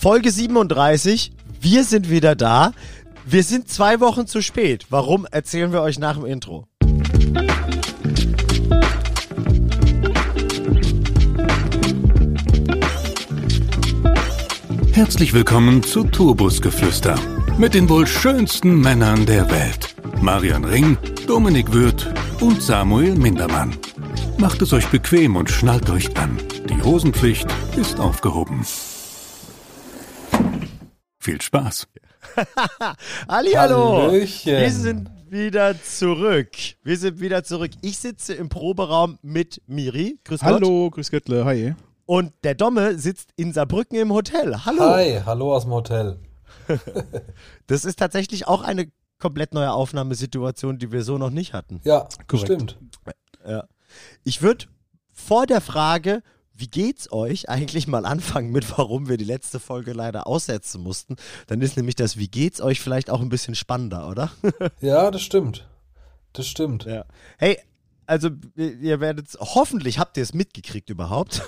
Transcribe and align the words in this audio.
Folge 0.00 0.30
37. 0.30 1.32
Wir 1.60 1.82
sind 1.82 2.08
wieder 2.08 2.36
da. 2.36 2.72
Wir 3.26 3.42
sind 3.42 3.68
zwei 3.68 3.98
Wochen 3.98 4.28
zu 4.28 4.42
spät. 4.42 4.86
Warum 4.90 5.26
erzählen 5.28 5.72
wir 5.72 5.82
euch 5.82 5.98
nach 5.98 6.14
dem 6.14 6.24
Intro? 6.24 6.68
Herzlich 14.92 15.34
willkommen 15.34 15.82
zu 15.82 16.04
Turbusgeflüster 16.04 17.16
mit 17.58 17.74
den 17.74 17.88
wohl 17.88 18.06
schönsten 18.06 18.80
Männern 18.80 19.26
der 19.26 19.50
Welt. 19.50 19.96
Marian 20.22 20.64
Ring, 20.64 20.96
Dominik 21.26 21.72
Würth 21.72 22.06
und 22.40 22.62
Samuel 22.62 23.16
Mindermann. 23.16 23.76
Macht 24.38 24.62
es 24.62 24.72
euch 24.72 24.86
bequem 24.86 25.34
und 25.34 25.50
schnallt 25.50 25.90
euch 25.90 26.16
an. 26.16 26.38
Die 26.68 26.80
Hosenpflicht 26.82 27.48
ist 27.76 27.98
aufgehoben. 27.98 28.64
Viel 31.28 31.42
Spaß. 31.42 31.86
Ali, 33.28 33.52
hallo. 33.52 34.04
Hallöchen. 34.04 34.50
Wir 34.50 34.70
sind 34.70 35.10
wieder 35.28 35.74
zurück. 35.82 36.56
Wir 36.82 36.96
sind 36.96 37.20
wieder 37.20 37.44
zurück. 37.44 37.72
Ich 37.82 37.98
sitze 37.98 38.32
im 38.32 38.48
Proberaum 38.48 39.18
mit 39.20 39.60
Miri. 39.66 40.18
Grüß 40.24 40.40
Gott. 40.40 40.48
Hallo, 40.48 40.88
grüß 40.88 41.10
Göttle, 41.10 41.44
hi. 41.44 41.74
Und 42.06 42.32
der 42.44 42.54
Domme 42.54 42.98
sitzt 42.98 43.28
in 43.36 43.52
Saarbrücken 43.52 43.98
im 43.98 44.10
Hotel. 44.10 44.64
Hallo. 44.64 44.80
Hi, 44.80 45.20
hallo 45.26 45.54
aus 45.54 45.64
dem 45.64 45.72
Hotel. 45.72 46.18
Das 47.66 47.84
ist 47.84 47.98
tatsächlich 47.98 48.46
auch 48.46 48.62
eine 48.62 48.90
komplett 49.18 49.52
neue 49.52 49.72
Aufnahmesituation, 49.72 50.78
die 50.78 50.92
wir 50.92 51.04
so 51.04 51.18
noch 51.18 51.28
nicht 51.28 51.52
hatten. 51.52 51.82
Ja, 51.84 52.08
Korrekt. 52.26 52.46
stimmt. 52.46 52.78
Ja. 53.46 53.64
Ich 54.24 54.40
würde 54.40 54.64
vor 55.12 55.44
der 55.44 55.60
Frage, 55.60 56.22
wie 56.58 56.66
geht's 56.66 57.12
euch, 57.12 57.48
eigentlich 57.48 57.86
mal 57.86 58.04
anfangen 58.04 58.50
mit, 58.50 58.76
warum 58.76 59.08
wir 59.08 59.16
die 59.16 59.24
letzte 59.24 59.60
Folge 59.60 59.92
leider 59.92 60.26
aussetzen 60.26 60.82
mussten. 60.82 61.16
Dann 61.46 61.60
ist 61.60 61.76
nämlich 61.76 61.94
das, 61.94 62.16
wie 62.16 62.28
geht's 62.28 62.60
euch 62.60 62.80
vielleicht 62.80 63.10
auch 63.10 63.20
ein 63.20 63.28
bisschen 63.28 63.54
spannender, 63.54 64.08
oder? 64.08 64.30
Ja, 64.80 65.10
das 65.10 65.22
stimmt. 65.22 65.68
Das 66.32 66.46
stimmt. 66.46 66.84
Ja. 66.84 67.04
Hey, 67.38 67.58
also 68.06 68.30
ihr 68.56 69.00
werdet 69.00 69.28
hoffentlich 69.38 69.98
habt 69.98 70.16
ihr 70.16 70.22
es 70.22 70.34
mitgekriegt 70.34 70.90
überhaupt. 70.90 71.42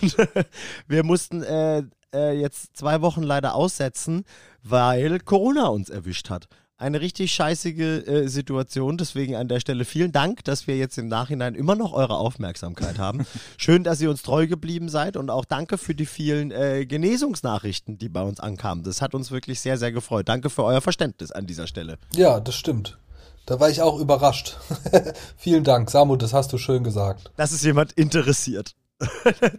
wir 0.88 1.04
mussten 1.04 1.42
äh, 1.42 1.82
äh, 2.14 2.38
jetzt 2.38 2.76
zwei 2.76 3.00
Wochen 3.00 3.22
leider 3.22 3.54
aussetzen, 3.54 4.24
weil 4.62 5.20
Corona 5.20 5.68
uns 5.68 5.90
erwischt 5.90 6.30
hat. 6.30 6.48
Eine 6.80 7.02
richtig 7.02 7.30
scheißige 7.32 7.78
äh, 8.08 8.26
Situation. 8.26 8.96
Deswegen 8.96 9.36
an 9.36 9.48
der 9.48 9.60
Stelle 9.60 9.84
vielen 9.84 10.12
Dank, 10.12 10.44
dass 10.44 10.66
wir 10.66 10.78
jetzt 10.78 10.96
im 10.96 11.08
Nachhinein 11.08 11.54
immer 11.54 11.74
noch 11.76 11.92
eure 11.92 12.16
Aufmerksamkeit 12.16 12.98
haben. 12.98 13.26
Schön, 13.58 13.84
dass 13.84 14.00
ihr 14.00 14.08
uns 14.08 14.22
treu 14.22 14.46
geblieben 14.46 14.88
seid 14.88 15.18
und 15.18 15.28
auch 15.28 15.44
danke 15.44 15.76
für 15.76 15.94
die 15.94 16.06
vielen 16.06 16.50
äh, 16.50 16.86
Genesungsnachrichten, 16.86 17.98
die 17.98 18.08
bei 18.08 18.22
uns 18.22 18.40
ankamen. 18.40 18.82
Das 18.82 19.02
hat 19.02 19.14
uns 19.14 19.30
wirklich 19.30 19.60
sehr, 19.60 19.76
sehr 19.76 19.92
gefreut. 19.92 20.26
Danke 20.30 20.48
für 20.48 20.64
euer 20.64 20.80
Verständnis 20.80 21.30
an 21.32 21.46
dieser 21.46 21.66
Stelle. 21.66 21.98
Ja, 22.14 22.40
das 22.40 22.54
stimmt. 22.54 22.98
Da 23.44 23.60
war 23.60 23.68
ich 23.68 23.82
auch 23.82 24.00
überrascht. 24.00 24.56
Vielen 25.36 25.64
Dank, 25.64 25.90
Samu, 25.90 26.16
das 26.16 26.32
hast 26.32 26.50
du 26.54 26.56
schön 26.56 26.82
gesagt. 26.82 27.30
Dass 27.36 27.52
es 27.52 27.62
jemand 27.62 27.92
interessiert. 27.92 28.72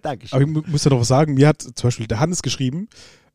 Dankeschön. 0.02 0.36
Aber 0.36 0.42
ich 0.44 0.52
mu- 0.52 0.64
muss 0.66 0.84
ja 0.86 0.90
noch 0.90 1.02
was 1.02 1.08
sagen. 1.08 1.36
Mir 1.36 1.50
hat 1.50 1.62
zum 1.62 1.88
Beispiel 1.88 2.08
der 2.08 2.20
Hannes 2.20 2.42
geschrieben, 2.42 2.90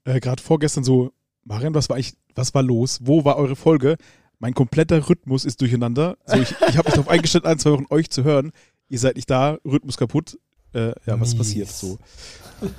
äh, 0.05 0.19
gerade 0.19 0.43
vorgestern 0.43 0.83
so, 0.83 1.13
Marian, 1.47 1.75
was 1.75 1.89
war 1.89 1.97
eigentlich, 1.97 2.15
was 2.35 2.55
war 2.55 2.63
los? 2.63 2.99
Wo 3.03 3.25
war 3.25 3.37
eure 3.37 3.57
Folge? 3.57 3.97
Mein 4.39 4.53
kompletter 4.53 5.09
Rhythmus 5.09 5.45
ist 5.45 5.61
durcheinander. 5.61 6.19
So, 6.27 6.37
ich 6.37 6.51
ich 6.51 6.77
habe 6.77 6.89
mich 6.89 6.95
darauf 6.95 7.09
eingestellt, 7.09 7.47
ein, 7.47 7.59
zwei 7.59 7.71
Wochen 7.71 7.87
euch 7.89 8.11
zu 8.11 8.25
hören. 8.25 8.53
Ihr 8.89 8.99
seid 8.99 9.17
nicht 9.17 9.31
da, 9.31 9.59
Rhythmus 9.65 9.97
kaputt. 9.97 10.39
Äh, 10.75 10.89
ja, 11.07 11.19
was 11.21 11.31
Mies. 11.31 11.39
passiert 11.39 11.69
so? 11.69 11.99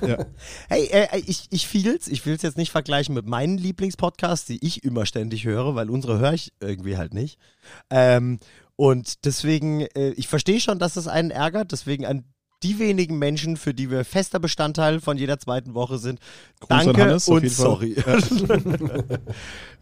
Ja. 0.06 0.24
Hey, 0.68 0.86
äh, 0.92 1.18
ich, 1.26 1.46
ich 1.50 1.66
fühl's. 1.66 2.06
Ich 2.08 2.26
will 2.26 2.34
es 2.34 2.42
jetzt 2.42 2.58
nicht 2.58 2.70
vergleichen 2.70 3.14
mit 3.14 3.26
meinen 3.26 3.58
Lieblingspodcasts, 3.58 4.46
die 4.46 4.64
ich 4.64 4.84
immer 4.84 5.06
ständig 5.06 5.44
höre, 5.44 5.74
weil 5.74 5.88
unsere 5.88 6.18
höre 6.18 6.34
ich 6.34 6.52
irgendwie 6.60 6.96
halt 6.96 7.14
nicht. 7.14 7.38
Ähm, 7.90 8.38
und 8.76 9.24
deswegen, 9.24 9.80
äh, 9.80 10.10
ich 10.10 10.28
verstehe 10.28 10.60
schon, 10.60 10.78
dass 10.78 10.96
es 10.96 11.08
einen 11.08 11.30
ärgert. 11.30 11.72
Deswegen 11.72 12.06
an 12.06 12.24
die 12.62 12.78
wenigen 12.78 13.18
Menschen, 13.18 13.56
für 13.56 13.74
die 13.74 13.90
wir 13.90 14.04
fester 14.04 14.40
Bestandteil 14.40 15.00
von 15.00 15.16
jeder 15.16 15.38
zweiten 15.38 15.74
Woche 15.74 15.98
sind, 15.98 16.20
Gruß 16.60 16.70
an 16.70 16.86
danke 16.86 17.02
Hannes, 17.02 17.28
und 17.28 17.48
sorry. 17.50 17.96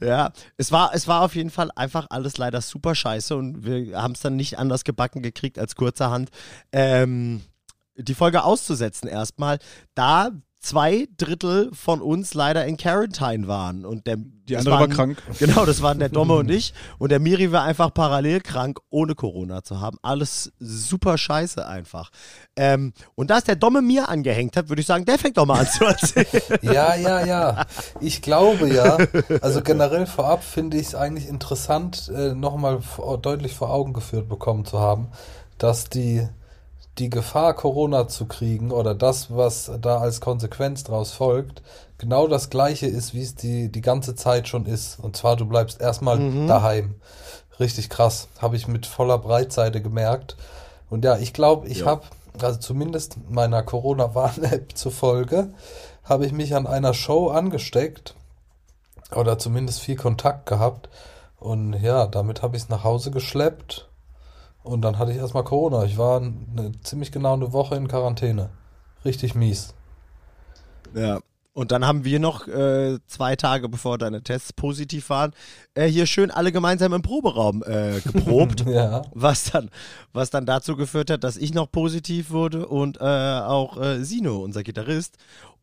ja, 0.00 0.32
es 0.56 0.72
war, 0.72 0.94
es 0.94 1.09
war 1.09 1.22
auf 1.22 1.34
jeden 1.34 1.50
Fall 1.50 1.70
einfach 1.75 2.06
alles 2.10 2.37
leider 2.37 2.60
super 2.60 2.94
scheiße 2.94 3.34
und 3.37 3.64
wir 3.64 4.00
haben 4.00 4.12
es 4.12 4.20
dann 4.20 4.37
nicht 4.37 4.59
anders 4.59 4.84
gebacken 4.84 5.22
gekriegt 5.22 5.59
als 5.59 5.75
kurzerhand. 5.75 6.31
Ähm, 6.72 7.42
die 7.97 8.14
Folge 8.14 8.44
auszusetzen 8.44 9.08
erstmal, 9.08 9.58
da 9.94 10.31
zwei 10.66 11.06
Drittel 11.16 11.71
von 11.72 12.00
uns 12.00 12.34
leider 12.34 12.66
in 12.66 12.77
Quarantine 12.77 13.47
waren. 13.47 13.84
Und 13.84 14.06
der, 14.06 14.16
Die 14.16 14.54
das 14.54 14.60
andere 14.60 14.75
war 14.75 14.81
waren- 14.81 14.91
krank. 14.91 15.22
Genau, 15.38 15.65
das 15.65 15.81
waren 15.82 15.99
der 15.99 16.09
Domme 16.09 16.34
und 16.34 16.50
ich. 16.50 16.75
Und 16.99 17.10
der 17.10 17.21
Miri 17.21 17.53
war 17.53 17.62
einfach 17.62 17.93
parallel 17.94 18.41
krank, 18.41 18.81
ohne 18.91 19.15
Corona 19.15 19.62
zu 19.62 19.81
haben. 19.81 19.99
Alles 20.03 20.53
super 20.59 21.19
scheiße 21.19 21.66
einfach. 21.66 22.10
Ähm, 22.56 22.93
und 23.15 23.31
da 23.31 23.38
es 23.38 23.44
der 23.44 23.56
Domme 23.56 23.81
mir 23.82 24.09
angehängt 24.09 24.56
hat, 24.56 24.69
würde 24.69 24.81
ich 24.81 24.87
sagen, 24.87 25.05
der 25.05 25.19
fängt 25.19 25.37
doch 25.37 25.47
mal 25.47 25.60
an 25.60 25.66
zu 25.69 25.84
erzählen. 25.84 26.26
Ja, 26.62 26.94
ja, 26.94 27.25
ja. 27.25 27.65
Ich 28.00 28.22
glaube 28.22 28.69
ja, 28.72 28.99
also 29.41 29.62
generell 29.62 30.06
vorab 30.06 30.43
finde 30.44 30.76
ich 30.78 30.88
es 30.88 30.94
eigentlich 30.94 31.28
interessant, 31.28 32.10
äh, 32.15 32.34
nochmal 32.34 32.81
vor- 32.82 33.19
deutlich 33.19 33.55
vor 33.55 33.71
Augen 33.71 33.93
geführt 33.93 34.28
bekommen 34.28 34.65
zu 34.65 34.78
haben, 34.81 35.09
dass 35.59 35.88
die, 35.88 36.26
die 36.99 37.11
Gefahr, 37.11 37.55
Corona 37.55 38.09
zu 38.09 38.27
kriegen 38.27 38.71
oder 38.71 38.95
das, 38.95 39.34
was 39.34 39.71
da 39.81 39.99
als 39.99 40.21
Konsequenz 40.21 40.84
daraus 40.84 41.12
folgt, 41.12 41.62
genau 41.99 42.27
das 42.27 42.49
gleiche 42.51 42.87
ist, 42.87 43.12
wie 43.12 43.23
es 43.23 43.34
die, 43.34 43.71
die 43.71 43.81
ganze 43.83 44.15
Zeit 44.15 44.49
schon 44.49 44.65
ist. 44.67 44.99
Und 44.99 45.17
zwar, 45.17 45.37
du 45.37 45.45
bleibst 45.47 45.81
erstmal 45.81 46.47
daheim. 46.47 46.95
Richtig 47.61 47.91
krass. 47.91 48.29
Habe 48.39 48.56
ich 48.56 48.67
mit 48.69 48.87
voller 48.87 49.19
Breitseite 49.19 49.83
gemerkt. 49.83 50.37
Und 50.91 51.05
ja, 51.05 51.17
ich 51.19 51.33
glaube, 51.33 51.69
ich 51.69 51.81
Ja. 51.81 51.87
habe, 51.87 52.03
also 52.41 52.59
zumindest 52.59 53.17
meiner 53.29 53.62
Corona-Warn-App 53.62 54.73
zufolge, 54.75 55.49
habe 56.05 56.25
ich 56.27 56.33
mich 56.33 56.55
an 56.55 56.67
einer 56.67 56.95
Show 56.95 57.29
angesteckt 57.29 58.15
oder 59.15 59.39
zumindest 59.39 59.81
viel 59.81 59.97
Kontakt 59.97 60.47
gehabt. 60.47 60.89
Und 61.39 61.75
ja, 61.75 62.06
damit 62.06 62.43
habe 62.43 62.56
ich 62.56 62.65
es 62.65 62.69
nach 62.69 62.85
Hause 62.85 63.11
geschleppt. 63.11 63.86
Und 64.66 64.82
dann 64.82 64.99
hatte 64.99 65.12
ich 65.12 65.19
erstmal 65.19 65.44
Corona. 65.44 65.84
Ich 65.84 65.97
war 65.97 66.21
eine, 66.21 66.72
ziemlich 66.82 67.12
genau 67.12 67.34
eine 67.34 67.53
Woche 67.53 67.77
in 67.77 67.87
Quarantäne. 67.87 68.50
Richtig 69.04 69.37
mies. 69.37 69.75
Ja. 70.93 71.21
Und 71.53 71.72
dann 71.72 71.87
haben 71.87 72.04
wir 72.04 72.19
noch 72.19 72.49
äh, 72.49 72.99
zwei 73.06 73.34
Tage, 73.37 73.71
bevor 73.71 73.97
deine 73.97 74.22
Tests 74.22 74.53
positiv 74.53 75.09
waren, 75.09 75.32
äh, 75.75 75.87
hier 75.87 76.05
schön 76.05 76.31
alle 76.31 76.53
gemeinsam 76.53 76.93
im 76.93 77.00
Proberaum 77.00 77.62
äh, 77.62 78.00
geprobt. 78.00 78.65
Ja. 78.66 79.03
was 79.15 79.53
dann, 79.53 79.71
was 80.12 80.28
dann 80.28 80.44
dazu 80.44 80.76
geführt 80.76 81.10
hat, 81.10 81.25
dass 81.25 81.38
ich 81.38 81.55
noch 81.55 81.71
positiv 81.71 82.31
wurde 82.31 82.66
und 82.66 82.99
äh, 83.00 83.05
auch 83.05 83.81
äh, 83.81 84.05
Sino, 84.05 84.38
unser 84.38 84.65
Gitarrist. 84.65 85.16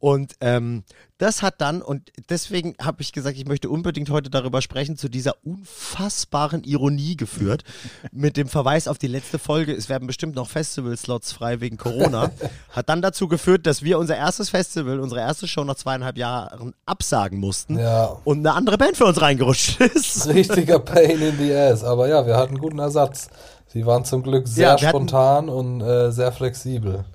Und 0.03 0.33
ähm, 0.41 0.83
das 1.17 1.41
hat 1.41 1.61
dann, 1.61 1.81
und 1.81 2.11
deswegen 2.29 2.75
habe 2.81 3.01
ich 3.01 3.13
gesagt, 3.13 3.37
ich 3.37 3.47
möchte 3.47 3.69
unbedingt 3.69 4.09
heute 4.09 4.29
darüber 4.29 4.61
sprechen, 4.61 4.97
zu 4.97 5.07
dieser 5.07 5.35
unfassbaren 5.45 6.65
Ironie 6.65 7.15
geführt, 7.15 7.63
mit 8.11 8.35
dem 8.35 8.49
Verweis 8.49 8.89
auf 8.89 8.97
die 8.97 9.07
letzte 9.07 9.39
Folge, 9.39 9.71
es 9.73 9.87
werden 9.87 10.05
bestimmt 10.05 10.35
noch 10.35 10.49
Festival-Slots 10.49 11.31
frei 11.31 11.61
wegen 11.61 11.77
Corona, 11.77 12.31
hat 12.71 12.89
dann 12.89 13.01
dazu 13.01 13.29
geführt, 13.29 13.65
dass 13.65 13.81
wir 13.81 13.97
unser 13.97 14.17
erstes 14.17 14.49
Festival, 14.49 14.99
unsere 14.99 15.21
erste 15.21 15.47
Show 15.47 15.63
nach 15.63 15.75
zweieinhalb 15.75 16.17
Jahren 16.17 16.73
absagen 16.85 17.39
mussten 17.39 17.79
Ja. 17.79 18.17
und 18.25 18.39
eine 18.39 18.55
andere 18.55 18.77
Band 18.77 18.97
für 18.97 19.05
uns 19.05 19.21
reingerutscht 19.21 19.79
ist. 19.79 20.27
Richtiger 20.33 20.79
Pain 20.79 21.21
in 21.21 21.37
the 21.37 21.53
ass. 21.55 21.85
Aber 21.85 22.09
ja, 22.09 22.27
wir 22.27 22.35
hatten 22.35 22.57
guten 22.57 22.79
Ersatz. 22.79 23.29
Sie 23.67 23.85
waren 23.85 24.03
zum 24.03 24.21
Glück 24.21 24.49
sehr 24.49 24.75
Ja, 24.77 24.89
spontan 24.89 25.47
und 25.47 25.79
äh, 25.79 26.11
sehr 26.11 26.33
flexibel. 26.33 27.05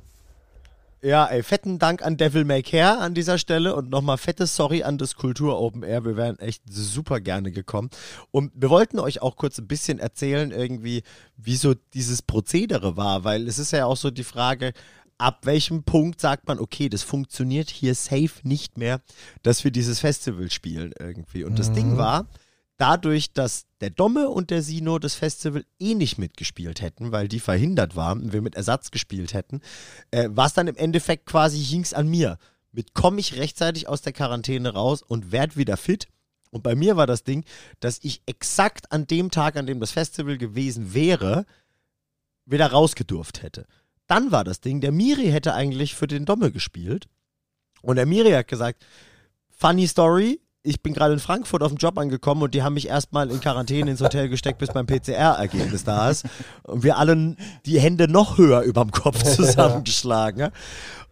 Ja, 1.00 1.26
ey, 1.26 1.44
fetten 1.44 1.78
Dank 1.78 2.02
an 2.02 2.16
Devil 2.16 2.44
May 2.44 2.60
Care 2.60 2.98
an 2.98 3.14
dieser 3.14 3.38
Stelle 3.38 3.76
und 3.76 3.88
nochmal 3.88 4.18
fettes 4.18 4.56
Sorry 4.56 4.82
an 4.82 4.98
das 4.98 5.14
Kultur 5.14 5.60
Open 5.60 5.84
Air. 5.84 6.04
Wir 6.04 6.16
wären 6.16 6.40
echt 6.40 6.62
super 6.68 7.20
gerne 7.20 7.52
gekommen. 7.52 7.90
Und 8.32 8.50
wir 8.56 8.68
wollten 8.68 8.98
euch 8.98 9.22
auch 9.22 9.36
kurz 9.36 9.58
ein 9.58 9.68
bisschen 9.68 10.00
erzählen, 10.00 10.50
irgendwie, 10.50 11.04
wie 11.36 11.54
so 11.54 11.74
dieses 11.94 12.22
Prozedere 12.22 12.96
war, 12.96 13.22
weil 13.22 13.46
es 13.46 13.60
ist 13.60 13.70
ja 13.70 13.86
auch 13.86 13.96
so 13.96 14.10
die 14.10 14.24
Frage, 14.24 14.72
ab 15.18 15.46
welchem 15.46 15.84
Punkt 15.84 16.20
sagt 16.20 16.48
man, 16.48 16.58
okay, 16.58 16.88
das 16.88 17.04
funktioniert 17.04 17.70
hier 17.70 17.94
safe 17.94 18.40
nicht 18.42 18.76
mehr, 18.76 19.00
dass 19.44 19.62
wir 19.62 19.70
dieses 19.70 20.00
Festival 20.00 20.50
spielen 20.50 20.92
irgendwie. 20.98 21.44
Und 21.44 21.60
das 21.60 21.70
Ding 21.70 21.96
war, 21.96 22.26
dadurch, 22.78 23.32
dass 23.32 23.66
der 23.80 23.90
Domme 23.90 24.30
und 24.30 24.50
der 24.50 24.62
Sino 24.62 24.98
das 24.98 25.14
Festival 25.14 25.64
eh 25.78 25.94
nicht 25.94 26.16
mitgespielt 26.18 26.80
hätten, 26.80 27.12
weil 27.12 27.28
die 27.28 27.40
verhindert 27.40 27.96
waren 27.96 28.22
und 28.22 28.32
wir 28.32 28.40
mit 28.40 28.54
Ersatz 28.54 28.90
gespielt 28.90 29.34
hätten, 29.34 29.60
äh, 30.10 30.28
war 30.30 30.46
es 30.46 30.54
dann 30.54 30.68
im 30.68 30.76
Endeffekt 30.76 31.26
quasi, 31.26 31.62
hing's 31.62 31.92
an 31.92 32.08
mir. 32.08 32.38
Mit 32.72 32.94
komme 32.94 33.20
ich 33.20 33.36
rechtzeitig 33.36 33.88
aus 33.88 34.02
der 34.02 34.12
Quarantäne 34.12 34.72
raus 34.72 35.02
und 35.02 35.32
werd 35.32 35.56
wieder 35.56 35.76
fit. 35.76 36.08
Und 36.50 36.62
bei 36.62 36.74
mir 36.74 36.96
war 36.96 37.06
das 37.06 37.24
Ding, 37.24 37.44
dass 37.80 37.98
ich 38.02 38.22
exakt 38.26 38.90
an 38.92 39.06
dem 39.06 39.30
Tag, 39.30 39.56
an 39.56 39.66
dem 39.66 39.80
das 39.80 39.90
Festival 39.90 40.38
gewesen 40.38 40.94
wäre, 40.94 41.44
wieder 42.46 42.70
rausgedurft 42.70 43.42
hätte. 43.42 43.66
Dann 44.06 44.32
war 44.32 44.44
das 44.44 44.60
Ding, 44.60 44.80
der 44.80 44.92
Miri 44.92 45.26
hätte 45.26 45.54
eigentlich 45.54 45.94
für 45.94 46.06
den 46.06 46.24
Domme 46.24 46.50
gespielt. 46.50 47.08
Und 47.82 47.96
der 47.96 48.06
Miri 48.06 48.30
hat 48.30 48.48
gesagt, 48.48 48.84
funny 49.50 49.86
Story. 49.86 50.40
Ich 50.62 50.82
bin 50.82 50.92
gerade 50.92 51.14
in 51.14 51.20
Frankfurt 51.20 51.62
auf 51.62 51.68
dem 51.70 51.78
Job 51.78 51.96
angekommen 51.98 52.42
und 52.42 52.52
die 52.52 52.62
haben 52.62 52.74
mich 52.74 52.88
erstmal 52.88 53.30
in 53.30 53.40
Quarantäne 53.40 53.90
ins 53.90 54.00
Hotel 54.00 54.28
gesteckt, 54.28 54.58
bis 54.58 54.74
mein 54.74 54.86
PCR-Ergebnis 54.86 55.84
da 55.84 56.10
ist. 56.10 56.26
Und 56.64 56.82
wir 56.82 56.98
alle 56.98 57.36
die 57.64 57.80
Hände 57.80 58.08
noch 58.08 58.38
höher 58.38 58.62
überm 58.62 58.90
Kopf 58.90 59.22
zusammengeschlagen. 59.36 60.50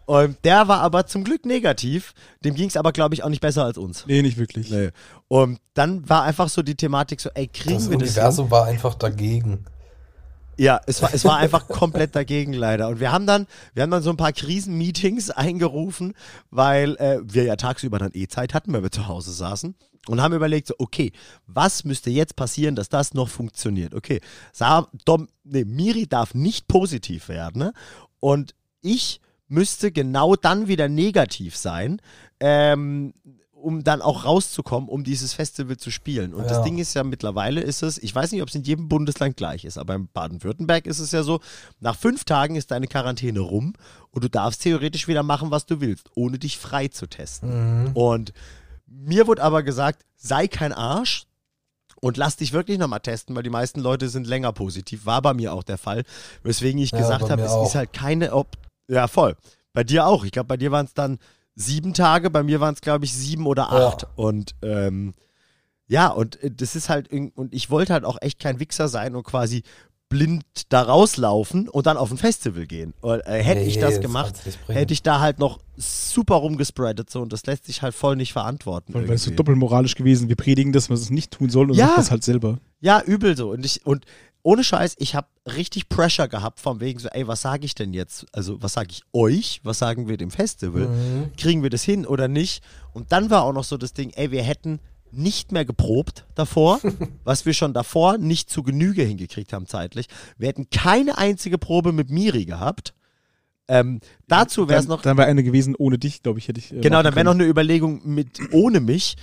Und 0.07 0.37
der 0.45 0.69
war 0.69 0.81
aber 0.81 1.07
zum 1.07 1.25
Glück 1.25 1.45
negativ. 1.47 2.15
Dem 2.45 2.55
ging 2.55 2.69
es 2.69 2.77
aber, 2.77 2.93
glaube 2.93 3.15
ich, 3.15 3.25
auch 3.25 3.29
nicht 3.29 3.41
besser 3.41 3.65
als 3.65 3.77
uns. 3.77 4.05
Nee, 4.07 4.23
nicht 4.23 4.37
wirklich. 4.39 4.71
Nee. 4.71 4.91
Und 5.29 5.59
dann 5.75 6.09
war 6.09 6.23
einfach 6.23 6.49
so 6.49 6.63
die 6.63 6.77
Thematik 6.77 7.21
so, 7.21 7.29
ey, 7.35 7.49
kriegen 7.49 7.75
Das 7.75 7.91
wir 7.91 7.99
das 7.99 8.09
hin? 8.09 8.17
Universum 8.17 8.51
war 8.51 8.67
einfach 8.67 8.95
dagegen. 8.95 9.65
Ja, 10.59 10.81
es 10.87 11.03
war, 11.03 11.13
es 11.13 11.25
war 11.25 11.37
einfach 11.37 11.69
komplett 11.69 12.17
dagegen 12.17 12.53
leider. 12.53 12.89
Und 12.89 13.01
wir 13.01 13.13
haben 13.13 13.27
dann, 13.27 13.47
wir 13.75 13.83
haben 13.83 13.91
dann 13.91 14.03
so 14.03 14.11
ein 14.11 14.17
paar 14.17 14.33
Krisenmeetings 14.33 15.31
eingerufen, 15.31 16.15
weil 16.51 16.97
äh, 16.97 17.19
wir 17.23 17.45
ja 17.45 17.57
tagsüber 17.57 17.99
dann 17.99 18.13
eh 18.15 18.27
Zeit 18.29 18.55
hatten, 18.55 18.73
weil 18.73 18.83
wir 18.83 18.91
zu 18.91 19.07
Hause 19.07 19.33
saßen. 19.33 19.75
Und 20.09 20.21
haben 20.23 20.35
überlegt, 20.35 20.69
so, 20.69 20.75
okay, 20.79 21.13
was 21.47 21.85
müsste 21.85 22.11
jetzt 22.11 22.37
passieren, 22.37 22.77
dass 22.77 22.89
das 22.89 23.13
noch 23.13 23.29
funktioniert? 23.29 23.93
Okay, 23.93 24.21
Sa 24.53 24.89
Dom, 25.05 25.29
nee, 25.43 25.65
Miri 25.65 26.07
darf 26.07 26.33
nicht 26.33 26.69
positiv 26.69 27.29
werden. 27.29 27.59
Ne? 27.59 27.73
Und 28.21 28.55
ich 28.83 29.21
müsste 29.49 29.91
genau 29.91 30.37
dann 30.37 30.69
wieder 30.69 30.89
negativ 30.89 31.57
sein, 31.57 32.01
ähm, 32.41 33.15
um 33.67 33.83
dann 33.83 34.01
auch 34.01 34.25
rauszukommen, 34.25 34.89
um 34.89 35.03
dieses 35.03 35.33
Festival 35.33 35.77
zu 35.77 35.91
spielen. 35.91 36.35
Und 36.35 36.45
das 36.49 36.59
Ja. 36.59 36.63
Ding 36.63 36.79
ist 36.79 36.95
ja 36.95 37.03
mittlerweile 37.03 37.61
ist 37.61 37.83
es, 37.83 37.99
ich 37.99 38.15
weiß 38.15 38.31
nicht, 38.31 38.41
ob 38.43 38.49
es 38.49 38.55
in 38.55 38.63
jedem 38.63 38.89
Bundesland 38.89 39.37
gleich 39.37 39.65
ist, 39.65 39.77
aber 39.77 39.97
in 39.97 40.07
Baden-Württemberg 40.13 40.87
ist 40.87 41.01
es 41.01 41.11
ja 41.11 41.25
so, 41.25 41.41
nach 41.81 41.97
fünf 41.97 42.23
Tagen 42.23 42.55
ist 42.55 42.71
deine 42.71 42.87
Quarantäne 42.87 43.41
rum 43.41 43.73
und 44.13 44.23
du 44.23 44.31
darfst 44.31 44.63
theoretisch 44.63 45.09
wieder 45.09 45.25
machen, 45.25 45.51
was 45.51 45.67
du 45.67 45.81
willst, 45.81 46.11
ohne 46.15 46.39
dich 46.39 46.59
frei 46.59 46.87
zu 46.87 47.09
testen. 47.09 47.91
Und 47.95 48.33
mir 48.87 49.27
wurde 49.27 49.43
aber 49.43 49.65
gesagt, 49.65 50.05
sei 50.15 50.47
kein 50.47 50.73
Arsch, 50.73 51.27
und 52.03 52.19
lass 52.19 52.37
dich 52.37 52.53
wirklich 52.53 52.79
nochmal 52.79 53.01
testen, 53.01 53.35
weil 53.35 53.43
die 53.43 53.51
meisten 53.51 53.81
Leute 53.81 54.11
sind 54.11 54.27
länger 54.27 54.53
positiv. 54.53 55.07
War 55.07 55.23
bei 55.23 55.33
mir 55.33 55.55
auch 55.55 55.63
der 55.65 55.79
Fall. 55.79 56.05
Weswegen 56.43 56.79
ich 56.81 56.93
Ja, 56.93 56.99
gesagt 56.99 57.31
habe, 57.31 57.41
es 57.43 57.51
auch. 57.51 57.67
ist 57.67 57.75
halt 57.75 57.93
keine 57.95 58.33
Op 58.35 58.49
Ja, 58.87 59.09
voll. 59.09 59.35
Bei 59.73 59.83
dir 59.83 60.07
auch. 60.07 60.23
Ich 60.25 60.31
glaube, 60.31 60.47
bei 60.47 60.59
dir 60.59 60.71
waren 60.71 60.85
es 60.87 60.93
dann 60.95 61.19
sieben 61.57 61.95
Tage, 61.95 62.31
bei 62.31 62.43
mir 62.43 62.61
waren 62.61 62.75
es, 62.75 62.81
glaube 62.81 63.05
ich, 63.05 63.13
sieben 63.15 63.47
oder 63.47 63.63
Ja. 63.73 63.89
acht. 63.89 64.07
Und 64.15 64.55
ähm, 64.63 65.15
ja, 65.89 66.09
und 66.09 66.41
äh, 66.43 66.51
das 66.51 66.77
ist 66.77 66.89
halt, 66.89 67.11
und 67.11 67.53
ich 67.55 67.71
wollte 67.71 67.93
halt 67.93 68.05
auch 68.05 68.19
echt 68.21 68.39
kein 68.39 68.61
Wichser 68.61 68.89
sein 68.89 69.17
und 69.17 69.25
quasi 69.25 69.63
blind 70.09 70.45
da 70.69 70.83
rauslaufen 70.83 71.69
und 71.69 71.87
dann 71.87 71.97
auf 71.97 72.13
ein 72.13 72.17
Festival 72.17 72.67
gehen. 72.67 72.95
Und, 73.01 73.21
äh, 73.27 73.43
hätte 73.43 73.63
ich 73.63 73.75
Nee, 73.75 73.81
das 73.81 73.95
das 73.95 74.01
gemacht, 74.03 74.35
hätte 74.69 74.93
ich 74.93 75.03
da 75.03 75.19
halt 75.19 75.41
noch 75.41 75.59
super 75.77 76.37
rumgespreadet 76.37 77.11
so 77.11 77.21
und 77.23 77.33
das 77.33 77.45
lässt 77.47 77.65
sich 77.65 77.83
halt 77.83 77.93
voll 77.95 78.15
nicht 78.15 78.33
verantworten. 78.33 78.95
Weil 78.95 79.11
es 79.11 79.25
so 79.25 79.33
doppelmoralisch 79.33 79.97
gewesen. 79.97 80.29
Wir 80.29 80.37
predigen 80.37 80.73
das, 80.73 80.91
was 80.91 81.01
es 81.01 81.11
nicht 81.11 81.33
tun 81.33 81.51
soll 81.51 81.71
und 81.73 81.77
Ja. 81.77 81.87
machen 81.87 81.97
das 81.97 82.11
halt 82.13 82.23
selber. 82.23 82.59
Ja, 82.81 83.03
übel 83.03 83.37
so. 83.37 83.51
Und 83.51 83.65
ich, 83.67 83.85
und 83.85 84.05
ohne 84.47 84.63
Scheiß, 84.63 84.95
ich 84.99 85.17
habe 85.17 85.27
richtig 85.45 85.89
Pressure 85.89 86.29
gehabt, 86.29 86.61
von 86.61 86.79
wegen 86.79 87.01
so, 87.01 87.09
ey, 87.09 87.27
was 87.27 87.41
sage 87.41 87.65
ich 87.65 87.75
denn 87.75 87.93
jetzt? 87.93 88.27
Also, 88.33 88.63
was 88.63 88.75
sage 88.75 88.91
ich 88.93 89.03
euch? 89.13 89.61
Was 89.65 89.81
sagen 89.81 90.07
wir 90.07 90.17
dem 90.17 90.31
Festival? 90.31 90.87
Mhm. 90.87 91.33
Kriegen 91.37 91.65
wir 91.65 91.71
das 91.71 91.83
hin 91.83 92.07
oder 92.07 92.29
nicht? 92.29 92.63
Und 92.93 93.11
dann 93.11 93.29
war 93.29 93.43
auch 93.43 93.53
noch 93.53 93.65
so 93.65 93.77
das 93.77 93.93
Ding, 93.93 94.11
ey, 94.11 94.31
wir 94.31 94.45
hätten 94.45 94.79
nicht 95.11 95.51
mehr 95.51 95.65
geprobt 95.65 96.27
davor, 96.37 96.79
was 97.25 97.45
wir 97.45 97.55
schon 97.55 97.75
davor 97.75 98.19
nicht 98.19 98.49
zu 98.49 98.63
Genüge 98.63 99.03
hingekriegt 99.03 99.53
haben 99.53 99.67
zeitlich. 99.67 100.07
Wir 100.39 100.47
hätten 100.47 100.71
keine 100.71 101.19
einzige 101.19 101.59
Probe 101.59 101.91
mit 101.91 102.11
Miri 102.11 102.45
gehabt. 102.45 102.95
Ähm, 103.67 103.99
dazu 104.29 104.69
wäre 104.69 104.79
es 104.79 104.87
noch 104.87 105.03
dann 105.03 105.17
wäre 105.17 105.27
eine 105.27 105.43
gewesen 105.43 105.75
ohne 105.75 105.99
dich, 105.99 106.23
glaube 106.23 106.39
ich, 106.39 106.47
hätte 106.47 106.61
ich. 106.61 106.73
äh, 106.73 106.81
Genau, 106.83 107.03
dann 107.03 107.17
wäre 107.17 107.25
noch 107.25 107.35
eine 107.35 107.47
Überlegung 107.47 108.01
mit 108.05 108.39
ohne 108.53 108.79
mich 108.79 109.17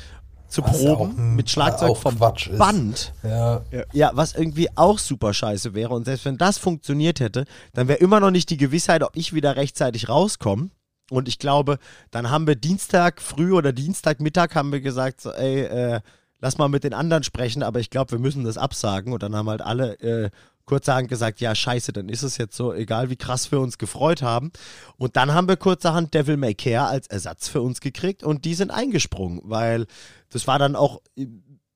zu 0.54 0.64
Was 0.64 0.78
proben, 0.78 1.12
auch 1.12 1.18
ein- 1.18 1.36
mit 1.36 1.50
Schlagzeug 1.50 1.98
vom 1.98 2.18
Quatsch. 2.18 2.50
Band. 2.58 3.14
Ja, 3.24 3.62
Ja, 3.92 4.12
was 4.14 4.34
irgendwie 4.36 4.70
auch 4.76 5.00
super 5.00 5.34
scheiße 5.34 5.74
wäre. 5.74 5.94
Und 5.94 6.06
selbst 6.06 6.26
wenn 6.26 6.38
das 6.38 6.58
funktioniert 6.58 7.20
hätte, 7.20 7.46
dann 7.74 7.88
wäre 7.88 8.00
immer 8.00 8.20
noch 8.20 8.32
nicht 8.32 8.50
die 8.50 8.58
Gewissheit, 8.58 9.04
ob 9.04 9.16
ich 9.16 9.34
wieder 9.34 9.56
rechtzeitig 9.56 10.08
rauskomme. 10.10 10.70
Und 11.12 11.28
ich 11.28 11.38
glaube, 11.40 11.80
dann 12.12 12.30
haben 12.32 12.48
wir 12.48 12.56
Dienstag 12.56 13.22
früh 13.22 13.52
oder 13.54 13.74
Dienstagmittag 13.74 14.56
haben 14.56 14.72
wir 14.72 14.80
gesagt, 14.82 15.20
so, 15.22 15.32
ey, 15.32 15.62
äh, 15.64 16.00
lass 16.40 16.58
mal 16.58 16.70
mit 16.70 16.84
den 16.84 16.94
anderen 16.94 17.24
sprechen, 17.24 17.62
aber 17.64 17.80
ich 17.80 17.90
glaube, 17.90 18.12
wir 18.12 18.20
müssen 18.20 18.44
das 18.44 18.58
absagen. 18.58 19.12
Und 19.14 19.22
dann 19.22 19.36
haben 19.36 19.50
halt 19.50 19.62
alle 19.62 20.00
äh, 20.00 20.30
kurzerhand 20.66 21.10
gesagt, 21.10 21.42
ja, 21.42 21.54
scheiße, 21.54 21.94
dann 21.94 22.10
ist 22.10 22.24
es 22.24 22.38
jetzt 22.38 22.56
so, 22.56 22.74
egal 22.74 23.10
wie 23.10 23.16
krass 23.16 23.52
wir 23.52 23.60
uns 23.60 23.78
gefreut 23.78 24.22
haben. 24.22 24.52
Und 24.98 25.16
dann 25.16 25.34
haben 25.34 25.48
wir 25.48 25.58
kurzerhand 25.58 26.14
Devil 26.14 26.38
May 26.38 26.56
Care 26.56 26.88
als 26.88 27.08
Ersatz 27.08 27.48
für 27.48 27.62
uns 27.62 27.82
gekriegt 27.82 28.24
und 28.24 28.46
die 28.46 28.56
sind 28.56 28.72
eingesprungen, 28.72 29.42
weil 29.44 29.86
das 30.30 30.48
war 30.48 30.60
dann 30.60 30.76
auch, 30.76 31.02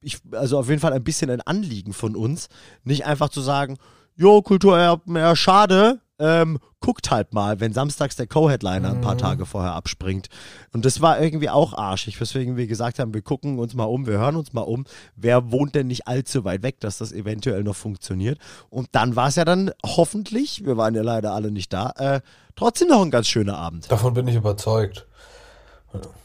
ich, 0.01 0.19
also 0.31 0.59
auf 0.59 0.69
jeden 0.69 0.81
Fall 0.81 0.93
ein 0.93 1.03
bisschen 1.03 1.29
ein 1.29 1.41
Anliegen 1.41 1.93
von 1.93 2.15
uns, 2.15 2.47
nicht 2.83 3.05
einfach 3.05 3.29
zu 3.29 3.41
sagen, 3.41 3.77
jo, 4.15 4.41
Kulturerbe, 4.41 5.19
ja, 5.19 5.35
schade, 5.35 5.99
ähm, 6.19 6.59
guckt 6.79 7.11
halt 7.11 7.33
mal, 7.33 7.59
wenn 7.59 7.73
samstags 7.73 8.15
der 8.15 8.27
Co-Headliner 8.27 8.91
ein 8.91 9.01
paar 9.01 9.17
Tage 9.17 9.45
vorher 9.45 9.73
abspringt. 9.73 10.27
Und 10.71 10.85
das 10.85 11.01
war 11.01 11.19
irgendwie 11.19 11.49
auch 11.49 11.73
arschig, 11.73 12.19
weswegen 12.19 12.57
wir 12.57 12.67
gesagt 12.67 12.99
haben, 12.99 13.13
wir 13.13 13.21
gucken 13.21 13.59
uns 13.59 13.73
mal 13.73 13.85
um, 13.85 14.05
wir 14.05 14.19
hören 14.19 14.35
uns 14.35 14.53
mal 14.53 14.61
um, 14.61 14.85
wer 15.15 15.51
wohnt 15.51 15.75
denn 15.75 15.87
nicht 15.87 16.07
allzu 16.07 16.43
weit 16.43 16.63
weg, 16.63 16.79
dass 16.79 16.97
das 16.97 17.11
eventuell 17.11 17.63
noch 17.63 17.75
funktioniert. 17.75 18.39
Und 18.69 18.89
dann 18.91 19.15
war 19.15 19.29
es 19.29 19.35
ja 19.35 19.45
dann 19.45 19.71
hoffentlich, 19.85 20.65
wir 20.65 20.77
waren 20.77 20.95
ja 20.95 21.01
leider 21.01 21.33
alle 21.33 21.51
nicht 21.51 21.73
da, 21.73 21.91
äh, 21.97 22.21
trotzdem 22.55 22.89
noch 22.89 23.01
ein 23.01 23.11
ganz 23.11 23.27
schöner 23.27 23.57
Abend. 23.57 23.91
davon 23.91 24.13
bin 24.13 24.27
ich 24.27 24.35
überzeugt. 24.35 25.06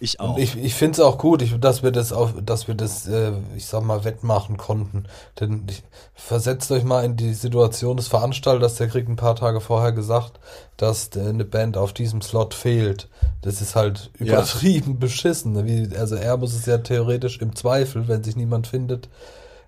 Ich 0.00 0.18
auch. 0.20 0.34
Und 0.34 0.42
ich, 0.42 0.56
ich 0.56 0.74
finde 0.74 0.92
es 0.94 1.00
auch 1.00 1.18
gut, 1.18 1.40
ich, 1.42 1.58
dass 1.60 1.82
wir 1.82 1.92
das 1.92 2.12
auf, 2.12 2.34
dass 2.44 2.66
wir 2.68 2.74
das, 2.74 3.06
äh, 3.06 3.32
ich 3.56 3.66
sag 3.66 3.82
mal, 3.84 4.04
wettmachen 4.04 4.56
konnten. 4.56 5.04
Denn 5.40 5.64
ich, 5.70 5.82
versetzt 6.14 6.70
euch 6.72 6.84
mal 6.84 7.04
in 7.04 7.16
die 7.16 7.34
Situation 7.34 7.96
des 7.96 8.08
Veranstalters, 8.08 8.74
der 8.76 8.88
kriegt 8.88 9.08
ein 9.08 9.16
paar 9.16 9.36
Tage 9.36 9.60
vorher 9.60 9.92
gesagt, 9.92 10.40
dass 10.76 11.08
äh, 11.16 11.20
eine 11.20 11.44
Band 11.44 11.76
auf 11.76 11.92
diesem 11.92 12.20
Slot 12.22 12.54
fehlt. 12.54 13.08
Das 13.42 13.60
ist 13.60 13.76
halt 13.76 14.10
Ja. 14.18 14.26
übertrieben 14.26 14.98
beschissen. 14.98 15.52
ne? 15.52 15.64
Wie, 15.66 15.96
also 15.96 16.16
er 16.16 16.36
muss 16.36 16.54
es 16.54 16.66
ja 16.66 16.78
theoretisch 16.78 17.38
im 17.38 17.54
Zweifel, 17.54 18.08
wenn 18.08 18.24
sich 18.24 18.36
niemand 18.36 18.66
findet, 18.66 19.08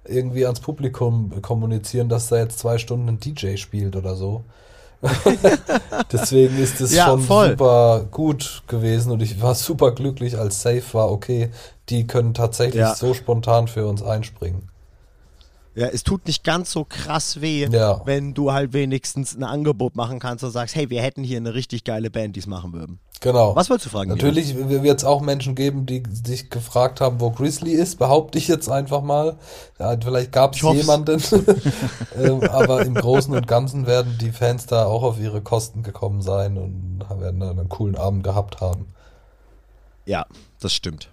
irgendwie 0.05 0.45
ans 0.47 0.61
Publikum 0.61 1.41
kommunizieren, 1.43 2.09
dass 2.09 2.29
da 2.29 2.37
jetzt 2.39 2.59
zwei 2.59 2.79
Stunden 2.79 3.09
ein 3.09 3.21
DJ 3.21 3.57
spielt 3.57 3.97
oder 3.97 4.17
so. 4.17 4.45
Deswegen 6.13 6.59
ist 6.59 6.81
es 6.81 6.95
Ja, 6.95 7.07
schon 7.07 7.21
voll. 7.23 7.51
super 7.51 8.07
gut 8.11 8.63
gewesen 8.67 9.13
und 9.13 9.21
ich 9.23 9.41
war 9.43 9.55
super 9.55 9.93
glücklich, 9.93 10.39
als 10.39 10.63
Safe 10.63 10.83
war, 10.93 11.11
okay, 11.11 11.51
die 11.89 12.07
können 12.07 12.35
tatsächlich 12.35 12.81
Ja. 12.81 12.95
so 12.95 13.15
spontan 13.15 13.69
für 13.69 13.87
uns 13.87 14.03
einspringen. 14.03 14.69
Ja, 15.77 15.89
es 15.89 16.05
tut 16.05 16.27
nicht 16.27 16.45
ganz 16.45 16.71
so 16.71 16.85
krass 16.85 17.41
weh, 17.41 17.67
Ja. 17.71 18.01
wenn 18.05 18.33
du 18.33 18.53
halt 18.53 18.73
wenigstens 18.73 19.35
ein 19.37 19.43
Angebot 19.43 19.97
machen 19.97 20.21
kannst 20.21 20.45
und 20.45 20.53
sagst, 20.53 20.77
hey, 20.77 20.89
wir 20.89 21.03
hätten 21.03 21.25
hier 21.25 21.39
eine 21.39 21.55
richtig 21.55 21.83
geile 21.83 22.11
Band, 22.11 22.37
die 22.37 22.41
es 22.41 22.47
machen 22.47 22.73
würden. 22.73 23.01
Genau. 23.21 23.57
Was 23.57 23.71
wolltest 23.71 23.87
du 23.87 23.91
fragen? 23.91 24.11
Natürlich 24.11 24.55
wird 24.55 24.99
es 24.99 25.05
auch 25.05 25.21
Menschen 25.21 25.55
geben, 25.55 25.87
die 25.87 26.03
sich 26.13 26.51
gefragt 26.51 27.01
haben, 27.01 27.21
wo 27.21 27.31
Grizzly 27.31 27.73
ist, 27.73 27.99
behaupte 27.99 28.39
ich 28.39 28.47
jetzt 28.49 28.69
einfach 28.69 29.03
mal. 29.03 29.37
Ja, 29.81 29.97
vielleicht 30.01 30.31
gab 30.31 30.55
es 30.55 30.61
jemanden, 30.61 31.21
ähm, 32.17 32.43
aber 32.43 32.85
im 32.85 32.95
Großen 32.95 33.35
und 33.35 33.47
Ganzen 33.49 33.87
werden 33.87 34.17
die 34.21 34.31
Fans 34.31 34.67
da 34.67 34.85
auch 34.85 35.03
auf 35.03 35.19
ihre 35.19 35.41
Kosten 35.41 35.83
gekommen 35.83 36.23
sein 36.23 36.57
und 36.59 37.01
werden 37.21 37.41
dann 37.41 37.59
einen 37.59 37.69
coolen 37.69 37.97
Abend 37.97 38.23
gehabt 38.25 38.61
haben. 38.61 38.87
Ja, 40.07 40.27
das 40.61 40.73
stimmt. 40.75 41.09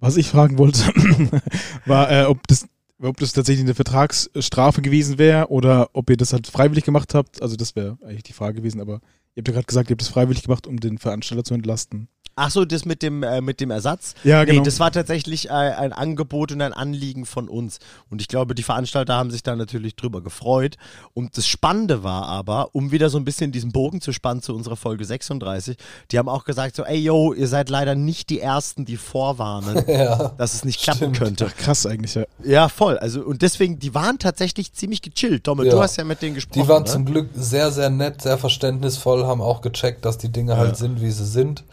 Was 0.00 0.16
ich 0.16 0.28
fragen 0.28 0.58
wollte, 0.58 0.80
war, 1.86 2.10
äh, 2.10 2.24
ob 2.24 2.46
das 2.48 2.66
ob 3.00 3.18
das 3.18 3.32
tatsächlich 3.32 3.64
eine 3.64 3.74
Vertragsstrafe 3.74 4.82
gewesen 4.82 5.18
wäre 5.18 5.50
oder 5.50 5.90
ob 5.92 6.10
ihr 6.10 6.16
das 6.16 6.32
halt 6.32 6.46
freiwillig 6.46 6.84
gemacht 6.84 7.14
habt. 7.14 7.42
Also 7.42 7.56
das 7.56 7.76
wäre 7.76 7.98
eigentlich 8.02 8.22
die 8.22 8.32
Frage 8.32 8.58
gewesen, 8.58 8.80
aber 8.80 9.00
ihr 9.34 9.40
habt 9.40 9.48
ja 9.48 9.54
gerade 9.54 9.66
gesagt, 9.66 9.90
ihr 9.90 9.94
habt 9.94 10.00
das 10.00 10.08
freiwillig 10.08 10.42
gemacht, 10.42 10.66
um 10.66 10.80
den 10.80 10.98
Veranstalter 10.98 11.44
zu 11.44 11.54
entlasten. 11.54 12.08
Ach 12.38 12.50
so, 12.50 12.66
das 12.66 12.84
mit 12.84 13.00
dem, 13.02 13.22
äh, 13.22 13.40
mit 13.40 13.60
dem 13.62 13.70
Ersatz? 13.70 14.14
Ja, 14.22 14.44
genau. 14.44 14.58
Nee, 14.60 14.64
das 14.66 14.78
war 14.78 14.92
tatsächlich 14.92 15.48
äh, 15.48 15.52
ein 15.52 15.94
Angebot 15.94 16.52
und 16.52 16.60
ein 16.60 16.74
Anliegen 16.74 17.24
von 17.24 17.48
uns. 17.48 17.78
Und 18.10 18.20
ich 18.20 18.28
glaube, 18.28 18.54
die 18.54 18.62
Veranstalter 18.62 19.14
haben 19.14 19.30
sich 19.30 19.42
da 19.42 19.56
natürlich 19.56 19.96
drüber 19.96 20.20
gefreut. 20.20 20.76
Und 21.14 21.38
das 21.38 21.46
Spannende 21.46 22.02
war 22.02 22.26
aber, 22.28 22.74
um 22.74 22.92
wieder 22.92 23.08
so 23.08 23.16
ein 23.16 23.24
bisschen 23.24 23.52
diesen 23.52 23.72
Bogen 23.72 24.02
zu 24.02 24.12
spannen 24.12 24.42
zu 24.42 24.54
unserer 24.54 24.76
Folge 24.76 25.06
36, 25.06 25.78
die 26.10 26.18
haben 26.18 26.28
auch 26.28 26.44
gesagt 26.44 26.76
so, 26.76 26.84
ey 26.84 26.98
yo, 26.98 27.32
ihr 27.32 27.48
seid 27.48 27.70
leider 27.70 27.94
nicht 27.94 28.28
die 28.28 28.40
Ersten, 28.40 28.84
die 28.84 28.98
vorwarnen, 28.98 29.82
Ja. 29.88 30.34
dass 30.36 30.52
es 30.52 30.62
nicht 30.62 30.82
klappen 30.82 31.14
Stimmt. 31.14 31.18
könnte. 31.18 31.46
Ach, 31.48 31.56
krass 31.56 31.86
eigentlich, 31.86 32.16
ja. 32.16 32.24
Ja, 32.44 32.68
voll. 32.68 32.98
Also, 32.98 33.22
und 33.22 33.40
deswegen, 33.40 33.78
die 33.78 33.94
waren 33.94 34.18
tatsächlich 34.18 34.74
ziemlich 34.74 35.00
gechillt. 35.00 35.46
Domme, 35.46 35.64
Ja. 35.64 35.70
du 35.72 35.80
hast 35.80 35.96
ja 35.96 36.04
mit 36.04 36.20
denen 36.20 36.34
gesprochen. 36.34 36.62
Die 36.62 36.68
waren 36.68 36.82
ne? 36.82 36.88
zum 36.90 37.06
Glück 37.06 37.30
sehr, 37.34 37.72
sehr 37.72 37.88
nett, 37.88 38.20
sehr 38.20 38.36
verständnisvoll, 38.36 39.24
haben 39.24 39.40
auch 39.40 39.62
gecheckt, 39.62 40.04
dass 40.04 40.18
die 40.18 40.28
Dinge 40.30 40.58
halt 40.58 40.76
sind, 40.76 41.00
wie 41.00 41.10
sie 41.10 41.24
sind. 41.24 41.64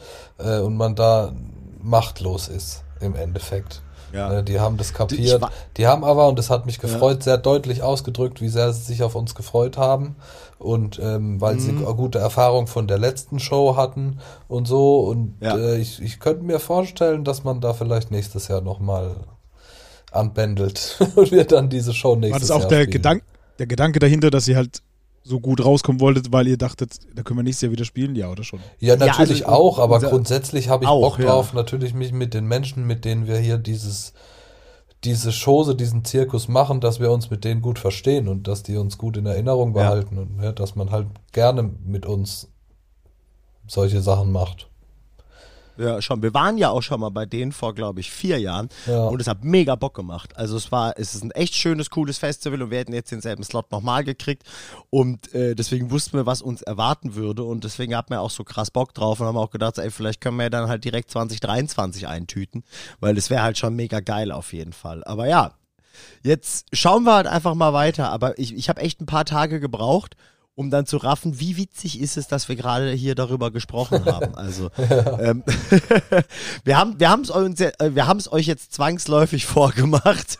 Äh, 0.43 0.59
und 0.59 0.75
man 0.75 0.95
da 0.95 1.33
machtlos 1.81 2.47
ist 2.47 2.83
im 2.99 3.15
Endeffekt. 3.15 3.81
Ja. 4.13 4.29
Ne, 4.29 4.43
Die 4.43 4.59
haben 4.59 4.77
das 4.77 4.93
kapiert. 4.93 5.43
Die 5.77 5.87
haben 5.87 6.03
aber, 6.03 6.27
und 6.27 6.37
das 6.37 6.49
hat 6.51 6.67
mich 6.67 6.77
gefreut, 6.79 7.23
sehr 7.23 7.37
deutlich 7.39 7.81
ausgedrückt, 7.81 8.41
wie 8.41 8.49
sehr 8.49 8.71
sie 8.71 8.83
sich 8.83 9.01
auf 9.01 9.15
uns 9.15 9.33
gefreut 9.33 9.75
haben. 9.77 10.15
Und 10.59 10.99
ähm, 10.99 11.41
weil 11.41 11.59
sie 11.59 11.71
Mhm. 11.71 11.83
eine 11.85 11.95
gute 11.95 12.19
Erfahrung 12.19 12.67
von 12.67 12.87
der 12.87 12.99
letzten 12.99 13.39
Show 13.39 13.75
hatten 13.75 14.19
und 14.47 14.67
so. 14.67 14.99
Und 15.01 15.35
Ja. 15.41 15.57
äh, 15.57 15.77
ich, 15.77 15.99
ich 16.01 16.19
könnte 16.19 16.43
mir 16.43 16.59
vorstellen, 16.59 17.23
dass 17.23 17.43
man 17.43 17.59
da 17.59 17.73
vielleicht 17.73 18.11
nächstes 18.11 18.47
Jahr 18.49 18.61
nochmal 18.61 19.15
anbändelt 20.11 20.97
und 21.15 21.31
wir 21.31 21.45
dann 21.45 21.69
diese 21.69 21.93
Show 21.93 22.15
nächstes 22.15 22.49
War 22.49 22.57
das 22.57 22.63
Jahr 22.63 22.65
auch 22.67 22.69
der. 22.69 22.87
Gedank, 22.87 23.23
der 23.59 23.65
Gedanke 23.67 23.99
dahinter, 23.99 24.29
dass 24.29 24.47
ihr 24.47 24.55
halt 24.57 24.81
so 25.23 25.39
gut 25.39 25.63
rauskommen 25.63 26.01
wolltet, 26.01 26.31
weil 26.31 26.47
ihr 26.47 26.57
dachtet, 26.57 26.99
da 27.15 27.23
können 27.23 27.39
wir 27.39 27.43
nächstes 27.43 27.63
Jahr 27.63 27.71
wieder 27.71 27.85
spielen? 27.85 28.15
Ja, 28.15 28.29
oder 28.29 28.43
schon? 28.43 28.59
Ja, 28.79 28.95
Ja, 28.95 29.05
natürlich 29.05 29.47
also, 29.47 29.57
auch, 29.57 29.79
aber 29.79 29.99
grundsätzlich 29.99 30.69
habe 30.69 30.83
ich 30.83 30.89
auch, 30.89 31.01
Bock 31.01 31.19
ja. 31.19 31.25
drauf, 31.27 31.53
natürlich 31.53 31.93
mich 31.93 32.11
mit 32.11 32.33
den 32.33 32.45
Menschen, 32.45 32.85
mit 32.85 33.05
denen 33.05 33.25
wir 33.27 33.37
hier 33.37 33.57
dieses, 33.57 34.13
diese 35.03 35.31
Chose, 35.31 35.75
diesen 35.75 36.03
Zirkus 36.03 36.47
machen, 36.47 36.81
dass 36.81 36.99
wir 36.99 37.11
uns 37.11 37.29
mit 37.29 37.43
denen 37.45 37.61
gut 37.61 37.79
verstehen 37.79 38.27
und 38.27 38.47
dass 38.47 38.63
die 38.63 38.77
uns 38.77 38.97
gut 38.97 39.17
in 39.17 39.25
Erinnerung 39.25 39.69
Ja. 39.69 39.83
behalten 39.83 40.17
und 40.17 40.41
ja, 40.41 40.51
dass 40.51 40.75
man 40.75 40.91
halt 40.91 41.07
gerne 41.31 41.71
mit 41.85 42.05
uns 42.05 42.49
solche 43.67 44.01
Sachen 44.01 44.31
macht. 44.31 44.69
Ja, 45.77 46.01
schon. 46.01 46.21
Wir 46.21 46.33
waren 46.33 46.57
ja 46.57 46.69
auch 46.69 46.81
schon 46.81 46.99
mal 46.99 47.09
bei 47.09 47.25
denen 47.25 47.51
vor, 47.51 47.73
glaube 47.73 47.99
ich, 47.99 48.11
vier 48.11 48.39
Jahren. 48.39 48.69
Ja. 48.85 49.05
Und 49.05 49.19
es 49.19 49.27
hat 49.27 49.43
mega 49.43 49.75
Bock 49.75 49.95
gemacht. 49.95 50.37
Also 50.37 50.55
es 50.57 50.71
war, 50.71 50.93
es 50.97 51.15
ist 51.15 51.23
ein 51.23 51.31
echt 51.31 51.55
schönes, 51.55 51.89
cooles 51.89 52.17
Festival 52.17 52.61
und 52.61 52.71
wir 52.71 52.79
hätten 52.79 52.93
jetzt 52.93 53.11
denselben 53.11 53.43
Slot 53.43 53.71
nochmal 53.71 54.03
gekriegt. 54.03 54.43
Und 54.89 55.33
äh, 55.33 55.55
deswegen 55.55 55.91
wussten 55.91 56.17
wir, 56.17 56.25
was 56.25 56.41
uns 56.41 56.61
erwarten 56.61 57.15
würde. 57.15 57.43
Und 57.43 57.63
deswegen 57.63 57.95
hatten 57.95 58.11
wir 58.11 58.21
auch 58.21 58.29
so 58.29 58.43
krass 58.43 58.71
Bock 58.71 58.93
drauf 58.93 59.19
und 59.19 59.27
haben 59.27 59.37
auch 59.37 59.51
gedacht, 59.51 59.77
ey, 59.77 59.89
vielleicht 59.89 60.21
können 60.21 60.37
wir 60.37 60.43
ja 60.43 60.49
dann 60.49 60.69
halt 60.69 60.83
direkt 60.85 61.09
2023 61.11 62.07
eintüten. 62.07 62.63
Weil 62.99 63.15
das 63.15 63.29
wäre 63.29 63.41
halt 63.41 63.57
schon 63.57 63.75
mega 63.75 63.99
geil 63.99 64.31
auf 64.31 64.53
jeden 64.53 64.73
Fall. 64.73 65.03
Aber 65.05 65.27
ja, 65.27 65.53
jetzt 66.23 66.67
schauen 66.73 67.03
wir 67.03 67.15
halt 67.15 67.27
einfach 67.27 67.55
mal 67.55 67.73
weiter. 67.73 68.09
Aber 68.11 68.37
ich, 68.37 68.55
ich 68.55 68.69
habe 68.69 68.81
echt 68.81 69.01
ein 69.01 69.05
paar 69.05 69.25
Tage 69.25 69.59
gebraucht, 69.59 70.15
um 70.55 70.69
dann 70.69 70.85
zu 70.85 70.97
raffen, 70.97 71.39
wie 71.39 71.57
witzig 71.57 71.99
ist 71.99 72.17
es, 72.17 72.27
dass 72.27 72.47
wir 72.47 72.55
gerade 72.55 72.91
hier 72.91 73.15
darüber 73.15 73.51
gesprochen 73.51 74.05
haben. 74.13 74.35
Also 74.35 74.69
ähm, 74.77 75.43
wir 76.63 76.77
haben 76.77 76.99
wir 76.99 77.09
haben 77.09 77.21
es 77.21 77.29
uns 77.29 77.59
äh, 77.59 77.71
wir 77.93 78.07
haben 78.07 78.19
es 78.19 78.31
euch 78.31 78.45
jetzt 78.45 78.73
zwangsläufig 78.73 79.45
vorgemacht. 79.47 80.39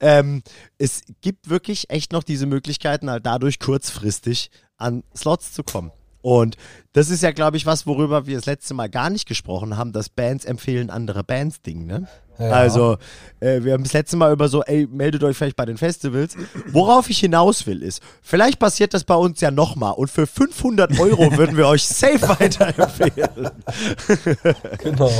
ähm, 0.00 0.42
es 0.78 1.02
gibt 1.20 1.48
wirklich 1.50 1.90
echt 1.90 2.12
noch 2.12 2.22
diese 2.22 2.46
Möglichkeiten, 2.46 3.10
halt 3.10 3.26
dadurch 3.26 3.58
kurzfristig 3.58 4.50
an 4.76 5.02
Slots 5.14 5.52
zu 5.52 5.62
kommen. 5.62 5.92
Und 6.20 6.56
das 6.92 7.10
ist 7.10 7.22
ja, 7.22 7.30
glaube 7.30 7.56
ich, 7.56 7.66
was, 7.66 7.86
worüber 7.86 8.26
wir 8.26 8.36
das 8.36 8.46
letzte 8.46 8.74
Mal 8.74 8.88
gar 8.88 9.08
nicht 9.08 9.26
gesprochen 9.26 9.76
haben, 9.76 9.92
dass 9.92 10.08
Bands 10.08 10.44
empfehlen 10.44 10.90
andere 10.90 11.22
Bands 11.22 11.62
Ding, 11.62 11.86
ne? 11.86 12.08
Ja. 12.38 12.50
Also, 12.50 12.98
äh, 13.40 13.62
wir 13.62 13.72
haben 13.72 13.82
das 13.82 13.92
letzte 13.92 14.16
Mal 14.16 14.32
über 14.32 14.48
so, 14.48 14.62
ey, 14.62 14.86
meldet 14.90 15.22
euch 15.22 15.36
vielleicht 15.36 15.56
bei 15.56 15.64
den 15.64 15.76
Festivals. 15.76 16.36
Worauf 16.72 17.08
ich 17.10 17.18
hinaus 17.18 17.66
will, 17.66 17.82
ist, 17.82 18.02
vielleicht 18.22 18.58
passiert 18.58 18.94
das 18.94 19.04
bei 19.04 19.14
uns 19.14 19.40
ja 19.40 19.50
nochmal 19.50 19.92
und 19.94 20.10
für 20.10 20.26
500 20.26 20.98
Euro 20.98 21.32
würden 21.36 21.56
wir 21.56 21.66
euch 21.66 21.86
safe 21.86 22.20
weiterempfehlen. 22.28 23.50
Genau. 24.78 25.10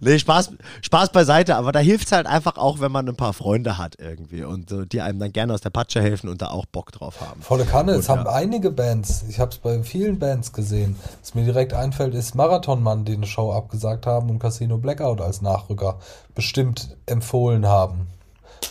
Nee, 0.00 0.18
Spaß, 0.18 0.52
Spaß 0.82 1.12
beiseite, 1.12 1.56
aber 1.56 1.72
da 1.72 1.78
hilft 1.78 2.06
es 2.06 2.12
halt 2.12 2.26
einfach 2.26 2.56
auch, 2.56 2.80
wenn 2.80 2.92
man 2.92 3.08
ein 3.08 3.16
paar 3.16 3.32
Freunde 3.32 3.78
hat 3.78 3.96
irgendwie 3.98 4.44
und 4.44 4.70
äh, 4.70 4.86
die 4.86 5.00
einem 5.00 5.18
dann 5.18 5.32
gerne 5.32 5.54
aus 5.54 5.60
der 5.60 5.70
Patsche 5.70 6.00
helfen 6.00 6.28
und 6.28 6.42
da 6.42 6.48
auch 6.48 6.66
Bock 6.66 6.92
drauf 6.92 7.20
haben. 7.20 7.42
Volle 7.42 7.64
Kanne, 7.64 7.92
es 7.92 8.08
haben 8.08 8.24
ja. 8.24 8.32
einige 8.32 8.70
Bands, 8.70 9.24
ich 9.28 9.40
habe 9.40 9.50
es 9.50 9.58
bei 9.58 9.82
vielen 9.82 10.18
Bands 10.18 10.52
gesehen. 10.52 10.96
Was 11.20 11.34
mir 11.34 11.44
direkt 11.44 11.74
einfällt, 11.74 12.14
ist 12.14 12.34
Marathonmann, 12.34 13.04
die 13.04 13.14
eine 13.14 13.26
Show 13.26 13.52
abgesagt 13.52 14.06
haben 14.06 14.30
und 14.30 14.38
Casino 14.38 14.78
Blackout 14.78 15.20
als 15.20 15.42
Nachrücker 15.42 15.98
bestimmt 16.34 16.59
empfohlen 17.06 17.66
haben. 17.66 18.08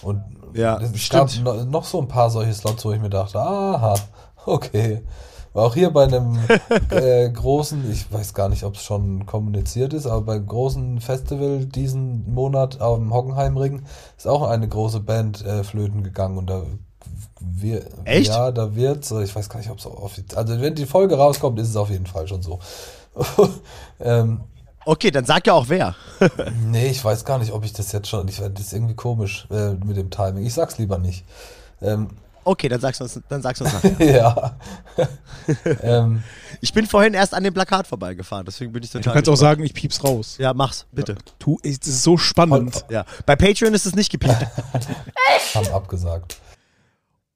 Und 0.01 0.23
Ja, 0.53 0.77
es 0.81 0.91
bestimmt. 0.91 1.43
gab 1.43 1.55
no, 1.57 1.63
noch 1.65 1.85
so 1.85 1.99
ein 2.01 2.07
paar 2.07 2.29
solche 2.29 2.53
Slots, 2.53 2.85
wo 2.85 2.91
ich 2.91 3.01
mir 3.01 3.09
dachte, 3.09 3.39
aha, 3.39 3.95
okay. 4.45 5.03
War 5.53 5.65
auch 5.65 5.73
hier 5.73 5.89
bei 5.91 6.03
einem 6.03 6.37
äh, 6.91 7.29
großen, 7.29 7.91
ich 7.91 8.11
weiß 8.11 8.33
gar 8.33 8.49
nicht, 8.49 8.63
ob 8.63 8.75
es 8.75 8.83
schon 8.83 9.25
kommuniziert 9.25 9.93
ist, 9.93 10.05
aber 10.05 10.21
beim 10.21 10.45
großen 10.45 11.01
Festival 11.01 11.65
diesen 11.65 12.31
Monat 12.31 12.79
am 12.81 13.13
Hockenheimring 13.13 13.83
ist 14.17 14.27
auch 14.27 14.43
eine 14.43 14.67
große 14.67 14.99
Band 14.99 15.43
äh, 15.43 15.63
flöten 15.63 16.03
gegangen 16.03 16.37
und 16.37 16.49
da 16.49 16.63
wir, 17.39 17.85
Echt? 18.05 18.27
Ja, 18.27 18.51
da 18.51 18.75
wird 18.75 19.09
ich 19.09 19.35
weiß 19.35 19.49
gar 19.49 19.59
nicht, 19.59 19.69
ob 19.69 19.79
es 19.79 19.85
offiziell, 19.85 20.37
also 20.37 20.59
wenn 20.61 20.75
die 20.75 20.85
Folge 20.85 21.17
rauskommt, 21.17 21.57
ist 21.59 21.69
es 21.69 21.75
auf 21.75 21.89
jeden 21.89 22.05
Fall 22.05 22.27
schon 22.27 22.41
so. 22.41 22.59
ähm, 23.99 24.41
Okay, 24.89 25.11
dann 25.11 25.23
sag 25.23 25.45
ja 25.45 25.53
auch 25.53 25.69
wer. 25.69 25.93
nee, 26.65 26.87
ich 26.87 27.05
weiß 27.05 27.23
gar 27.23 27.37
nicht, 27.37 27.51
ob 27.51 27.63
ich 27.63 27.73
das 27.73 27.91
jetzt 27.91 28.07
schon, 28.07 28.27
ich, 28.27 28.37
das 28.37 28.59
ist 28.59 28.73
irgendwie 28.73 28.95
komisch 28.95 29.45
äh, 29.51 29.73
mit 29.85 29.97
dem 29.97 30.09
Timing. 30.09 30.43
Ich 30.43 30.55
sag's 30.55 30.79
lieber 30.79 30.97
nicht. 30.97 31.25
Ähm, 31.79 32.09
Okay, 32.43 32.69
dann 32.69 32.81
sagst 32.81 32.99
du 32.99 33.03
uns, 33.03 33.19
dann 33.29 33.43
sagst 33.43 33.61
du 33.61 33.65
uns 33.65 33.73
nachher. 33.75 33.99
ja. 34.15 34.57
ähm, 35.83 36.23
Ich 36.59 36.73
bin 36.73 36.87
vorhin 36.87 37.13
erst 37.13 37.35
an 37.35 37.43
dem 37.43 37.53
Plakat 37.53 37.85
vorbeigefahren, 37.85 38.47
deswegen 38.47 38.71
bin 38.71 38.81
ich 38.81 38.89
total 38.89 39.03
Du 39.03 39.11
kannst 39.11 39.29
auch 39.29 39.35
sagen, 39.35 39.63
ich 39.63 39.75
piep's 39.75 40.03
raus. 40.03 40.37
Ja, 40.39 40.55
mach's, 40.55 40.87
bitte. 40.91 41.17
Tu, 41.37 41.59
es 41.61 41.77
ist 41.85 42.01
so 42.01 42.17
spannend. 42.17 42.83
Ja. 42.89 43.05
Bei 43.27 43.35
Patreon 43.35 43.75
ist 43.75 43.85
es 43.85 43.93
nicht 43.93 44.11
gepiept. 44.11 44.47
haben 45.53 45.67
abgesagt. 45.67 46.37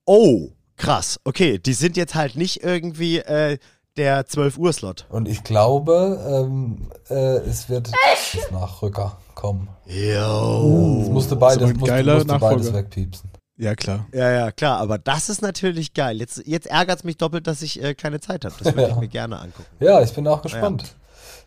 Oh, 0.05 0.50
krass. 0.77 1.19
Okay, 1.24 1.60
die 1.60 1.74
sind 1.74 1.98
jetzt 1.98 2.15
halt 2.15 2.36
nicht 2.36 2.63
irgendwie 2.63 3.19
äh, 3.19 3.60
der 3.98 4.26
12 4.26 4.58
Uhr 4.58 4.74
Slot. 4.74 5.06
Und 5.10 5.28
ich 5.28 5.44
glaube, 5.44 6.20
ähm, 6.28 6.90
äh, 7.10 7.38
es 7.40 7.70
wird 7.70 7.88
das 7.92 8.52
Nachrücker 8.52 9.18
kommen. 9.36 9.68
Jo. 9.86 11.02
Es 11.04 11.10
musste 11.10 11.36
beides, 11.36 11.70
ein 11.70 11.76
musste, 11.78 11.90
geiler 11.90 12.16
musste 12.16 12.40
beides 12.40 12.74
wegpiepsen. 12.74 13.30
Ja, 13.58 13.76
klar. 13.76 14.08
Ja, 14.12 14.32
ja, 14.32 14.52
klar, 14.52 14.80
aber 14.80 14.98
das 14.98 15.30
ist 15.30 15.42
natürlich 15.42 15.94
geil. 15.94 16.18
Jetzt, 16.20 16.42
jetzt 16.46 16.66
ärgert 16.68 17.00
es 17.00 17.04
mich 17.04 17.18
doppelt, 17.18 17.46
dass 17.46 17.62
ich 17.62 17.82
äh, 17.82 17.94
keine 17.94 18.20
Zeit 18.20 18.46
habe. 18.46 18.56
Das 18.58 18.74
würde 18.74 18.84
ich 18.84 18.90
Ja. 18.96 19.00
mir 19.00 19.08
gerne 19.08 19.40
angucken. 19.40 19.66
Ja, 19.80 20.02
ich 20.02 20.12
bin 20.14 20.28
auch 20.28 20.42
gespannt. 20.42 20.96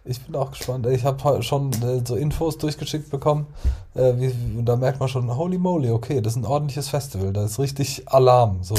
Ich 0.04 0.20
bin 0.20 0.36
auch 0.36 0.52
gespannt. 0.52 0.86
Ich 0.86 1.04
habe 1.04 1.42
schon 1.42 1.72
äh, 1.82 2.00
so 2.06 2.14
Infos 2.14 2.58
durchgeschickt 2.58 3.10
bekommen. 3.10 3.48
Äh, 3.94 4.12
wie, 4.18 4.32
und 4.56 4.64
da 4.66 4.76
merkt 4.76 5.00
man 5.00 5.08
schon, 5.08 5.36
holy 5.36 5.58
moly, 5.58 5.90
okay, 5.90 6.20
das 6.20 6.34
ist 6.34 6.36
ein 6.38 6.44
ordentliches 6.44 6.88
Festival. 6.88 7.32
Da 7.32 7.44
ist 7.44 7.58
richtig 7.58 8.04
Alarm. 8.06 8.62
So. 8.62 8.76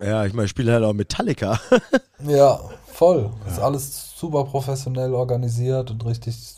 Ja, 0.00 0.24
ich 0.26 0.32
meine, 0.32 0.44
ich 0.46 0.50
spiele 0.50 0.72
halt 0.72 0.84
auch 0.84 0.92
Metallica. 0.92 1.60
Ja, 2.26 2.58
voll. 2.90 3.28
Ist 3.46 3.58
alles 3.58 4.12
super 4.16 4.44
professionell 4.44 5.12
organisiert 5.12 5.90
und 5.90 6.06
richtig, 6.06 6.54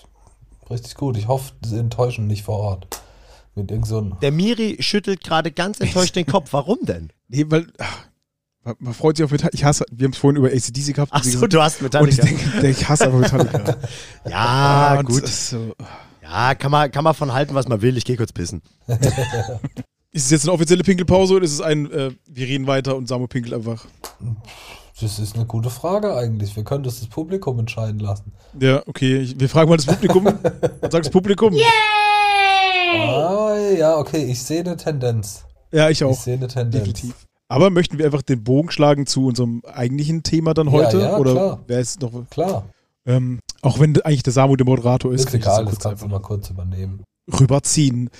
richtig 0.70 0.94
gut. 0.94 1.16
Ich 1.16 1.26
hoffe, 1.26 1.52
sie 1.64 1.76
enttäuschen 1.78 2.28
nicht 2.28 2.44
vor 2.44 2.58
Ort. 2.58 2.86
Mit 3.56 3.70
irgend 3.72 3.86
so 3.88 3.98
einem 3.98 4.16
Der 4.20 4.30
Miri 4.30 4.76
schüttelt 4.80 5.24
gerade 5.24 5.50
ganz 5.50 5.80
enttäuscht 5.80 6.14
den 6.14 6.26
Kopf. 6.26 6.52
Warum 6.52 6.78
denn? 6.82 7.10
Nee, 7.26 7.46
weil 7.48 7.66
ach, 7.78 8.04
man- 8.78 8.94
freut 8.94 9.16
sich 9.16 9.24
auf 9.24 9.30
Metallica. 9.32 9.54
Ich 9.56 9.64
hasse, 9.64 9.84
wir 9.90 10.04
haben 10.04 10.12
es 10.12 10.18
vorhin 10.18 10.36
über 10.36 10.48
ACDC 10.48 10.94
gehabt. 10.94 11.10
Ach 11.14 11.24
so, 11.24 11.46
du 11.48 11.60
hast 11.60 11.80
und 11.82 11.86
ich 11.86 12.18
Metallica. 12.18 12.50
denke, 12.60 12.68
ich 12.70 12.88
hasse 12.88 13.06
aber 13.06 13.18
Metallica. 13.18 13.76
Ja, 14.28 14.96
und 15.00 15.06
gut. 15.06 15.22
das 15.24 15.30
ist 15.30 15.50
So, 15.50 15.72
Ja, 16.22 16.54
kann 16.54 16.70
man, 16.70 16.92
kann 16.92 17.02
man 17.02 17.14
von 17.14 17.32
halten, 17.32 17.54
was 17.54 17.66
man 17.66 17.80
will. 17.82 17.96
Ich 17.96 18.04
gehe 18.04 18.16
kurz 18.16 18.32
pissen. 18.32 18.62
ist 20.16 20.24
es 20.24 20.30
jetzt 20.30 20.44
eine 20.44 20.52
offizielle 20.52 20.82
Pinkelpause 20.82 21.34
oder 21.34 21.44
ist 21.44 21.52
es 21.52 21.60
ein, 21.60 21.90
äh, 21.92 22.10
wir 22.26 22.46
reden 22.46 22.66
weiter 22.66 22.96
und 22.96 23.06
Samu 23.06 23.26
pinkelt 23.26 23.52
einfach? 23.52 23.84
Das 24.98 25.18
ist 25.18 25.36
eine 25.36 25.44
gute 25.44 25.68
Frage 25.68 26.16
eigentlich. 26.16 26.56
Wir 26.56 26.64
können 26.64 26.84
das 26.84 27.00
das 27.00 27.08
Publikum 27.08 27.58
entscheiden 27.58 28.00
lassen. 28.00 28.32
Ja, 28.58 28.82
okay. 28.86 29.18
Ich, 29.18 29.38
wir 29.38 29.48
fragen 29.50 29.68
mal 29.68 29.76
das 29.76 29.84
Publikum. 29.84 30.24
Was 30.80 30.90
sagt 30.90 31.04
das 31.04 31.10
Publikum? 31.10 31.54
Ah, 32.94 33.54
ja, 33.76 33.98
okay. 33.98 34.24
Ich 34.24 34.42
sehe 34.42 34.60
eine 34.60 34.78
Tendenz. 34.78 35.44
Ja, 35.70 35.90
ich 35.90 36.00
Ich 36.00 36.04
auch. 36.04 36.18
sehe 36.18 36.34
eine 36.34 36.48
Tendenz. 36.48 36.72
Definitiv. 36.84 37.26
Aber 37.48 37.68
möchten 37.68 37.98
wir 37.98 38.06
einfach 38.06 38.22
den 38.22 38.42
Bogen 38.42 38.70
schlagen 38.70 39.06
zu 39.06 39.26
unserem 39.26 39.62
eigentlichen 39.66 40.22
Thema 40.22 40.54
dann 40.54 40.72
heute? 40.72 40.98
ja, 40.98 41.18
oder 41.18 41.32
klar. 41.32 41.64
wer 41.66 41.78
ist 41.80 42.00
noch. 42.00 42.12
Klar. 42.30 42.64
Ähm, 43.04 43.40
auch 43.60 43.78
wenn 43.78 44.00
eigentlich 44.00 44.22
der 44.22 44.32
Samu 44.32 44.56
der 44.56 44.64
Moderator 44.66 45.12
ist, 45.12 45.20
Ist 45.20 45.26
kann 45.26 45.38
ich 45.40 45.44
das 45.44 45.54
egal, 45.54 45.58
so 45.58 45.64
das 45.64 45.74
kurz 45.74 45.82
kannst 45.82 46.02
du 46.02 46.06
einfach 46.06 46.20
mal 46.20 46.22
kurz 46.26 46.48
übernehmen. 46.50 47.04
Rüberziehen. 47.40 48.10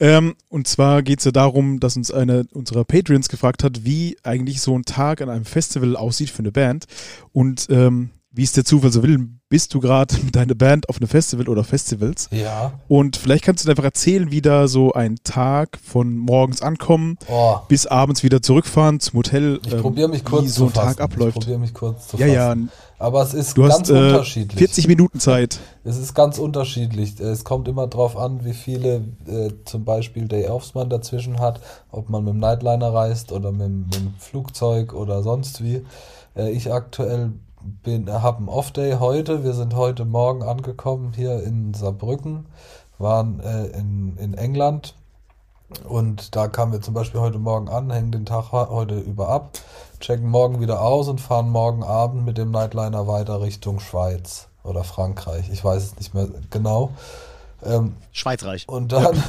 Ähm, 0.00 0.34
und 0.48 0.66
zwar 0.68 1.02
geht 1.02 1.18
es 1.20 1.24
ja 1.24 1.30
darum, 1.32 1.80
dass 1.80 1.96
uns 1.96 2.10
eine 2.10 2.44
unserer 2.52 2.84
Patreons 2.84 3.28
gefragt 3.28 3.62
hat, 3.64 3.84
wie 3.84 4.16
eigentlich 4.22 4.60
so 4.60 4.76
ein 4.76 4.84
Tag 4.84 5.20
an 5.20 5.30
einem 5.30 5.44
Festival 5.44 5.96
aussieht 5.96 6.30
für 6.30 6.40
eine 6.40 6.52
Band. 6.52 6.86
Und 7.32 7.66
ähm, 7.70 8.10
wie 8.36 8.42
es 8.42 8.50
der 8.50 8.64
Zufall 8.64 8.90
so 8.90 9.04
will, 9.04 9.28
bist 9.48 9.72
du 9.74 9.80
gerade 9.80 10.16
mit 10.24 10.34
deiner 10.34 10.56
Band 10.56 10.88
auf 10.88 10.96
einem 10.96 11.06
Festival 11.08 11.48
oder 11.48 11.62
Festivals. 11.62 12.28
Ja. 12.32 12.80
Und 12.88 13.16
vielleicht 13.16 13.44
kannst 13.44 13.64
du 13.64 13.70
einfach 13.70 13.84
erzählen, 13.84 14.32
wie 14.32 14.42
da 14.42 14.66
so 14.66 14.92
ein 14.92 15.16
Tag 15.22 15.78
von 15.84 16.16
morgens 16.16 16.60
ankommen 16.60 17.16
Oh, 17.28 17.58
bis 17.68 17.86
abends 17.86 18.24
wieder 18.24 18.42
zurückfahren 18.42 18.98
zum 18.98 19.18
Hotel. 19.18 19.60
ich 19.64 19.72
ähm, 19.74 19.80
probiere 19.80 20.08
mich 20.08 20.24
kurz 20.24 20.44
wie 20.46 20.48
so 20.48 20.66
ein 20.66 20.72
Tag 20.72 20.84
fassen. 20.84 20.96
Ich 20.98 21.00
abläuft. 21.04 21.34
probiere 21.38 21.58
mich 21.60 21.74
kurz 21.74 22.08
zu 22.08 22.16
Ja, 22.16 22.26
fassen. 22.26 22.34
ja, 22.64 22.72
Aber 23.04 23.22
es 23.22 23.34
ist 23.34 23.56
du 23.58 23.62
ganz 23.62 23.74
hast 23.74 23.90
äh, 23.90 23.92
unterschiedlich. 23.92 24.58
40 24.58 24.88
Minuten 24.88 25.20
Zeit. 25.20 25.60
Es 25.84 25.96
ist 25.98 26.14
ganz 26.14 26.38
unterschiedlich. 26.38 27.20
Es 27.20 27.44
kommt 27.44 27.68
immer 27.68 27.86
drauf 27.86 28.16
an, 28.16 28.44
wie 28.44 28.54
viele 28.54 29.04
äh, 29.26 29.50
zum 29.66 29.84
Beispiel 29.84 30.26
Day-Offs 30.26 30.74
man 30.74 30.88
dazwischen 30.88 31.38
hat, 31.38 31.60
ob 31.90 32.08
man 32.08 32.24
mit 32.24 32.32
dem 32.34 32.40
Nightliner 32.40 32.94
reist 32.94 33.30
oder 33.32 33.52
mit, 33.52 33.60
dem- 33.62 33.84
mit 33.84 33.94
dem 33.96 34.14
Flugzeug 34.18 34.94
oder 34.94 35.22
sonst 35.22 35.62
wie. 35.62 35.84
Äh, 36.34 36.50
ich 36.52 36.72
aktuell 36.72 37.32
bin, 37.82 38.10
habe 38.10 38.38
einen 38.38 38.48
Off-Day 38.48 38.96
heute. 39.00 39.44
Wir 39.44 39.52
sind 39.52 39.74
heute 39.74 40.04
Morgen 40.04 40.42
angekommen 40.42 41.12
hier 41.14 41.42
in 41.42 41.74
Saarbrücken, 41.74 42.46
waren 42.98 43.40
äh, 43.40 43.66
in, 43.78 44.16
in 44.18 44.34
England 44.34 44.94
und 45.84 46.36
da 46.36 46.48
kamen 46.48 46.72
wir 46.72 46.80
zum 46.80 46.94
Beispiel 46.94 47.20
heute 47.20 47.38
Morgen 47.38 47.68
an, 47.68 47.90
hängen 47.90 48.12
den 48.12 48.26
Tag 48.26 48.52
heute 48.52 48.98
über 48.98 49.28
ab, 49.28 49.58
checken 50.00 50.28
morgen 50.28 50.60
wieder 50.60 50.82
aus 50.82 51.08
und 51.08 51.20
fahren 51.20 51.50
morgen 51.50 51.82
Abend 51.82 52.24
mit 52.24 52.38
dem 52.38 52.50
Nightliner 52.50 53.06
weiter 53.06 53.40
Richtung 53.40 53.80
Schweiz 53.80 54.48
oder 54.62 54.84
Frankreich. 54.84 55.50
Ich 55.50 55.64
weiß 55.64 55.82
es 55.82 55.96
nicht 55.96 56.14
mehr 56.14 56.28
genau. 56.50 56.90
Ähm, 57.64 57.94
Schweizreich. 58.12 58.68
Und 58.68 58.92
dann 58.92 59.22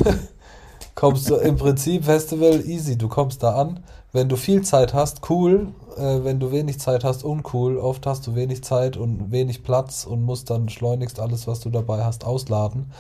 kommst 0.96 1.30
du 1.30 1.36
im 1.36 1.58
Prinzip 1.58 2.06
Festival 2.06 2.62
easy. 2.66 2.98
Du 2.98 3.08
kommst 3.08 3.44
da 3.44 3.56
an. 3.56 3.84
Wenn 4.16 4.30
du 4.30 4.38
viel 4.38 4.62
Zeit 4.62 4.94
hast, 4.94 5.30
cool. 5.30 5.74
Äh, 5.98 6.24
wenn 6.24 6.40
du 6.40 6.54
wenig 6.54 6.80
Zeit 6.80 7.04
hast, 7.04 7.26
uncool. 7.26 7.78
Oft 7.78 8.06
hast 8.06 8.26
du 8.26 8.34
wenig 8.34 8.64
Zeit 8.64 8.96
und 8.96 9.30
wenig 9.30 9.62
Platz 9.62 10.06
und 10.06 10.24
musst 10.24 10.50
dann 10.50 10.70
schleunigst 10.70 11.20
alles, 11.20 11.48
was 11.48 11.60
du 11.60 11.70
dabei 11.70 12.06
hast, 12.06 12.24
ausladen. 12.24 12.94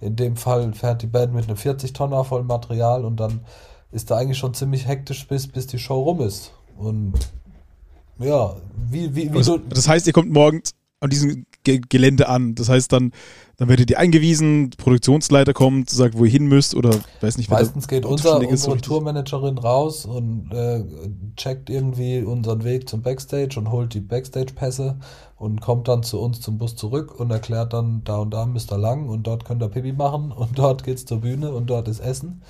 In 0.00 0.16
dem 0.16 0.34
Fall 0.34 0.72
fährt 0.72 1.02
die 1.02 1.08
Band 1.08 1.34
mit 1.34 1.46
einem 1.46 1.58
40-Tonner 1.58 2.24
voll 2.24 2.44
Material 2.44 3.04
und 3.04 3.20
dann 3.20 3.40
ist 3.90 4.10
da 4.10 4.16
eigentlich 4.16 4.38
schon 4.38 4.54
ziemlich 4.54 4.88
hektisch, 4.88 5.28
bis, 5.28 5.46
bis 5.46 5.66
die 5.66 5.78
Show 5.78 6.04
rum 6.04 6.22
ist. 6.22 6.52
Und 6.78 7.12
ja, 8.18 8.56
wie, 8.88 9.14
wie, 9.14 9.30
wie 9.30 9.36
also, 9.36 9.58
du. 9.58 9.68
Das 9.68 9.86
heißt, 9.86 10.06
ihr 10.06 10.14
kommt 10.14 10.32
morgens 10.32 10.72
an 11.00 11.10
diesem 11.10 11.44
Gelände 11.64 12.28
an. 12.28 12.54
Das 12.54 12.68
heißt 12.68 12.92
dann, 12.92 13.12
dann 13.56 13.68
werdet 13.68 13.90
ihr 13.90 13.98
eingewiesen, 13.98 14.70
Produktionsleiter 14.76 15.52
kommt, 15.52 15.90
sagt, 15.90 16.18
wo 16.18 16.24
ihr 16.24 16.30
hin 16.30 16.46
müsst 16.46 16.74
oder 16.74 16.90
weiß 17.20 17.36
nicht, 17.38 17.50
Meistens 17.50 17.86
geht 17.86 18.04
unser, 18.04 18.40
unsere 18.40 18.76
Tourmanagerin 18.78 19.58
raus 19.58 20.04
und 20.04 20.50
äh, 20.52 20.84
checkt 21.36 21.70
irgendwie 21.70 22.22
unseren 22.22 22.64
Weg 22.64 22.88
zum 22.88 23.02
Backstage 23.02 23.58
und 23.58 23.70
holt 23.70 23.94
die 23.94 24.00
Backstage-Pässe 24.00 24.96
und 25.36 25.60
kommt 25.60 25.88
dann 25.88 26.02
zu 26.02 26.20
uns 26.20 26.40
zum 26.40 26.58
Bus 26.58 26.76
zurück 26.76 27.18
und 27.18 27.30
erklärt 27.30 27.72
dann, 27.72 28.02
da 28.04 28.18
und 28.18 28.32
da 28.32 28.46
müsst 28.46 28.72
ihr 28.72 28.78
lang 28.78 29.08
und 29.08 29.26
dort 29.26 29.44
könnt 29.44 29.62
ihr 29.62 29.68
Pipi 29.68 29.92
machen 29.92 30.32
und 30.32 30.50
dort 30.58 30.84
geht's 30.84 31.04
zur 31.04 31.20
Bühne 31.20 31.52
und 31.52 31.70
dort 31.70 31.88
ist 31.88 32.00
Essen. 32.00 32.42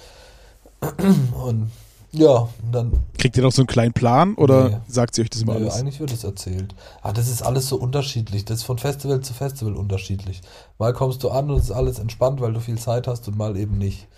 Und 1.44 1.70
ja, 2.14 2.46
dann. 2.70 2.92
Kriegt 3.16 3.38
ihr 3.38 3.42
noch 3.42 3.52
so 3.52 3.62
einen 3.62 3.66
kleinen 3.66 3.94
Plan 3.94 4.34
oder 4.34 4.68
nee, 4.68 4.76
sagt 4.86 5.14
sie 5.14 5.22
euch 5.22 5.30
das 5.30 5.40
immer 5.40 5.54
nee, 5.54 5.62
alles? 5.62 5.76
Eigentlich 5.76 5.98
wird 5.98 6.12
es 6.12 6.24
erzählt. 6.24 6.74
Ah, 7.00 7.12
das 7.12 7.26
ist 7.28 7.42
alles 7.42 7.68
so 7.68 7.76
unterschiedlich. 7.76 8.44
Das 8.44 8.58
ist 8.58 8.64
von 8.64 8.76
Festival 8.76 9.20
zu 9.22 9.32
Festival 9.32 9.74
unterschiedlich. 9.74 10.42
Mal 10.78 10.92
kommst 10.92 11.22
du 11.22 11.30
an 11.30 11.50
und 11.50 11.56
es 11.56 11.64
ist 11.64 11.70
alles 11.70 11.98
entspannt, 11.98 12.42
weil 12.42 12.52
du 12.52 12.60
viel 12.60 12.78
Zeit 12.78 13.06
hast 13.06 13.28
und 13.28 13.38
mal 13.38 13.56
eben 13.56 13.78
nicht. 13.78 14.08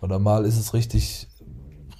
Oder 0.00 0.18
mal 0.18 0.46
ist 0.46 0.58
es 0.58 0.72
richtig, 0.72 1.28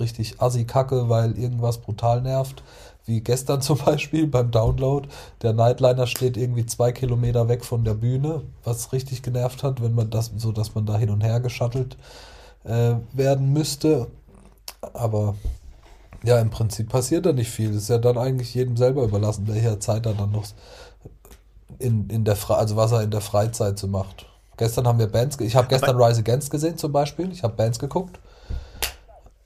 richtig 0.01 0.41
assi-kacke, 0.41 1.11
weil 1.11 1.39
irgendwas 1.39 1.79
brutal 1.79 2.23
nervt. 2.23 2.63
Wie 3.05 3.21
gestern 3.21 3.61
zum 3.61 3.77
Beispiel 3.77 4.27
beim 4.29 4.51
Download. 4.51 5.07
Der 5.43 5.53
Nightliner 5.53 6.07
steht 6.07 6.39
irgendwie 6.39 6.65
zwei 6.65 6.93
Kilometer 6.93 7.49
weg 7.49 7.63
von 7.63 7.85
der 7.85 7.95
Bühne, 7.95 8.41
was 8.65 8.95
richtig 8.95 9.23
genervt 9.23 9.63
hat, 9.63 9.83
wenn 9.83 9.95
man 9.95 10.09
das, 10.09 10.33
so 10.35 10.51
dass 10.51 10.75
man 10.75 10.87
da 10.87 10.97
hin 10.97 11.11
und 11.11 11.23
her 11.23 11.41
geschattelt 11.41 11.99
äh, 12.65 12.95
werden 13.13 13.53
müsste 13.53 14.09
aber 14.93 15.35
ja, 16.25 16.39
im 16.41 16.51
Prinzip 16.51 16.89
passiert 16.89 17.27
da 17.27 17.33
nicht 17.33 17.51
viel. 17.51 17.71
Es 17.71 17.85
ist 17.85 17.91
ja 17.91 17.99
dann 17.99 18.19
eigentlich 18.19 18.55
jedem 18.55 18.77
selber 18.77 19.03
überlassen, 19.05 19.49
welcher 19.49 19.81
Zeit 19.81 20.07
er 20.07 20.15
dann 20.15 20.31
noch 20.31 20.45
in, 21.79 22.09
in 22.11 22.25
der 22.25 22.37
Fre 22.37 22.57
also 22.57 22.77
was 22.77 22.93
er 22.93 23.03
in 23.03 23.11
der 23.11 23.21
Freizeit 23.21 23.79
so 23.79 23.89
macht. 23.89 24.27
Gestern 24.57 24.87
haben 24.87 24.99
wir 24.99 25.07
Bands, 25.07 25.41
ich 25.41 25.57
habe 25.57 25.69
gestern 25.69 26.01
Rise 26.01 26.21
Against 26.21 26.51
gesehen 26.51 26.77
zum 26.77 26.93
Beispiel. 26.93 27.33
Ich 27.33 27.43
habe 27.43 27.55
Bands 27.55 27.79
geguckt. 27.79 28.21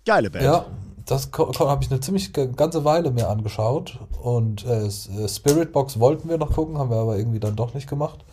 Geile 0.05 0.31
Band. 0.31 0.45
Ja, 0.45 0.66
das 1.07 1.31
habe 1.33 1.85
ich 1.85 1.90
eine 1.90 2.00
ziemlich 2.00 2.33
ganze 2.33 2.85
Weile 2.85 3.11
mir 3.11 3.28
angeschaut. 3.28 3.99
Und 4.21 4.66
äh, 4.66 4.87
äh, 4.87 5.28
Spirit 5.28 5.73
Box 5.73 6.00
wollten 6.00 6.28
wir 6.28 6.37
noch 6.37 6.52
gucken, 6.52 6.78
haben 6.78 6.90
wir 6.90 6.99
aber 6.99 7.16
irgendwie 7.16 7.40
dann 7.40 7.57
doch 7.57 7.75
nicht 7.75 7.88
gemacht. 7.88 8.25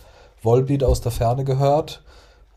Volbeat 0.42 0.84
aus 0.84 1.00
der 1.02 1.12
Ferne 1.12 1.46
gehört. 1.46 2.04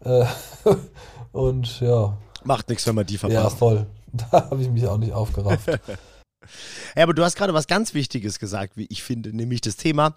Äh, 0.04 0.24
und 1.32 1.80
ja. 1.80 2.16
Macht 2.44 2.68
nichts, 2.68 2.86
wenn 2.86 2.94
man 2.94 3.06
die 3.06 3.18
verpasst. 3.18 3.42
Ja, 3.42 3.50
voll. 3.50 3.86
Da 4.30 4.50
habe 4.50 4.62
ich 4.62 4.68
mich 4.68 4.86
auch 4.86 4.98
nicht 4.98 5.12
aufgerafft. 5.12 5.66
ja, 6.96 7.02
aber 7.02 7.14
du 7.14 7.24
hast 7.24 7.36
gerade 7.36 7.54
was 7.54 7.66
ganz 7.66 7.94
Wichtiges 7.94 8.38
gesagt, 8.38 8.76
wie 8.76 8.86
ich 8.88 9.02
finde, 9.02 9.36
nämlich 9.36 9.60
das 9.60 9.76
Thema, 9.76 10.14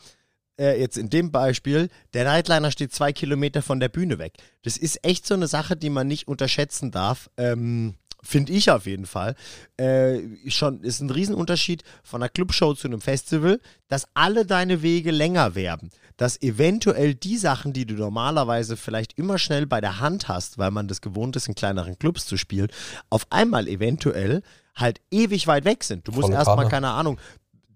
äh, 0.59 0.79
jetzt 0.79 0.97
in 0.97 1.09
dem 1.09 1.31
Beispiel, 1.31 1.89
der 2.13 2.25
Nightliner 2.25 2.71
steht 2.71 2.93
zwei 2.93 3.13
Kilometer 3.13 3.61
von 3.61 3.79
der 3.79 3.89
Bühne 3.89 4.19
weg. 4.19 4.33
Das 4.63 4.77
ist 4.77 5.03
echt 5.03 5.25
so 5.25 5.33
eine 5.33 5.47
Sache, 5.47 5.75
die 5.75 5.89
man 5.89 6.07
nicht 6.07 6.27
unterschätzen 6.27 6.91
darf. 6.91 7.29
Ähm, 7.37 7.95
Finde 8.21 8.51
ich 8.51 8.69
auf 8.69 8.85
jeden 8.85 9.05
Fall. 9.05 9.35
Äh, 9.77 10.19
schon 10.47 10.81
ist 10.81 10.99
ein 10.99 11.09
Riesenunterschied 11.09 11.83
von 12.03 12.21
einer 12.21 12.29
Clubshow 12.29 12.73
zu 12.73 12.87
einem 12.87 12.99
Festival, 13.01 13.61
dass 13.87 14.07
alle 14.13 14.45
deine 14.45 14.81
Wege 14.81 15.11
länger 15.11 15.55
werden. 15.55 15.89
Dass 16.17 16.41
eventuell 16.41 17.15
die 17.15 17.37
Sachen, 17.37 17.71
die 17.71 17.85
du 17.85 17.93
normalerweise 17.93 18.75
vielleicht 18.75 19.17
immer 19.17 19.37
schnell 19.37 19.65
bei 19.65 19.79
der 19.79 20.01
Hand 20.01 20.27
hast, 20.27 20.57
weil 20.57 20.71
man 20.71 20.89
das 20.89 20.99
gewohnt 20.99 21.37
ist, 21.37 21.47
in 21.47 21.55
kleineren 21.55 21.97
Clubs 21.97 22.25
zu 22.25 22.35
spielen, 22.35 22.67
auf 23.09 23.25
einmal 23.29 23.69
eventuell 23.69 24.41
halt 24.75 24.99
ewig 25.11 25.47
weit 25.47 25.65
weg 25.65 25.83
sind. 25.83 26.07
Du 26.07 26.11
musst 26.11 26.29
erstmal, 26.33 26.67
keine 26.69 26.89
Ahnung, 26.89 27.19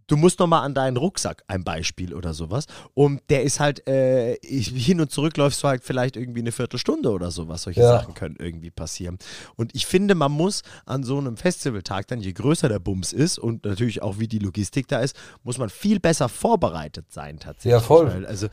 du 0.07 0.17
musst 0.17 0.39
noch 0.39 0.47
mal 0.47 0.61
an 0.61 0.73
deinen 0.73 0.97
Rucksack, 0.97 1.43
ein 1.47 1.63
Beispiel 1.63 2.13
oder 2.13 2.33
sowas. 2.33 2.65
Und 2.93 3.21
der 3.29 3.43
ist 3.43 3.59
halt, 3.59 3.87
äh, 3.87 4.37
hin 4.41 5.01
und 5.01 5.11
zurück 5.11 5.37
läufst 5.37 5.63
du 5.63 5.67
halt 5.67 5.83
vielleicht 5.83 6.15
irgendwie 6.15 6.41
eine 6.41 6.51
Viertelstunde 6.51 7.09
oder 7.11 7.31
sowas. 7.31 7.63
Solche 7.63 7.81
ja. 7.81 7.89
Sachen 7.89 8.13
können 8.13 8.35
irgendwie 8.39 8.71
passieren. 8.71 9.17
Und 9.55 9.75
ich 9.75 9.85
finde, 9.85 10.15
man 10.15 10.31
muss 10.31 10.63
an 10.85 11.03
so 11.03 11.17
einem 11.17 11.37
Festivaltag 11.37 12.07
dann, 12.07 12.19
je 12.19 12.33
größer 12.33 12.69
der 12.69 12.79
Bums 12.79 13.13
ist 13.13 13.39
und 13.39 13.65
natürlich 13.65 14.01
auch 14.01 14.19
wie 14.19 14.27
die 14.27 14.39
Logistik 14.39 14.87
da 14.87 14.99
ist, 14.99 15.15
muss 15.43 15.57
man 15.57 15.69
viel 15.69 15.99
besser 15.99 16.29
vorbereitet 16.29 17.11
sein 17.11 17.39
tatsächlich. 17.39 17.71
Ja, 17.71 17.79
voll. 17.79 18.25
also 18.25 18.47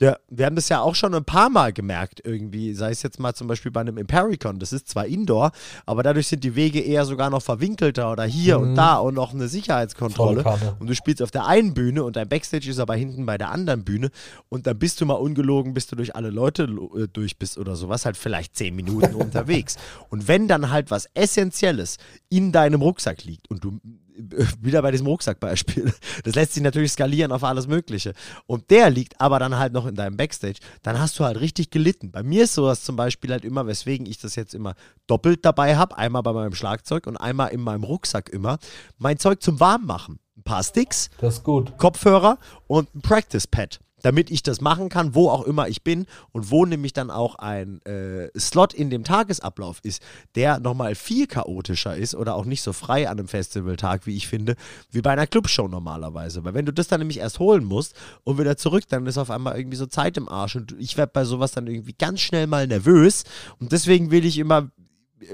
ja, 0.00 0.16
wir 0.30 0.46
haben 0.46 0.56
das 0.56 0.70
ja 0.70 0.80
auch 0.80 0.94
schon 0.94 1.14
ein 1.14 1.26
paar 1.26 1.50
Mal 1.50 1.74
gemerkt, 1.74 2.22
irgendwie. 2.24 2.72
Sei 2.72 2.90
es 2.90 3.02
jetzt 3.02 3.20
mal 3.20 3.34
zum 3.34 3.48
Beispiel 3.48 3.70
bei 3.70 3.82
einem 3.82 3.98
Impericon. 3.98 4.58
Das 4.58 4.72
ist 4.72 4.88
zwar 4.88 5.06
Indoor, 5.06 5.52
aber 5.84 6.02
dadurch 6.02 6.26
sind 6.28 6.42
die 6.42 6.54
Wege 6.54 6.80
eher 6.80 7.04
sogar 7.04 7.28
noch 7.28 7.42
verwinkelter 7.42 8.10
oder 8.10 8.24
hier 8.24 8.58
mhm. 8.58 8.70
und 8.70 8.74
da 8.76 8.96
und 8.96 9.14
noch 9.14 9.34
eine 9.34 9.46
Sicherheitskontrolle. 9.48 10.42
Und 10.78 10.88
du 10.88 10.94
spielst 10.94 11.20
auf 11.20 11.30
der 11.30 11.46
einen 11.46 11.74
Bühne 11.74 12.02
und 12.02 12.16
dein 12.16 12.28
Backstage 12.28 12.70
ist 12.70 12.78
aber 12.78 12.94
hinten 12.94 13.26
bei 13.26 13.36
der 13.36 13.50
anderen 13.50 13.84
Bühne. 13.84 14.10
Und 14.48 14.66
dann 14.66 14.78
bist 14.78 15.02
du 15.02 15.06
mal 15.06 15.14
ungelogen, 15.14 15.74
bis 15.74 15.86
du 15.86 15.96
durch 15.96 16.16
alle 16.16 16.30
Leute 16.30 16.62
äh, 16.62 17.06
durch 17.12 17.38
bist 17.38 17.58
oder 17.58 17.76
sowas, 17.76 18.06
halt 18.06 18.16
vielleicht 18.16 18.56
zehn 18.56 18.74
Minuten 18.74 19.14
unterwegs. 19.16 19.76
Und 20.08 20.28
wenn 20.28 20.48
dann 20.48 20.70
halt 20.70 20.90
was 20.90 21.08
Essentielles 21.12 21.98
in 22.30 22.52
deinem 22.52 22.80
Rucksack 22.80 23.24
liegt 23.24 23.50
und 23.50 23.64
du 23.64 23.78
wieder 24.60 24.82
bei 24.82 24.90
diesem 24.90 25.06
Rucksackbeispiel. 25.06 25.92
Das 26.24 26.34
lässt 26.34 26.54
sich 26.54 26.62
natürlich 26.62 26.92
skalieren 26.92 27.32
auf 27.32 27.44
alles 27.44 27.66
Mögliche. 27.66 28.14
Und 28.46 28.70
der 28.70 28.90
liegt 28.90 29.20
aber 29.20 29.38
dann 29.38 29.56
halt 29.58 29.72
noch 29.72 29.86
in 29.86 29.94
deinem 29.94 30.16
Backstage. 30.16 30.58
Dann 30.82 30.98
hast 30.98 31.18
du 31.18 31.24
halt 31.24 31.40
richtig 31.40 31.70
gelitten. 31.70 32.10
Bei 32.10 32.22
mir 32.22 32.44
ist 32.44 32.54
sowas 32.54 32.82
zum 32.84 32.96
Beispiel 32.96 33.30
halt 33.30 33.44
immer, 33.44 33.66
weswegen 33.66 34.06
ich 34.06 34.18
das 34.18 34.36
jetzt 34.36 34.54
immer 34.54 34.74
doppelt 35.06 35.44
dabei 35.44 35.76
habe. 35.76 35.96
Einmal 35.96 36.22
bei 36.22 36.32
meinem 36.32 36.54
Schlagzeug 36.54 37.06
und 37.06 37.16
einmal 37.16 37.50
in 37.50 37.60
meinem 37.60 37.84
Rucksack 37.84 38.28
immer. 38.28 38.58
Mein 38.98 39.18
Zeug 39.18 39.42
zum 39.42 39.60
Warmmachen. 39.60 40.18
Ein 40.36 40.42
paar 40.42 40.62
Sticks, 40.62 41.10
das 41.20 41.34
ist 41.34 41.44
gut. 41.44 41.76
Kopfhörer 41.76 42.38
und 42.66 42.94
ein 42.94 43.02
Practice 43.02 43.46
Pad 43.46 43.78
damit 44.02 44.30
ich 44.30 44.42
das 44.42 44.60
machen 44.60 44.88
kann, 44.88 45.14
wo 45.14 45.28
auch 45.28 45.44
immer 45.44 45.68
ich 45.68 45.82
bin 45.82 46.06
und 46.32 46.50
wo 46.50 46.66
nämlich 46.66 46.92
dann 46.92 47.10
auch 47.10 47.36
ein 47.36 47.80
äh, 47.84 48.28
Slot 48.38 48.74
in 48.74 48.90
dem 48.90 49.04
Tagesablauf 49.04 49.80
ist, 49.82 50.02
der 50.34 50.60
nochmal 50.60 50.94
viel 50.94 51.26
chaotischer 51.26 51.96
ist 51.96 52.14
oder 52.14 52.34
auch 52.34 52.44
nicht 52.44 52.62
so 52.62 52.72
frei 52.72 53.08
an 53.08 53.18
einem 53.18 53.28
Festivaltag, 53.28 54.06
wie 54.06 54.16
ich 54.16 54.28
finde, 54.28 54.56
wie 54.90 55.02
bei 55.02 55.10
einer 55.10 55.26
Clubshow 55.26 55.68
normalerweise. 55.68 56.44
Weil 56.44 56.54
wenn 56.54 56.66
du 56.66 56.72
das 56.72 56.88
dann 56.88 57.00
nämlich 57.00 57.18
erst 57.18 57.38
holen 57.38 57.64
musst 57.64 57.94
und 58.24 58.38
wieder 58.38 58.56
zurück, 58.56 58.84
dann 58.88 59.06
ist 59.06 59.18
auf 59.18 59.30
einmal 59.30 59.56
irgendwie 59.56 59.76
so 59.76 59.86
Zeit 59.86 60.16
im 60.16 60.28
Arsch 60.28 60.56
und 60.56 60.74
ich 60.78 60.96
werde 60.96 61.12
bei 61.12 61.24
sowas 61.24 61.52
dann 61.52 61.66
irgendwie 61.66 61.94
ganz 61.98 62.20
schnell 62.20 62.46
mal 62.46 62.66
nervös 62.66 63.24
und 63.58 63.72
deswegen 63.72 64.10
will 64.10 64.24
ich 64.24 64.38
immer 64.38 64.70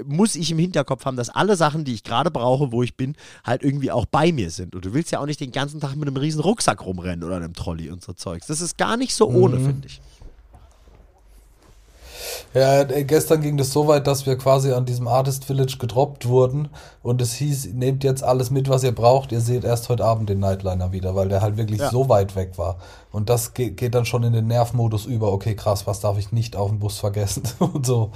muss 0.05 0.35
ich 0.35 0.51
im 0.51 0.59
Hinterkopf 0.59 1.05
haben, 1.05 1.17
dass 1.17 1.29
alle 1.29 1.55
Sachen, 1.55 1.85
die 1.85 1.93
ich 1.93 2.03
gerade 2.03 2.31
brauche, 2.31 2.71
wo 2.71 2.83
ich 2.83 2.95
bin, 2.95 3.15
halt 3.43 3.63
irgendwie 3.63 3.91
auch 3.91 4.05
bei 4.05 4.31
mir 4.31 4.51
sind. 4.51 4.75
Und 4.75 4.85
du 4.85 4.93
willst 4.93 5.11
ja 5.11 5.19
auch 5.19 5.25
nicht 5.25 5.39
den 5.39 5.51
ganzen 5.51 5.79
Tag 5.79 5.95
mit 5.95 6.07
einem 6.07 6.17
riesen 6.17 6.41
Rucksack 6.41 6.85
rumrennen 6.85 7.23
oder 7.23 7.37
einem 7.37 7.53
Trolley 7.53 7.89
und 7.89 8.03
so 8.03 8.13
Zeugs. 8.13 8.47
Das 8.47 8.61
ist 8.61 8.77
gar 8.77 8.97
nicht 8.97 9.13
so 9.13 9.27
ohne, 9.27 9.57
mhm. 9.57 9.65
finde 9.65 9.87
ich. 9.87 10.01
Ja, 12.53 12.81
äh, 12.81 13.03
gestern 13.03 13.41
ging 13.41 13.57
das 13.57 13.71
so 13.71 13.87
weit, 13.87 14.07
dass 14.07 14.25
wir 14.25 14.37
quasi 14.37 14.71
an 14.71 14.85
diesem 14.85 15.07
Artist 15.07 15.45
Village 15.45 15.77
gedroppt 15.79 16.27
wurden 16.27 16.69
und 17.03 17.21
es 17.21 17.33
hieß, 17.33 17.73
nehmt 17.73 18.03
jetzt 18.03 18.23
alles 18.23 18.51
mit, 18.51 18.69
was 18.69 18.83
ihr 18.83 18.93
braucht, 18.93 19.31
ihr 19.31 19.41
seht 19.41 19.63
erst 19.63 19.89
heute 19.89 20.05
Abend 20.05 20.29
den 20.29 20.39
Nightliner 20.39 20.91
wieder, 20.91 21.15
weil 21.15 21.29
der 21.29 21.41
halt 21.41 21.57
wirklich 21.57 21.79
ja. 21.79 21.89
so 21.89 22.09
weit 22.09 22.35
weg 22.35 22.57
war. 22.57 22.77
Und 23.11 23.29
das 23.29 23.53
geht, 23.53 23.77
geht 23.77 23.95
dann 23.95 24.05
schon 24.05 24.23
in 24.23 24.33
den 24.33 24.47
Nervmodus 24.47 25.05
über, 25.05 25.31
okay, 25.31 25.55
krass, 25.55 25.87
was 25.87 25.99
darf 25.99 26.17
ich 26.17 26.31
nicht 26.31 26.55
auf 26.55 26.69
dem 26.69 26.79
Bus 26.79 26.97
vergessen 26.97 27.43
und 27.59 27.85
so. 27.85 28.11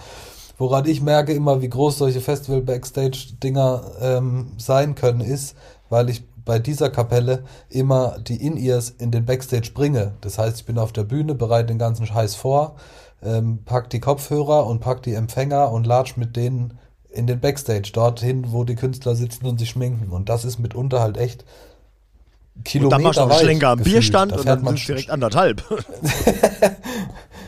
Woran 0.62 0.86
ich 0.86 1.02
merke 1.02 1.34
immer, 1.34 1.64
wie 1.64 1.70
groß 1.70 1.98
solche 1.98 2.22
Festival-Backstage-Dinger 2.22 3.82
ähm, 4.00 4.52
sein 4.60 4.94
können, 4.94 5.22
ist, 5.22 5.56
weil 5.90 6.08
ich 6.12 6.22
bei 6.46 6.60
dieser 6.60 6.92
Kapelle 6.92 7.46
immer 7.70 8.20
die 8.20 8.46
In-Ears 8.46 8.92
in 8.92 9.10
den 9.10 9.26
Backstage 9.26 9.72
bringe. 9.74 10.12
Das 10.22 10.38
heißt, 10.38 10.60
ich 10.60 10.66
bin 10.68 10.78
auf 10.78 10.94
der 10.94 11.04
Bühne, 11.04 11.34
bereite 11.34 11.70
den 11.70 11.80
ganzen 11.80 12.06
Scheiß 12.06 12.36
vor, 12.36 12.76
ähm, 13.24 13.64
pack 13.66 13.90
die 13.90 14.00
Kopfhörer 14.00 14.68
und 14.68 14.82
pack 14.82 15.02
die 15.02 15.16
Empfänger 15.16 15.72
und 15.72 15.88
latsch 15.88 16.16
mit 16.16 16.36
denen 16.36 16.78
in 17.10 17.26
den 17.26 17.40
Backstage, 17.40 17.90
dorthin, 17.92 18.52
wo 18.52 18.64
die 18.64 18.76
Künstler 18.76 19.16
sitzen 19.16 19.48
und 19.48 19.58
sich 19.58 19.72
schminken. 19.72 20.12
Und 20.12 20.30
das 20.30 20.46
ist 20.46 20.60
mitunter 20.60 21.02
halt 21.02 21.18
echt 21.18 21.44
Kilometer 22.64 22.86
Und 22.86 22.92
dann 22.92 23.02
machst 23.02 23.18
du 23.18 23.24
einen 23.24 23.40
Schlenker 23.40 23.70
am 23.70 23.78
gefühlt. 23.80 23.96
Bierstand 23.96 24.32
Da 24.32 24.36
und 24.36 24.46
dann 24.46 24.62
man 24.62 24.78
sind 24.78 24.90
direkt 24.90 25.10
anderthalb. 25.10 25.64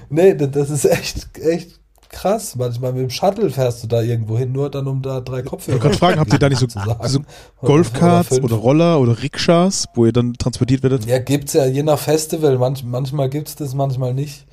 Nee, 0.09 0.35
das 0.35 0.51
das 0.51 0.69
ist 0.69 0.85
echt, 0.85 1.39
echt 1.39 1.82
krass. 2.13 2.55
Manchmal 2.55 2.93
mit 2.93 3.01
dem 3.01 3.09
Shuttle 3.09 3.49
fährst 3.49 3.83
du 3.83 3.87
da 3.87 4.01
irgendwo 4.01 4.37
hin, 4.37 4.51
nur 4.53 4.69
dann 4.71 4.87
um 4.87 5.01
da 5.01 5.19
drei 5.19 5.41
Kopfhörer 5.41 5.77
Ich 5.77 5.83
wollte 5.83 5.97
gerade 5.99 6.13
fragen, 6.15 6.19
habt 6.21 6.31
ihr 6.33 6.39
da 6.39 6.47
nicht 6.49 6.59
so, 6.59 6.67
so 7.03 7.19
Oder 7.19 7.25
Golfkarts 7.61 8.29
fünf. 8.29 8.43
oder 8.45 8.55
Roller 8.55 8.99
oder 9.01 9.21
Rikschas, 9.21 9.87
wo 9.95 10.05
ihr 10.05 10.13
dann 10.13 10.33
transportiert 10.35 10.83
werdet? 10.83 11.05
Ja, 11.05 11.19
gibt's 11.19 11.53
ja 11.53 11.65
je 11.65 11.83
nach 11.83 11.99
Festival. 11.99 12.57
Manch, 12.57 12.83
manchmal 12.83 13.29
gibt's 13.29 13.55
das, 13.55 13.73
manchmal 13.73 14.13
nicht. 14.13 14.45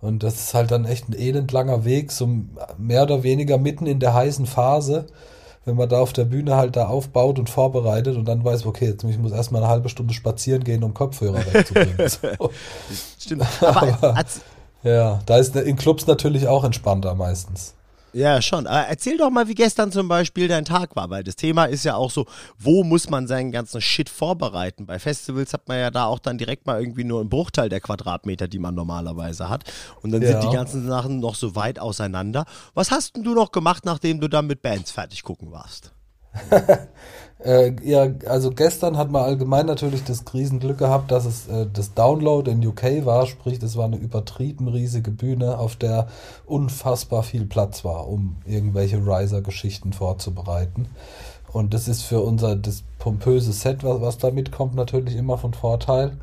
Und 0.00 0.22
das 0.22 0.34
ist 0.36 0.54
halt 0.54 0.70
dann 0.70 0.84
echt 0.84 1.08
ein 1.08 1.12
elendlanger 1.12 1.84
Weg, 1.84 2.12
so 2.12 2.28
mehr 2.78 3.02
oder 3.02 3.24
weniger 3.24 3.58
mitten 3.58 3.86
in 3.86 3.98
der 3.98 4.14
heißen 4.14 4.46
Phase, 4.46 5.06
wenn 5.64 5.74
man 5.74 5.88
da 5.88 5.98
auf 5.98 6.12
der 6.12 6.24
Bühne 6.24 6.54
halt 6.54 6.76
da 6.76 6.86
aufbaut 6.86 7.38
und 7.40 7.50
vorbereitet 7.50 8.16
und 8.16 8.24
dann 8.26 8.44
weiß, 8.44 8.64
okay, 8.64 8.86
jetzt 8.86 9.02
ich 9.02 9.18
muss 9.18 9.32
erstmal 9.32 9.60
eine 9.62 9.70
halbe 9.72 9.88
Stunde 9.88 10.14
spazieren 10.14 10.62
gehen, 10.62 10.84
um 10.84 10.94
Kopfhörer 10.94 11.44
wegzubringen. 11.52 11.96
so. 12.08 12.50
Stimmt. 13.18 13.42
Aber, 13.60 13.82
Aber- 14.02 14.24
Ja, 14.82 15.20
da 15.26 15.36
ist 15.38 15.56
in 15.56 15.76
Clubs 15.76 16.06
natürlich 16.06 16.46
auch 16.46 16.64
entspannter 16.64 17.14
meistens. 17.14 17.74
ja, 18.12 18.40
schon. 18.40 18.66
Aber 18.66 18.86
erzähl 18.88 19.16
doch 19.18 19.28
mal, 19.30 19.48
wie 19.48 19.54
gestern 19.54 19.92
zum 19.92 20.08
Beispiel 20.08 20.48
dein 20.48 20.64
Tag 20.64 20.94
war, 20.96 21.10
weil 21.10 21.24
das 21.24 21.36
Thema 21.36 21.64
ist 21.66 21.84
ja 21.84 21.94
auch 21.96 22.10
so, 22.10 22.26
wo 22.58 22.84
muss 22.84 23.10
man 23.10 23.26
seinen 23.26 23.50
ganzen 23.52 23.80
Shit 23.80 24.08
vorbereiten? 24.08 24.86
Bei 24.86 24.98
Festivals 24.98 25.52
hat 25.52 25.68
man 25.68 25.78
ja 25.78 25.90
da 25.90 26.06
auch 26.06 26.18
dann 26.20 26.38
direkt 26.38 26.66
mal 26.66 26.80
irgendwie 26.80 27.04
nur 27.04 27.20
einen 27.20 27.28
Bruchteil 27.28 27.68
der 27.68 27.80
Quadratmeter, 27.80 28.48
die 28.48 28.58
man 28.58 28.74
normalerweise 28.74 29.48
hat. 29.48 29.64
Und 30.02 30.12
dann 30.12 30.22
Ja. 30.22 30.28
sind 30.40 30.42
die 30.44 30.56
ganzen 30.56 30.86
Sachen 30.86 31.20
noch 31.20 31.34
so 31.34 31.54
weit 31.54 31.78
auseinander. 31.80 32.44
Was 32.74 32.90
hast 32.90 33.16
denn 33.16 33.24
du 33.24 33.34
noch 33.34 33.50
gemacht, 33.52 33.84
nachdem 33.84 34.20
du 34.20 34.28
dann 34.28 34.46
mit 34.46 34.62
Bands 34.62 34.90
fertig 34.90 35.22
gucken 35.22 35.50
warst? 35.52 35.92
Äh, 37.44 37.76
ja, 37.84 38.08
also 38.26 38.50
gestern 38.50 38.96
hat 38.96 39.12
man 39.12 39.22
allgemein 39.22 39.66
natürlich 39.66 40.02
das 40.02 40.24
Riesenglück 40.32 40.78
gehabt, 40.78 41.12
dass 41.12 41.24
es 41.24 41.46
äh, 41.46 41.66
das 41.72 41.94
Download 41.94 42.50
in 42.50 42.66
UK 42.66 43.04
war, 43.04 43.26
sprich, 43.26 43.60
das 43.60 43.76
war 43.76 43.84
eine 43.84 43.96
übertrieben 43.96 44.66
riesige 44.66 45.12
Bühne, 45.12 45.58
auf 45.58 45.76
der 45.76 46.08
unfassbar 46.46 47.22
viel 47.22 47.46
Platz 47.46 47.84
war, 47.84 48.08
um 48.08 48.36
irgendwelche 48.44 48.98
Riser-Geschichten 48.98 49.92
vorzubereiten. 49.92 50.88
Und 51.52 51.74
das 51.74 51.86
ist 51.86 52.02
für 52.02 52.20
unser 52.20 52.56
das 52.56 52.82
pompöse 52.98 53.52
Set, 53.52 53.84
was, 53.84 54.00
was 54.00 54.18
da 54.18 54.30
mitkommt, 54.30 54.74
natürlich 54.74 55.16
immer 55.16 55.38
von 55.38 55.54
Vorteil. 55.54 56.16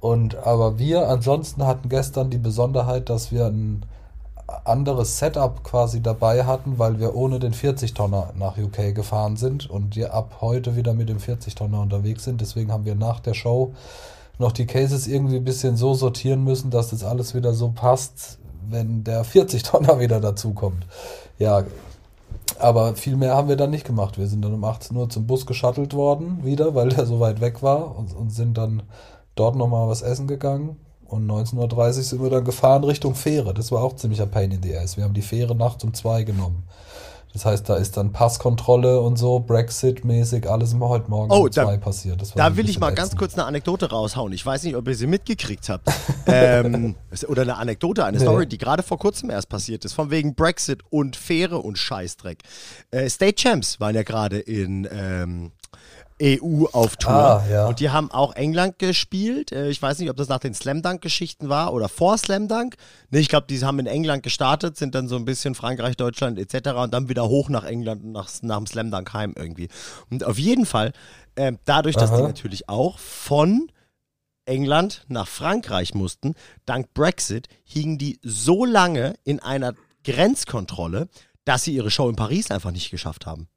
Und 0.00 0.36
aber 0.36 0.78
wir 0.78 1.08
ansonsten 1.08 1.66
hatten 1.66 1.88
gestern 1.88 2.30
die 2.30 2.38
Besonderheit, 2.38 3.10
dass 3.10 3.30
wir 3.30 3.46
ein 3.46 3.84
anderes 4.64 5.18
Setup 5.18 5.62
quasi 5.64 6.00
dabei 6.00 6.44
hatten, 6.44 6.78
weil 6.78 7.00
wir 7.00 7.14
ohne 7.16 7.38
den 7.38 7.52
40-Tonner 7.52 8.32
nach 8.38 8.56
UK 8.58 8.94
gefahren 8.94 9.36
sind 9.36 9.68
und 9.68 9.96
wir 9.96 10.14
ab 10.14 10.36
heute 10.40 10.76
wieder 10.76 10.94
mit 10.94 11.08
dem 11.08 11.18
40-Tonner 11.18 11.80
unterwegs 11.80 12.24
sind. 12.24 12.40
Deswegen 12.40 12.72
haben 12.72 12.84
wir 12.84 12.94
nach 12.94 13.20
der 13.20 13.34
Show 13.34 13.74
noch 14.38 14.52
die 14.52 14.66
Cases 14.66 15.06
irgendwie 15.06 15.36
ein 15.36 15.44
bisschen 15.44 15.76
so 15.76 15.94
sortieren 15.94 16.44
müssen, 16.44 16.70
dass 16.70 16.90
das 16.90 17.02
alles 17.02 17.34
wieder 17.34 17.54
so 17.54 17.70
passt, 17.70 18.38
wenn 18.68 19.02
der 19.02 19.24
40-Tonner 19.24 19.98
wieder 20.00 20.20
dazukommt. 20.20 20.86
Ja, 21.38 21.64
aber 22.58 22.94
viel 22.94 23.16
mehr 23.16 23.34
haben 23.34 23.48
wir 23.48 23.56
dann 23.56 23.70
nicht 23.70 23.86
gemacht. 23.86 24.16
Wir 24.16 24.26
sind 24.26 24.44
dann 24.44 24.54
um 24.54 24.64
18 24.64 24.96
Uhr 24.96 25.08
zum 25.08 25.26
Bus 25.26 25.46
geschattelt 25.46 25.94
worden, 25.94 26.44
wieder, 26.44 26.74
weil 26.74 26.88
der 26.90 27.06
so 27.06 27.20
weit 27.20 27.40
weg 27.40 27.62
war 27.62 27.96
und, 27.98 28.14
und 28.14 28.30
sind 28.30 28.56
dann 28.56 28.82
dort 29.34 29.56
nochmal 29.56 29.88
was 29.88 30.02
essen 30.02 30.26
gegangen. 30.26 30.76
Und 31.08 31.26
19.30 31.30 31.76
Uhr 31.78 31.92
sind 31.92 32.22
wir 32.22 32.30
dann 32.30 32.44
gefahren 32.44 32.84
Richtung 32.84 33.14
Fähre. 33.14 33.54
Das 33.54 33.70
war 33.72 33.82
auch 33.82 33.96
ziemlicher 33.96 34.26
Pain 34.26 34.50
in 34.50 34.62
the 34.62 34.76
Ass. 34.76 34.96
Wir 34.96 35.04
haben 35.04 35.14
die 35.14 35.22
Fähre 35.22 35.54
nachts 35.54 35.84
um 35.84 35.94
zwei 35.94 36.22
genommen. 36.24 36.64
Das 37.32 37.44
heißt, 37.44 37.68
da 37.68 37.76
ist 37.76 37.98
dann 37.98 38.12
Passkontrolle 38.12 38.98
und 39.02 39.16
so, 39.18 39.40
Brexit-mäßig, 39.40 40.48
alles 40.48 40.72
immer 40.72 40.88
heute 40.88 41.10
Morgen 41.10 41.30
Oh, 41.30 41.40
um 41.44 41.50
da- 41.50 41.64
zwei 41.64 41.76
passiert. 41.76 42.22
Da 42.34 42.46
ein 42.46 42.56
will 42.56 42.66
ich 42.70 42.80
mal 42.80 42.94
ganz 42.94 43.08
ätzend. 43.08 43.18
kurz 43.18 43.34
eine 43.34 43.44
Anekdote 43.44 43.90
raushauen. 43.90 44.32
Ich 44.32 44.46
weiß 44.46 44.62
nicht, 44.62 44.74
ob 44.74 44.88
ihr 44.88 44.94
sie 44.94 45.06
mitgekriegt 45.06 45.68
habt. 45.68 45.86
ähm, 46.26 46.94
oder 47.28 47.42
eine 47.42 47.56
Anekdote, 47.58 48.06
eine 48.06 48.16
Nee. 48.16 48.22
Story, 48.24 48.46
die 48.46 48.56
gerade 48.56 48.82
vor 48.82 48.98
kurzem 48.98 49.28
erst 49.28 49.50
passiert 49.50 49.84
ist, 49.84 49.92
von 49.92 50.10
wegen 50.10 50.34
Brexit 50.34 50.80
und 50.88 51.14
Fähre 51.14 51.58
und 51.58 51.76
Scheißdreck. 51.76 52.38
Äh, 52.90 53.10
State 53.10 53.34
Champs 53.34 53.80
waren 53.80 53.94
ja 53.94 54.02
gerade 54.02 54.38
in 54.38 54.88
ähm, 54.90 55.52
EU 56.22 56.64
auf 56.72 56.96
Tour. 56.96 57.12
Ah, 57.12 57.44
ja. 57.50 57.66
Und 57.66 57.80
die 57.80 57.90
haben 57.90 58.10
auch 58.10 58.34
England 58.34 58.78
gespielt. 58.78 59.52
Äh, 59.52 59.68
ich 59.68 59.80
weiß 59.80 59.98
nicht, 59.98 60.08
ob 60.08 60.16
das 60.16 60.28
nach 60.28 60.38
den 60.38 60.54
Slam 60.54 60.82
Dunk-Geschichten 60.82 61.48
war 61.48 61.74
oder 61.74 61.88
vor 61.88 62.16
Slam 62.16 62.48
Dunk. 62.48 62.76
Nee, 63.10 63.18
ich 63.18 63.28
glaube, 63.28 63.46
die 63.48 63.62
haben 63.62 63.78
in 63.78 63.86
England 63.86 64.22
gestartet, 64.22 64.76
sind 64.76 64.94
dann 64.94 65.08
so 65.08 65.16
ein 65.16 65.24
bisschen 65.24 65.54
Frankreich, 65.54 65.96
Deutschland 65.96 66.38
etc. 66.38 66.70
und 66.70 66.94
dann 66.94 67.08
wieder 67.08 67.28
hoch 67.28 67.48
nach 67.48 67.64
England 67.64 68.02
und 68.04 68.12
nach, 68.12 68.30
nach 68.42 68.56
dem 68.56 68.66
Slam 68.66 68.90
Dunk 68.90 69.12
heim 69.12 69.34
irgendwie. 69.36 69.68
Und 70.10 70.24
auf 70.24 70.38
jeden 70.38 70.64
Fall, 70.64 70.92
äh, 71.34 71.52
dadurch, 71.64 71.96
dass 71.96 72.10
die 72.10 72.16
Aha. 72.16 72.28
natürlich 72.28 72.68
auch 72.68 72.98
von 72.98 73.70
England 74.46 75.04
nach 75.08 75.28
Frankreich 75.28 75.94
mussten, 75.94 76.34
dank 76.64 76.94
Brexit, 76.94 77.48
hingen 77.64 77.98
die 77.98 78.18
so 78.22 78.64
lange 78.64 79.14
in 79.24 79.40
einer 79.40 79.74
Grenzkontrolle, 80.04 81.08
dass 81.44 81.64
sie 81.64 81.74
ihre 81.74 81.90
Show 81.90 82.08
in 82.08 82.16
Paris 82.16 82.50
einfach 82.50 82.70
nicht 82.70 82.90
geschafft 82.90 83.26
haben. 83.26 83.48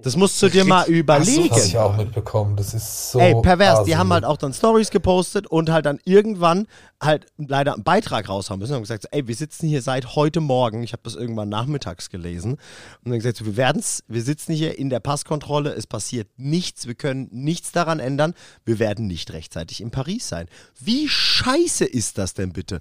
Das 0.00 0.14
musst 0.14 0.40
du 0.40 0.48
dir 0.48 0.64
mal 0.64 0.86
überlegen. 0.86 1.48
Das 1.48 1.58
habe 1.58 1.66
ich 1.66 1.78
auch 1.78 1.96
mitbekommen. 1.96 2.54
Das 2.54 2.72
ist 2.72 3.10
so. 3.10 3.18
Ey, 3.18 3.34
pervers, 3.42 3.82
die 3.82 3.94
assi. 3.94 3.98
haben 3.98 4.12
halt 4.12 4.24
auch 4.24 4.36
dann 4.36 4.54
Stories 4.54 4.90
gepostet 4.90 5.48
und 5.48 5.70
halt 5.70 5.86
dann 5.86 5.98
irgendwann 6.04 6.68
halt 7.02 7.26
leider 7.36 7.74
einen 7.74 7.82
Beitrag 7.82 8.28
raushauen 8.28 8.60
müssen 8.60 8.70
und 8.72 8.76
haben 8.76 8.82
gesagt, 8.82 9.08
ey, 9.10 9.26
wir 9.26 9.34
sitzen 9.34 9.66
hier 9.66 9.82
seit 9.82 10.14
heute 10.14 10.40
Morgen, 10.40 10.84
ich 10.84 10.92
habe 10.92 11.02
das 11.02 11.16
irgendwann 11.16 11.48
nachmittags 11.48 12.10
gelesen 12.10 12.52
und 12.52 13.10
dann 13.10 13.18
gesagt, 13.18 13.44
wir 13.44 13.56
werden's, 13.56 14.04
wir 14.06 14.22
sitzen 14.22 14.52
hier 14.52 14.78
in 14.78 14.88
der 14.88 15.00
Passkontrolle, 15.00 15.72
es 15.72 15.88
passiert 15.88 16.28
nichts, 16.36 16.86
wir 16.86 16.94
können 16.94 17.26
nichts 17.32 17.72
daran 17.72 17.98
ändern, 17.98 18.34
wir 18.64 18.78
werden 18.78 19.08
nicht 19.08 19.32
rechtzeitig 19.32 19.80
in 19.80 19.90
Paris 19.90 20.28
sein. 20.28 20.46
Wie 20.78 21.08
scheiße 21.08 21.84
ist 21.84 22.18
das 22.18 22.34
denn 22.34 22.52
bitte? 22.52 22.80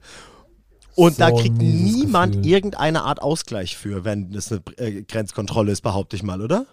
Und 0.93 1.15
So 1.15 1.19
da 1.19 1.31
kriegt 1.31 1.57
niemand 1.57 2.35
Gefühl. 2.37 2.51
irgendeine 2.51 3.03
Art 3.03 3.23
Ausgleich 3.23 3.75
für, 3.75 4.03
wenn 4.05 4.31
das 4.31 4.51
eine 4.51 4.61
äh, 4.77 5.01
Grenzkontrolle 5.01 5.71
ist, 5.71 5.81
behaupte 5.81 6.15
ich 6.15 6.21
mal, 6.21 6.43
oder? 6.43 6.67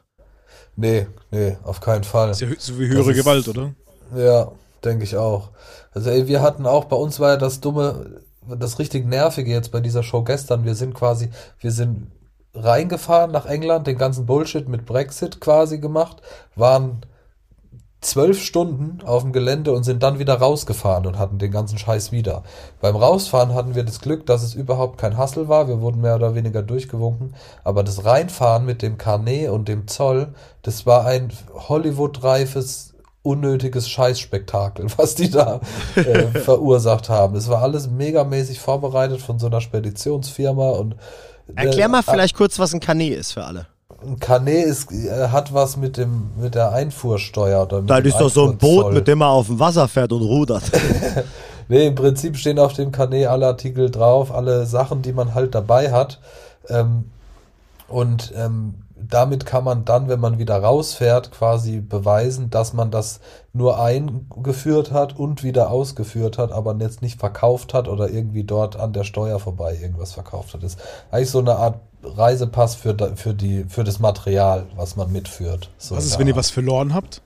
Nee, 0.77 1.07
nee, 1.31 1.57
auf 1.63 1.81
keinen 1.81 2.05
Fall. 2.05 2.29
Das 2.29 2.41
ist 2.43 2.49
ja 2.51 2.57
so 2.59 2.79
wie 2.81 2.89
höhere 2.89 3.11
ist- 3.13 3.17
Gewalt, 3.17 3.47
oder? 3.49 3.73
Ja, 4.17 4.51
denke 4.85 5.05
ich 5.05 5.17
auch. 5.17 5.51
Also 5.93 6.11
ey, 6.11 6.27
wir 6.27 6.43
hatten 6.43 6.67
auch, 6.67 6.87
bei 6.87 6.97
uns 6.97 7.21
war 7.21 7.31
ja 7.31 7.37
das 7.37 7.61
dumme, 7.61 8.21
das 8.49 8.79
richtig 8.79 9.07
nervige 9.07 9.51
jetzt 9.51 9.71
bei 9.71 9.81
dieser 9.81 10.03
Show 10.03 10.23
gestern. 10.23 10.65
Wir 10.65 10.75
sind 10.75 10.95
quasi, 10.95 11.31
wir 11.61 11.71
sind 11.71 12.09
reingefahren 12.55 13.33
nach 13.33 13.47
England, 13.47 13.87
den 13.87 13.99
ganzen 13.99 14.27
Bullshit 14.27 14.69
mit 14.69 14.85
Brexit 14.87 15.41
quasi 15.41 15.79
gemacht, 15.79 16.23
waren 16.55 17.01
zwölf 18.05 18.43
Stunden 18.43 18.99
auf 19.05 19.23
dem 19.23 19.33
Gelände 19.33 19.73
und 19.73 19.85
sind 19.85 20.03
dann 20.03 20.19
wieder 20.19 20.35
rausgefahren 20.35 21.07
und 21.07 21.19
hatten 21.19 21.39
den 21.39 21.51
ganzen 21.51 21.79
Scheiß 21.79 22.13
wieder. 22.13 22.43
Beim 22.81 22.97
Rausfahren 22.97 23.55
hatten 23.55 23.75
wir 23.75 23.83
das 23.83 24.01
Glück, 24.01 24.27
dass 24.27 24.43
es 24.43 24.55
überhaupt 24.55 24.99
kein 24.99 25.17
Hassel 25.17 25.49
war. 25.49 25.69
Wir 25.69 25.81
wurden 25.81 26.01
mehr 26.01 26.17
oder 26.17 26.35
weniger 26.35 26.63
durchgewunken. 26.63 27.35
Aber 27.65 27.83
das 27.83 28.05
Reinfahren 28.05 28.67
mit 28.67 28.83
dem 28.83 28.99
Carnet 28.99 29.51
und 29.51 29.69
dem 29.69 29.89
Zoll, 29.89 30.35
das 30.63 30.87
war 30.87 31.07
ein 31.07 31.33
Hollywood-reifes, 31.55 32.95
unnötiges 33.23 33.89
Scheißspektakel, 33.89 34.87
was 34.97 35.15
die 35.15 35.31
da 35.31 35.61
äh, 35.97 36.27
verursacht 36.41 37.09
haben. 37.09 37.37
Es 37.37 37.49
war 37.49 37.63
alles 37.63 37.89
megamäßig 37.89 38.61
vorbereitet 38.61 39.23
von 39.23 39.39
so 39.39 39.47
einer 39.47 39.61
Speditionsfirma 39.61 40.71
und 40.71 40.97
Erklär 41.57 41.87
äh, 41.87 41.89
mal 41.89 42.03
vielleicht 42.03 42.37
kurz, 42.37 42.59
was 42.59 42.73
ein 42.73 42.81
Canet 42.81 43.19
ist 43.19 43.33
für 43.33 43.45
alle. 43.45 43.67
Ein 44.07 44.19
Carnet 44.19 44.67
ist, 44.67 44.93
äh, 44.93 45.29
hat 45.29 45.53
was 45.53 45.77
mit 45.77 45.97
dem 45.97 46.31
mit 46.41 46.55
der 46.55 46.73
Einfuhrsteuer 46.73 47.63
oder 47.63 47.81
mit 47.81 47.91
Das 47.91 47.99
dem 47.99 48.07
ist 48.07 48.21
doch 48.21 48.31
so 48.31 48.49
ein 48.49 48.57
Boot, 48.57 48.93
mit 48.93 49.09
dem 49.09 49.19
man 49.19 49.29
auf 49.29 49.47
dem 49.47 49.59
Wasser 49.59 49.89
fährt 49.89 50.13
und 50.13 50.23
rudert. 50.23 50.65
Nee, 51.69 51.87
im 51.87 51.95
Prinzip 51.95 52.37
stehen 52.37 52.59
auf 52.59 52.75
dem 52.75 52.93
Carnet 52.93 53.27
alle 53.27 53.47
Artikel 53.47 53.91
drauf, 53.91 54.33
alle 54.35 54.67
Sachen, 54.67 55.03
die 55.03 55.13
man 55.13 55.35
halt 55.35 55.55
dabei 55.55 55.93
hat. 55.93 56.21
Ähm, 56.69 57.11
und 57.89 58.33
ähm, 58.37 58.75
damit 59.09 59.47
kann 59.47 59.65
man 59.65 59.85
dann, 59.85 60.09
wenn 60.09 60.21
man 60.21 60.39
wieder 60.39 60.57
rausfährt, 60.57 61.31
quasi 61.33 61.81
beweisen, 61.81 62.51
dass 62.51 62.73
man 62.73 62.91
das 62.91 63.21
nur 63.53 63.81
eingeführt 63.81 64.93
hat 64.93 65.19
und 65.19 65.43
wieder 65.43 65.71
ausgeführt 65.71 66.39
hat, 66.39 66.53
aber 66.53 66.77
jetzt 66.81 67.03
nicht 67.03 67.19
verkauft 67.19 67.75
hat 67.75 67.89
oder 67.89 68.11
irgendwie 68.11 68.45
dort 68.45 68.77
an 68.77 68.93
der 68.93 69.05
Steuer 69.05 69.39
vorbei 69.39 69.79
irgendwas 69.81 70.13
verkauft 70.13 70.55
hat. 70.55 70.63
Das 70.63 70.75
ist 70.75 70.81
eigentlich 71.11 71.31
so 71.31 71.41
eine 71.41 71.57
Art 71.57 71.81
Reisepass 72.03 72.75
für, 72.75 72.97
für, 73.17 73.35
die, 73.35 73.65
für 73.69 73.85
das 73.85 73.99
Material, 73.99 74.67
was 74.77 74.97
man 74.97 75.11
mitführt. 75.11 75.71
So 75.79 75.97
Was 75.97 76.05
ist, 76.05 76.19
wenn 76.19 76.27
ihr 76.27 76.35
Art. 76.35 76.39
was 76.41 76.51
verloren 76.51 76.95
habt? 76.95 77.23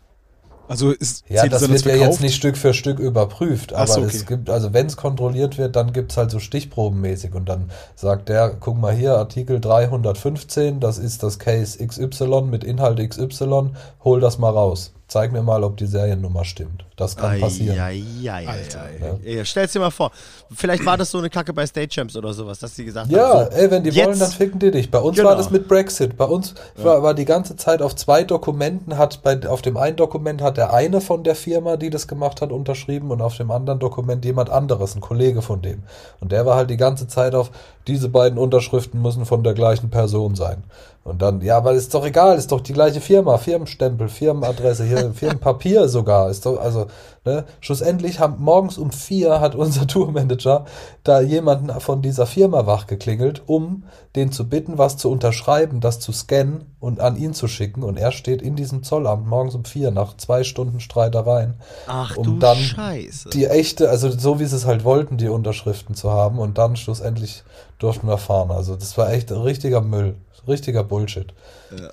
Also 0.69 0.91
ist 0.91 1.25
Ja, 1.29 1.47
das 1.47 1.63
dann 1.63 1.71
wird 1.71 1.85
ja 1.87 1.97
jetzt 1.97 2.21
nicht 2.21 2.35
Stück 2.35 2.57
für 2.57 2.75
Stück 2.75 2.99
überprüft, 2.99 3.73
aber 3.73 3.87
so, 3.87 4.01
okay. 4.01 4.11
es 4.15 4.27
gibt, 4.27 4.51
also 4.51 4.73
wenn 4.73 4.87
es 4.87 4.97
kontrolliert 4.97 5.59
wird, 5.59 5.77
dann 5.77 5.93
gibt's 5.93 6.17
halt 6.17 6.31
so 6.31 6.39
stichprobenmäßig 6.39 7.35
und 7.35 7.49
dann 7.49 7.71
sagt 7.95 8.29
der, 8.29 8.51
guck 8.61 8.79
mal 8.79 8.95
hier, 8.95 9.15
Artikel 9.15 9.61
315, 9.61 10.81
das 10.81 10.99
ist 10.99 11.23
das 11.23 11.39
Case 11.39 11.85
XY 11.85 12.43
mit 12.43 12.65
Inhalt 12.65 12.99
XY, 12.99 13.71
hol 14.05 14.21
das 14.21 14.39
mal 14.39 14.51
raus. 14.51 14.93
Zeig 15.09 15.33
mir 15.33 15.43
mal, 15.43 15.65
ob 15.65 15.77
die 15.79 15.87
Seriennummer 15.87 16.45
stimmt. 16.45 16.85
Das 16.97 17.17
kann 17.17 17.41
passieren. 17.41 17.79
Ei, 17.79 18.03
ei, 18.25 18.29
ei, 18.29 18.45
ei. 18.47 19.31
Ja. 19.37 19.45
Stell's 19.45 19.73
dir 19.73 19.79
mal 19.79 19.91
vor. 19.91 20.11
Vielleicht 20.55 20.85
war 20.85 20.97
das 20.97 21.11
so 21.11 21.19
eine 21.19 21.31
Kacke 21.31 21.53
bei 21.53 21.65
State 21.65 21.89
Champs 21.89 22.15
oder 22.17 22.33
sowas, 22.35 22.59
dass 22.59 22.75
sie 22.75 22.85
gesagt 22.85 23.11
Ja, 23.11 23.29
haben, 23.29 23.45
so, 23.53 23.57
ey, 23.57 23.71
wenn 23.71 23.85
die 23.85 23.91
jetzt- 23.91 24.07
wollen, 24.07 24.19
dann 24.19 24.31
ficken 24.31 24.59
die 24.59 24.71
dich. 24.71 24.91
Bei 24.91 24.99
uns 24.99 25.17
Genau. 25.17 25.29
war 25.31 25.37
das 25.37 25.51
mit 25.51 25.67
Brexit. 25.69 26.17
Bei 26.17 26.25
uns 26.25 26.55
war, 26.77 27.03
war 27.03 27.15
die 27.15 27.25
ganze 27.25 27.57
Zeit 27.57 27.81
auf 27.83 27.95
zwei 27.97 28.25
Dokumenten, 28.25 28.99
hat 28.99 29.23
bei, 29.23 29.49
auf 29.49 29.63
dem 29.63 29.77
einen 29.77 29.97
Dokument 29.97 30.43
hat 30.43 30.57
der 30.57 30.75
eine 30.75 31.01
von 31.01 31.25
der 31.25 31.37
Firma, 31.37 31.77
die 31.77 31.89
das 31.91 32.07
gemacht 32.09 32.41
hat, 32.43 32.51
unterschrieben 32.53 33.11
und 33.11 33.23
auf 33.23 33.37
dem 33.37 33.51
anderen 33.51 33.79
Dokument 33.79 34.25
jemand 34.25 34.51
anderes, 34.51 34.95
ein 34.97 35.01
Kollege 35.01 35.41
von 35.41 35.63
dem. 35.63 35.85
Und 36.21 36.33
der 36.33 36.45
war 36.47 36.57
halt 36.57 36.69
die 36.69 36.77
ganze 36.77 37.07
Zeit 37.07 37.35
auf, 37.35 37.51
diese 37.87 38.09
beiden 38.11 38.39
Unterschriften 38.39 39.01
müssen 39.01 39.25
von 39.25 39.43
der 39.45 39.55
gleichen 39.55 39.89
Person 39.89 40.35
sein. 40.35 40.65
Und 41.09 41.23
dann, 41.23 41.41
ja, 41.41 41.57
aber 41.57 41.73
ist 41.73 41.95
doch 41.95 42.05
egal, 42.05 42.37
ist 42.37 42.53
doch 42.53 42.61
die 42.61 42.75
gleiche 42.75 43.01
Firma, 43.01 43.39
Firmenstempel, 43.39 44.09
Firmenadresse, 44.09 44.85
hier, 44.85 45.11
Firmenpapier 45.15 45.89
sogar, 45.89 46.29
ist 46.29 46.45
doch, 46.45 46.61
also, 46.61 46.87
ne, 47.25 47.45
schlussendlich 47.61 48.21
haben, 48.21 48.43
morgens 48.43 48.79
um 48.79 48.91
vier 48.91 49.41
hat 49.41 49.55
unser 49.55 49.87
Tourmanager 49.87 50.65
da 51.05 51.21
jemanden 51.21 51.69
von 51.81 52.03
dieser 52.03 52.27
Firma 52.27 52.67
wachgeklingelt, 52.67 53.43
um 53.47 53.85
den 54.17 54.33
zu 54.33 54.49
bitten, 54.49 54.79
was 54.79 54.97
zu 54.97 55.11
unterschreiben, 55.11 55.81
das 55.81 56.01
zu 56.01 56.13
scannen 56.13 56.75
und 56.81 57.01
an 57.01 57.17
ihn 57.17 57.35
zu 57.35 57.49
schicken. 57.49 57.83
Und 57.83 57.97
er 57.97 58.13
steht 58.13 58.43
in 58.43 58.57
diesem 58.57 58.83
Zollamt 58.83 59.27
morgens 59.27 59.55
um 59.55 59.65
vier 59.65 59.91
nach 59.91 60.17
zwei 60.17 60.45
Stunden 60.45 60.81
Streitereien, 60.81 61.55
Ach 61.87 62.17
um 62.17 62.25
du 62.25 62.39
dann 62.39 62.57
Scheiße. 62.57 63.31
die 63.31 63.47
echte, 63.47 63.91
also 63.91 64.11
so 64.11 64.41
wie 64.41 64.47
sie 64.47 64.57
es 64.57 64.67
halt 64.67 64.85
wollten, 64.85 65.19
die 65.19 65.29
Unterschriften 65.29 65.95
zu 65.95 66.11
haben. 66.11 66.39
Und 66.39 66.59
dann 66.59 66.77
schlussendlich 66.77 67.43
durften 67.79 68.07
wir 68.09 68.19
fahren. 68.19 68.51
Also 68.51 68.77
das 68.77 68.97
war 68.99 69.13
echt 69.13 69.31
richtiger 69.31 69.81
Müll, 69.81 70.17
richtiger 70.47 70.83
Bullshit. 70.85 71.33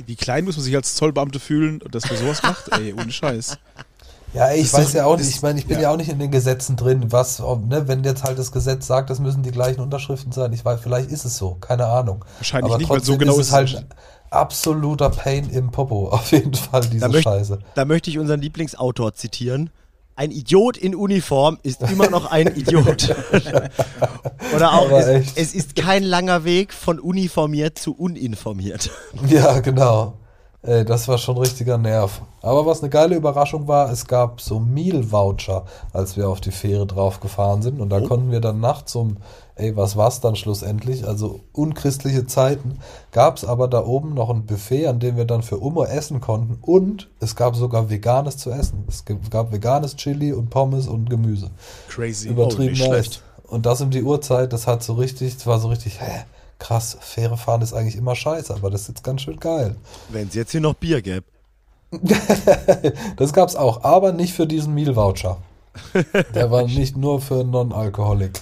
Wie 0.05 0.15
klein 0.15 0.45
muss 0.45 0.55
man 0.55 0.63
sich 0.63 0.75
als 0.75 0.95
Zollbeamte 0.95 1.39
fühlen, 1.39 1.79
dass 1.91 2.09
man 2.09 2.17
sowas 2.17 2.41
macht? 2.43 2.71
Ey, 2.79 2.93
ohne 2.93 3.11
Scheiß. 3.11 3.57
Ja, 4.35 4.51
ich 4.51 4.71
weiß 4.73 4.93
ja 4.93 5.05
auch 5.05 5.17
nicht, 5.17 5.29
ich 5.29 5.41
meine, 5.41 5.57
ich 5.59 5.65
bin 5.65 5.77
ja. 5.77 5.83
ja. 5.83 5.91
auch 5.91 5.97
nicht 5.97 6.09
in 6.09 6.19
den 6.19 6.29
Gesetzen 6.29 6.75
drin, 6.75 7.05
was, 7.11 7.39
ne, 7.39 7.87
wenn 7.87 8.03
jetzt 8.03 8.23
halt 8.23 8.37
das 8.37 8.51
Gesetz 8.51 8.85
sagt, 8.85 9.09
das 9.09 9.19
müssen 9.19 9.43
die 9.43 9.51
gleichen 9.51 9.79
Unterschriften 9.81 10.31
sein. 10.33 10.51
Ich 10.51 10.65
weiß, 10.65 10.81
vielleicht 10.83 11.09
ist 11.09 11.23
es 11.25 11.37
so, 11.37 11.55
keine 11.55 11.85
Ahnung. 11.85 12.25
Wahrscheinlich 12.39 12.71
Aber 12.71 12.77
nicht, 12.79 12.89
weil 12.89 13.01
so 13.03 13.17
genau 13.17 13.33
ist 13.33 13.39
ist 13.39 13.47
es 13.47 13.53
halt 13.53 13.69
nicht. 13.71 13.85
absoluter 14.31 15.09
Pain 15.09 15.49
im 15.49 15.71
Popo, 15.71 16.09
auf 16.11 16.31
jeden 16.31 16.53
Fall, 16.53 16.81
diese 16.81 16.99
Da 16.99 17.07
möcht- 17.07 17.23
Scheiße. 17.23 17.59
Da 17.75 17.85
möchte 17.85 18.09
ich 18.09 18.19
unseren 18.19 18.41
Lieblingsautor 18.41 19.13
zitieren. 19.13 19.69
Ein 20.17 20.31
Idiot 20.31 20.77
in 20.77 20.95
Uniform 20.95 21.57
ist 21.63 21.81
immer 21.81 22.09
noch 22.09 22.31
ein 22.31 22.47
Idiot. 22.55 23.13
Oder 24.55 24.73
auch, 24.73 24.89
es, 24.91 25.33
es 25.35 25.53
ist 25.53 25.75
kein 25.75 26.03
langer 26.03 26.43
Weg 26.45 26.73
von 26.73 26.99
uniformiert 26.99 27.77
zu 27.77 27.93
uninformiert. 27.93 28.91
Ja, 29.27 29.59
genau. 29.59 30.13
Ey, 30.65 30.83
das 30.83 31.07
war 31.07 31.19
schon 31.19 31.37
richtiger 31.37 31.77
Nerv. 31.77 32.21
Aber 32.41 32.65
was 32.65 32.81
eine 32.81 32.89
geile 32.89 33.15
Überraschung 33.15 33.67
war, 33.67 33.91
es 33.91 34.07
gab 34.07 34.41
so 34.41 34.59
Meal-Voucher, 34.59 35.63
als 35.93 36.17
wir 36.17 36.27
auf 36.27 36.41
die 36.41 36.49
Fähre 36.49 36.87
drauf 36.87 37.19
gefahren 37.19 37.61
sind. 37.61 37.79
Und 37.79 37.89
da 37.89 38.01
konnten 38.01 38.31
wir 38.31 38.39
dann 38.39 38.61
nachts 38.61 38.95
um, 38.95 39.17
ey, 39.55 39.77
was 39.77 39.95
war's 39.95 40.21
dann 40.21 40.35
schlussendlich? 40.35 41.07
Also 41.07 41.41
unchristliche 41.53 42.25
Zeiten. 42.25 42.79
Gab's 43.11 43.45
aber 43.45 43.67
da 43.67 43.85
oben 43.85 44.15
noch 44.15 44.31
ein 44.31 44.47
Buffet, 44.47 44.87
an 44.87 44.99
dem 44.99 45.17
wir 45.17 45.25
dann 45.25 45.43
für 45.43 45.57
Umme 45.57 45.87
essen 45.87 46.19
konnten. 46.19 46.57
Und 46.61 47.09
es 47.19 47.35
gab 47.35 47.55
sogar 47.55 47.91
veganes 47.91 48.37
zu 48.37 48.49
essen. 48.49 48.85
Es 48.87 49.03
gab 49.29 49.51
veganes 49.51 49.95
Chili 49.97 50.33
und 50.33 50.49
Pommes 50.49 50.87
und 50.87 51.11
Gemüse. 51.11 51.51
Crazy. 51.89 52.29
Übertrieben 52.29 52.75
nice. 52.75 52.87
schlecht. 52.87 53.23
Und 53.43 53.67
das 53.67 53.81
um 53.81 53.91
die 53.91 54.01
Uhrzeit, 54.01 54.51
das 54.51 54.65
hat 54.65 54.81
so 54.81 54.93
richtig, 54.93 55.35
das 55.35 55.45
war 55.45 55.59
so 55.59 55.67
richtig, 55.67 56.01
hä, 56.01 56.25
krass, 56.59 56.97
Fähre 57.01 57.37
fahren 57.37 57.61
ist 57.61 57.73
eigentlich 57.73 57.95
immer 57.95 58.15
scheiße, 58.15 58.53
aber 58.53 58.69
das 58.69 58.81
ist 58.81 58.87
jetzt 58.89 59.03
ganz 59.03 59.21
schön 59.21 59.39
geil. 59.39 59.75
Wenn 60.09 60.27
es 60.27 60.35
jetzt 60.35 60.51
hier 60.51 60.61
noch 60.61 60.75
Bier 60.75 61.01
gäbe. 61.01 61.25
Das 63.17 63.33
gab's 63.33 63.55
auch, 63.55 63.83
aber 63.83 64.11
nicht 64.11 64.33
für 64.33 64.47
diesen 64.47 64.73
Meal-Voucher. 64.73 65.37
Der 66.33 66.51
war 66.51 66.63
nicht 66.67 66.97
nur 66.97 67.21
für 67.21 67.43
Non-Alkoholik. 67.43 68.41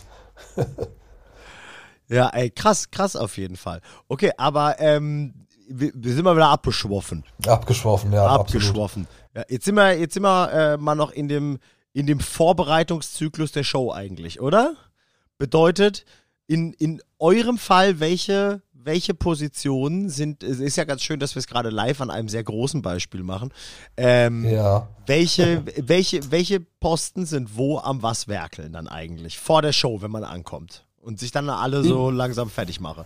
Ja, 2.10 2.30
ey, 2.30 2.50
krass, 2.50 2.92
krass 2.92 3.16
auf 3.16 3.38
jeden 3.38 3.56
Fall. 3.56 3.82
Okay, 4.08 4.32
aber 4.38 4.80
ähm, 4.80 5.34
wir, 5.68 5.92
wir 5.96 6.14
sind 6.14 6.24
mal 6.24 6.36
wieder 6.36 6.50
abgeschwoffen. 6.50 7.24
Abgeschworfen, 7.46 8.12
ja, 8.12 8.26
absolut. 8.26 8.64
abgeschwoffen. 8.64 9.08
Ja, 9.36 9.44
jetzt 9.50 9.66
sind 9.66 9.76
wir, 9.76 9.98
jetzt 9.98 10.14
sind 10.14 10.24
wir 10.24 10.52
äh, 10.52 10.78
mal 10.78 10.96
noch 10.96 11.12
in 11.12 11.28
dem, 11.28 11.60
in 11.94 12.06
dem 12.06 12.20
Vorbereitungszyklus 12.20 13.52
der 13.52 13.64
Show 13.64 13.92
eigentlich, 13.92 14.42
oder? 14.42 14.76
Bedeutet, 15.38 16.06
in, 16.48 16.74
in 16.74 17.02
eurem 17.20 17.58
Fall, 17.58 18.00
welche, 18.00 18.62
welche 18.74 19.14
Positionen 19.14 20.10
sind, 20.10 20.44
es 20.44 20.60
ist 20.60 20.76
ja 20.76 20.84
ganz 20.84 21.02
schön, 21.02 21.20
dass 21.20 21.36
wir 21.36 21.40
es 21.40 21.48
gerade 21.48 21.70
live 21.70 22.02
an 22.02 22.10
einem 22.10 22.30
sehr 22.30 22.44
großen 22.44 22.82
Beispiel 22.82 23.24
machen. 23.24 23.52
Ähm, 23.98 24.50
Ja, 24.50 24.88
welche, 25.06 25.64
welche, 25.78 26.32
welche 26.32 26.60
Posten 26.60 27.26
sind 27.26 27.58
wo 27.58 27.80
am 27.80 28.02
was 28.04 28.28
werkeln 28.28 28.74
dann 28.74 28.88
eigentlich? 28.88 29.40
Vor 29.40 29.62
der 29.62 29.74
Show, 29.74 30.02
wenn 30.02 30.12
man 30.12 30.24
ankommt. 30.24 30.86
Und 31.02 31.20
sich 31.20 31.32
dann 31.32 31.50
alle 31.50 31.84
so 31.84 32.10
langsam 32.10 32.50
fertig 32.50 32.80
mache. 32.80 33.06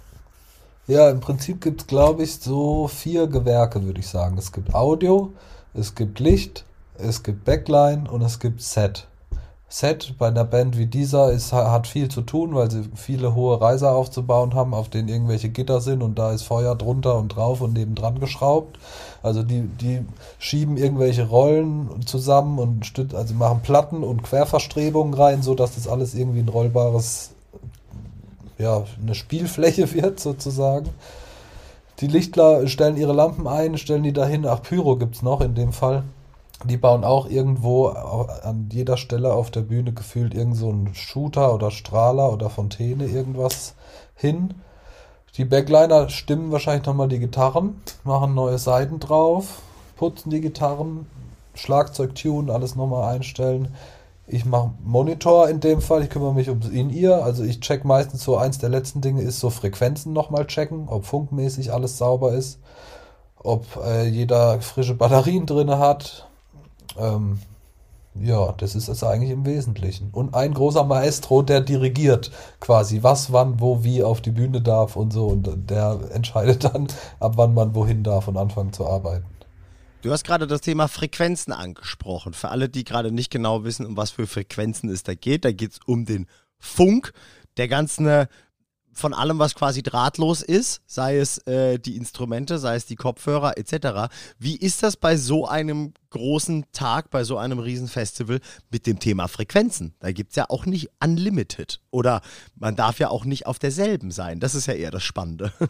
ja, 0.87 1.09
im 1.09 1.19
Prinzip 1.19 1.61
gibt's, 1.61 1.87
glaube 1.87 2.23
ich, 2.23 2.35
so 2.37 2.87
vier 2.87 3.25
Gewerke, 3.27 3.83
würde 3.83 3.99
ich 3.99 4.07
sagen. 4.07 4.37
Es 4.37 4.51
gibt 4.51 4.75
Audio, 4.75 5.33
es 5.73 5.95
gibt 5.95 6.19
Licht, 6.19 6.63
es 6.99 7.23
gibt 7.23 7.43
Backline 7.43 8.09
und 8.09 8.21
es 8.21 8.39
gibt 8.39 8.61
Set. 8.61 9.07
Set 9.69 10.15
bei 10.17 10.27
einer 10.27 10.45
Band 10.45 10.77
wie 10.77 10.85
dieser 10.85 11.31
ist, 11.33 11.51
hat 11.51 11.87
viel 11.87 12.07
zu 12.07 12.21
tun, 12.21 12.55
weil 12.55 12.71
sie 12.71 12.83
viele 12.95 13.35
hohe 13.35 13.59
Reiser 13.59 13.91
aufzubauen 13.91 14.53
haben, 14.53 14.73
auf 14.73 14.87
denen 14.87 15.09
irgendwelche 15.09 15.49
Gitter 15.49 15.81
sind 15.81 16.01
und 16.01 16.17
da 16.17 16.31
ist 16.31 16.43
Feuer 16.43 16.73
drunter 16.73 17.17
und 17.17 17.35
drauf 17.35 17.59
und 17.59 17.73
nebendran 17.73 18.21
geschraubt. 18.21 18.79
Also 19.21 19.43
die, 19.43 19.63
die 19.63 20.05
schieben 20.39 20.77
irgendwelche 20.77 21.27
Rollen 21.27 22.05
zusammen 22.05 22.59
und 22.59 23.13
also 23.13 23.33
machen 23.33 23.59
Platten 23.61 24.03
und 24.03 24.23
Querverstrebungen 24.23 25.13
rein, 25.13 25.41
so 25.41 25.53
dass 25.53 25.75
das 25.75 25.89
alles 25.89 26.15
irgendwie 26.15 26.39
ein 26.39 26.49
rollbares, 26.49 27.31
ja, 28.57 28.85
eine 29.01 29.15
Spielfläche 29.15 29.93
wird 30.01 30.21
sozusagen. 30.21 30.91
Die 31.99 32.07
Lichtler 32.07 32.67
stellen 32.67 32.95
ihre 32.95 33.13
Lampen 33.13 33.47
ein, 33.47 33.77
stellen 33.77 34.03
die 34.03 34.13
dahin. 34.13 34.45
Ach, 34.45 34.61
Pyro 34.61 34.95
gibt's 34.95 35.23
noch 35.23 35.41
in 35.41 35.55
dem 35.55 35.73
Fall. 35.73 36.03
Die 36.65 36.77
bauen 36.77 37.03
auch 37.03 37.29
irgendwo 37.29 37.87
an 37.87 38.69
jeder 38.71 38.97
Stelle 38.97 39.33
auf 39.33 39.51
der 39.51 39.61
Bühne 39.61 39.93
gefühlt 39.93 40.33
irgend 40.33 40.57
so 40.57 40.69
einen 40.69 40.95
Shooter 40.95 41.53
oder 41.53 41.69
Strahler 41.69 42.33
oder 42.33 42.49
Fontäne 42.49 43.05
irgendwas 43.05 43.75
hin. 44.15 44.55
Die 45.37 45.45
Backliner 45.45 46.09
stimmen 46.09 46.51
wahrscheinlich 46.51 46.87
nochmal 46.87 47.09
die 47.09 47.19
Gitarren, 47.19 47.79
machen 48.03 48.33
neue 48.33 48.57
Seiten 48.57 48.99
drauf, 48.99 49.61
putzen 49.95 50.31
die 50.31 50.41
Gitarren, 50.41 51.05
Schlagzeug 51.53 52.15
tun, 52.15 52.49
alles 52.49 52.75
nochmal 52.75 53.13
einstellen. 53.15 53.67
Ich 54.25 54.43
mache 54.43 54.71
Monitor 54.83 55.47
in 55.49 55.59
dem 55.59 55.79
Fall, 55.79 56.03
ich 56.03 56.09
kümmere 56.09 56.33
mich 56.33 56.49
ums 56.49 56.67
In-Ear, 56.69 57.23
also 57.23 57.43
ich 57.43 57.59
check 57.59 57.85
meistens 57.85 58.23
so, 58.23 58.35
eins 58.35 58.57
der 58.57 58.69
letzten 58.69 58.99
Dinge 58.99 59.21
ist 59.21 59.39
so 59.39 59.51
Frequenzen 59.51 60.11
nochmal 60.11 60.47
checken, 60.47 60.89
ob 60.89 61.05
funkmäßig 61.05 61.71
alles 61.71 61.99
sauber 61.99 62.33
ist, 62.33 62.59
ob 63.37 63.65
äh, 63.85 64.07
jeder 64.07 64.59
frische 64.61 64.95
Batterien 64.95 65.45
drinne 65.45 65.77
hat. 65.77 66.27
Ähm, 66.97 67.39
ja, 68.21 68.51
das 68.53 68.75
ist 68.75 68.87
es 68.87 69.03
eigentlich 69.03 69.31
im 69.31 69.45
Wesentlichen. 69.45 70.09
Und 70.11 70.33
ein 70.33 70.53
großer 70.53 70.83
Maestro, 70.83 71.41
der 71.41 71.61
dirigiert 71.61 72.31
quasi, 72.59 73.03
was, 73.03 73.31
wann, 73.31 73.59
wo, 73.59 73.83
wie 73.83 74.03
auf 74.03 74.21
die 74.21 74.31
Bühne 74.31 74.61
darf 74.61 74.95
und 74.95 75.13
so. 75.13 75.27
Und 75.27 75.69
der 75.69 75.99
entscheidet 76.11 76.63
dann, 76.63 76.87
ab 77.19 77.33
wann 77.35 77.53
man 77.53 77.75
wohin 77.75 78.03
darf 78.03 78.27
und 78.27 78.37
anfangen 78.37 78.73
zu 78.73 78.87
arbeiten. 78.87 79.25
Du 80.01 80.11
hast 80.11 80.23
gerade 80.23 80.47
das 80.47 80.61
Thema 80.61 80.87
Frequenzen 80.87 81.51
angesprochen. 81.51 82.33
Für 82.33 82.49
alle, 82.49 82.69
die 82.69 82.83
gerade 82.83 83.11
nicht 83.11 83.31
genau 83.31 83.63
wissen, 83.63 83.85
um 83.85 83.97
was 83.97 84.11
für 84.11 84.27
Frequenzen 84.27 84.89
es 84.89 85.03
da 85.03 85.15
geht, 85.15 85.43
da 85.43 85.51
geht 85.51 85.73
es 85.73 85.79
um 85.85 86.05
den 86.05 86.27
Funk 86.59 87.13
der 87.57 87.67
ganzen, 87.67 88.07
äh, 88.07 88.27
von 88.97 89.13
allem, 89.13 89.39
was 89.39 89.55
quasi 89.55 89.83
drahtlos 89.83 90.41
ist, 90.41 90.81
sei 90.87 91.17
es 91.17 91.37
äh, 91.47 91.77
die 91.77 91.95
Instrumente, 91.95 92.57
sei 92.57 92.75
es 92.75 92.85
die 92.85 92.95
Kopfhörer 92.95 93.57
etc. 93.57 94.13
Wie 94.39 94.55
ist 94.55 94.83
das 94.83 94.97
bei 94.97 95.17
so 95.17 95.47
einem 95.47 95.93
großen 96.09 96.65
Tag, 96.71 97.09
bei 97.11 97.23
so 97.23 97.37
einem 97.37 97.59
Riesenfestival 97.59 98.39
mit 98.71 98.87
dem 98.87 98.99
Thema 98.99 99.27
Frequenzen? 99.27 99.93
Da 99.99 100.11
gibt 100.11 100.31
es 100.31 100.35
ja 100.35 100.45
auch 100.49 100.65
nicht 100.65 100.89
Unlimited. 101.03 101.79
Oder 101.91 102.21
man 102.55 102.75
darf 102.75 102.99
ja 102.99 103.09
auch 103.09 103.25
nicht 103.25 103.45
auf 103.45 103.59
derselben 103.59 104.11
sein. 104.11 104.39
Das 104.39 104.55
ist 104.55 104.65
ja 104.65 104.73
eher 104.73 104.91
das 104.91 105.03
Spannende. 105.03 105.51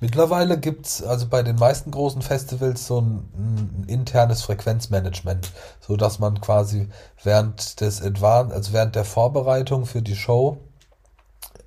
Mittlerweile 0.00 0.58
gibt's 0.58 1.00
also 1.00 1.28
bei 1.28 1.44
den 1.44 1.54
meisten 1.54 1.92
großen 1.92 2.22
Festivals 2.22 2.88
so 2.88 3.00
ein, 3.00 3.28
ein 3.36 3.84
internes 3.86 4.42
Frequenzmanagement, 4.42 5.52
so 5.78 5.96
dass 5.96 6.18
man 6.18 6.40
quasi 6.40 6.88
während 7.22 7.80
des 7.80 8.02
Advan 8.02 8.50
also 8.50 8.72
während 8.72 8.96
der 8.96 9.04
Vorbereitung 9.04 9.86
für 9.86 10.02
die 10.02 10.16
Show 10.16 10.58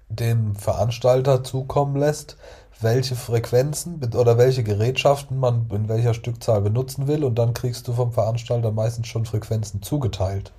dem 0.10 0.56
Veranstalter 0.56 1.44
zukommen 1.44 1.96
lässt, 1.96 2.38
welche 2.82 3.16
Frequenzen 3.16 4.02
oder 4.16 4.38
welche 4.38 4.64
Gerätschaften 4.64 5.40
man 5.40 5.68
in 5.72 5.88
welcher 5.88 6.14
Stückzahl 6.14 6.62
benutzen 6.62 7.08
will 7.08 7.24
und 7.24 7.36
dann 7.36 7.54
kriegst 7.54 7.88
du 7.88 7.94
vom 7.94 8.12
Veranstalter 8.12 8.72
meistens 8.72 9.08
schon 9.08 9.26
Frequenzen 9.26 9.82
zugeteilt. 9.82 10.52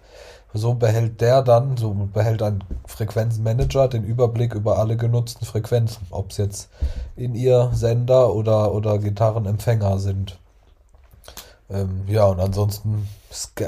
So 0.55 0.75
behält 0.75 1.21
der 1.21 1.43
dann, 1.43 1.77
so 1.77 1.93
behält 1.93 2.43
ein 2.43 2.65
Frequenzmanager 2.87 3.89
den 3.89 4.05
Überblick 4.05 4.55
über 4.55 4.79
alle 4.79 4.97
genutzten 4.97 5.45
Frequenzen, 5.45 6.07
ob 6.11 6.31
es 6.31 6.39
jetzt 6.39 6.71
in 7.15 7.35
ihr 7.35 7.71
Sender 7.75 8.33
oder, 8.33 8.73
oder 8.73 8.99
Gitarrenempfänger 8.99 9.99
sind. 9.99 10.39
Ähm, 11.69 12.05
ja, 12.07 12.25
und 12.25 12.41
ansonsten, 12.41 13.07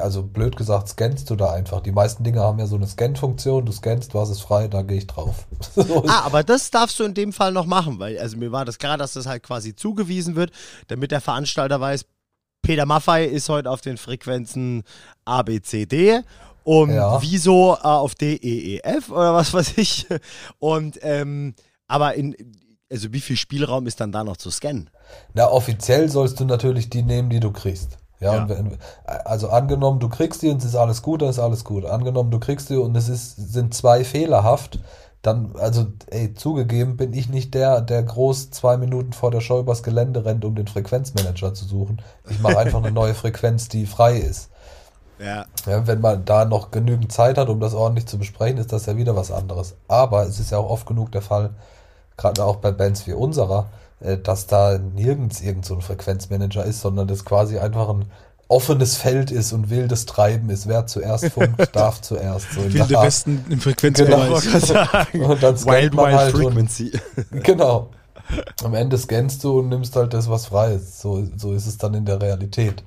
also 0.01 0.23
blöd 0.23 0.57
gesagt, 0.57 0.89
scannst 0.89 1.29
du 1.31 1.37
da 1.37 1.53
einfach. 1.53 1.81
Die 1.83 1.93
meisten 1.93 2.25
Dinge 2.25 2.41
haben 2.41 2.59
ja 2.59 2.67
so 2.67 2.77
eine 2.77 2.87
Scan-Funktion. 2.87 3.67
Du 3.67 3.73
scannst, 3.73 4.15
was 4.15 4.31
ist 4.31 4.41
frei, 4.41 4.69
da 4.69 4.83
gehe 4.83 4.99
ich 4.99 5.07
drauf. 5.07 5.47
So 5.75 6.05
Ah, 6.07 6.23
aber 6.25 6.43
das 6.45 6.71
darfst 6.71 6.99
du 7.01 7.05
in 7.05 7.15
dem 7.15 7.33
Fall 7.33 7.53
noch 7.53 7.67
machen, 7.67 7.99
weil 7.99 8.19
also 8.19 8.37
mir 8.37 8.53
war 8.53 8.65
das 8.65 8.79
klar, 8.79 8.97
dass 8.99 9.13
das 9.15 9.27
halt 9.27 9.43
quasi 9.43 9.75
zugewiesen 9.77 10.37
wird, 10.37 10.51
damit 10.89 11.11
der 11.11 11.21
Veranstalter 11.21 11.81
weiß, 11.81 12.05
Peter 12.63 12.87
Maffei 12.87 13.25
ist 13.25 13.49
heute 13.49 13.71
auf 13.71 13.81
den 13.81 13.97
Frequenzen 13.97 14.83
A, 15.25 15.43
B, 15.43 15.61
C, 15.61 15.87
D 15.87 16.21
und 16.65 16.91
Ja. 16.91 17.21
wieso 17.23 17.75
äh, 17.77 17.87
auf 17.87 18.15
D, 18.15 18.35
E, 18.35 18.77
E, 18.77 18.81
F 18.83 19.11
oder 19.11 19.35
was 19.35 19.55
weiß 19.55 19.79
ich. 19.79 20.07
Und 20.59 20.99
ähm, 21.03 21.55
aber 21.87 22.15
in 22.15 22.35
also 22.91 23.13
wie 23.13 23.21
viel 23.21 23.37
Spielraum 23.37 23.87
ist 23.87 24.01
dann 24.01 24.13
da 24.13 24.25
noch 24.25 24.37
zu 24.39 24.51
scannen? 24.51 24.91
Na, 25.35 25.51
offiziell 25.51 26.09
sollst 26.09 26.41
du 26.41 26.45
natürlich 26.45 26.89
die 26.91 27.03
nehmen, 27.03 27.29
die 27.31 27.41
du 27.41 27.53
kriegst. 27.53 27.99
Ja, 28.21 28.35
Ja. 28.35 28.43
Und 28.43 28.49
wenn, 28.49 28.79
also 29.05 29.49
angenommen, 29.51 30.01
du 30.01 30.09
kriegst 30.09 30.43
die 30.43 30.49
und 30.51 30.59
es 30.59 30.65
ist 30.65 30.77
alles 30.77 31.03
gut, 31.03 31.23
dann 31.23 31.31
ist 31.31 31.39
alles 31.39 31.65
gut. 31.65 31.85
Angenommen, 31.85 32.31
du 32.31 32.41
kriegst 32.41 32.71
die 32.71 32.77
und 32.77 32.97
es 32.97 33.09
ist, 33.09 33.37
sind 33.37 33.75
zwei 33.75 34.05
fehlerhaft, 34.05 34.81
dann, 35.23 35.55
also, 35.59 35.87
ey, 36.11 36.33
zugegeben, 36.35 36.97
bin 36.97 37.13
ich 37.13 37.29
nicht 37.29 37.53
der, 37.55 37.81
der 37.81 38.03
groß 38.05 38.51
zwei 38.51 38.77
Minuten 38.77 39.13
vor 39.13 39.31
der 39.31 39.41
Show 39.41 39.59
übers 39.59 39.83
Gelände 39.83 40.25
rennt, 40.25 40.45
um 40.45 40.55
den 40.55 40.69
Frequenzmanager 40.69 41.55
zu 41.55 41.65
suchen. 41.65 42.01
Ich 42.29 42.39
mache 42.39 42.59
einfach 42.59 42.79
eine 42.79 42.93
neue 42.93 43.15
Frequenz, 43.15 43.69
die 43.69 43.87
frei 43.87 44.19
ist. 44.19 44.51
Ja. 45.19 45.47
Ja, 45.67 45.87
wenn 45.87 46.01
man 46.01 46.25
da 46.25 46.45
noch 46.45 46.71
genügend 46.71 47.11
Zeit 47.13 47.39
hat, 47.39 47.49
um 47.49 47.59
das 47.61 47.75
ordentlich 47.75 48.07
zu 48.07 48.19
besprechen, 48.19 48.59
ist 48.59 48.73
das 48.73 48.87
ja 48.87 48.97
wieder 48.97 49.17
was 49.17 49.33
anderes. 49.33 49.75
Aber 49.89 50.23
es 50.25 50.39
ist 50.39 50.53
ja 50.53 50.59
auch 50.59 50.71
oft 50.71 50.87
genug 50.87 51.11
der 51.13 51.23
Fall, 51.23 51.51
gerade 52.17 52.45
auch 52.45 52.57
bei 52.57 52.71
Bands 52.71 53.07
wie 53.09 53.13
unserer, 53.13 53.67
dass 54.01 54.47
da 54.47 54.79
nirgends 54.79 55.41
irgend 55.41 55.65
so 55.67 55.75
ein 55.75 55.81
Frequenzmanager 55.81 56.65
ist, 56.65 56.81
sondern 56.81 57.09
das 57.09 57.25
quasi 57.25 57.59
einfach 57.59 57.89
ein 57.89 58.07
offenes 58.47 58.97
Feld 58.97 59.31
ist 59.31 59.53
und 59.53 59.69
wildes 59.71 60.07
Treiben 60.07 60.49
ist. 60.51 60.69
Wer 60.69 60.87
zuerst 60.87 61.27
funkt, 61.33 61.75
darf 61.77 62.01
zuerst. 62.01 62.53
So 62.53 62.63
Wilde. 62.65 62.89
Westen 62.91 63.37
im 63.49 63.59
Genau. 63.59 63.61
Frequenzbereich. 63.61 64.43
Sagen, 64.65 65.21
Und 65.25 65.43
dann 65.43 65.65
Wild 65.65 65.95
man 65.95 66.07
Wild 66.07 66.17
halt 66.17 66.35
und- 66.35 66.43
Frequency. 66.45 66.93
Genau. 67.43 67.91
Am 68.63 68.75
Ende 68.75 68.99
scannst 68.99 69.43
du 69.43 69.59
und 69.61 69.71
nimmst 69.71 69.97
halt 69.97 70.13
das, 70.13 70.29
was 70.29 70.47
frei 70.47 70.75
ist. 70.75 71.01
So, 71.01 71.27
so 71.37 71.53
ist 71.55 71.67
es 71.67 71.79
dann 71.79 71.95
in 71.95 72.05
der 72.05 72.21
Realität. 72.21 72.83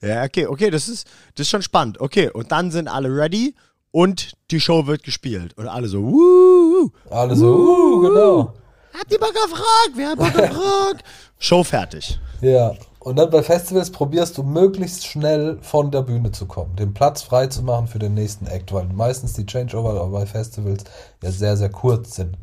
Ja, 0.00 0.24
okay, 0.24 0.46
okay, 0.46 0.70
das 0.70 0.88
ist, 0.88 1.06
das 1.34 1.42
ist 1.46 1.50
schon 1.50 1.62
spannend. 1.62 2.00
Okay, 2.00 2.30
und 2.30 2.52
dann 2.52 2.70
sind 2.70 2.88
alle 2.88 3.08
ready 3.08 3.54
und 3.90 4.32
die 4.50 4.60
Show 4.60 4.86
wird 4.86 5.02
gespielt. 5.02 5.56
Und 5.56 5.68
alle 5.68 5.88
so, 5.88 6.02
wuh, 6.02 6.90
Alle 7.10 7.36
so, 7.36 7.46
uh, 7.46 8.00
genau. 8.00 8.52
habt 8.98 9.12
ihr 9.12 9.18
Bock 9.18 9.34
auf 9.44 9.52
Rock? 9.52 9.96
Wir 9.96 10.08
haben 10.08 10.18
Bock 10.18 10.34
auf 10.34 10.56
Rock. 10.56 10.96
Show 11.38 11.64
fertig. 11.64 12.18
Ja, 12.40 12.74
und 13.00 13.16
dann 13.16 13.30
bei 13.30 13.42
Festivals 13.42 13.90
probierst 13.90 14.36
du 14.36 14.42
möglichst 14.42 15.06
schnell 15.06 15.58
von 15.62 15.90
der 15.90 16.02
Bühne 16.02 16.32
zu 16.32 16.46
kommen, 16.46 16.76
den 16.76 16.94
Platz 16.94 17.22
frei 17.22 17.46
zu 17.46 17.62
machen 17.62 17.86
für 17.86 17.98
den 17.98 18.14
nächsten 18.14 18.46
Act, 18.46 18.72
weil 18.72 18.86
meistens 18.86 19.32
die 19.34 19.46
Changeover 19.46 20.08
bei 20.08 20.26
Festivals 20.26 20.84
ja 21.22 21.30
sehr, 21.30 21.56
sehr 21.56 21.70
kurz 21.70 22.16
sind. 22.16 22.36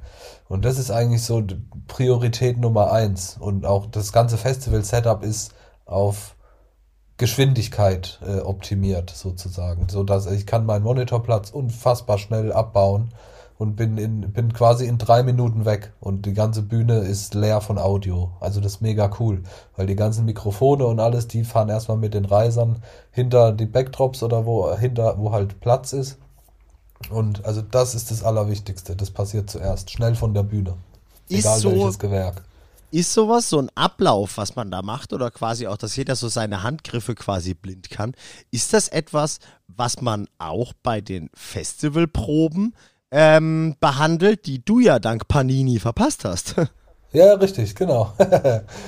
Und 0.48 0.64
das 0.66 0.78
ist 0.78 0.92
eigentlich 0.92 1.24
so 1.24 1.44
Priorität 1.88 2.58
Nummer 2.58 2.92
eins. 2.92 3.38
Und 3.40 3.66
auch 3.66 3.86
das 3.88 4.12
ganze 4.12 4.38
Festival-Setup 4.38 5.24
ist 5.24 5.54
auf 5.86 6.35
Geschwindigkeit 7.18 8.20
äh, 8.28 8.40
optimiert 8.42 9.10
sozusagen, 9.10 9.88
so 9.90 10.04
dass 10.04 10.26
ich 10.28 10.46
kann 10.46 10.66
meinen 10.66 10.84
Monitorplatz 10.84 11.50
unfassbar 11.50 12.18
schnell 12.18 12.52
abbauen 12.52 13.12
und 13.58 13.78
bin 13.78 13.98
in 13.98 14.34
bin 14.34 14.52
quasi 14.52 14.86
in 14.86 14.98
drei 14.98 15.24
Minuten 15.24 15.64
weg 15.64 15.94
und 16.02 16.26
die 16.26 16.34
ganze 16.34 16.62
Bühne 16.62 16.98
ist 17.00 17.34
leer 17.34 17.62
von 17.62 17.78
Audio. 17.78 18.32
Also 18.42 18.60
das 18.60 18.74
ist 18.74 18.82
mega 18.82 19.10
cool, 19.20 19.44
weil 19.78 19.86
die 19.88 19.96
ganzen 19.96 20.26
Mikrofone 20.26 20.86
und 20.86 21.00
alles, 21.00 21.30
die 21.30 21.46
fahren 21.46 21.70
erstmal 21.70 21.98
mit 21.98 22.14
den 22.14 22.26
Reisern 22.26 22.82
hinter 23.12 23.54
die 23.54 23.66
Backdrops 23.66 24.22
oder 24.22 24.46
wo 24.46 24.76
hinter 24.76 25.18
wo 25.18 25.32
halt 25.32 25.62
Platz 25.62 25.94
ist. 25.94 26.18
Und 27.10 27.46
also 27.46 27.62
das 27.62 27.96
ist 27.96 28.12
das 28.12 28.24
Allerwichtigste. 28.24 28.96
Das 28.98 29.10
passiert 29.12 29.50
zuerst, 29.50 29.90
schnell 29.90 30.16
von 30.16 30.34
der 30.34 30.44
Bühne. 30.44 30.74
Ist 31.30 31.40
Egal 31.46 31.60
so- 31.60 31.72
welches 31.72 32.00
Gewerk. 32.00 32.44
Ist 32.92 33.14
sowas 33.14 33.50
so 33.50 33.60
ein 33.60 33.70
Ablauf, 33.76 34.38
was 34.38 34.56
man 34.56 34.72
da 34.72 34.82
macht, 34.82 35.12
oder 35.12 35.32
quasi 35.32 35.68
auch, 35.68 35.78
dass 35.78 35.96
jeder 35.96 36.16
so 36.16 36.28
seine 36.28 36.64
Handgriffe 36.64 37.16
quasi 37.16 37.54
blind 37.54 37.90
kann? 37.90 38.14
Ist 38.52 38.74
das 38.74 38.88
etwas, 38.88 39.40
was 39.68 40.02
man 40.02 40.28
auch 40.38 40.74
bei 40.84 41.02
den 41.02 41.30
Festivalproben 41.34 42.76
ähm, 43.12 43.76
behandelt, 43.80 44.46
die 44.46 44.64
du 44.64 44.80
ja 44.80 45.00
dank 45.00 45.28
Panini 45.28 45.80
verpasst 45.80 46.26
hast? 46.26 46.56
Ja, 47.16 47.36
richtig, 47.36 47.76
genau. 47.76 48.12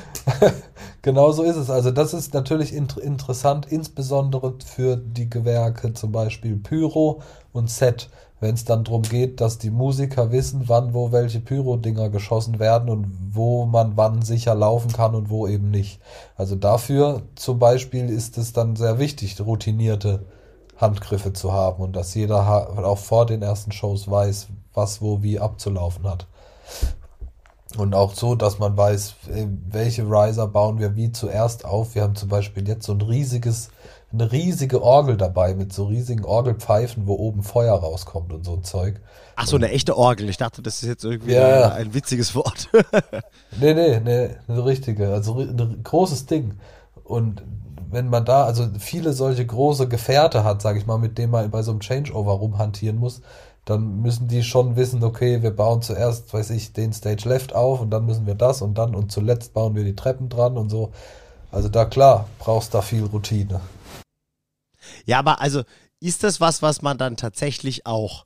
genau 1.01 1.31
so 1.31 1.43
ist 1.43 1.55
es. 1.55 1.69
Also 1.69 1.91
das 1.91 2.13
ist 2.13 2.33
natürlich 2.33 2.73
int 2.73 2.97
interessant, 2.97 3.67
insbesondere 3.69 4.55
für 4.65 4.97
die 4.97 5.29
Gewerke, 5.29 5.93
zum 5.93 6.11
Beispiel 6.11 6.57
Pyro 6.57 7.21
und 7.53 7.69
Set, 7.69 8.09
wenn 8.39 8.53
es 8.53 8.65
dann 8.65 8.83
darum 8.83 9.01
geht, 9.01 9.41
dass 9.41 9.57
die 9.57 9.71
Musiker 9.71 10.31
wissen, 10.31 10.63
wann 10.67 10.93
wo 10.93 11.11
welche 11.11 11.39
Pyro-Dinger 11.39 12.09
geschossen 12.09 12.59
werden 12.59 12.89
und 12.89 13.07
wo 13.31 13.65
man 13.65 13.97
wann 13.97 14.21
sicher 14.21 14.53
laufen 14.53 14.91
kann 14.91 15.15
und 15.15 15.29
wo 15.29 15.47
eben 15.47 15.71
nicht. 15.71 15.99
Also 16.35 16.55
dafür 16.55 17.23
zum 17.35 17.59
Beispiel 17.59 18.09
ist 18.09 18.37
es 18.37 18.53
dann 18.53 18.75
sehr 18.75 18.99
wichtig, 18.99 19.39
routinierte 19.39 20.25
Handgriffe 20.77 21.33
zu 21.33 21.51
haben 21.51 21.81
und 21.81 21.95
dass 21.95 22.13
jeder 22.13 22.85
auch 22.85 22.99
vor 22.99 23.25
den 23.25 23.41
ersten 23.41 23.71
Shows 23.71 24.09
weiß, 24.09 24.47
was 24.73 25.01
wo 25.01 25.23
wie 25.23 25.39
abzulaufen 25.39 26.07
hat. 26.07 26.27
Und 27.75 27.93
auch 27.93 28.13
so, 28.13 28.35
dass 28.35 28.59
man 28.59 28.77
weiß, 28.77 29.15
äh, 29.33 29.45
welche 29.69 30.03
Riser 30.03 30.47
bauen 30.47 30.79
wir 30.79 30.95
wie 30.95 31.11
zuerst 31.11 31.65
auf. 31.65 31.95
Wir 31.95 32.03
haben 32.03 32.15
zum 32.15 32.29
Beispiel 32.29 32.67
jetzt 32.67 32.85
so 32.85 32.93
ein 32.93 33.01
riesiges, 33.01 33.69
eine 34.11 34.31
riesige 34.31 34.81
Orgel 34.81 35.17
dabei 35.17 35.53
mit 35.55 35.73
so 35.73 35.85
riesigen 35.85 36.25
Orgelpfeifen, 36.25 37.07
wo 37.07 37.15
oben 37.15 37.43
Feuer 37.43 37.75
rauskommt 37.75 38.33
und 38.33 38.45
so 38.45 38.53
ein 38.53 38.63
Zeug. 38.63 39.01
Ach 39.35 39.47
so, 39.47 39.55
eine 39.55 39.69
echte 39.69 39.95
Orgel. 39.97 40.29
Ich 40.29 40.37
dachte, 40.37 40.61
das 40.61 40.81
ist 40.81 40.89
jetzt 40.89 41.03
irgendwie 41.03 41.33
Ja, 41.33 41.69
ein 41.71 41.93
witziges 41.93 42.33
Wort. 42.35 42.69
Nee, 43.51 43.73
nee, 43.73 43.99
nee, 43.99 44.29
eine 44.47 44.65
richtige, 44.65 45.13
also 45.13 45.39
ein 45.39 45.81
großes 45.83 46.25
Ding. 46.25 46.59
Und 47.03 47.43
wenn 47.89 48.09
man 48.09 48.25
da, 48.25 48.43
also 48.45 48.67
viele 48.79 49.13
solche 49.13 49.45
große 49.45 49.87
Gefährte 49.87 50.43
hat, 50.43 50.61
sage 50.61 50.79
ich 50.79 50.85
mal, 50.85 50.97
mit 50.97 51.17
denen 51.17 51.31
man 51.31 51.49
bei 51.49 51.61
so 51.63 51.71
einem 51.71 51.79
Changeover 51.79 52.33
rumhantieren 52.33 52.97
muss, 52.97 53.21
dann 53.65 54.01
müssen 54.01 54.27
die 54.27 54.43
schon 54.43 54.75
wissen, 54.75 55.03
okay, 55.03 55.41
wir 55.41 55.51
bauen 55.55 55.81
zuerst, 55.81 56.33
weiß 56.33 56.51
ich, 56.51 56.73
den 56.73 56.93
Stage 56.93 57.27
Left 57.27 57.55
auf 57.55 57.81
und 57.81 57.89
dann 57.89 58.05
müssen 58.05 58.25
wir 58.27 58.35
das 58.35 58.61
und 58.61 58.77
dann 58.77 58.95
und 58.95 59.11
zuletzt 59.11 59.53
bauen 59.53 59.75
wir 59.75 59.83
die 59.83 59.95
Treppen 59.95 60.29
dran 60.29 60.57
und 60.57 60.69
so. 60.69 60.91
Also 61.51 61.69
da 61.69 61.85
klar, 61.85 62.27
brauchst 62.39 62.73
da 62.73 62.81
viel 62.81 63.05
Routine. 63.05 63.61
Ja, 65.05 65.19
aber 65.19 65.41
also 65.41 65.63
ist 65.99 66.23
das 66.23 66.39
was, 66.39 66.61
was 66.61 66.81
man 66.81 66.97
dann 66.97 67.17
tatsächlich 67.17 67.85
auch 67.85 68.25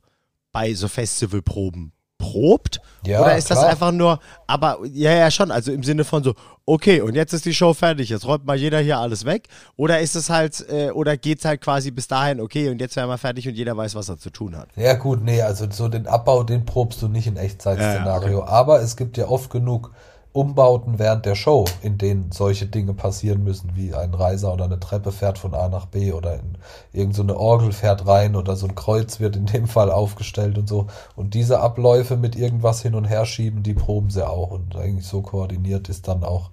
bei 0.52 0.74
so 0.74 0.88
Festivalproben 0.88 1.94
probt? 2.22 2.82
Ja, 3.06 3.22
Oder 3.22 3.36
ist 3.36 3.50
das 3.50 3.60
klar. 3.60 3.72
einfach 3.72 3.92
nur, 3.92 4.20
aber 4.46 4.80
ja, 4.86 5.12
ja, 5.12 5.32
schon, 5.32 5.50
also 5.50 5.72
im 5.72 5.84
Sinne 5.84 6.04
von 6.04 6.24
so, 6.24 6.36
okay, 6.66 7.02
und 7.02 7.16
jetzt 7.16 7.34
ist 7.34 7.46
die 7.46 7.54
Show 7.54 7.74
fertig, 7.74 8.10
jetzt 8.10 8.26
räumt 8.26 8.46
mal 8.46 8.56
jeder 8.56 8.80
hier 8.80 9.00
alles 9.00 9.26
weg? 9.26 9.48
Oder 9.76 10.00
ist 10.00 10.16
es 10.16 10.30
halt, 10.30 10.64
äh, 10.70 10.92
oder 10.92 11.18
geht's 11.18 11.46
halt 11.46 11.62
quasi 11.62 11.90
bis 11.90 12.08
dahin, 12.08 12.40
okay, 12.40 12.70
und 12.70 12.80
jetzt 12.80 12.96
wären 12.96 13.10
wir 13.10 13.18
fertig 13.18 13.48
und 13.48 13.56
jeder 13.56 13.76
weiß, 13.76 13.96
was 13.96 14.08
er 14.08 14.20
zu 14.20 14.30
tun 14.30 14.56
hat? 14.56 14.70
Ja 14.76 14.94
gut, 14.94 15.24
nee, 15.24 15.42
also 15.42 15.66
so 15.72 15.88
den 15.88 16.06
Abbau, 16.06 16.44
den 16.44 16.66
probst 16.66 17.02
du 17.02 17.08
nicht 17.08 17.28
in 17.28 17.38
Echtzeitszenario. 17.38 18.44
Aber 18.46 18.82
es 18.82 18.96
gibt 18.96 19.18
ja 19.18 19.28
oft 19.28 19.50
genug 19.50 19.92
Umbauten 20.34 20.98
während 20.98 21.26
der 21.26 21.36
Show, 21.36 21.66
in 21.82 21.98
denen 21.98 22.32
solche 22.32 22.66
Dinge 22.66 22.94
passieren 22.94 23.44
müssen, 23.44 23.76
wie 23.76 23.94
ein 23.94 24.14
Reiser 24.14 24.54
oder 24.54 24.66
eine 24.66 24.80
Treppe 24.80 25.12
fährt 25.12 25.38
von 25.38 25.54
A 25.54 25.68
nach 25.68 25.88
B 25.88 26.14
oder 26.14 26.36
in, 26.36 26.58
irgend 26.94 27.16
so 27.16 27.22
eine 27.22 27.38
Orgel 27.38 27.74
fährt 27.74 28.08
rein 28.08 28.36
oder 28.38 28.56
so 28.56 28.68
ein 28.68 28.76
Kreuz 28.76 29.20
wird 29.20 29.36
in 29.36 29.46
dem 29.46 29.68
Fall 29.68 29.92
aufgestellt 29.92 30.58
und 30.58 30.70
so. 30.70 30.88
Und 31.16 31.34
diese 31.34 31.60
Abläufe 31.60 32.16
mit 32.16 32.36
irgendwas 32.38 32.82
hin 32.82 32.96
und 32.96 33.06
her 33.06 33.26
schieben, 33.26 33.62
die 33.62 33.74
proben 33.74 34.10
sie 34.10 34.26
auch. 34.26 34.52
Und 34.52 34.76
eigentlich 34.78 35.06
so 35.06 35.22
koordiniert 35.22 35.90
ist 35.90 36.08
dann 36.08 36.24
auch 36.24 36.52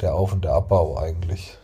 der 0.00 0.14
Auf- 0.14 0.32
und 0.32 0.44
der 0.44 0.54
Abbau 0.54 0.98
eigentlich. 0.98 1.56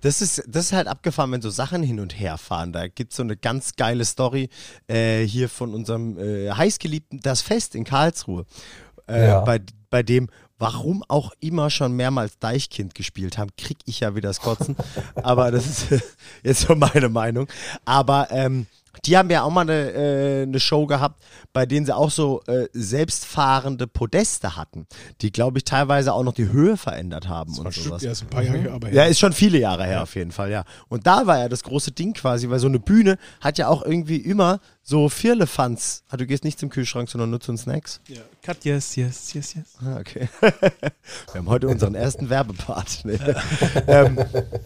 Das 0.00 0.20
ist, 0.20 0.42
das 0.48 0.66
ist 0.66 0.72
halt 0.72 0.88
abgefahren, 0.88 1.30
wenn 1.30 1.42
so 1.42 1.50
Sachen 1.50 1.82
hin 1.82 2.00
und 2.00 2.18
her 2.18 2.36
fahren. 2.38 2.72
Da 2.72 2.88
gibt 2.88 3.12
es 3.12 3.16
so 3.18 3.22
eine 3.22 3.36
ganz 3.36 3.76
geile 3.76 4.04
Story 4.04 4.48
äh, 4.88 5.22
hier 5.24 5.48
von 5.48 5.74
unserem 5.74 6.18
äh, 6.18 6.50
heißgeliebten 6.50 7.20
Das 7.22 7.40
Fest 7.42 7.74
in 7.74 7.84
Karlsruhe. 7.84 8.44
Äh, 9.06 9.26
Ja. 9.26 9.40
bei, 9.40 9.60
bei 9.90 10.02
dem, 10.02 10.28
warum 10.62 11.02
auch 11.08 11.32
immer 11.40 11.70
schon 11.70 11.94
mehrmals 11.94 12.38
Deichkind 12.38 12.94
gespielt 12.94 13.36
haben, 13.36 13.50
krieg 13.56 13.78
ich 13.84 13.98
ja 13.98 14.14
wieder 14.14 14.28
das 14.28 14.40
Kotzen. 14.40 14.76
Aber 15.16 15.50
das 15.50 15.66
ist 15.66 16.04
jetzt 16.44 16.60
so 16.60 16.76
meine 16.76 17.08
Meinung. 17.08 17.48
Aber 17.84 18.28
ähm, 18.30 18.66
die 19.04 19.16
haben 19.16 19.30
ja 19.30 19.42
auch 19.42 19.50
mal 19.50 19.62
eine, 19.62 19.90
äh, 19.92 20.42
eine 20.42 20.60
Show 20.60 20.86
gehabt, 20.86 21.22
bei 21.52 21.66
denen 21.66 21.86
sie 21.86 21.94
auch 21.96 22.10
so 22.10 22.42
äh, 22.46 22.66
selbstfahrende 22.72 23.86
Podeste 23.86 24.56
hatten, 24.56 24.86
die, 25.20 25.32
glaube 25.32 25.58
ich, 25.58 25.64
teilweise 25.64 26.12
auch 26.12 26.22
noch 26.22 26.34
die 26.34 26.50
Höhe 26.50 26.76
verändert 26.76 27.28
haben 27.28 27.56
und 27.58 27.72
Stimmt, 27.72 27.86
sowas. 27.86 28.02
ja, 28.02 28.12
ist 28.12 28.22
ein 28.22 28.28
paar 28.30 28.42
Jahre 28.42 28.58
her, 28.58 28.72
aber 28.72 28.92
Ja, 28.92 29.04
ist 29.04 29.18
schon 29.18 29.32
viele 29.32 29.58
Jahre 29.58 29.84
her 29.84 30.02
auf 30.02 30.14
jeden 30.14 30.32
Fall, 30.32 30.50
ja. 30.50 30.64
Und 30.88 31.06
da 31.06 31.26
war 31.26 31.38
ja 31.38 31.48
das 31.48 31.62
große 31.62 31.92
Ding 31.92 32.12
quasi, 32.14 32.48
weil 32.50 32.58
so 32.58 32.68
eine 32.68 32.78
Bühne 32.80 33.18
hat 33.40 33.58
ja 33.58 33.68
auch 33.68 33.82
irgendwie 33.84 34.16
immer 34.18 34.60
so 34.84 35.08
Firlefanz. 35.08 36.02
Ah, 36.08 36.16
du 36.16 36.26
gehst 36.26 36.42
nicht 36.44 36.58
zum 36.58 36.68
Kühlschrank, 36.68 37.08
sondern 37.08 37.30
nur 37.30 37.40
zu 37.40 37.52
den 37.52 37.58
Snacks. 37.58 38.00
Ja. 38.08 38.20
Cut, 38.42 38.64
yes, 38.64 38.96
yes, 38.96 39.32
yes, 39.32 39.54
yes. 39.54 39.64
Ah, 39.80 39.98
Okay. 40.00 40.28
Wir 40.40 41.38
haben 41.38 41.48
heute 41.48 41.68
unseren 41.68 41.94
ersten 41.94 42.28
Werbepart. 42.30 43.02
Nee. 43.04 43.18
ähm, 43.86 44.18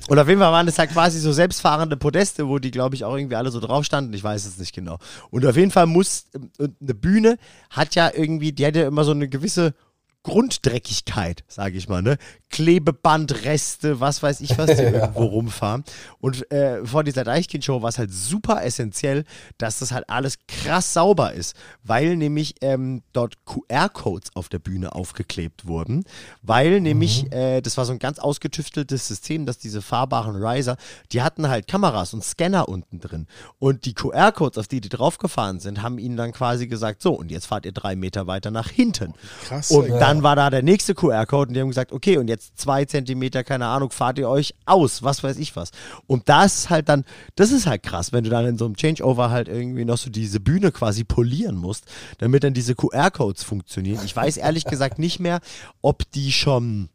und 0.09 0.19
auf 0.19 0.29
jeden 0.29 0.41
Fall 0.41 0.53
waren 0.53 0.67
es 0.69 0.79
halt 0.79 0.91
quasi 0.91 1.21
so 1.21 1.33
selbstfahrende 1.33 1.97
Podeste, 1.97 2.49
wo 2.49 2.59
die, 2.59 2.71
glaube 2.71 2.95
ich, 2.95 3.05
auch 3.05 3.15
irgendwie 3.15 3.37
alle 3.37 3.51
so 3.51 3.61
drauf 3.61 3.85
standen. 3.85 4.15
Ich 4.17 4.25
weiß 4.25 4.47
es 4.47 4.59
nicht 4.59 4.75
genau. 4.75 4.99
Und 5.31 5.47
auf 5.47 5.57
jeden 5.57 5.71
Fall 5.71 5.87
muss, 5.87 6.27
und 6.59 6.75
eine 6.81 6.95
Bühne 6.95 7.39
hat 7.71 7.95
ja 7.95 8.11
irgendwie, 8.13 8.53
die 8.53 8.67
hat 8.67 8.75
ja 8.75 8.89
immer 8.89 9.05
so 9.05 9.13
eine 9.13 9.29
gewisse 9.29 9.75
Grunddreckigkeit, 10.27 11.45
sage 11.47 11.79
ich 11.79 11.89
mal, 11.89 12.03
ne? 12.03 12.19
Klebebandreste, 12.51 14.01
was 14.01 14.23
weiß 14.23 14.41
ich, 14.41 14.59
was 14.59 14.77
die 14.77 14.83
irgendwo 14.83 15.25
rumfahren. 15.25 15.85
Und 16.21 16.51
äh, 16.51 16.85
vor 16.85 17.05
dieser 17.05 17.23
Deichkind-Show 17.23 17.81
war 17.81 17.91
es 17.91 17.99
halt 17.99 18.13
super 18.13 18.65
essentiell, 18.65 19.25
dass 19.59 19.79
das 19.79 19.93
halt 19.93 20.09
alles 20.11 20.39
krass 20.49 20.93
sauber 20.93 21.33
ist, 21.33 21.55
weil 21.85 22.17
nämlich 22.17 22.57
ähm, 22.61 23.03
dort 23.13 23.45
QR-Codes 23.45 24.31
auf 24.35 24.49
der 24.49 24.59
Bühne 24.59 24.95
aufgeklebt 24.97 25.67
wurden, 25.67 26.05
weil 26.43 26.81
nämlich, 26.81 27.33
äh, 27.33 27.61
das 27.61 27.77
war 27.77 27.85
so 27.85 27.93
ein 27.93 28.01
ganz 28.01 28.19
ausgetüfteltes 28.19 29.07
System, 29.07 29.47
dass 29.47 29.59
diese 29.59 29.81
fahrbaren 29.81 30.43
Riser, 30.43 30.77
die 31.13 31.23
hatten 31.23 31.49
halt 31.49 31.69
Kameras 31.69 32.15
und 32.15 32.25
Scanner 32.25 32.69
unten 32.69 32.99
drin. 32.99 33.29
Und 33.61 33.85
die 33.85 33.95
QR-Codes, 33.95 34.59
auf 34.59 34.67
die 34.67 34.81
die 34.81 34.89
draufgefahren 34.89 35.61
sind, 35.61 35.83
haben 35.83 35.99
ihnen 35.99 36.17
dann 36.17 36.33
quasi 36.33 36.67
gesagt, 36.67 37.01
so, 37.01 37.13
und 37.13 37.31
jetzt 37.31 37.47
fahrt 37.47 37.65
ihr 37.65 37.73
drei 37.73 37.95
Meter 37.95 38.27
weiter 38.27 38.51
nach 38.51 38.71
hinten. 38.71 39.15
Krass. 39.47 39.71
Und 39.71 39.91
ey. 39.91 40.01
Dann 40.17 40.23
war 40.23 40.37
da 40.37 40.51
der 40.51 40.63
nächste 40.63 40.95
QR-Code 40.95 41.49
und 41.49 41.55
die 41.55 41.61
haben 41.61 41.69
gesagt, 41.69 41.93
okay, 41.93 42.19
und 42.19 42.29
jetzt 42.29 42.59
zwei 42.59 42.85
Zentimeter, 42.85 43.45
keine 43.45 43.67
Ahnung, 43.67 43.91
fahrt 43.91 44.19
ihr 44.19 44.29
euch 44.29 44.55
aus, 44.65 45.03
was 45.03 45.23
weiß 45.23 45.37
ich 45.39 45.57
was. 45.57 45.71
Und 46.07 46.29
das 46.29 46.57
ist 46.57 46.71
halt 46.71 46.89
dann, 46.89 47.05
das 47.35 47.53
ist 47.53 47.67
halt 47.67 47.83
krass, 47.83 48.13
wenn 48.13 48.25
du 48.25 48.31
dann 48.31 48.47
in 48.47 48.59
so 48.59 48.65
einem 48.65 48.77
Changeover 48.77 49.31
halt 49.31 49.49
irgendwie 49.49 49.85
noch 49.85 49.99
so 49.99 50.11
diese 50.11 50.41
Bühne 50.41 50.73
quasi 50.73 51.05
polieren 51.05 51.57
musst, 51.57 51.87
damit 52.19 52.45
dann 52.45 52.55
diese 52.55 52.75
QR-Codes 52.75 53.43
funktionieren. 53.43 54.01
Ich 54.05 54.17
weiß 54.17 54.37
ehrlich 54.37 54.65
gesagt 54.67 54.99
nicht 54.99 55.21
mehr, 55.21 55.41
ob 55.83 56.11
die 56.13 56.33
schon 56.33 56.89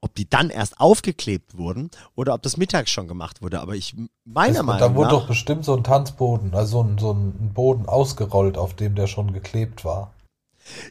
ob 0.00 0.14
die 0.14 0.28
dann 0.28 0.50
erst 0.50 0.80
aufgeklebt 0.80 1.56
wurden 1.56 1.90
oder 2.14 2.34
ob 2.34 2.42
das 2.42 2.58
mittags 2.58 2.90
schon 2.90 3.08
gemacht 3.08 3.40
wurde. 3.40 3.60
Aber 3.60 3.74
ich, 3.74 3.96
meiner 4.26 4.62
Meinung 4.62 4.90
da 4.90 4.94
wurde 4.94 5.08
nach, 5.08 5.20
doch 5.20 5.28
bestimmt 5.28 5.64
so 5.64 5.74
ein 5.74 5.82
Tanzboden, 5.82 6.54
also 6.54 6.82
so 6.82 6.84
ein, 6.84 6.98
so 6.98 7.12
ein 7.12 7.54
Boden 7.54 7.86
ausgerollt, 7.86 8.58
auf 8.58 8.74
dem 8.74 8.96
der 8.96 9.06
schon 9.06 9.32
geklebt 9.32 9.82
war. 9.82 10.12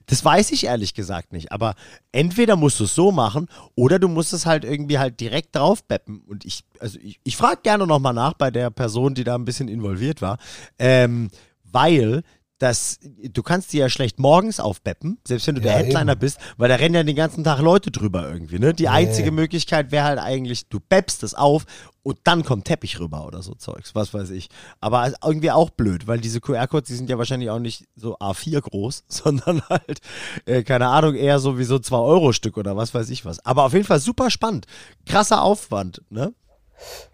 Das 0.05 0.23
weiß 0.23 0.51
ich 0.51 0.65
ehrlich 0.65 0.93
gesagt 0.93 1.33
nicht, 1.33 1.51
aber 1.51 1.75
entweder 2.11 2.55
musst 2.55 2.79
du 2.79 2.85
es 2.85 2.95
so 2.95 3.11
machen 3.11 3.47
oder 3.75 3.99
du 3.99 4.07
musst 4.07 4.33
es 4.33 4.45
halt 4.45 4.65
irgendwie 4.65 4.99
halt 4.99 5.19
direkt 5.19 5.55
drauf 5.55 5.83
beppen. 5.83 6.21
Und 6.27 6.45
ich, 6.45 6.63
also 6.79 6.99
ich, 7.01 7.19
ich 7.23 7.37
frage 7.37 7.61
gerne 7.63 7.87
nochmal 7.87 8.13
nach 8.13 8.33
bei 8.33 8.51
der 8.51 8.69
Person, 8.69 9.15
die 9.15 9.23
da 9.23 9.35
ein 9.35 9.45
bisschen 9.45 9.67
involviert 9.67 10.21
war, 10.21 10.37
ähm, 10.79 11.29
weil 11.63 12.23
das, 12.63 12.97
du 13.01 13.43
kannst 13.43 13.73
die 13.73 13.77
ja 13.77 13.89
schlecht 13.89 14.19
morgens 14.19 14.59
aufbeppen, 14.61 15.19
selbst 15.27 15.47
wenn 15.47 15.55
du 15.55 15.61
der 15.61 15.73
Ja, 15.73 15.77
Headliner 15.79 16.13
eben. 16.13 16.19
bist, 16.19 16.39
weil 16.57 16.69
da 16.69 16.75
rennen 16.75 16.95
ja 16.95 17.03
den 17.03 17.15
ganzen 17.15 17.43
Tag 17.43 17.59
Leute 17.59 17.91
drüber 17.91 18.27
irgendwie. 18.31 18.57
Ne? 18.57 18.73
Die 18.73 18.87
einzige 18.87 19.31
Möglichkeit 19.31 19.91
wäre 19.91 20.05
halt 20.05 20.19
eigentlich, 20.19 20.69
du 20.69 20.79
beppst 20.79 21.23
es 21.23 21.33
auf 21.33 21.65
und 22.03 22.19
dann 22.23 22.43
kommt 22.43 22.65
Teppich 22.65 22.99
rüber 23.01 23.27
oder 23.27 23.41
so 23.41 23.53
Zeugs, 23.53 23.95
was 23.95 24.13
weiß 24.13 24.29
ich. 24.29 24.49
Aber 24.79 25.11
irgendwie 25.23 25.51
auch 25.51 25.71
blöd, 25.71 26.07
weil 26.07 26.19
diese 26.19 26.39
QR-Codes, 26.39 26.87
die 26.87 26.95
sind 26.95 27.09
ja 27.09 27.17
wahrscheinlich 27.17 27.49
auch 27.49 27.59
nicht 27.59 27.85
so 27.95 28.17
A4 28.17 28.61
groß, 28.61 29.03
sondern 29.09 29.61
halt, 29.69 29.99
äh, 30.45 30.63
keine 30.63 30.87
Ahnung, 30.87 31.15
eher 31.15 31.39
so 31.39 31.57
wie 31.59 31.63
so 31.65 31.75
2-Euro-Stück 31.75 32.55
oder 32.57 32.77
was 32.77 32.93
weiß 32.93 33.09
ich 33.09 33.25
was. 33.25 33.45
Aber 33.45 33.63
auf 33.65 33.73
jeden 33.73 33.85
Fall 33.85 33.99
super 33.99 34.29
spannend. 34.29 34.67
Krasser 35.05 35.41
Aufwand, 35.43 36.01
ne? 36.09 36.33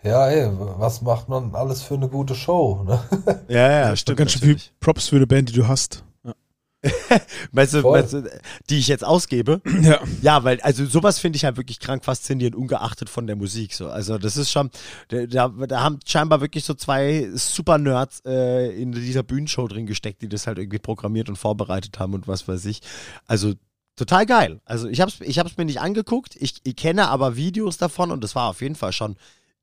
Ja, 0.04 0.28
ey, 0.28 0.50
was 0.78 1.02
macht 1.02 1.30
man 1.30 1.54
alles 1.56 1.82
für 1.82 1.96
eine 1.96 2.08
gute 2.08 2.36
Show? 2.36 2.84
Ne? 2.86 3.00
Ja, 3.48 3.72
ja, 3.72 4.08
war 4.08 4.16
ganz 4.16 4.32
schön 4.32 4.42
viel 4.42 4.58
Props 4.80 5.10
für 5.10 5.18
eine 5.18 5.28
Band, 5.28 5.50
die 5.50 5.54
du 5.54 5.68
hast. 5.68 6.04
Ja. 6.24 6.34
Meinst 7.52 7.74
du, 7.74 7.82
meinst 7.82 8.14
du, 8.14 8.24
die 8.70 8.80
ich 8.80 8.88
jetzt 8.88 9.04
ausgebe? 9.04 9.62
ja. 9.82 10.00
Ja, 10.22 10.44
weil, 10.46 10.62
also 10.62 10.86
sowas 10.86 11.20
finde 11.20 11.36
ich 11.36 11.44
halt 11.44 11.58
wirklich 11.58 11.80
krank 11.80 12.06
faszinierend, 12.06 12.56
ungeachtet 12.56 13.10
von 13.10 13.28
der 13.28 13.36
Musik. 13.36 13.74
So. 13.74 13.90
Also 13.90 14.18
das 14.18 14.38
ist 14.38 14.52
schon, 14.52 14.70
da, 15.10 15.50
da 15.50 15.82
haben 15.82 16.00
scheinbar 16.06 16.40
wirklich 16.40 16.64
so 16.64 16.74
zwei 16.74 17.30
Super-Nerds 17.34 18.22
äh, 18.26 18.82
in 18.82 18.94
dieser 18.94 19.24
Bühnenshow 19.24 19.68
drin 19.68 19.86
gesteckt, 19.86 20.22
die 20.22 20.30
das 20.30 20.48
halt 20.48 20.58
irgendwie 20.58 20.80
programmiert 20.80 21.28
und 21.28 21.36
vorbereitet 21.36 22.00
haben 22.00 22.14
und 22.14 22.28
was 22.28 22.48
weiß 22.48 22.64
ich. 22.66 22.82
Also 23.26 23.56
total 23.98 24.26
geil. 24.26 24.62
Also 24.64 24.88
ich 24.88 25.02
hab's, 25.02 25.20
ich 25.20 25.38
hab's 25.40 25.58
mir 25.58 25.66
nicht 25.66 25.82
angeguckt, 25.82 26.36
ich, 26.40 26.62
ich 26.64 26.76
kenne 26.76 27.10
aber 27.10 27.36
Videos 27.36 27.78
davon 27.78 28.12
und 28.12 28.24
das 28.24 28.36
war 28.36 28.50
auf 28.50 28.62
jeden 28.62 28.76
Fall 28.76 28.94
schon 28.94 29.18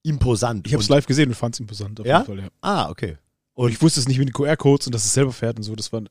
imposant. 0.07 0.67
Ich 0.67 0.73
habe 0.73 0.83
es 0.83 0.89
live 0.89 1.07
gesehen 1.07 1.29
und 1.29 1.35
fand 1.35 1.55
es 1.55 1.61
imposant. 1.61 2.01
Auf 2.01 2.07
Ja? 2.07 2.19
jeden 2.21 2.27
Fall, 2.27 2.39
ja. 2.45 2.49
Ah, 2.61 2.89
okay. 2.91 3.17
Und 3.55 3.71
ich 3.71 3.81
wusste 3.81 4.01
es 4.01 4.09
nicht 4.09 4.19
mit 4.19 4.29
den 4.29 4.33
QR-Codes 4.35 4.87
und 4.87 4.95
dass 4.95 5.05
es 5.05 5.13
selber 5.15 5.33
fährt 5.33 5.57
und 5.57 5.63
so. 5.63 5.75
Das 5.75 5.93
war 5.93 6.03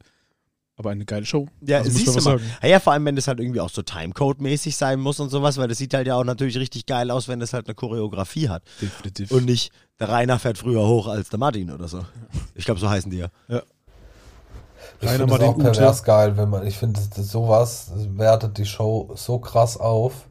aber 0.77 0.89
eine 0.89 1.05
geile 1.05 1.25
Show. 1.25 1.47
Ja, 1.61 1.77
Also 1.77 1.89
muss 1.91 1.97
siehst 1.99 2.07
man 2.07 2.23
du 2.23 2.29
mal. 2.29 2.39
sagen. 2.39 2.51
Ja, 2.63 2.67
ja, 2.69 2.79
vor 2.79 2.93
allem, 2.93 3.05
wenn 3.05 3.15
das 3.15 3.27
halt 3.27 3.39
irgendwie 3.39 3.61
auch 3.61 3.69
so 3.69 3.81
Timecode-mäßig 3.81 4.75
sein 4.75 4.99
muss 4.99 5.19
und 5.19 5.29
sowas, 5.29 5.57
weil 5.57 5.67
das 5.67 5.77
sieht 5.77 5.93
halt 5.93 6.05
ja 6.07 6.15
auch 6.15 6.23
natürlich 6.25 6.57
richtig 6.57 6.85
geil 6.85 7.11
aus, 7.11 7.27
wenn 7.27 7.39
das 7.39 7.53
halt 7.53 7.67
eine 7.67 7.75
Choreografie 7.75 8.49
hat. 8.49 8.63
Definitiv. 8.81 9.31
Und 9.31 9.45
nicht, 9.45 9.71
der 9.99 10.09
Rainer 10.09 10.37
fährt 10.39 10.57
früher 10.57 10.85
hoch 10.85 11.07
als 11.07 11.29
der 11.29 11.39
Martin 11.39 11.71
oder 11.71 11.87
so. 11.87 12.05
Ich 12.55 12.65
glaube, 12.65 12.79
so 12.79 12.89
heißen 12.89 13.09
die 13.11 13.17
ja. 13.17 13.27
Ich 15.01 15.07
Rainer 15.09 15.27
finde 15.27 15.35
es 15.35 15.41
auch 15.41 15.57
pervers 15.57 16.03
geil, 16.03 16.37
wenn 16.37 16.49
man, 16.49 16.65
ich 16.67 16.77
finde 16.77 16.99
sowas 17.21 17.91
wertet 17.95 18.57
die 18.57 18.65
Show 18.65 19.11
so 19.15 19.39
krass 19.39 19.77
auf. 19.77 20.27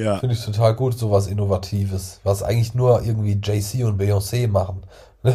Ja. 0.00 0.18
Finde 0.18 0.34
ich 0.34 0.44
total 0.44 0.74
gut, 0.74 0.98
sowas 0.98 1.26
Innovatives, 1.26 2.20
was 2.24 2.42
eigentlich 2.42 2.74
nur 2.74 3.02
irgendwie 3.02 3.32
JC 3.32 3.84
und 3.84 4.00
Beyoncé 4.00 4.48
machen. 4.48 4.82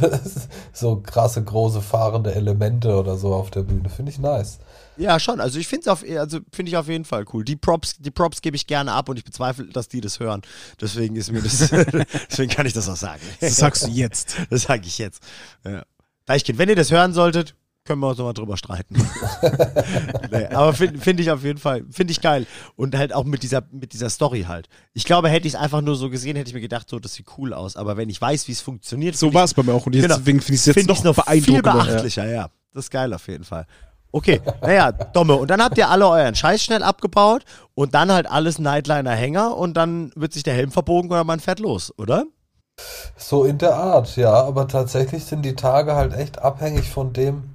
so 0.74 0.98
krasse, 0.98 1.44
große 1.44 1.82
fahrende 1.82 2.34
Elemente 2.34 2.96
oder 2.96 3.18
so 3.18 3.34
auf 3.36 3.52
der 3.52 3.62
Bühne. 3.62 3.88
Finde 3.90 4.12
ich 4.12 4.18
nice. 4.18 4.58
Ja, 4.98 5.20
schon. 5.20 5.40
Also 5.40 5.60
ich 5.60 5.68
finde 5.68 5.82
es 5.82 5.88
auf, 5.90 6.04
also 6.04 6.40
finde 6.52 6.72
ich 6.72 6.78
auf 6.78 6.88
jeden 6.88 7.06
Fall 7.06 7.26
cool. 7.34 7.44
Die 7.44 7.56
Props, 7.56 7.96
die 8.00 8.10
Props 8.10 8.42
gebe 8.42 8.56
ich 8.56 8.66
gerne 8.66 8.94
ab 8.94 9.10
und 9.10 9.18
ich 9.18 9.24
bezweifle, 9.24 9.66
dass 9.66 9.88
die 9.88 10.02
das 10.02 10.20
hören. 10.20 10.42
Deswegen 10.82 11.16
ist 11.16 11.32
mir 11.32 11.42
das, 11.42 11.70
deswegen 12.30 12.50
kann 12.50 12.66
ich 12.66 12.74
das 12.74 12.90
auch 12.90 12.96
sagen. 12.96 13.22
Das 13.40 13.58
sagst 13.58 13.86
du 13.86 13.92
jetzt. 13.92 14.38
Das 14.50 14.64
sage 14.64 14.88
ich 14.88 14.98
jetzt. 14.98 15.22
Ja. 15.64 15.84
Deichkind, 16.26 16.58
wenn 16.58 16.70
ihr 16.70 16.76
das 16.76 16.90
hören 16.90 17.14
solltet, 17.14 17.56
können 17.86 18.02
wir 18.02 18.10
uns 18.10 18.18
nochmal 18.18 18.34
drüber 18.34 18.58
streiten. 18.58 18.96
nee, 20.32 20.46
aber 20.48 20.74
finde 20.74 21.00
find 21.00 21.20
ich 21.20 21.32
auf 21.32 21.44
jeden 21.44 21.60
Fall, 21.60 21.86
finde 21.92 22.12
ich 22.12 22.22
geil. 22.22 22.46
Und 22.76 22.98
halt 22.98 23.14
auch 23.14 23.24
mit 23.24 23.44
dieser, 23.44 23.64
mit 23.72 23.94
dieser 23.94 24.10
Story 24.10 24.46
halt. 24.48 24.68
Ich 24.94 25.06
glaube, 25.06 25.30
hätte 25.30 25.48
ich 25.48 25.54
es 25.54 25.60
einfach 25.60 25.82
nur 25.82 25.96
so 25.96 26.10
gesehen, 26.10 26.36
hätte 26.36 26.50
ich 26.50 26.54
mir 26.56 26.62
gedacht, 26.62 26.90
so, 26.90 27.00
das 27.00 27.14
sieht 27.14 27.28
cool 27.38 27.54
aus. 27.54 27.76
Aber 27.78 27.96
wenn 27.98 28.10
ich 28.10 28.20
weiß, 28.20 28.48
wie 28.48 28.52
es 28.54 28.62
funktioniert, 28.62 29.16
So 29.16 29.28
find 29.28 29.36
war 29.36 29.44
es 29.44 29.54
bei 29.54 29.64
mir 29.64 29.74
auch. 29.74 29.86
Und 29.86 29.94
jetzt, 29.94 30.04
Genau. 30.04 30.18
deswegen 30.18 30.42
finde 30.42 30.54
ich 30.56 30.60
es 30.62 30.66
jetzt 30.66 30.76
Finde 30.78 30.94
noch, 30.94 31.04
noch 31.04 31.16
viel 31.16 31.24
beeindruckender. 31.24 31.78
Ja. 31.78 31.84
beachtlicher, 31.86 32.28
ja. 32.28 32.50
Das 32.74 32.86
ist 32.86 32.92
geil 32.92 33.14
auf 33.14 33.28
jeden 33.28 33.44
Fall. 33.44 33.66
Okay, 34.12 34.42
naja, 34.62 34.92
Domme. 34.92 35.36
Und 35.36 35.50
dann 35.50 35.62
habt 35.62 35.78
ihr 35.78 35.90
alle 35.90 36.08
euren 36.08 36.36
Scheiß 36.36 36.64
schnell 36.64 36.84
abgebaut 36.84 37.44
und 37.74 37.94
dann 37.94 38.12
halt 38.12 38.28
alles 38.30 38.60
Nightliner-Hänger 38.60 39.56
und 39.58 39.76
dann 39.76 40.12
wird 40.16 40.34
sich 40.34 40.44
der 40.44 40.54
Helm 40.54 40.72
verbogen 40.72 41.12
oder 41.12 41.24
man 41.26 41.40
fährt 41.42 41.60
los, 41.60 41.94
oder? 41.98 42.24
So 43.18 43.44
in 43.44 43.58
der 43.58 43.76
Art, 43.76 44.16
ja. 44.16 44.32
Aber 44.34 44.68
tatsächlich 44.68 45.26
sind 45.26 45.44
die 45.44 45.56
Tage 45.56 45.96
halt 45.96 46.14
echt 46.14 46.40
abhängig 46.42 46.90
von 46.90 47.12
dem, 47.14 47.55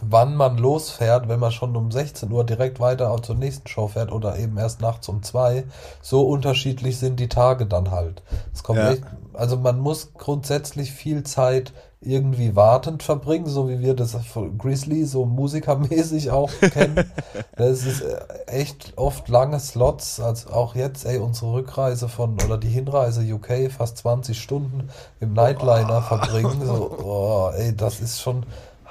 wann 0.00 0.34
man 0.36 0.58
losfährt, 0.58 1.28
wenn 1.28 1.40
man 1.40 1.52
schon 1.52 1.74
um 1.76 1.90
16 1.90 2.30
Uhr 2.30 2.44
direkt 2.44 2.80
weiter 2.80 3.16
zur 3.22 3.36
nächsten 3.36 3.68
Show 3.68 3.88
fährt 3.88 4.12
oder 4.12 4.38
eben 4.38 4.58
erst 4.58 4.80
nachts 4.80 5.08
um 5.08 5.22
zwei. 5.22 5.64
So 6.02 6.26
unterschiedlich 6.28 6.98
sind 6.98 7.18
die 7.20 7.28
Tage 7.28 7.66
dann 7.66 7.90
halt. 7.90 8.22
Es 8.52 8.62
kommt 8.62 8.78
Ja. 8.80 8.90
echt, 8.92 9.04
also 9.32 9.56
man 9.56 9.78
muss 9.78 10.12
grundsätzlich 10.14 10.92
viel 10.92 11.22
Zeit 11.22 11.72
irgendwie 12.00 12.54
wartend 12.54 13.02
verbringen, 13.02 13.46
so 13.46 13.68
wie 13.68 13.80
wir 13.80 13.94
das 13.94 14.14
von 14.26 14.58
Grizzly 14.58 15.04
so 15.06 15.24
musikermäßig 15.24 16.30
auch 16.30 16.50
kennen. 16.60 17.10
Das 17.56 17.84
ist 17.84 18.02
äh, 18.02 18.18
echt 18.46 18.92
oft 18.96 19.28
lange 19.28 19.58
Slots, 19.58 20.20
als 20.20 20.46
auch 20.46 20.74
jetzt, 20.74 21.06
ey, 21.06 21.18
unsere 21.18 21.52
Rückreise 21.54 22.08
von, 22.08 22.38
oder 22.44 22.58
die 22.58 22.68
Hinreise 22.68 23.22
UK, 23.22 23.72
fast 23.72 23.96
20 23.98 24.40
Stunden 24.40 24.88
im 25.20 25.32
Nightliner 25.32 26.02
verbringen. 26.02 26.64
So, 26.64 26.96
oh, 27.02 27.50
ey, 27.56 27.74
das 27.74 28.00
ist 28.00 28.20
schon 28.20 28.44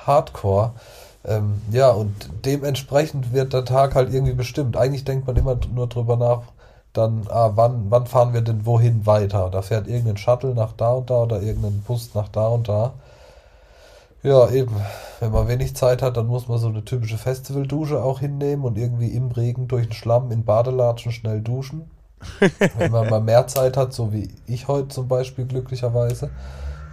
Hardcore. 0.05 0.73
Ähm, 1.25 1.61
ja, 1.71 1.89
und 1.91 2.13
dementsprechend 2.45 3.33
wird 3.33 3.53
der 3.53 3.65
Tag 3.65 3.95
halt 3.95 4.13
irgendwie 4.13 4.33
bestimmt. 4.33 4.77
Eigentlich 4.77 5.05
denkt 5.05 5.27
man 5.27 5.35
immer 5.35 5.57
nur 5.73 5.87
drüber 5.87 6.17
nach, 6.17 6.43
dann, 6.93 7.27
ah, 7.29 7.51
wann, 7.55 7.85
wann 7.89 8.05
fahren 8.07 8.33
wir 8.33 8.41
denn 8.41 8.65
wohin 8.65 9.05
weiter? 9.05 9.49
Da 9.49 9.61
fährt 9.61 9.87
irgendein 9.87 10.17
Shuttle 10.17 10.53
nach 10.53 10.73
da 10.73 10.91
und 10.93 11.09
da 11.09 11.23
oder 11.23 11.41
irgendein 11.41 11.81
Bus 11.81 12.11
nach 12.13 12.29
da 12.29 12.47
und 12.47 12.69
da. 12.69 12.93
Ja, 14.23 14.49
eben. 14.49 14.75
Wenn 15.19 15.31
man 15.31 15.47
wenig 15.47 15.75
Zeit 15.75 16.01
hat, 16.01 16.17
dann 16.17 16.27
muss 16.27 16.47
man 16.47 16.57
so 16.57 16.67
eine 16.67 16.83
typische 16.83 17.17
Festivaldusche 17.17 18.03
auch 18.03 18.19
hinnehmen 18.19 18.65
und 18.65 18.77
irgendwie 18.77 19.09
im 19.09 19.31
Regen 19.31 19.67
durch 19.67 19.85
den 19.87 19.93
Schlamm 19.93 20.31
in 20.31 20.45
Badelatschen 20.45 21.11
schnell 21.11 21.41
duschen. 21.41 21.89
Wenn 22.77 22.91
man 22.91 23.09
mal 23.09 23.21
mehr 23.21 23.47
Zeit 23.47 23.77
hat, 23.77 23.93
so 23.93 24.11
wie 24.11 24.29
ich 24.47 24.67
heute 24.67 24.87
zum 24.87 25.07
Beispiel 25.07 25.45
glücklicherweise, 25.45 26.31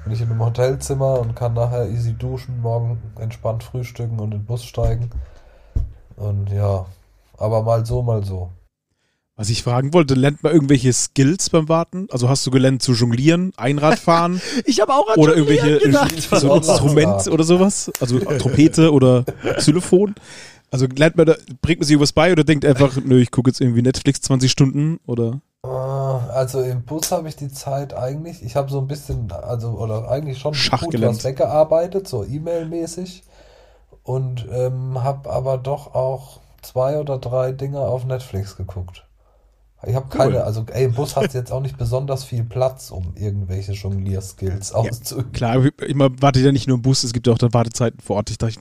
bin 0.04 0.12
ich 0.12 0.20
in 0.20 0.30
einem 0.30 0.44
Hotelzimmer 0.44 1.20
und 1.20 1.34
kann 1.34 1.54
nachher 1.54 1.88
easy 1.88 2.12
duschen, 2.12 2.60
morgen 2.60 2.98
entspannt 3.18 3.62
frühstücken 3.62 4.18
und 4.18 4.32
in 4.32 4.40
den 4.40 4.44
Bus 4.44 4.64
steigen. 4.64 5.10
Und 6.16 6.50
ja, 6.50 6.86
aber 7.38 7.62
mal 7.62 7.86
so, 7.86 8.02
mal 8.02 8.24
so. 8.24 8.50
Was 9.34 9.48
ich 9.48 9.62
fragen 9.62 9.94
wollte, 9.94 10.14
lernt 10.14 10.42
man 10.42 10.52
irgendwelche 10.52 10.92
Skills 10.92 11.48
beim 11.50 11.68
Warten? 11.68 12.06
Also 12.10 12.28
hast 12.28 12.46
du 12.46 12.50
gelernt 12.50 12.82
zu 12.82 12.92
jonglieren, 12.92 13.52
Einradfahren 13.56 14.40
Ich 14.66 14.80
habe 14.80 14.92
auch 14.92 15.08
an 15.08 15.18
oder 15.18 15.34
irgendwelche 15.34 15.78
gedacht. 15.78 16.20
so 16.30 16.52
ein 16.52 16.58
Instrument 16.58 17.28
oder 17.28 17.44
sowas? 17.44 17.90
Also 17.98 18.18
Trompete 18.18 18.92
oder 18.92 19.24
Xylophon? 19.56 20.14
Also 20.70 20.86
lernt 20.86 21.16
man 21.16 21.26
da, 21.26 21.36
bringt 21.60 21.80
man 21.80 21.86
sich 21.86 21.98
was 21.98 22.12
bei 22.12 22.32
oder 22.32 22.44
denkt 22.44 22.64
einfach, 22.64 22.96
nö, 23.02 23.20
ich 23.20 23.30
gucke 23.30 23.50
jetzt 23.50 23.60
irgendwie 23.60 23.82
Netflix 23.82 24.20
20 24.20 24.50
Stunden 24.50 25.00
oder? 25.06 25.40
Äh, 25.64 25.68
Also 25.68 26.60
im 26.62 26.82
Bus 26.82 27.12
habe 27.12 27.28
ich 27.28 27.36
die 27.36 27.50
Zeit 27.52 27.94
eigentlich, 27.94 28.42
ich 28.42 28.56
habe 28.56 28.70
so 28.70 28.80
ein 28.80 28.86
bisschen, 28.88 29.30
also 29.30 29.70
oder 29.70 30.08
eigentlich 30.10 30.38
schon 30.38 30.54
Schach 30.54 30.82
gut 30.82 31.00
was 31.00 31.24
weggearbeitet, 31.24 32.08
so 32.08 32.24
E-Mail-mäßig. 32.24 33.22
Und 34.02 34.48
ähm, 34.50 35.02
habe 35.02 35.30
aber 35.30 35.58
doch 35.58 35.94
auch 35.94 36.40
zwei 36.60 36.98
oder 36.98 37.18
drei 37.18 37.52
Dinge 37.52 37.80
auf 37.80 38.04
Netflix 38.04 38.56
geguckt. 38.56 39.04
Ich 39.84 39.94
habe 39.94 40.08
keine, 40.08 40.36
Cool. 40.36 40.42
also 40.42 40.64
ey, 40.72 40.84
im 40.84 40.94
Bus 40.94 41.16
hat 41.16 41.34
jetzt 41.34 41.50
auch 41.52 41.60
nicht 41.60 41.76
besonders 41.76 42.24
viel 42.24 42.44
Platz, 42.44 42.90
um 42.90 43.14
irgendwelche 43.16 43.72
Jonglier-Skills 43.72 44.72
auszuüben. 44.72 45.32
Klar, 45.32 45.64
immer 45.86 46.08
wartet 46.20 46.44
ja 46.44 46.52
nicht 46.52 46.68
nur 46.68 46.76
im 46.76 46.82
Bus, 46.82 47.02
es 47.02 47.12
gibt 47.12 47.26
ja 47.26 47.32
auch 47.32 47.38
dann 47.38 47.52
Wartezeiten 47.52 48.00
vor 48.00 48.16
Ort. 48.16 48.30
Ich 48.30 48.38
dachte, 48.38 48.58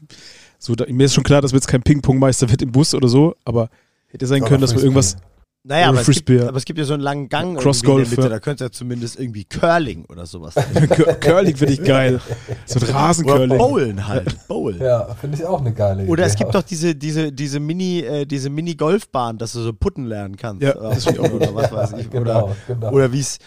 so, 0.58 0.76
da, 0.76 0.86
mir 0.88 1.06
ist 1.06 1.14
schon 1.14 1.24
klar, 1.24 1.42
dass 1.42 1.52
wir 1.52 1.58
jetzt 1.58 1.68
kein 1.68 1.84
Ping-Pong-Meister 1.84 2.50
wird 2.50 2.62
im 2.64 2.72
Bus 2.72 2.94
oder 2.94 3.08
so, 3.08 3.36
aber 3.46 3.70
hätte 4.08 4.26
sein 4.28 4.42
Oder 4.42 4.50
können, 4.50 4.62
dass 4.62 4.74
wir 4.76 4.82
irgendwas. 4.82 5.18
Naja, 5.64 5.92
Oder 5.92 6.00
aber 6.00 6.10
es, 6.10 6.26
gibt, 6.26 6.42
aber 6.42 6.58
es 6.58 6.66
gibt 6.66 6.80
ja 6.80 6.86
so 6.86 6.96
einen 6.96 7.04
langen 7.04 7.30
Gang 7.30 7.56
Cross 7.60 7.84
irgendwie 7.84 7.92
in 7.92 7.98
der 7.98 8.06
Golf, 8.06 8.10
Mitte, 8.10 8.22
ja. 8.24 8.30
da 8.30 8.40
könnte 8.40 8.64
ja 8.64 8.72
zumindest 8.72 9.20
irgendwie 9.20 9.44
Curling 9.46 10.06
oder 10.06 10.26
sowas. 10.26 10.56
Cur- 10.90 11.14
Curling 11.20 11.56
finde 11.56 11.74
ich 11.74 11.84
geil. 11.84 12.20
So 12.66 12.80
ein 12.80 12.84
oder 12.84 12.94
Rasencurling. 12.96 13.58
Bowlen 13.60 14.08
halt, 14.08 14.48
Bowlen. 14.48 14.82
Ja, 14.82 15.14
finde 15.14 15.38
ich 15.38 15.46
auch 15.46 15.60
eine 15.60 15.72
geile 15.72 16.02
Idee. 16.02 16.12
Oder 16.12 16.26
es 16.26 16.36
gibt 16.36 16.56
doch 16.56 16.64
diese, 16.64 16.96
diese, 16.96 17.32
diese 17.32 17.60
Mini, 17.60 18.00
äh, 18.00 18.26
diese 18.26 18.50
Mini-Golfbahn, 18.50 19.38
dass 19.38 19.54
du 19.54 19.60
so 19.60 19.72
putten 19.72 20.06
lernen 20.06 20.36
kannst. 20.36 20.64
Ja, 20.64 20.76
oder, 20.76 21.34
oder 21.34 21.56
was 21.56 21.72
weiß 21.72 21.94
ich. 22.00 22.10
Genau, 22.12 22.46
oder 22.46 22.56
genau. 22.68 22.92
oder 22.92 23.14
wie 23.14 23.20
es 23.20 23.40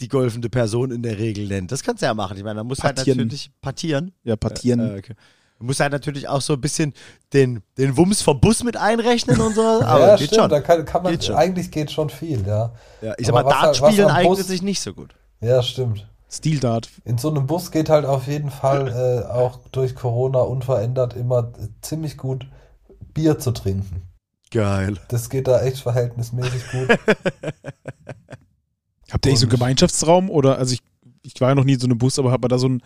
die 0.00 0.08
golfende 0.08 0.48
Person 0.48 0.90
in 0.90 1.02
der 1.02 1.18
Regel 1.18 1.46
nennt. 1.48 1.70
Das 1.70 1.82
kannst 1.82 2.02
du 2.02 2.06
ja 2.06 2.14
machen. 2.14 2.36
Ich 2.36 2.44
meine, 2.44 2.56
da 2.56 2.64
musst 2.64 2.80
du 2.80 2.84
halt 2.84 2.96
natürlich 2.96 3.50
partieren. 3.60 4.12
Ja, 4.24 4.36
partieren. 4.36 4.80
Äh, 4.80 4.98
okay. 4.98 5.14
Du 5.58 5.64
musst 5.64 5.80
halt 5.80 5.90
natürlich 5.92 6.28
auch 6.28 6.40
so 6.40 6.52
ein 6.52 6.60
bisschen 6.60 6.94
den, 7.32 7.62
den 7.76 7.96
Wumms 7.96 8.22
vom 8.22 8.40
Bus 8.40 8.62
mit 8.62 8.76
einrechnen 8.76 9.40
und 9.40 9.54
so. 9.56 9.62
Aber 9.82 10.06
ja, 10.08 10.16
geht 10.16 10.26
stimmt, 10.28 10.40
schon. 10.42 10.50
da 10.50 10.60
kann, 10.60 10.84
kann 10.84 11.02
man, 11.02 11.12
Geht 11.12 11.24
schon. 11.24 11.34
eigentlich 11.34 11.70
geht 11.70 11.90
schon 11.90 12.10
viel, 12.10 12.46
ja. 12.46 12.72
Ja, 13.02 13.14
ich 13.18 13.26
sag 13.26 13.32
mal, 13.34 13.40
Aber 13.40 13.50
halt- 13.60 13.64
Dart 13.76 13.80
was 13.82 13.90
spielen 13.92 14.08
am 14.08 14.16
eignet 14.16 14.38
Bus- 14.38 14.46
sich 14.46 14.62
nicht 14.62 14.80
so 14.80 14.94
gut. 14.94 15.14
Ja, 15.40 15.62
stimmt. 15.62 16.08
Steel 16.30 16.60
Dart. 16.60 16.88
In 17.04 17.16
so 17.18 17.30
einem 17.30 17.46
Bus 17.46 17.70
geht 17.70 17.88
halt 17.88 18.04
auf 18.04 18.26
jeden 18.28 18.50
Fall 18.50 18.88
äh, 19.26 19.32
auch 19.32 19.58
durch 19.72 19.94
Corona 19.96 20.40
unverändert 20.40 21.14
immer 21.16 21.52
äh, 21.58 21.68
ziemlich 21.80 22.16
gut 22.18 22.46
Bier 23.14 23.38
zu 23.38 23.50
trinken. 23.50 24.02
Geil. 24.50 24.96
Das 25.08 25.28
geht 25.28 25.48
da 25.48 25.60
echt 25.62 25.78
verhältnismäßig 25.80 26.62
gut. 26.70 26.88
Habt 29.10 29.24
ihr 29.26 29.30
eigentlich 29.30 29.40
so 29.40 29.44
einen 29.46 29.50
Gemeinschaftsraum 29.50 30.30
oder, 30.30 30.58
also 30.58 30.74
ich, 30.74 30.82
ich 31.22 31.40
war 31.40 31.48
ja 31.50 31.54
noch 31.54 31.64
nie 31.64 31.74
in 31.74 31.80
so 31.80 31.86
einem 31.86 31.98
Bus, 31.98 32.18
aber 32.18 32.30
hat 32.30 32.40
man 32.42 32.48
da 32.50 32.58
so 32.58 32.66
einen 32.66 32.82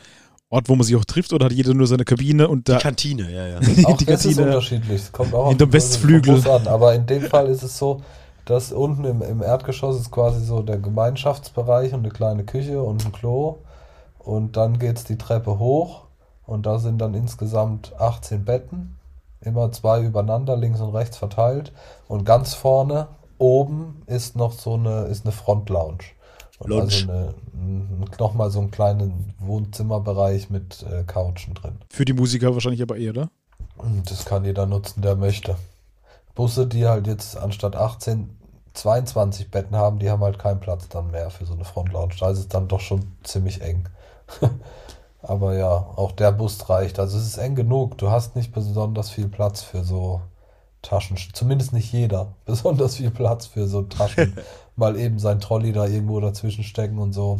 Ort, 0.53 0.68
wo 0.68 0.74
man 0.74 0.84
sich 0.84 0.94
auch 0.96 1.05
trifft 1.07 1.32
oder 1.32 1.46
hat 1.46 1.53
jeder 1.53 1.72
nur 1.72 1.86
seine 1.86 2.05
Kabine 2.05 2.46
und 2.46 2.68
da 2.68 2.76
Kantine, 2.76 3.30
ja, 3.32 3.46
ja. 3.46 3.57
Auch 3.86 3.96
die 3.96 4.05
das 4.05 4.26
ist 4.26 4.36
Kantine 4.36 4.48
unterschiedlich. 4.48 5.00
Es 5.00 5.11
kommt 5.11 5.32
auch 5.32 5.46
auf 5.46 5.57
die 5.57 5.64
vom 5.64 5.72
Westflügel. 5.72 6.46
An. 6.46 6.66
Aber 6.66 6.94
in 6.94 7.07
dem 7.07 7.22
Fall 7.22 7.46
ist 7.46 7.62
es 7.62 7.78
so, 7.78 8.03
dass 8.44 8.70
unten 8.70 9.05
im, 9.05 9.22
im 9.22 9.42
Erdgeschoss 9.42 9.98
ist 9.98 10.11
quasi 10.11 10.44
so 10.44 10.61
der 10.61 10.76
Gemeinschaftsbereich 10.76 11.94
und 11.94 12.00
eine 12.00 12.11
kleine 12.11 12.44
Küche 12.44 12.82
und 12.82 13.03
ein 13.03 13.12
Klo. 13.12 13.61
Und 14.18 14.59
dann 14.59 14.78
geht 14.78 14.98
es 14.98 15.05
die 15.05 15.16
Treppe 15.16 15.59
hoch 15.59 16.03
und 16.44 16.66
da 16.66 16.78
sind 16.78 16.98
dann 16.98 17.14
insgesamt 17.14 17.98
18 17.98 18.44
Betten. 18.44 18.98
Immer 19.40 19.72
zwei 19.72 20.03
übereinander, 20.03 20.55
links 20.55 20.80
und 20.80 20.94
rechts 20.94 21.16
verteilt. 21.16 21.72
Und 22.09 22.26
ganz 22.26 22.53
vorne 22.53 23.09
oben 23.38 24.03
ist 24.07 24.36
noch 24.36 24.53
so 24.53 24.74
eine, 24.74 25.05
ist 25.05 25.24
eine 25.24 25.32
Front-Lounge. 25.32 26.05
Lounge. 26.66 26.82
Also 26.84 27.10
eine, 27.10 27.34
nochmal 28.18 28.50
so 28.50 28.60
einen 28.60 28.70
kleinen 28.70 29.34
Wohnzimmerbereich 29.38 30.50
mit 30.50 30.84
äh, 30.90 31.04
Couchen 31.04 31.54
drin. 31.54 31.78
für 31.88 32.04
die 32.04 32.12
Musiker 32.12 32.52
wahrscheinlich 32.54 32.82
aber 32.82 32.96
eher, 32.96 33.10
oder? 33.10 33.28
Und 33.76 34.10
Das 34.10 34.24
kann 34.24 34.44
jeder 34.44 34.66
nutzen, 34.66 35.02
der 35.02 35.16
möchte. 35.16 35.56
Busse, 36.34 36.66
die 36.66 36.86
halt 36.86 37.06
jetzt 37.06 37.36
anstatt 37.36 37.76
18 37.76 38.30
22 38.74 39.50
Betten 39.50 39.76
haben, 39.76 39.98
die 39.98 40.10
haben 40.10 40.22
halt 40.22 40.38
keinen 40.38 40.60
Platz 40.60 40.88
dann 40.88 41.10
mehr 41.10 41.30
für 41.30 41.44
so 41.44 41.52
eine 41.52 41.64
Frontlounge. 41.64 42.14
Da 42.18 42.30
ist 42.30 42.38
es 42.38 42.48
dann 42.48 42.68
doch 42.68 42.80
schon 42.80 43.12
ziemlich 43.22 43.60
eng. 43.60 43.88
Aber 45.22 45.54
ja, 45.54 45.70
auch 45.70 46.12
der 46.12 46.32
Bus 46.32 46.68
reicht. 46.68 46.98
Also 46.98 47.18
es 47.18 47.26
ist 47.26 47.38
eng 47.38 47.54
genug. 47.54 47.98
Du 47.98 48.10
hast 48.10 48.34
nicht 48.34 48.52
besonders 48.52 49.10
viel 49.10 49.28
Platz 49.28 49.62
für 49.62 49.84
so 49.84 50.22
Taschen. 50.80 51.16
Zumindest 51.32 51.72
nicht 51.72 51.92
jeder. 51.92 52.34
Besonders 52.44 52.96
viel 52.96 53.10
Platz 53.10 53.46
für 53.46 53.68
so 53.68 53.82
Taschen. 53.82 54.36
Mal 54.83 54.99
eben 54.99 55.20
sein 55.20 55.39
Trolley 55.39 55.72
da 55.72 55.87
irgendwo 55.87 56.18
dazwischen 56.18 56.64
stecken 56.64 56.99
und 56.99 57.12
so. 57.12 57.39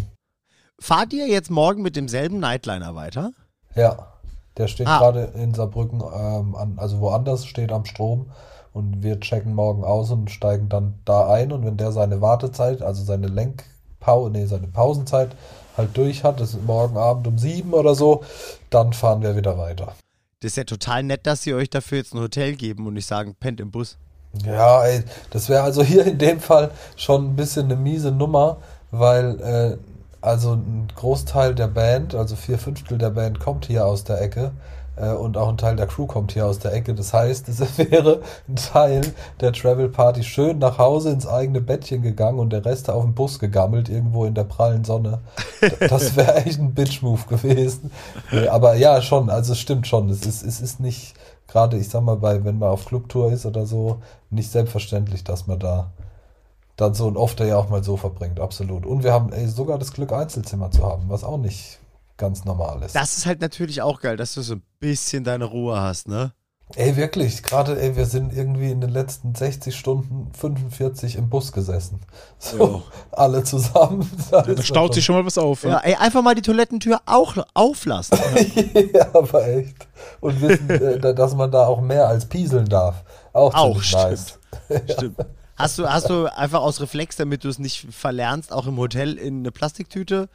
Fahrt 0.78 1.12
ihr 1.12 1.26
jetzt 1.26 1.51
morgen 1.51 1.82
mit 1.82 1.97
demselben 1.97 2.38
Nightliner 2.38 2.95
weiter? 2.95 3.32
Ja, 3.74 4.12
der 4.57 4.68
steht 4.68 4.86
Ah. 4.86 4.99
gerade 5.01 5.24
in 5.34 5.53
Saarbrücken, 5.53 6.01
ähm, 6.01 6.55
an, 6.55 6.74
also 6.76 7.01
woanders 7.01 7.45
steht 7.47 7.72
am 7.72 7.84
Strom 7.84 8.30
und 8.72 9.03
wir 9.03 9.18
checken 9.18 9.55
morgen 9.57 9.82
aus 9.82 10.12
und 10.12 10.30
steigen 10.30 10.68
dann 10.68 10.95
da 11.05 11.28
ein 11.32 11.51
und 11.51 11.64
wenn 11.64 11.76
der 11.76 11.90
seine 11.90 12.20
Wartezeit, 12.20 12.80
also 12.80 13.03
seine 13.03 13.26
Lenkpause, 13.26 14.30
nee, 14.30 14.47
seine 14.47 14.68
Pausenzeit 14.68 15.34
halt 15.76 15.97
durch 15.97 16.22
hat, 16.22 16.38
das 16.38 16.55
ist 16.55 16.64
morgen 16.64 16.97
Abend 16.97 17.26
um 17.26 17.38
sieben 17.38 17.72
oder 17.74 17.97
so, 17.97 18.22
dann 18.70 18.93
fahren 18.93 19.22
wir 19.22 19.34
wieder 19.36 19.59
weiter. 19.59 19.97
Das 20.40 20.53
ist 20.53 20.57
ja 20.57 20.64
total 20.64 21.03
nett, 21.03 21.26
dass 21.26 21.43
sie 21.43 21.55
euch 21.55 21.70
dafür 21.70 21.99
jetzt 21.99 22.14
ein 22.14 22.20
Hotel 22.20 22.55
geben 22.55 22.86
und 22.86 22.95
nicht 22.95 23.07
sagen, 23.07 23.34
pennt 23.40 23.59
im 23.61 23.72
Bus. 23.72 23.99
Ja, 24.46 24.84
ey, 24.84 25.02
das 25.30 25.48
wäre 25.48 25.62
also 25.62 25.82
hier 25.82 26.06
in 26.06 26.18
dem 26.18 26.40
Fall 26.40 26.70
schon 26.96 27.26
ein 27.26 27.36
bisschen 27.36 27.66
eine 27.66 27.76
miese 27.76 28.10
Nummer, 28.10 28.58
weil 28.90 29.40
äh, 29.40 29.76
also 30.22 30.54
ein 30.54 30.88
Großteil 30.96 31.54
der 31.54 31.68
Band, 31.68 32.14
also 32.14 32.36
vier 32.36 32.58
Fünftel 32.58 32.96
der 32.96 33.10
Band 33.10 33.40
kommt 33.40 33.66
hier 33.66 33.86
aus 33.86 34.04
der 34.04 34.22
Ecke 34.22 34.52
äh, 34.96 35.10
und 35.10 35.36
auch 35.36 35.48
ein 35.48 35.56
Teil 35.56 35.76
der 35.76 35.86
Crew 35.86 36.06
kommt 36.06 36.32
hier 36.32 36.46
aus 36.46 36.58
der 36.58 36.72
Ecke. 36.72 36.94
Das 36.94 37.12
heißt, 37.12 37.48
es 37.48 37.60
wäre 37.90 38.20
ein 38.48 38.56
Teil 38.56 39.02
der 39.40 39.52
Travel 39.52 39.88
Party 39.88 40.22
schön 40.22 40.58
nach 40.58 40.78
Hause 40.78 41.10
ins 41.10 41.26
eigene 41.26 41.60
Bettchen 41.60 42.02
gegangen 42.02 42.38
und 42.38 42.50
der 42.52 42.64
Rest 42.64 42.90
auf 42.90 43.02
dem 43.02 43.14
Bus 43.14 43.38
gegammelt, 43.38 43.88
irgendwo 43.88 44.24
in 44.24 44.34
der 44.34 44.44
prallen 44.44 44.84
Sonne. 44.84 45.20
Das 45.88 46.16
wäre 46.16 46.44
echt 46.44 46.58
ein 46.58 46.74
Bitch-Move 46.74 47.22
gewesen. 47.28 47.92
Nee, 48.32 48.48
aber 48.48 48.74
ja, 48.74 49.00
schon, 49.00 49.30
also 49.30 49.52
es 49.52 49.60
stimmt 49.60 49.86
schon. 49.86 50.10
Es 50.10 50.26
ist, 50.26 50.42
es 50.42 50.60
ist 50.60 50.80
nicht, 50.80 51.14
gerade 51.53 51.76
ich 51.76 51.88
sag 51.88 52.03
mal, 52.03 52.16
bei, 52.16 52.44
wenn 52.44 52.59
man 52.59 52.70
auf 52.70 52.86
Clubtour 52.86 53.30
ist 53.30 53.44
oder 53.44 53.66
so, 53.66 54.00
nicht 54.30 54.50
selbstverständlich, 54.50 55.22
dass 55.22 55.46
man 55.46 55.59
da 55.59 55.92
dann 56.76 56.94
so 56.94 57.07
ein 57.07 57.16
Off-Day 57.16 57.48
ja 57.48 57.59
auch 57.59 57.68
mal 57.68 57.84
so 57.84 57.98
verbringt, 57.98 58.40
absolut. 58.40 58.86
Und 58.86 59.05
wir 59.05 59.12
haben 59.12 59.32
ey, 59.32 59.46
sogar 59.46 59.78
das 59.78 59.92
Glück, 59.92 60.12
Einzelzimmer 60.12 60.70
zu 60.70 60.82
haben, 60.82 61.05
was 61.09 61.22
auch 61.22 61.36
nicht 61.36 61.78
ganz 62.16 62.46
normal 62.46 62.82
ist. 62.82 62.94
Das 62.94 63.18
ist 63.18 63.26
halt 63.26 63.42
natürlich 63.42 63.82
auch 63.82 64.00
geil, 64.00 64.16
dass 64.16 64.32
du 64.34 64.40
so 64.40 64.55
ein 64.55 64.62
bisschen 64.80 65.24
deine 65.24 65.44
Ruhe 65.44 65.78
hast, 65.78 66.09
ne? 66.09 66.32
Ey, 66.76 66.96
wirklich, 66.96 67.42
gerade, 67.42 67.80
ey, 67.80 67.96
wir 67.96 68.06
sind 68.06 68.32
irgendwie 68.34 68.70
in 68.70 68.80
den 68.80 68.90
letzten 68.90 69.34
60 69.34 69.76
Stunden 69.76 70.32
45 70.34 71.16
im 71.16 71.28
Bus 71.28 71.52
gesessen. 71.52 72.00
So, 72.38 72.56
Jo. 72.56 72.82
alle 73.10 73.44
zusammen. 73.44 74.10
Da 74.30 74.40
ist 74.40 74.66
staut 74.66 74.94
sich 74.94 75.04
schon 75.04 75.16
mal 75.16 75.26
was 75.26 75.36
auf. 75.36 75.64
Ja, 75.64 75.78
ey, 75.78 75.94
einfach 75.96 76.22
mal 76.22 76.34
die 76.34 76.40
Toilettentür 76.42 77.00
auch 77.04 77.36
auflassen. 77.54 78.18
ja, 78.94 79.06
aber 79.14 79.46
echt. 79.48 79.86
Und 80.20 80.40
wissen, 80.40 80.70
äh, 80.70 80.98
da- 80.98 81.12
dass 81.12 81.34
man 81.34 81.50
da 81.50 81.66
auch 81.66 81.80
mehr 81.82 82.08
als 82.08 82.26
pieseln 82.26 82.66
darf. 82.66 83.04
Auch, 83.34 83.54
Auch, 83.54 83.72
ziemlich 83.82 83.92
nice. 83.92 84.38
Stimmt. 84.92 85.16
Hast 85.56 85.78
du, 85.78 85.86
hast 85.86 86.08
du 86.08 86.24
einfach 86.34 86.62
aus 86.62 86.80
Reflex, 86.80 87.16
damit 87.16 87.44
du 87.44 87.48
es 87.48 87.58
nicht 87.58 87.86
verlernst, 87.90 88.52
auch 88.52 88.66
im 88.66 88.78
Hotel 88.78 89.14
in 89.18 89.40
eine 89.40 89.52
Plastiktüte 89.52 90.28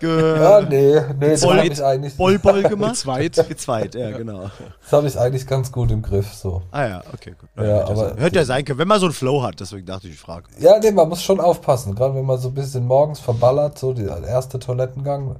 ge 0.00 0.38
Ja, 0.40 0.60
nee, 0.62 1.00
nee, 1.18 1.30
das 1.30 1.46
habe 1.46 1.66
ich 1.66 1.84
eigentlich, 1.84 2.16
Boll-Boll 2.16 2.62
gemacht? 2.68 2.96
Zweit. 2.96 3.34
Gezweit, 3.48 3.94
ja, 3.94 4.10
genau. 4.10 4.50
das 4.82 4.92
hab 4.92 5.04
ich 5.04 5.18
eigentlich 5.18 5.46
ganz 5.46 5.70
gut 5.70 5.90
im 5.92 6.02
Griff, 6.02 6.32
so. 6.34 6.62
Ah 6.72 6.86
ja, 6.86 7.02
okay, 7.12 7.34
gut. 7.38 7.48
Ja, 7.56 7.62
hätte, 7.62 7.84
aber- 7.86 7.96
sein, 7.96 8.18
hätte 8.18 8.36
ja 8.36 8.44
sein 8.44 8.64
können, 8.64 8.78
wenn 8.80 8.88
man 8.88 8.98
so 8.98 9.06
einen 9.06 9.14
Flow 9.14 9.42
hat, 9.42 9.60
deswegen 9.60 9.86
dachte 9.86 10.08
ich, 10.08 10.14
ich 10.14 10.20
frage. 10.20 10.46
Ja, 10.58 10.78
nee, 10.78 10.90
man 10.90 11.08
muss 11.08 11.22
schon 11.22 11.38
aufpassen. 11.40 11.94
Gerade 11.94 12.14
wenn 12.16 12.24
man 12.26 12.38
so 12.38 12.48
ein 12.48 12.54
bisschen 12.54 12.84
morgens 12.86 13.20
verballert, 13.20 13.78
so 13.78 13.92
der 13.92 14.22
erste 14.24 14.58
Toilettengang, 14.58 15.36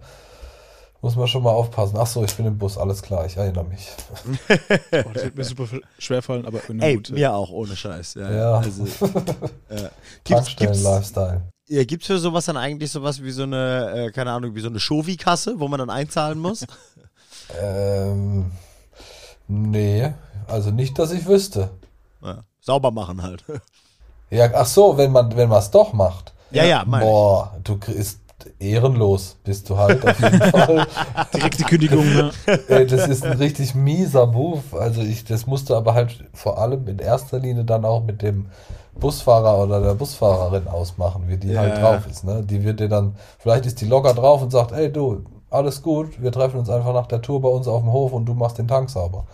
muss 1.03 1.17
man 1.17 1.27
schon 1.27 1.43
mal 1.43 1.53
aufpassen. 1.53 1.97
Ach 1.99 2.07
so, 2.07 2.23
ich 2.25 2.35
bin 2.35 2.45
im 2.47 2.59
Bus, 2.59 2.77
alles 2.77 3.01
klar, 3.01 3.25
ich 3.25 3.37
erinnere 3.37 3.65
mich. 3.65 3.89
Oh, 4.93 5.11
das 5.15 5.25
wird 5.25 5.37
mir 5.37 5.45
super 5.45 5.65
schwer 5.99 6.21
fallen, 6.21 6.45
aber 6.47 6.59
Ey, 6.81 6.97
gut. 6.97 7.11
mir 7.11 7.33
auch, 7.33 7.49
ohne 7.51 7.75
Scheiß. 7.75 8.15
Ja, 8.15 8.31
Ja. 8.31 8.53
Also, 8.59 8.83
äh, 8.85 8.89
gibt's, 8.89 9.89
gibt's, 10.25 10.25
Tankstellen-Lifestyle. 10.25 11.43
Ja, 11.71 11.85
gibt's 11.85 12.09
für 12.09 12.19
sowas 12.19 12.47
dann 12.47 12.57
eigentlich 12.57 12.91
sowas 12.91 13.23
wie 13.23 13.31
so 13.31 13.45
eine, 13.45 14.07
äh, 14.09 14.11
keine 14.11 14.33
Ahnung, 14.33 14.55
wie 14.57 14.61
so 14.61 14.69
eine 14.69 14.81
Shovi-Kasse, 14.81 15.61
wo 15.61 15.69
man 15.69 15.79
dann 15.79 15.91
einzahlen 15.91 16.39
muss? 16.39 16.67
Ähm, 17.61 18.53
nee, 19.49 20.13
also 20.47 20.71
nicht, 20.71 20.97
dass 21.01 21.11
ich 21.11 21.27
wüsste. 21.27 21.71
ja, 22.23 22.45
sauber 22.61 22.93
machen 22.93 23.23
halt. 23.23 23.45
Ja, 24.31 24.49
ach 24.55 24.67
so, 24.67 24.97
wenn 24.97 25.11
man 25.11 25.37
wenn 25.37 25.49
man 25.49 25.59
es 25.59 25.73
doch 25.73 25.93
macht. 25.93 26.33
Ja, 26.53 26.63
ja, 26.63 26.85
meine 26.87 27.05
ich. 27.05 27.11
Boah, 27.11 27.59
du 27.65 27.77
bist 27.77 28.21
ehrenlos, 28.59 29.37
bist 29.45 29.69
du 29.71 29.77
halt 29.77 30.05
auf 30.05 30.19
jeden 30.21 30.41
Fall. 30.51 30.87
Direkte 31.35 31.65
Kündigung. 31.65 32.05
Ne? 32.15 32.31
Ey, 32.69 32.87
das 32.87 33.07
ist 33.09 33.25
ein 33.25 33.37
richtig 33.39 33.75
mieser 33.75 34.27
Move. 34.27 34.63
Also 34.79 35.01
ich, 35.03 35.25
das 35.25 35.47
musste 35.47 35.77
aber 35.77 35.95
halt 35.95 36.25
vor 36.33 36.59
allem 36.59 36.87
in 36.89 36.99
erster 36.99 37.39
Linie 37.39 37.65
dann 37.65 37.85
auch 37.85 38.03
mit 38.05 38.23
dem 38.23 38.47
Busfahrer 38.99 39.63
oder 39.63 39.81
der 39.81 39.95
Busfahrerin 39.95 40.69
ausmachen, 40.69 41.25
wie 41.29 41.37
die 41.37 41.53
Ja. 41.53 41.61
halt 41.61 41.79
drauf 41.81 42.07
ist. 42.11 42.25
Ne? 42.25 42.43
Die 42.45 42.65
wird 42.65 42.81
dir 42.81 42.89
dann, 42.89 43.15
vielleicht 43.39 43.67
ist 43.67 43.81
die 43.81 43.87
locker 43.87 44.15
drauf 44.15 44.43
und 44.43 44.51
sagt, 44.51 44.73
ey 44.73 44.93
du, 44.93 45.25
alles 45.51 45.83
gut, 45.83 46.21
wir 46.23 46.31
treffen 46.33 46.59
uns 46.61 46.69
einfach 46.71 46.93
nach 46.93 47.07
der 47.07 47.23
Tour 47.23 47.41
bei 47.41 47.49
uns 47.49 47.67
auf 47.67 47.83
dem 47.83 47.93
Hof 47.93 48.13
und 48.13 48.25
du 48.27 48.35
machst 48.35 48.59
den 48.59 48.69
Tank 48.69 48.91
sauber. 48.91 49.27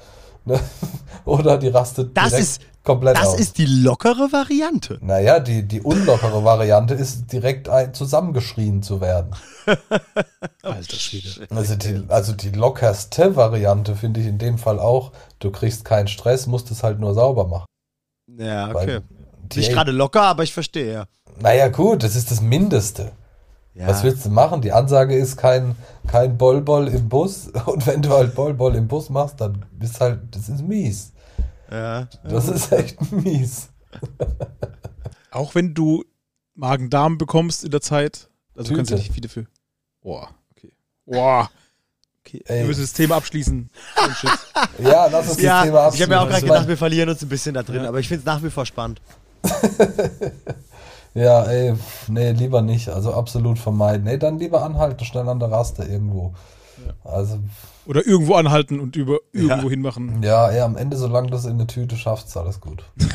Ne? 0.46 0.58
Oder 1.24 1.58
die 1.58 1.68
rastet 1.68 2.16
Das 2.16 2.28
direkt 2.30 2.42
ist- 2.48 2.60
komplett 2.84 3.16
Das 3.16 3.26
aus. 3.28 3.40
ist 3.40 3.58
die 3.58 3.66
lockere 3.66 4.30
Variante. 4.30 4.98
naja, 5.02 5.40
die, 5.40 5.64
die 5.64 5.80
unlockere 5.82 6.44
Variante 6.44 6.94
ist 6.94 7.32
direkt 7.32 7.68
ein, 7.68 7.92
zusammengeschrien 7.92 8.80
zu 8.82 9.00
werden. 9.00 9.34
Alter 10.62 10.96
Schwede. 10.96 11.48
Also 11.50 11.74
die, 11.74 12.04
also 12.08 12.32
die 12.32 12.50
lockerste 12.50 13.34
Variante 13.34 13.96
finde 13.96 14.20
ich 14.20 14.26
in 14.26 14.38
dem 14.38 14.56
Fall 14.58 14.78
auch, 14.78 15.10
du 15.40 15.50
kriegst 15.50 15.84
keinen 15.84 16.06
Stress, 16.08 16.46
musst 16.46 16.70
es 16.70 16.82
halt 16.84 17.00
nur 17.00 17.12
sauber 17.14 17.46
machen. 17.48 17.66
Ja, 18.38 18.68
okay. 18.68 18.74
Weil 18.74 19.02
Nicht 19.56 19.72
gerade 19.72 19.90
locker, 19.92 20.22
aber 20.22 20.44
ich 20.44 20.52
verstehe, 20.54 20.92
ja. 20.92 21.04
Naja 21.40 21.68
gut, 21.68 22.02
das 22.04 22.14
ist 22.16 22.30
das 22.30 22.40
Mindeste. 22.40 23.12
Ja. 23.76 23.86
Was 23.88 24.02
willst 24.02 24.24
du 24.26 24.30
machen? 24.30 24.60
Die 24.62 24.72
Ansage 24.72 25.14
ist 25.16 25.36
kein, 25.36 25.76
kein 26.06 26.36
Boll-Boll 26.38 26.88
im 26.88 27.08
Bus. 27.08 27.48
Und 27.66 27.86
wenn 27.86 28.02
du 28.02 28.10
halt 28.10 28.34
Boll-Boll 28.34 28.74
im 28.76 28.88
Bus 28.88 29.10
machst, 29.10 29.40
dann 29.40 29.64
bist 29.72 30.00
halt, 30.00 30.20
das 30.34 30.48
ist 30.48 30.62
mies. 30.62 31.12
ja. 31.70 32.08
Das 32.24 32.48
ist 32.48 32.72
echt 32.72 33.12
mies. 33.12 33.68
Auch 35.30 35.54
wenn 35.54 35.74
du 35.74 36.04
Magen-Darm 36.54 37.18
bekommst 37.18 37.64
in 37.64 37.70
der 37.70 37.80
Zeit, 37.82 38.28
also 38.56 38.74
kannst 38.74 38.90
du 38.90 38.94
Tüte. 38.96 39.02
nicht 39.06 39.12
viele 39.14 39.28
für. 39.28 39.46
Boah, 40.00 40.30
okay. 40.52 40.72
Boah. 41.04 41.50
Okay, 42.24 42.42
Ey. 42.46 42.60
wir 42.60 42.66
müssen 42.68 42.80
das 42.80 42.92
Thema 42.94 43.16
abschließen. 43.16 43.70
Oh. 44.78 44.82
Ja, 44.82 45.06
lass 45.06 45.28
uns 45.30 45.40
Ja, 45.40 45.58
das 45.64 45.64
Thema 45.64 45.88
ich 45.94 46.02
habe 46.02 46.10
mir 46.10 46.18
auch 46.18 46.22
abschließen. 46.24 46.28
gerade 46.30 46.42
gedacht, 46.46 46.68
wir 46.68 46.76
verlieren 46.76 47.08
uns 47.08 47.22
ein 47.22 47.28
bisschen 47.28 47.54
da 47.54 47.62
drin, 47.62 47.84
aber 47.84 48.00
ich 48.00 48.08
finde 48.08 48.20
es 48.20 48.24
nach 48.26 48.42
wie 48.42 48.50
vor 48.50 48.66
spannend. 48.66 49.00
Ja, 51.16 51.44
ey, 51.44 51.74
nee, 52.08 52.32
lieber 52.32 52.60
nicht. 52.62 52.88
Also 52.90 53.14
absolut 53.14 53.58
vermeiden. 53.58 54.04
Nee, 54.04 54.18
dann 54.18 54.38
lieber 54.38 54.62
anhalten, 54.62 55.04
schnell 55.04 55.28
an 55.28 55.40
der 55.40 55.50
Raste 55.50 55.82
irgendwo. 55.84 56.34
Also, 57.04 57.38
Oder 57.86 58.06
irgendwo 58.06 58.34
anhalten 58.34 58.80
und 58.80 58.96
über 58.96 59.18
irgendwo 59.32 59.70
hinmachen. 59.70 60.22
ja, 60.22 60.48
ey, 60.50 60.60
am 60.60 60.76
Ende, 60.76 60.96
solange 60.96 61.30
du 61.30 61.36
es 61.36 61.44
in 61.46 61.52
eine 61.52 61.66
Tüte 61.66 61.96
schaffst, 61.96 62.28
ist 62.28 62.36
alles 62.36 62.60
gut. 62.60 62.84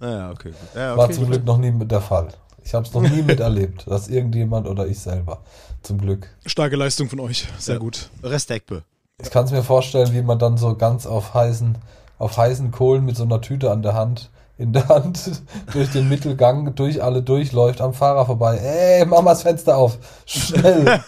Ja, 0.00 0.30
okay. 0.30 0.50
Gut. 0.50 0.58
Ja, 0.76 0.96
War 0.96 1.04
okay. 1.06 1.14
zum 1.14 1.26
Glück 1.26 1.44
noch 1.44 1.58
nie 1.58 1.72
mit 1.72 1.90
der 1.90 2.00
Fall. 2.00 2.28
Ich 2.64 2.74
habe 2.74 2.86
es 2.86 2.94
noch 2.94 3.02
nie 3.02 3.22
miterlebt, 3.26 3.86
dass 3.88 4.06
irgendjemand 4.08 4.68
oder 4.68 4.86
ich 4.86 5.00
selber. 5.00 5.38
Zum 5.82 5.98
Glück. 5.98 6.28
Starke 6.46 6.76
Leistung 6.76 7.08
von 7.08 7.18
euch. 7.20 7.48
Sehr 7.58 7.74
Ja. 7.74 7.80
gut. 7.80 8.08
Respektbe. 8.22 8.84
Ich 9.20 9.30
kann 9.30 9.44
es 9.46 9.50
mir 9.50 9.62
vorstellen, 9.64 10.12
wie 10.14 10.22
man 10.22 10.38
dann 10.38 10.56
so 10.58 10.76
ganz 10.76 11.06
auf 11.06 11.34
heißen, 11.34 11.76
auf 12.18 12.36
heißen 12.36 12.70
Kohlen 12.70 13.04
mit 13.04 13.16
so 13.16 13.24
einer 13.24 13.40
Tüte 13.40 13.70
an 13.72 13.82
der 13.82 13.94
Hand, 13.94 14.30
in 14.56 14.72
der 14.72 14.88
Hand, 14.88 15.42
durch 15.72 15.90
den 15.90 16.08
Mittelgang, 16.08 16.74
durch 16.74 17.02
alle 17.02 17.22
durchläuft, 17.22 17.80
am 17.80 17.92
Fahrer 17.94 18.26
vorbei. 18.26 18.58
Ey, 18.58 19.04
das 19.08 19.42
Fenster 19.42 19.76
auf. 19.76 19.98
Schnell. 20.26 20.84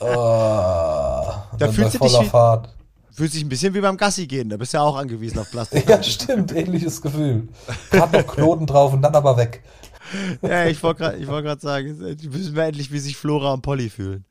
oh, 0.00 0.04
da 1.58 1.68
fühlst 1.70 1.94
du 1.94 1.98
dich 2.00 2.28
Fahrt. 2.28 2.70
Fühlt 3.12 3.32
sich 3.32 3.42
ein 3.42 3.48
bisschen 3.48 3.72
wie 3.72 3.80
beim 3.80 3.96
Gassi 3.96 4.26
gehen, 4.26 4.50
da 4.50 4.58
bist 4.58 4.74
du 4.74 4.78
ja 4.78 4.82
auch 4.82 4.96
angewiesen 4.96 5.38
auf 5.38 5.50
Plastik. 5.50 5.88
Ja, 5.88 6.02
stimmt, 6.02 6.54
ähnliches 6.54 7.00
Gefühl. 7.00 7.48
Gerade 7.90 8.18
noch 8.18 8.26
Knoten 8.26 8.66
drauf 8.66 8.92
und 8.92 9.00
dann 9.00 9.14
aber 9.14 9.36
weg. 9.38 9.62
ja, 10.42 10.66
ich 10.66 10.82
wollte 10.82 11.02
gerade 11.02 11.26
wollt 11.28 11.60
sagen, 11.60 11.98
wissen 11.98 12.54
wir 12.54 12.64
endlich, 12.64 12.92
wie 12.92 12.98
sich 12.98 13.16
Flora 13.16 13.54
und 13.54 13.62
Polly 13.62 13.88
fühlen. 13.88 14.24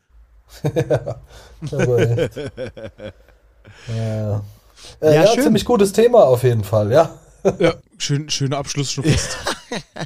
Aber 1.71 1.99
echt. 1.99 2.37
ja. 3.87 4.41
Äh, 4.99 5.15
Ja, 5.15 5.23
ja, 5.23 5.31
ziemlich 5.41 5.65
gutes 5.65 5.91
Thema 5.91 6.23
auf 6.25 6.43
jeden 6.43 6.63
Fall, 6.63 6.91
ja. 6.91 7.09
Ja, 7.59 7.75
schön, 7.97 8.29
schöner 8.29 8.57
Abschluss 8.57 8.91
schon 8.91 9.03
fast. 9.03 9.37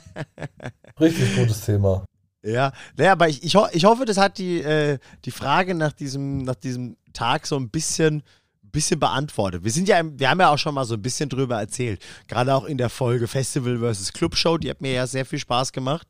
Richtig 0.99 1.35
gutes 1.35 1.61
Thema. 1.61 2.05
Ja, 2.43 2.71
naja, 2.97 3.13
aber 3.13 3.27
ich, 3.29 3.43
ich, 3.43 3.55
ho 3.55 3.67
ich 3.71 3.85
hoffe, 3.85 4.05
das 4.05 4.17
hat 4.17 4.37
die, 4.37 4.61
äh, 4.61 4.97
die 5.25 5.31
Frage 5.31 5.75
nach 5.75 5.91
diesem, 5.93 6.39
nach 6.39 6.55
diesem 6.55 6.95
Tag 7.13 7.45
so 7.47 7.57
ein 7.57 7.69
bisschen, 7.69 8.23
bisschen 8.61 8.99
beantwortet. 8.99 9.63
Wir 9.63 9.71
sind 9.71 9.87
ja, 9.87 10.01
wir 10.03 10.29
haben 10.29 10.39
ja 10.39 10.49
auch 10.49 10.57
schon 10.57 10.73
mal 10.73 10.85
so 10.85 10.93
ein 10.95 11.01
bisschen 11.01 11.27
drüber 11.29 11.59
erzählt. 11.59 12.01
Gerade 12.27 12.53
auch 12.55 12.65
in 12.65 12.77
der 12.77 12.89
Folge 12.89 13.27
Festival 13.27 13.79
vs. 13.93 14.13
Club 14.13 14.35
Show, 14.35 14.57
die 14.57 14.69
hat 14.69 14.81
mir 14.81 14.93
ja 14.93 15.07
sehr 15.07 15.25
viel 15.25 15.39
Spaß 15.39 15.71
gemacht. 15.73 16.07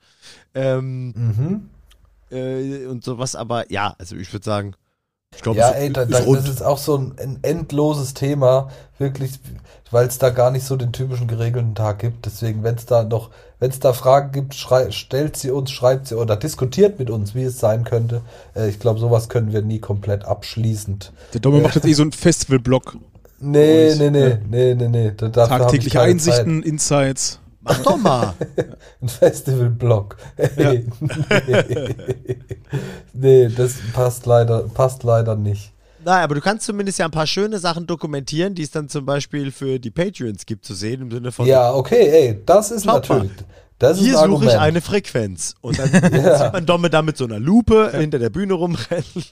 Ähm, 0.54 1.14
Mhm. 1.16 1.70
äh, 2.32 2.86
und 2.86 3.04
sowas, 3.04 3.36
aber 3.36 3.72
ja, 3.72 3.96
also 3.98 4.16
ich 4.16 4.32
würde 4.34 4.46
sagen, 4.46 4.76
ich 5.40 5.44
glaube, 5.44 5.60
Ja, 5.60 5.70
ey, 5.70 5.90
da, 5.94 6.02
ist 6.02 6.28
das 6.28 6.50
ist 6.50 6.62
auch 6.62 6.78
so 6.78 6.98
ein, 6.98 7.14
ein 7.18 7.40
endloses 7.44 8.14
Thema, 8.14 8.70
wirklich, 8.98 9.40
weil 9.90 10.06
es 10.06 10.18
da 10.18 10.32
gar 10.32 10.52
nicht 10.52 10.66
so 10.66 10.76
den 10.76 10.92
typischen 10.92 11.28
geregelten 11.28 11.76
Tag 11.76 12.00
gibt. 12.00 12.26
Deswegen, 12.26 12.62
wenn 12.64 12.76
es 12.76 12.86
da 12.86 13.04
noch, 13.04 13.30
wenn 13.58 13.70
es 13.70 13.80
da 13.80 13.94
Fragen 13.94 14.34
gibt, 14.34 14.54
schrei, 14.56 14.92
stellt 14.92 15.38
sie 15.38 15.52
uns, 15.52 15.72
schreibt 15.72 16.08
sie 16.08 16.16
oder 16.16 16.36
diskutiert 16.36 17.00
mit 17.00 17.10
uns, 17.10 17.36
wie 17.36 17.44
es 17.44 17.58
sein 17.58 17.86
könnte. 17.86 18.22
Äh, 18.54 18.68
ich 18.68 18.80
glaube, 18.80 19.00
sowas 19.00 19.30
können 19.30 19.54
wir 19.54 19.62
nie 19.62 19.80
komplett 19.80 20.26
abschließend. 20.26 21.14
Der 21.34 21.40
Domme 21.40 21.62
macht 21.62 21.76
jetzt 21.76 21.88
eh 21.88 21.94
so 21.94 22.02
einen 22.02 22.12
Festival-Blog. 22.12 22.98
Nee, 23.40 23.96
nee, 23.98 24.10
nee, 24.10 24.38
nee, 24.50 24.76
nee, 24.76 24.88
nee. 24.90 25.08
Ich 25.08 25.32
Tagtägliche 25.32 26.02
Einsichten, 26.02 26.64
Insights. 26.64 27.40
Mach 27.70 27.84
doch 27.84 27.97
mal. 27.97 28.34
Ein 29.01 29.09
Festivalblog. 29.09 30.17
Ja. 30.57 30.74
nee. 33.13 33.47
das 33.49 33.76
passt 33.93 34.26
leider, 34.26 34.63
passt 34.74 35.03
leider 35.03 35.36
nicht. 35.36 35.72
Nein, 36.03 36.24
aber 36.24 36.36
du 36.36 36.41
kannst 36.41 36.65
zumindest 36.65 36.97
ja 36.99 37.05
ein 37.05 37.11
paar 37.11 37.28
schöne 37.28 37.59
Sachen 37.59 37.86
dokumentieren, 37.86 38.55
die 38.55 38.63
es 38.63 38.72
dann 38.72 38.89
zum 38.89 39.05
Beispiel 39.05 39.51
für 39.51 39.80
die 39.80 39.91
Patreons 39.91 40.45
gibt 40.45 40.65
zu 40.65 40.74
sehen, 40.74 41.01
im 41.01 41.11
Sinne 41.11 41.32
von, 41.32 41.45
Ja, 41.45 41.74
okay, 41.74 42.09
ey, 42.09 42.41
das 42.45 42.72
ist 42.72 42.86
Schaut 42.86 43.07
natürlich. 43.09 43.32
Das 43.80 43.97
hier 43.97 44.13
suche 44.13 44.24
Argument. 44.24 44.51
ich 44.51 44.59
eine 44.59 44.82
Frequenz. 44.82 45.55
Und 45.61 45.80
dann 45.80 45.89
sieht 45.91 46.53
man 46.53 46.65
Domme 46.65 46.89
da 46.89 47.01
mit 47.01 47.17
so 47.17 47.26
einer 47.26 47.39
Lupe 47.39 47.91
hinter 47.93 48.20
der 48.20 48.30
Bühne 48.30 48.53
rumrennen. 48.53 49.24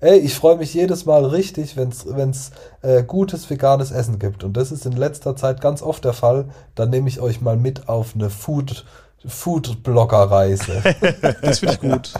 Ey, 0.00 0.18
ich 0.18 0.34
freue 0.34 0.56
mich 0.56 0.74
jedes 0.74 1.06
Mal 1.06 1.24
richtig, 1.24 1.76
wenn 1.76 1.88
es 1.88 2.50
äh, 2.82 3.02
gutes 3.02 3.48
veganes 3.48 3.90
Essen 3.90 4.18
gibt. 4.18 4.44
Und 4.44 4.54
das 4.54 4.70
ist 4.70 4.84
in 4.84 4.92
letzter 4.92 5.36
Zeit 5.36 5.60
ganz 5.60 5.80
oft 5.80 6.04
der 6.04 6.12
Fall. 6.12 6.50
Dann 6.74 6.90
nehme 6.90 7.08
ich 7.08 7.20
euch 7.20 7.40
mal 7.40 7.56
mit 7.56 7.88
auf 7.88 8.14
eine 8.14 8.28
Food, 8.28 8.84
Food-Blogger-Reise. 9.26 10.82
Das 11.42 11.60
finde 11.60 11.74
ich 11.74 11.80
gut. 11.80 12.12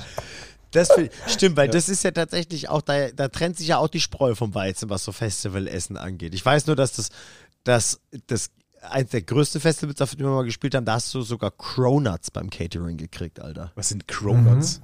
Das 0.70 0.90
find- 0.90 1.10
stimmt, 1.26 1.56
weil 1.56 1.68
das 1.68 1.88
ist 1.88 2.02
ja 2.02 2.10
tatsächlich 2.10 2.68
auch, 2.68 2.82
da, 2.82 3.08
da 3.10 3.28
trennt 3.28 3.56
sich 3.58 3.68
ja 3.68 3.78
auch 3.78 3.88
die 3.88 4.00
Spreu 4.00 4.34
vom 4.34 4.54
Weizen, 4.54 4.90
was 4.90 5.04
so 5.04 5.12
Festivalessen 5.12 5.96
angeht. 5.96 6.34
Ich 6.34 6.44
weiß 6.44 6.66
nur, 6.66 6.76
dass 6.76 6.92
das, 6.92 7.10
das, 7.64 8.00
das 8.26 8.50
eins 8.82 9.10
der 9.10 9.22
größten 9.22 9.60
Festivals, 9.60 10.00
auf 10.00 10.14
dem 10.14 10.26
wir 10.26 10.30
mal 10.30 10.44
gespielt 10.44 10.74
haben, 10.74 10.84
da 10.84 10.94
hast 10.94 11.12
du 11.14 11.22
sogar 11.22 11.50
Cronuts 11.50 12.30
beim 12.30 12.50
Catering 12.50 12.96
gekriegt, 12.96 13.40
Alter. 13.40 13.72
Was 13.74 13.88
sind 13.90 14.08
Cronuts? 14.08 14.80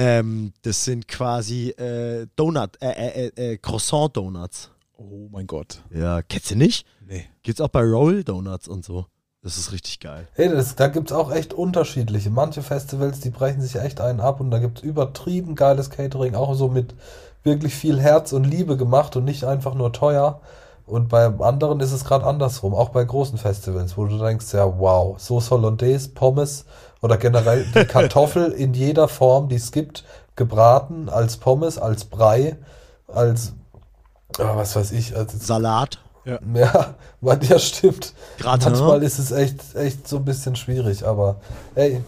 Ähm, 0.00 0.52
das 0.62 0.84
sind 0.84 1.08
quasi 1.08 1.70
äh, 1.70 2.28
Donut, 2.36 2.80
äh, 2.80 2.90
äh, 2.90 3.26
äh, 3.26 3.52
äh, 3.52 3.58
Croissant-Donuts. 3.58 4.70
Oh 4.96 5.28
mein 5.32 5.48
Gott. 5.48 5.82
Ja, 5.92 6.22
kennst 6.22 6.52
du 6.52 6.54
nicht? 6.54 6.86
Nee. 7.04 7.26
Gibt's 7.42 7.60
auch 7.60 7.68
bei 7.68 7.82
Roll 7.82 8.22
Donuts 8.22 8.68
und 8.68 8.84
so. 8.84 9.06
Das 9.42 9.58
ist 9.58 9.72
richtig 9.72 9.98
geil. 9.98 10.28
hey, 10.34 10.48
das, 10.50 10.76
da 10.76 10.86
gibt's 10.86 11.10
auch 11.10 11.32
echt 11.32 11.52
unterschiedliche. 11.52 12.30
Manche 12.30 12.62
Festivals, 12.62 13.18
die 13.18 13.30
brechen 13.30 13.60
sich 13.60 13.74
echt 13.74 14.00
einen 14.00 14.20
ab 14.20 14.40
und 14.40 14.52
da 14.52 14.60
gibt's 14.60 14.82
übertrieben 14.82 15.56
geiles 15.56 15.90
Catering, 15.90 16.36
auch 16.36 16.54
so 16.54 16.68
mit 16.68 16.94
wirklich 17.42 17.74
viel 17.74 18.00
Herz 18.00 18.32
und 18.32 18.44
Liebe 18.44 18.76
gemacht 18.76 19.16
und 19.16 19.24
nicht 19.24 19.42
einfach 19.42 19.74
nur 19.74 19.92
teuer. 19.92 20.40
Und 20.86 21.08
bei 21.08 21.26
anderen 21.26 21.80
ist 21.80 21.92
es 21.92 22.04
gerade 22.04 22.24
andersrum, 22.24 22.72
auch 22.72 22.90
bei 22.90 23.04
großen 23.04 23.36
Festivals, 23.36 23.96
wo 23.96 24.06
du 24.06 24.16
denkst, 24.16 24.54
ja, 24.54 24.78
wow, 24.78 25.18
Sauce 25.20 25.50
Hollandaise, 25.50 26.10
Pommes 26.10 26.66
oder 27.00 27.16
generell 27.16 27.64
die 27.74 27.84
Kartoffel 27.86 28.52
in 28.52 28.74
jeder 28.74 29.08
Form, 29.08 29.48
die 29.48 29.56
es 29.56 29.72
gibt, 29.72 30.04
gebraten, 30.36 31.08
als 31.08 31.36
Pommes, 31.36 31.78
als 31.78 32.04
Brei, 32.04 32.56
als, 33.06 33.54
ah, 34.38 34.56
was 34.56 34.76
weiß 34.76 34.92
ich, 34.92 35.16
als, 35.16 35.46
Salat. 35.46 35.98
Ja, 36.54 36.94
weil 37.20 37.42
ja 37.44 37.58
stimmt. 37.58 38.12
Gratin. 38.38 38.72
Manchmal 38.72 39.02
ist 39.02 39.18
es 39.18 39.30
echt, 39.30 39.74
echt 39.74 40.06
so 40.06 40.16
ein 40.16 40.24
bisschen 40.24 40.56
schwierig, 40.56 41.04
aber 41.04 41.40
ey, 41.74 42.02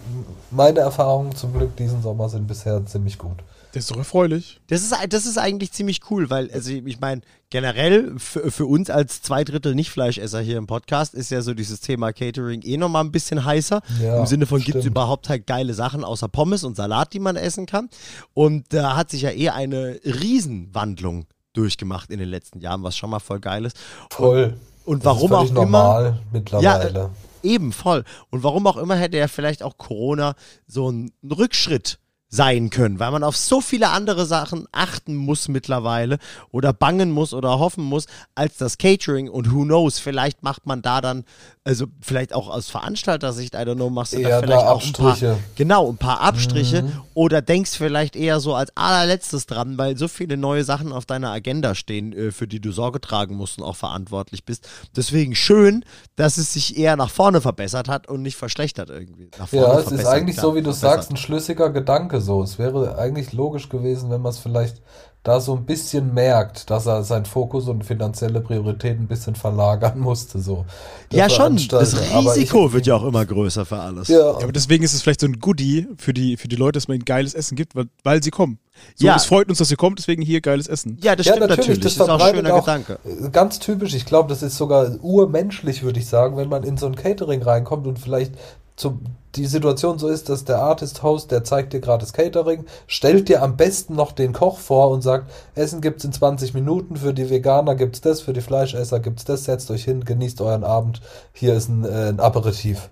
meine 0.50 0.80
Erfahrungen 0.80 1.34
zum 1.34 1.52
Glück 1.52 1.76
diesen 1.76 2.02
Sommer 2.02 2.28
sind 2.28 2.46
bisher 2.46 2.84
ziemlich 2.86 3.18
gut. 3.18 3.38
Das 3.72 3.84
ist 3.84 3.92
doch 3.92 3.98
erfreulich. 3.98 4.60
Das 4.66 4.82
ist, 4.82 4.94
das 5.10 5.26
ist 5.26 5.38
eigentlich 5.38 5.70
ziemlich 5.70 6.00
cool, 6.10 6.28
weil, 6.28 6.50
also 6.50 6.70
ich 6.72 6.98
meine, 6.98 7.20
generell 7.50 8.18
für, 8.18 8.50
für 8.50 8.66
uns 8.66 8.90
als 8.90 9.22
zwei 9.22 9.44
Drittel 9.44 9.76
Nicht-Fleischesser 9.76 10.40
hier 10.40 10.58
im 10.58 10.66
Podcast 10.66 11.14
ist 11.14 11.30
ja 11.30 11.40
so 11.40 11.54
dieses 11.54 11.80
Thema 11.80 12.12
Catering 12.12 12.62
eh 12.62 12.76
nochmal 12.76 13.04
ein 13.04 13.12
bisschen 13.12 13.44
heißer. 13.44 13.80
Ja, 14.02 14.18
Im 14.18 14.26
Sinne 14.26 14.46
von, 14.46 14.60
gibt 14.60 14.78
es 14.78 14.86
überhaupt 14.86 15.28
halt 15.28 15.46
geile 15.46 15.74
Sachen 15.74 16.02
außer 16.02 16.26
Pommes 16.26 16.64
und 16.64 16.76
Salat, 16.76 17.12
die 17.12 17.20
man 17.20 17.36
essen 17.36 17.66
kann? 17.66 17.88
Und 18.34 18.72
da 18.72 18.96
hat 18.96 19.10
sich 19.10 19.22
ja 19.22 19.30
eh 19.30 19.50
eine 19.50 20.00
Riesenwandlung 20.04 21.26
durchgemacht 21.52 22.10
in 22.10 22.18
den 22.18 22.28
letzten 22.28 22.60
Jahren, 22.60 22.82
was 22.82 22.96
schon 22.96 23.10
mal 23.10 23.20
voll 23.20 23.40
geil 23.40 23.64
ist. 23.64 23.76
Voll. 24.10 24.54
Und 24.84 25.00
Das 25.04 25.06
warum 25.16 25.32
auch 25.32 25.44
immer. 25.44 25.52
normal 25.52 26.20
mittlerweile. 26.32 26.92
Ja, 26.92 27.10
Eben, 27.42 27.72
voll. 27.72 28.04
Und 28.30 28.42
warum 28.42 28.66
auch 28.66 28.76
immer 28.76 28.96
hätte 28.96 29.16
ja 29.16 29.28
vielleicht 29.28 29.62
auch 29.62 29.78
Corona 29.78 30.34
so 30.66 30.88
einen 30.88 31.12
Rückschritt 31.24 31.98
sein 32.30 32.70
können, 32.70 33.00
weil 33.00 33.10
man 33.10 33.24
auf 33.24 33.36
so 33.36 33.60
viele 33.60 33.88
andere 33.88 34.24
Sachen 34.24 34.66
achten 34.70 35.16
muss 35.16 35.48
mittlerweile 35.48 36.18
oder 36.52 36.72
bangen 36.72 37.10
muss 37.10 37.34
oder 37.34 37.58
hoffen 37.58 37.82
muss, 37.82 38.06
als 38.36 38.56
das 38.56 38.78
Catering 38.78 39.28
und 39.28 39.52
who 39.52 39.64
knows, 39.64 39.98
vielleicht 39.98 40.44
macht 40.44 40.64
man 40.64 40.80
da 40.80 41.00
dann, 41.00 41.24
also 41.64 41.86
vielleicht 42.00 42.32
auch 42.32 42.48
aus 42.48 42.70
Veranstalter-Sicht, 42.70 43.54
I 43.54 43.58
don't 43.58 43.74
know, 43.74 43.90
machst 43.90 44.12
du 44.12 44.22
da 44.22 44.40
vielleicht 44.40 44.62
da 44.62 44.70
auch 44.70 44.84
ein 44.84 44.92
paar, 44.92 45.10
Abstriche. 45.10 45.38
genau, 45.56 45.90
ein 45.90 45.96
paar 45.96 46.20
Abstriche 46.20 46.84
oder 47.14 47.42
denkst 47.42 47.72
vielleicht 47.72 48.14
eher 48.14 48.38
so 48.38 48.54
als 48.54 48.76
allerletztes 48.76 49.46
dran, 49.46 49.76
weil 49.76 49.96
so 49.96 50.06
viele 50.06 50.36
neue 50.36 50.62
Sachen 50.62 50.92
auf 50.92 51.06
deiner 51.06 51.32
Agenda 51.32 51.74
stehen, 51.74 52.12
äh, 52.12 52.30
für 52.30 52.46
die 52.46 52.60
du 52.60 52.70
Sorge 52.70 53.00
tragen 53.00 53.34
musst 53.34 53.58
und 53.58 53.64
auch 53.64 53.76
verantwortlich 53.76 54.44
bist. 54.44 54.68
Deswegen 54.94 55.34
schön, 55.34 55.84
dass 56.14 56.38
es 56.38 56.52
sich 56.52 56.78
eher 56.78 56.94
nach 56.96 57.10
vorne 57.10 57.40
verbessert 57.40 57.88
hat 57.88 58.08
und 58.08 58.22
nicht 58.22 58.36
verschlechtert 58.36 58.88
irgendwie. 58.88 59.30
Nach 59.36 59.48
vorne 59.48 59.66
Ja, 59.66 59.78
es 59.80 59.90
ist 59.90 60.06
eigentlich 60.06 60.36
so, 60.36 60.54
wie 60.54 60.62
du 60.62 60.70
sagst, 60.70 61.10
ein 61.10 61.16
schlüssiger 61.16 61.70
Gedanke 61.70 62.19
so. 62.20 62.42
Es 62.42 62.58
wäre 62.58 62.98
eigentlich 62.98 63.32
logisch 63.32 63.68
gewesen, 63.68 64.10
wenn 64.10 64.20
man 64.22 64.30
es 64.30 64.38
vielleicht 64.38 64.80
da 65.22 65.38
so 65.38 65.54
ein 65.54 65.66
bisschen 65.66 66.14
merkt, 66.14 66.70
dass 66.70 66.86
er 66.86 67.02
seinen 67.02 67.26
Fokus 67.26 67.68
und 67.68 67.84
finanzielle 67.84 68.40
Prioritäten 68.40 69.04
ein 69.04 69.06
bisschen 69.06 69.34
verlagern 69.34 69.98
musste. 70.00 70.38
So. 70.38 70.64
Ja, 71.12 71.28
schon. 71.28 71.60
Das. 71.68 71.94
Aber 72.12 72.30
ich- 72.32 72.36
Risiko 72.42 72.72
wird 72.72 72.86
ja 72.86 72.94
auch 72.96 73.04
immer 73.04 73.26
größer 73.26 73.66
für 73.66 73.78
alles. 73.78 74.08
Ja, 74.08 74.18
Ja, 74.18 74.30
aber 74.30 74.50
deswegen 74.52 74.82
ist 74.82 74.94
es 74.94 75.02
vielleicht 75.02 75.20
so 75.20 75.26
ein 75.26 75.38
Goodie 75.38 75.86
für 75.98 76.14
die, 76.14 76.38
für 76.38 76.48
die 76.48 76.56
Leute, 76.56 76.78
dass 76.78 76.88
man 76.88 76.94
ihnen 76.96 77.04
geiles 77.04 77.34
Essen 77.34 77.54
gibt, 77.54 77.76
weil, 77.76 77.84
weil 78.02 78.22
sie 78.22 78.30
kommen. 78.30 78.58
So, 78.94 79.06
Ja. 79.08 79.14
Es 79.16 79.26
freut 79.26 79.50
uns, 79.50 79.58
dass 79.58 79.70
ihr 79.70 79.76
kommt, 79.76 79.98
deswegen 79.98 80.22
hier 80.22 80.40
geiles 80.40 80.66
Essen. 80.68 80.96
Ja, 81.02 81.14
das 81.14 81.26
Ja, 81.26 81.34
stimmt 81.34 81.50
natürlich, 81.50 81.68
natürlich. 81.68 81.84
das 81.84 81.94
Das, 81.96 82.06
ist 82.08 82.10
auch 82.14 82.26
ein 82.26 82.34
schöner 82.36 82.54
auch- 82.54 82.60
Gedanke. 82.64 82.98
Ganz 83.30 83.58
typisch, 83.58 83.92
ich 83.94 84.06
glaube, 84.06 84.30
das 84.30 84.42
ist 84.42 84.56
sogar 84.56 84.90
urmenschlich, 85.02 85.82
würde 85.82 85.98
ich 86.00 86.06
sagen, 86.06 86.38
wenn 86.38 86.48
man 86.48 86.62
in 86.64 86.78
so 86.78 86.86
ein 86.86 86.94
Catering 86.94 87.42
reinkommt 87.42 87.86
und 87.86 87.98
vielleicht 87.98 88.32
zum, 88.76 89.00
die 89.36 89.46
Situation 89.46 89.98
so 89.98 90.08
ist, 90.08 90.28
dass 90.28 90.44
der 90.44 90.58
Artist-Host, 90.58 91.30
der 91.30 91.44
zeigt 91.44 91.72
dir 91.72 91.80
das 91.80 92.12
Catering, 92.12 92.64
stellt 92.86 93.28
dir 93.28 93.42
am 93.42 93.56
besten 93.56 93.94
noch 93.94 94.12
den 94.12 94.32
Koch 94.32 94.58
vor 94.58 94.90
und 94.90 95.02
sagt, 95.02 95.30
Essen 95.54 95.80
gibt's 95.80 96.04
in 96.04 96.12
20 96.12 96.54
Minuten, 96.54 96.96
für 96.96 97.14
die 97.14 97.30
Veganer 97.30 97.74
gibt's 97.74 98.00
das, 98.00 98.20
für 98.20 98.32
die 98.32 98.40
Fleischesser 98.40 99.00
gibt's 99.00 99.24
das, 99.24 99.44
setzt 99.44 99.70
euch 99.70 99.84
hin, 99.84 100.04
genießt 100.04 100.40
euren 100.40 100.64
Abend, 100.64 101.00
hier 101.32 101.54
ist 101.54 101.68
ein, 101.68 101.84
äh, 101.84 102.08
ein 102.08 102.20
Aperitif. 102.20 102.90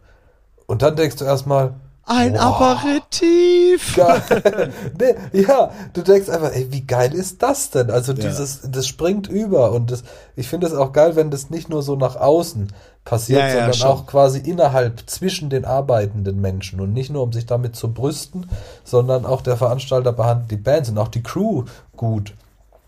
Und 0.66 0.83
dann 0.83 0.97
denkst 0.97 1.16
du 1.16 1.24
erstmal, 1.24 1.74
Ein 2.11 2.32
Boah. 2.32 2.70
Aperitif. 2.78 3.94
geil. 3.94 4.72
nee, 4.98 5.42
ja, 5.42 5.70
du 5.92 6.02
denkst 6.02 6.28
einfach, 6.30 6.52
ey, 6.52 6.66
wie 6.70 6.80
geil 6.86 7.12
ist 7.14 7.42
das 7.42 7.68
denn? 7.70 7.90
Also 7.90 8.14
dieses, 8.14 8.62
das 8.70 8.86
springt 8.86 9.28
über 9.28 9.72
und 9.72 9.90
das, 9.90 10.04
ich 10.34 10.48
finde 10.48 10.66
es 10.66 10.74
auch 10.74 10.92
geil, 10.92 11.16
wenn 11.16 11.30
das 11.30 11.50
nicht 11.50 11.68
nur 11.68 11.82
so 11.82 11.96
nach 11.96 12.16
außen 12.16 12.72
passiert, 13.04 13.40
Ja, 13.40 13.46
ja, 13.48 13.54
sondern 13.54 13.74
schon. 13.74 13.88
auch 13.88 14.06
quasi 14.06 14.38
innerhalb 14.38 15.02
zwischen 15.09 15.50
den 15.50 15.66
arbeitenden 15.66 16.40
Menschen 16.40 16.80
und 16.80 16.94
nicht 16.94 17.11
nur 17.11 17.22
um 17.22 17.32
sich 17.32 17.44
damit 17.46 17.76
zu 17.76 17.92
brüsten, 17.92 18.48
sondern 18.84 19.26
auch 19.26 19.42
der 19.42 19.56
Veranstalter 19.59 20.12
behandelt 20.12 20.50
die 20.50 20.56
Bands 20.56 20.88
und 20.88 20.96
auch 20.98 21.09
die 21.09 21.22
Crew 21.22 21.64
gut. 21.96 22.32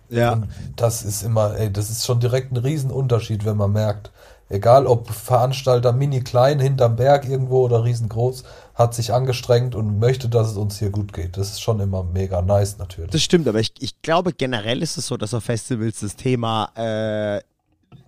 Ja. 0.08 0.32
Und 0.32 0.48
das 0.76 1.02
ist 1.02 1.22
immer, 1.22 1.56
ey, 1.56 1.70
das 1.72 1.90
ist 1.90 2.06
schon 2.06 2.20
direkt 2.20 2.52
ein 2.52 2.56
Riesenunterschied, 2.56 3.44
wenn 3.44 3.56
man 3.58 3.72
merkt, 3.72 4.10
egal 4.50 4.86
ob 4.86 5.08
Veranstalter 5.10 5.92
mini 5.92 6.20
klein 6.20 6.60
hinterm 6.60 6.96
Berg 6.96 7.26
irgendwo 7.26 7.64
oder 7.64 7.84
riesengroß, 7.84 8.44
hat 8.74 8.94
sich 8.94 9.14
angestrengt 9.14 9.74
und 9.74 9.98
möchte, 9.98 10.28
dass 10.28 10.50
es 10.50 10.56
uns 10.56 10.78
hier 10.78 10.90
gut 10.90 11.12
geht. 11.12 11.36
Das 11.36 11.50
ist 11.50 11.62
schon 11.62 11.80
immer 11.80 12.02
mega 12.02 12.42
nice 12.42 12.76
natürlich. 12.76 13.10
Das 13.10 13.22
stimmt, 13.22 13.48
aber 13.48 13.60
ich, 13.60 13.72
ich 13.78 14.02
glaube 14.02 14.32
generell 14.32 14.82
ist 14.82 14.98
es 14.98 15.06
so, 15.06 15.16
dass 15.16 15.32
auf 15.32 15.44
Festivals 15.44 16.00
das 16.00 16.16
Thema 16.16 16.70
äh, 16.74 17.40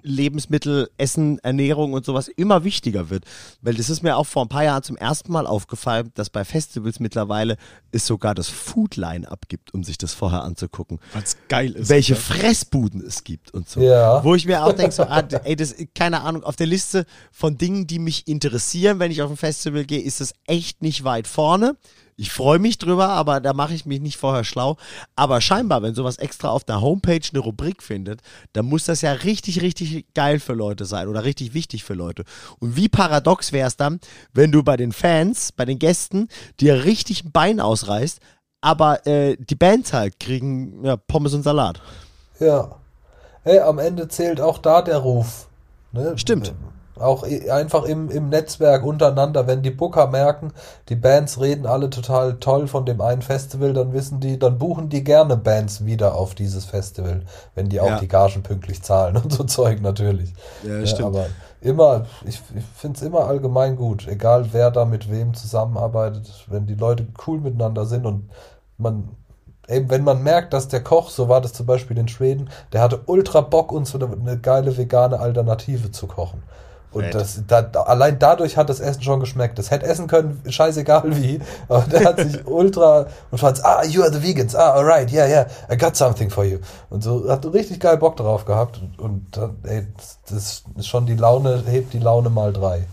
Lebensmittel, 0.03 0.91
Essen, 0.99 1.39
Ernährung 1.41 1.93
und 1.93 2.05
sowas 2.05 2.29
immer 2.29 2.65
wichtiger 2.65 3.11
wird. 3.11 3.25
Weil 3.61 3.75
das 3.75 3.91
ist 3.91 4.03
mir 4.03 4.17
auch 4.17 4.27
vor 4.27 4.45
ein 4.45 4.49
paar 4.49 4.65
Jahren 4.65 4.83
zum 4.83 4.97
ersten 4.97 5.33
Mal 5.33 5.47
aufgefallen, 5.47 6.11
dass 6.15 6.31
bei 6.31 6.45
Festivals 6.45 7.01
mittlerweile 7.01 7.57
es 7.91 8.07
sogar 8.07 8.35
das 8.35 8.49
Food-Line-Up 8.49 9.49
gibt, 9.49 9.75
um 9.75 9.85
sich 9.85 9.99
das 9.99 10.15
vorher 10.15 10.43
anzugucken. 10.43 10.99
Es 11.15 11.37
geil 11.49 11.73
ist. 11.73 11.89
welche 11.89 12.15
Ja. 12.15 12.21
Fressbuden 12.21 13.05
es 13.05 13.25
gibt 13.25 13.53
und 13.55 13.69
so. 13.69 13.81
Ja. 13.81 14.23
Wo 14.25 14.35
ich 14.35 14.47
mir 14.47 14.65
auch 14.65 14.73
denke, 14.73 14.93
so, 14.93 15.05
ah, 15.05 15.23
ey, 15.45 15.57
das, 15.57 15.75
keine 15.95 16.23
Ahnung, 16.23 16.45
auf 16.45 16.57
der 16.57 16.67
Liste 16.67 17.07
von 17.31 17.59
Dingen, 17.59 17.87
die 17.87 17.99
mich 17.99 18.29
interessieren, 18.29 18.99
wenn 18.99 19.11
ich 19.11 19.23
auf 19.23 19.31
ein 19.31 19.37
Festival 19.37 19.85
gehe, 19.85 20.01
ist 20.01 20.21
es 20.21 20.35
echt 20.47 20.83
nicht 20.83 21.05
weit 21.05 21.27
vorne. 21.27 21.77
Ich 22.17 22.31
freue 22.31 22.59
mich 22.59 22.79
drüber, 22.79 23.09
aber 23.09 23.41
da 23.41 23.53
mache 23.53 23.75
ich 23.75 23.87
mich 23.87 24.01
nicht 24.01 24.17
vorher 24.17 24.45
schlau. 24.45 24.77
Aber 25.17 25.41
scheinbar, 25.41 25.83
wenn 25.83 25.95
sowas 25.95 26.19
extra 26.19 26.51
auf 26.51 26.65
der 26.65 26.81
Homepage 26.81 27.21
eine 27.33 27.41
Rubrik 27.41 27.83
findet, 27.83 28.21
dann 28.53 28.67
muss 28.67 28.85
das 28.85 29.01
ja 29.01 29.13
richtig, 29.13 29.63
richtig 29.63 30.13
geil 30.15 30.39
für 30.39 30.53
Leute 30.53 30.85
sein 30.85 31.09
oder 31.09 31.25
richtig 31.25 31.55
wichtig 31.55 31.85
für 31.85 31.95
Leute. 31.95 32.25
Und 32.59 32.77
wie 32.77 32.89
paradox 32.89 33.53
wäre 33.53 33.69
es 33.69 33.77
dann, 33.77 34.01
wenn 34.33 34.53
du 34.53 34.63
bei 34.63 34.77
den 34.77 34.93
Fans, 34.93 35.53
bei 35.53 35.65
den 35.65 35.79
Gästen, 35.79 36.29
dir 36.61 36.85
richtig 36.85 37.25
ein 37.25 37.33
Bein 37.33 37.61
ausreißt, 37.61 38.21
aber 38.61 39.07
äh, 39.07 39.37
die 39.39 39.57
Bands 39.57 39.93
halt 39.93 40.21
kriegen 40.21 40.85
ja, 40.85 40.97
Pommes 40.97 41.35
und 41.35 41.43
Salat. 41.43 41.81
Ja. 42.39 42.77
Hey, 43.43 43.59
am 43.59 43.79
Ende 43.79 44.07
zählt 44.07 44.41
auch 44.41 44.59
da 44.59 44.83
der 44.83 44.99
Ruf. 44.99 45.49
Ne? 45.93 46.17
Stimmt. 46.17 46.55
Auch 46.99 47.25
einfach 47.51 47.85
im, 47.85 48.11
im 48.11 48.29
Netzwerk 48.29 48.85
untereinander, 48.85 49.47
wenn 49.47 49.63
die 49.63 49.71
Booker 49.71 50.09
merken, 50.09 50.53
die 50.89 50.97
Bands 50.97 51.41
reden 51.41 51.67
alle 51.67 51.89
total 51.91 52.39
toll 52.39 52.69
von 52.69 52.85
dem 52.85 53.01
einen 53.01 53.23
Festival, 53.23 53.73
dann 53.73 53.93
wissen 53.93 54.21
die, 54.21 54.39
dann 54.39 54.59
buchen 54.59 54.89
die 54.91 55.03
gerne 55.03 55.37
Bands 55.37 55.85
wieder 55.87 56.15
auf 56.15 56.35
dieses 56.35 56.67
Festival, 56.67 57.23
wenn 57.55 57.69
die 57.71 57.81
auch 57.81 57.95
Ja. 57.95 57.97
die 57.97 58.09
Gagen 58.09 58.43
pünktlich 58.43 58.83
zahlen 58.83 59.17
und 59.23 59.33
so 59.33 59.45
Zeug 59.45 59.81
natürlich. 59.81 60.35
Ja, 60.63 60.87
stimmt. 60.87 61.09
Aber 61.09 61.35
immer, 61.61 62.07
ich, 62.25 62.41
ich 62.55 62.65
finde 62.75 62.99
es 62.99 63.03
immer 63.03 63.27
allgemein 63.27 63.77
gut, 63.77 64.07
egal 64.09 64.53
wer 64.53 64.71
da 64.71 64.85
mit 64.85 65.11
wem 65.11 65.35
zusammenarbeitet, 65.35 66.47
wenn 66.49 66.67
die 66.67 66.75
Leute 66.75 67.07
cool 67.27 67.41
miteinander 67.41 67.87
sind 67.87 68.07
und 68.07 68.31
man 68.79 69.17
eben 69.69 69.91
wenn 69.91 70.05
man 70.05 70.23
merkt, 70.23 70.53
dass 70.53 70.69
der 70.69 70.83
Koch, 70.83 71.11
so 71.11 71.29
war 71.29 71.41
das 71.41 71.53
zum 71.53 71.67
Beispiel 71.67 71.97
in 71.99 72.09
Schweden, 72.09 72.51
der 72.73 72.81
hatte 72.83 73.03
ultra 73.07 73.41
Bock, 73.41 73.73
uns 73.73 73.95
eine 73.95 74.39
geile 74.39 74.77
vegane 74.77 75.21
Alternative 75.21 75.91
zu 75.93 76.07
kochen. 76.07 76.43
Und 76.93 77.15
das, 77.15 77.43
da, 77.47 77.63
allein 77.87 78.19
dadurch 78.19 78.57
hat 78.57 78.69
das 78.69 78.81
Essen 78.81 79.03
schon 79.03 79.21
geschmeckt. 79.21 79.59
Das 79.59 79.71
hätte 79.71 79.87
essen 79.87 80.07
können, 80.07 80.43
scheißegal 80.47 81.05
wie, 81.17 81.41
aber 81.69 81.85
der 81.91 82.05
hat 82.05 82.21
sich 82.21 82.47
ultra 82.47 83.07
und 83.31 83.39
fand, 83.39 83.65
ah, 83.65 83.83
you 83.85 84.03
are 84.03 84.13
the 84.13 84.23
vegans, 84.23 84.55
ah, 84.55 84.75
alright, 84.75 85.11
yeah, 85.11 85.27
yeah, 85.27 85.47
I 85.71 85.77
got 85.77 85.97
something 85.97 86.31
for 86.31 86.45
you. 86.45 86.59
Und 86.91 87.03
so 87.03 87.29
hat 87.29 87.45
richtig 87.53 87.81
geil 87.81 87.97
Bock 87.97 88.17
drauf 88.17 88.45
gehabt 88.45 88.81
und, 88.99 88.99
und 88.99 89.57
ey, 89.65 89.87
das 90.29 90.65
ist 90.77 90.87
schon 90.87 91.07
die 91.07 91.17
Laune, 91.17 91.63
hebt 91.67 91.93
die 91.93 91.99
Laune 91.99 92.31
mal 92.31 92.53
drei. 92.53 92.87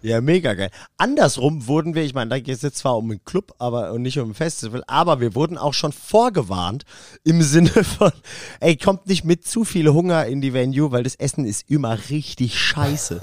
Ja, 0.00 0.20
mega 0.20 0.54
geil. 0.54 0.70
Andersrum 0.96 1.66
wurden 1.66 1.94
wir, 1.96 2.04
ich 2.04 2.14
meine, 2.14 2.30
da 2.30 2.38
geht 2.38 2.54
es 2.54 2.62
jetzt 2.62 2.78
zwar 2.78 2.96
um 2.96 3.10
einen 3.10 3.24
Club, 3.24 3.52
aber 3.58 3.92
und 3.92 4.02
nicht 4.02 4.18
um 4.20 4.30
ein 4.30 4.34
Festival, 4.34 4.84
aber 4.86 5.20
wir 5.20 5.34
wurden 5.34 5.58
auch 5.58 5.74
schon 5.74 5.90
vorgewarnt 5.92 6.84
im 7.24 7.42
Sinne 7.42 7.70
von, 7.98 8.12
ey, 8.60 8.76
kommt 8.76 9.08
nicht 9.08 9.24
mit 9.24 9.44
zu 9.46 9.64
viel 9.64 9.88
Hunger 9.88 10.26
in 10.26 10.40
die 10.40 10.52
Venue, 10.52 10.92
weil 10.92 11.02
das 11.02 11.16
Essen 11.16 11.44
ist 11.44 11.68
immer 11.68 11.98
richtig 12.10 12.56
scheiße. 12.58 13.18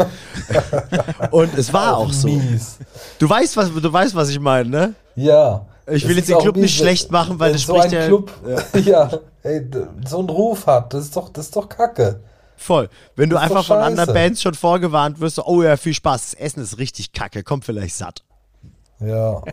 und 1.31 1.53
es 1.57 1.71
war 1.71 1.97
auch 1.97 2.11
so. 2.11 2.27
Mies. 2.27 2.77
Du 3.19 3.29
weißt, 3.29 3.55
was, 3.55 3.73
du 3.73 3.93
weißt, 3.93 4.13
was 4.15 4.29
ich 4.29 4.39
meine, 4.39 4.69
ne? 4.69 4.93
Ja. 5.15 5.65
Ich 5.87 6.07
will 6.07 6.17
jetzt 6.17 6.29
den 6.29 6.35
auch 6.35 6.41
Club 6.41 6.55
mies, 6.55 6.63
nicht 6.63 6.77
schlecht 6.77 7.11
machen, 7.11 7.39
weil 7.39 7.53
das 7.53 7.61
so 7.61 7.75
spricht 7.75 7.93
ein 7.93 8.01
ja- 8.01 8.07
Club, 8.07 8.31
ja, 8.85 9.11
ey, 9.43 9.69
d- 9.69 9.85
so 10.07 10.19
einen 10.19 10.29
Ruf 10.29 10.65
hat, 10.67 10.93
das 10.93 11.05
ist 11.05 11.15
doch, 11.15 11.29
das 11.29 11.45
ist 11.45 11.55
doch 11.55 11.69
Kacke. 11.69 12.19
Voll. 12.57 12.89
Wenn 13.15 13.29
du 13.29 13.37
einfach 13.37 13.65
von 13.65 13.77
anderen. 13.77 14.13
Bands 14.13 14.41
schon 14.41 14.53
vorgewarnt 14.53 15.19
wirst, 15.19 15.35
so, 15.35 15.45
oh 15.45 15.63
ja, 15.63 15.77
viel 15.77 15.93
Spaß, 15.93 16.31
das 16.31 16.33
Essen 16.35 16.61
ist 16.61 16.77
richtig 16.77 17.11
kacke, 17.11 17.43
kommt 17.43 17.65
vielleicht 17.65 17.95
satt. 17.95 18.23
Ja. 18.99 19.41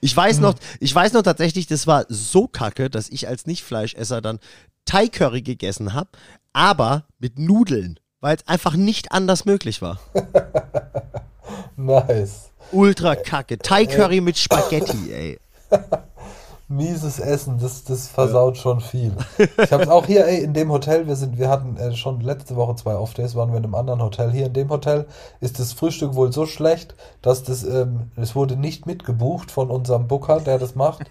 Ich 0.00 0.16
weiß 0.16 0.38
noch, 0.38 0.54
ich 0.78 0.94
weiß 0.94 1.12
noch 1.12 1.22
tatsächlich, 1.22 1.66
das 1.66 1.88
war 1.88 2.04
so 2.08 2.46
kacke, 2.46 2.88
dass 2.88 3.08
ich 3.08 3.26
als 3.26 3.46
Nicht-Fleischesser 3.46 4.20
dann 4.20 4.38
Thai 4.84 5.08
Curry 5.08 5.42
gegessen 5.42 5.92
habe, 5.92 6.10
aber 6.52 7.04
mit 7.18 7.38
Nudeln, 7.38 7.98
weil 8.20 8.36
es 8.36 8.46
einfach 8.46 8.74
nicht 8.74 9.12
anders 9.12 9.44
möglich 9.44 9.82
war. 9.82 9.98
nice. 11.76 12.50
Ultra 12.70 13.16
kacke. 13.16 13.58
Thai 13.58 13.86
Curry 13.86 14.20
mit 14.20 14.38
Spaghetti, 14.38 15.12
ey. 15.12 15.40
Mieses 16.76 17.18
Essen, 17.18 17.58
das, 17.60 17.84
das 17.84 18.08
versaut 18.08 18.56
schon 18.56 18.80
viel. 18.80 19.12
Ich 19.62 19.72
habe 19.72 19.82
es 19.82 19.88
auch 19.88 20.06
hier, 20.06 20.26
ey, 20.26 20.42
in 20.42 20.54
dem 20.54 20.70
Hotel, 20.70 21.06
wir 21.06 21.16
sind, 21.16 21.38
wir 21.38 21.48
hatten 21.48 21.76
äh, 21.76 21.92
schon 21.92 22.20
letzte 22.20 22.56
Woche 22.56 22.74
zwei 22.76 22.96
Off-Days, 22.96 23.34
waren 23.34 23.50
wir 23.50 23.58
in 23.58 23.64
einem 23.64 23.74
anderen 23.74 24.02
Hotel. 24.02 24.30
Hier 24.30 24.46
in 24.46 24.52
dem 24.52 24.70
Hotel 24.70 25.06
ist 25.40 25.58
das 25.58 25.72
Frühstück 25.72 26.14
wohl 26.14 26.32
so 26.32 26.46
schlecht, 26.46 26.94
dass 27.20 27.42
das, 27.42 27.64
ähm, 27.64 28.10
es 28.16 28.34
wurde 28.34 28.56
nicht 28.56 28.86
mitgebucht 28.86 29.50
von 29.50 29.70
unserem 29.70 30.08
Booker, 30.08 30.40
der 30.40 30.58
das 30.58 30.74
macht. 30.74 31.02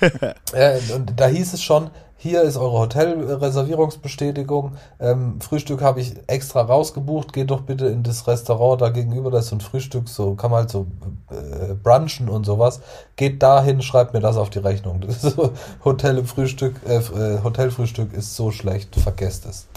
äh, 0.52 0.78
und 0.94 1.18
da 1.18 1.26
hieß 1.26 1.54
es 1.54 1.62
schon, 1.62 1.90
hier 2.20 2.42
ist 2.42 2.56
eure 2.56 2.80
Hotelreservierungsbestätigung. 2.80 4.72
Ähm, 4.98 5.40
Frühstück 5.40 5.80
habe 5.82 6.00
ich 6.00 6.14
extra 6.26 6.62
rausgebucht. 6.62 7.32
Geht 7.32 7.50
doch 7.50 7.60
bitte 7.60 7.86
in 7.86 8.02
das 8.02 8.26
Restaurant 8.26 8.80
da 8.82 8.88
gegenüber. 8.90 9.30
Das 9.30 9.44
ist 9.44 9.50
so 9.50 9.56
ein 9.56 9.60
Frühstück, 9.60 10.08
so 10.08 10.34
kann 10.34 10.50
man 10.50 10.60
halt 10.62 10.70
so 10.70 10.86
äh, 11.30 11.74
brunchen 11.74 12.28
und 12.28 12.44
sowas. 12.44 12.80
Geht 13.14 13.40
dahin, 13.42 13.82
schreibt 13.82 14.14
mir 14.14 14.20
das 14.20 14.36
auf 14.36 14.50
die 14.50 14.58
Rechnung. 14.58 15.00
Das 15.06 15.22
ist 15.24 15.36
so, 15.36 15.52
Hotel 15.84 16.18
im 16.18 16.26
Frühstück, 16.26 16.74
äh, 16.86 16.96
äh, 16.96 17.42
Hotelfrühstück 17.44 18.12
ist 18.12 18.34
so 18.34 18.50
schlecht, 18.50 18.94
vergesst 18.96 19.46
es. 19.46 19.68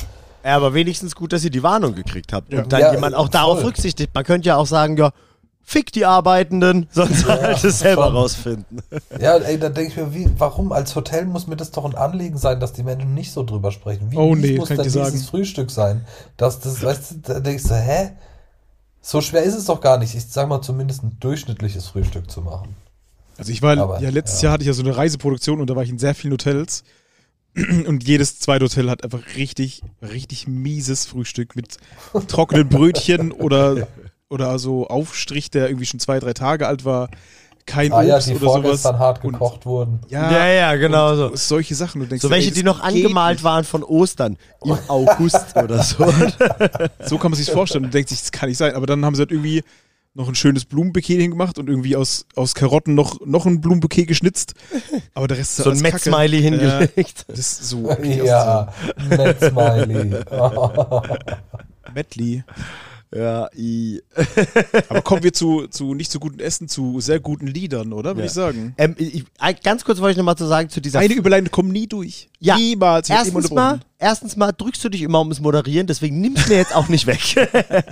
Ja, 0.43 0.55
aber 0.55 0.73
wenigstens 0.73 1.15
gut, 1.15 1.33
dass 1.33 1.43
ihr 1.43 1.51
die 1.51 1.61
Warnung 1.61 1.93
gekriegt 1.93 2.33
habt 2.33 2.51
Ja. 2.51 2.63
und 2.63 2.73
dann 2.73 2.81
Ja, 2.81 2.91
jemand 2.93 3.13
auch 3.13 3.29
darauf 3.29 3.59
voll. 3.59 3.67
rücksichtigt. 3.67 4.13
Man 4.15 4.23
könnte 4.23 4.47
ja 4.47 4.57
auch 4.57 4.65
sagen, 4.65 4.97
ja, 4.97 5.11
Fick 5.63 5.91
die 5.91 6.05
Arbeitenden, 6.05 6.87
sonst 6.91 7.25
halt 7.25 7.63
es 7.63 7.79
selber 7.79 8.05
schon. 8.05 8.15
rausfinden. 8.15 8.81
Ja, 9.19 9.37
ey, 9.37 9.57
da 9.59 9.69
denke 9.69 9.91
ich 9.91 9.97
mir, 9.97 10.13
wie, 10.13 10.29
warum? 10.37 10.71
Als 10.71 10.95
Hotel 10.95 11.25
muss 11.25 11.47
mir 11.47 11.55
das 11.55 11.71
doch 11.71 11.85
ein 11.85 11.95
Anliegen 11.95 12.37
sein, 12.37 12.59
dass 12.59 12.73
die 12.73 12.83
Menschen 12.83 13.13
nicht 13.13 13.31
so 13.31 13.43
drüber 13.43 13.71
sprechen. 13.71 14.11
Wie 14.11 14.17
Oh, 14.17 14.35
nee, 14.35 14.57
muss 14.57 14.67
kann 14.69 14.77
denn 14.77 14.87
ich 14.87 14.93
dir 14.93 14.99
dieses 15.03 15.19
sagen. 15.21 15.29
Frühstück 15.29 15.71
sein? 15.71 16.05
Dass 16.37 16.59
das, 16.59 16.83
weißt 16.83 17.11
du, 17.11 17.15
da 17.33 17.39
denkst 17.39 17.63
du, 17.63 17.75
hä? 17.75 18.11
So 19.01 19.21
schwer 19.21 19.43
ist 19.43 19.55
es 19.55 19.65
doch 19.65 19.81
gar 19.81 19.97
nicht. 19.97 20.13
Ich 20.13 20.27
sag 20.27 20.47
mal, 20.49 20.61
zumindest 20.61 21.03
ein 21.03 21.17
durchschnittliches 21.19 21.87
Frühstück 21.87 22.29
zu 22.29 22.41
machen. 22.41 22.75
Also 23.37 23.51
ich 23.51 23.61
war, 23.61 23.77
Aber, 23.77 23.99
ja, 24.01 24.09
letztes 24.09 24.41
ja. 24.41 24.47
Jahr 24.47 24.53
hatte 24.53 24.63
ich 24.63 24.67
ja 24.67 24.73
so 24.73 24.83
eine 24.83 24.95
Reiseproduktion 24.95 25.59
und 25.61 25.69
da 25.69 25.75
war 25.75 25.83
ich 25.83 25.89
in 25.89 25.97
sehr 25.97 26.13
vielen 26.13 26.33
Hotels. 26.33 26.83
Und 27.85 28.07
jedes 28.07 28.39
zweite 28.39 28.63
Hotel 28.63 28.89
hat 28.89 29.03
einfach 29.03 29.35
richtig, 29.35 29.81
richtig 30.01 30.47
mieses 30.47 31.05
Frühstück 31.05 31.55
mit 31.57 31.77
trockenen 32.29 32.69
Brötchen 32.69 33.33
oder, 33.33 33.87
oder 34.31 34.57
so 34.57 34.87
Aufstrich, 34.87 35.51
der 35.51 35.67
irgendwie 35.67 35.85
schon 35.85 35.99
zwei, 35.99 36.19
drei 36.19 36.33
Tage 36.33 36.65
alt 36.67 36.85
war. 36.85 37.09
Kein 37.67 37.93
Ah 37.93 38.01
ja, 38.01 38.15
Obst 38.15 38.27
die 38.27 38.35
oder 38.37 38.73
sowas. 38.75 38.83
hart 38.85 39.23
Und- 39.23 39.33
gekocht 39.33 39.65
wurden. 39.67 39.99
Ja, 40.09 40.31
Ja, 40.31 40.47
ja, 40.47 40.75
genau 40.75 41.15
so. 41.15 41.25
und 41.27 41.37
solche 41.37 41.75
Sachen. 41.75 42.01
Du 42.01 42.07
denkst, 42.07 42.23
So 42.23 42.31
welche, 42.31 42.47
ey, 42.49 42.53
die 42.55 42.63
noch 42.63 42.79
angemalt 42.81 43.37
nicht. 43.37 43.43
waren 43.43 43.63
von 43.63 43.83
Ostern 43.83 44.37
im 44.65 44.71
August 44.87 45.55
oder 45.55 45.83
so. 45.83 46.03
So 47.05 47.19
kann 47.19 47.29
man 47.31 47.37
sich 47.37 47.51
vorstellen 47.51 47.85
und 47.85 47.93
denkt 47.93 48.09
sich, 48.09 48.19
das 48.19 48.31
kann 48.31 48.49
nicht 48.49 48.57
sein. 48.57 48.73
Aber 48.73 48.87
dann 48.87 49.05
haben 49.05 49.13
sie 49.15 49.21
halt 49.21 49.31
irgendwie 49.31 49.63
noch 50.15 50.27
ein 50.27 50.35
schönes 50.35 50.65
Blumenbouquet 50.65 51.19
hingemacht 51.21 51.59
und 51.59 51.69
irgendwie 51.69 51.95
aus, 51.95 52.25
aus 52.35 52.53
Karotten 52.55 52.95
noch, 52.95 53.19
noch 53.25 53.45
ein 53.45 53.61
Blumenbouquet 53.61 54.05
geschnitzt. 54.07 54.55
Aber 55.13 55.27
der 55.27 55.37
Rest 55.37 55.59
ist 55.59 55.63
So 55.63 55.69
ein. 55.69 55.79
Met-Smiley 55.79 56.41
hingelegt. 56.41 56.95
Ja, 56.97 57.23
das 57.27 57.39
ist 57.39 57.63
so. 57.69 57.89
okay, 57.91 58.21
Ja, 58.25 58.73
Matt 59.07 59.37
Smiley. 59.39 60.15
Medley. 61.93 62.43
Ja, 63.13 63.49
i. 63.57 64.01
Aber 64.87 65.01
kommen 65.01 65.21
wir 65.21 65.33
zu, 65.33 65.67
zu 65.67 65.93
nicht 65.93 66.09
so 66.11 66.19
guten 66.19 66.39
Essen, 66.39 66.69
zu 66.69 67.01
sehr 67.01 67.19
guten 67.19 67.45
Liedern, 67.47 67.91
oder? 67.91 68.11
Würde 68.11 68.21
Ja. 68.21 68.25
ich 68.27 68.31
sagen. 68.31 68.73
Ähm, 68.77 68.95
ich, 68.97 69.25
ganz 69.63 69.83
kurz 69.83 69.99
wollte 69.99 70.11
ich 70.11 70.17
nochmal 70.17 70.37
zu 70.37 70.45
sagen 70.45 70.69
zu 70.69 70.79
dieser 70.79 70.99
Eine 70.99 71.13
Überleitung 71.15 71.51
kommen 71.51 71.71
nie 71.71 71.87
durch. 71.87 72.29
Ja. 72.39 72.55
Niemals. 72.55 73.09
Erstens 73.09 73.51
mal, 73.51 73.81
erstens 73.99 74.37
mal 74.37 74.53
drückst 74.53 74.81
du 74.85 74.89
dich 74.89 75.01
immer 75.01 75.19
ums 75.19 75.41
Moderieren, 75.41 75.87
deswegen 75.87 76.21
nimm's 76.21 76.47
mir 76.47 76.55
jetzt 76.55 76.73
auch 76.73 76.87
nicht 76.87 77.05
weg. 77.05 77.19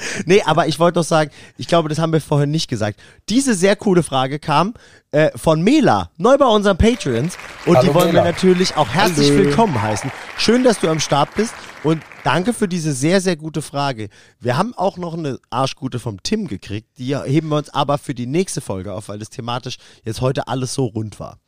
nee, 0.26 0.42
aber 0.46 0.68
ich 0.68 0.80
wollte 0.80 0.96
doch 1.00 1.04
sagen, 1.06 1.32
ich 1.58 1.68
glaube, 1.68 1.90
das 1.90 2.00
haben 2.00 2.14
wir 2.14 2.22
vorhin 2.22 2.50
nicht 2.52 2.70
gesagt. 2.70 2.98
Diese 3.28 3.56
sehr 3.56 3.76
coole 3.76 4.04
Frage 4.04 4.40
kam 4.40 4.74
äh, 5.12 5.32
von 5.36 5.62
Mela, 5.62 6.12
neu 6.18 6.38
bei 6.38 6.46
unseren 6.46 6.78
Patreons. 6.78 7.38
Und 7.66 7.76
Hallo, 7.76 7.88
die 7.90 7.94
wollen 7.94 8.08
Mela. 8.14 8.24
wir 8.24 8.32
natürlich 8.32 8.78
auch 8.78 8.88
herzlich 8.88 9.32
Hallo. 9.32 9.40
willkommen 9.44 9.82
heißen. 9.82 10.10
Schön, 10.38 10.64
dass 10.64 10.80
du 10.80 10.88
am 10.88 11.02
Start 11.02 11.36
bist 11.36 11.54
und 11.84 12.02
danke 12.30 12.54
für 12.54 12.68
diese 12.68 12.94
sehr, 12.94 13.22
sehr 13.22 13.36
gute 13.36 13.64
Frage. 13.64 14.10
Wir 14.40 14.56
haben 14.56 14.76
auch 14.76 14.98
noch 14.98 15.16
eine 15.16 15.40
Arschgute 15.50 15.98
vom 15.98 16.22
Tim 16.22 16.48
gekriegt, 16.48 17.00
die 17.00 17.18
heben 17.18 17.50
wir 17.50 17.58
uns 17.58 17.70
aber 17.70 17.98
für 17.98 18.14
die 18.14 18.28
nächste 18.28 18.62
Folge 18.62 18.94
auf, 18.94 19.10
weil 19.10 19.18
das 19.18 19.32
thematisch 19.32 19.78
jetzt 20.04 20.22
heute 20.22 20.48
alles 20.48 20.76
so 20.76 20.86
rund 20.86 21.20
war. 21.20 21.40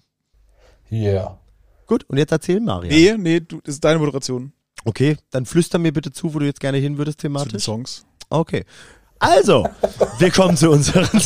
Yeah. 0.91 1.38
Gut, 1.86 2.03
und 2.09 2.17
jetzt 2.17 2.32
erzähl 2.32 2.59
Maria. 2.59 2.91
Nee, 2.91 3.15
nee, 3.17 3.39
du, 3.41 3.61
das 3.61 3.75
ist 3.75 3.84
deine 3.84 3.99
Moderation 3.99 4.53
Okay, 4.84 5.17
dann 5.29 5.45
flüster 5.45 5.77
mir 5.77 5.93
bitte 5.93 6.11
zu, 6.11 6.34
wo 6.34 6.39
du 6.39 6.45
jetzt 6.45 6.59
gerne 6.59 6.79
hin 6.79 6.97
würdest 6.97 7.21
zu 7.21 7.27
den 7.27 7.36
thematisch. 7.36 7.63
Songs. 7.63 8.03
Okay. 8.29 8.65
Also, 9.19 9.67
wir 10.17 10.32
kommen 10.32 10.57
zu 10.57 10.71
unseren 10.71 11.05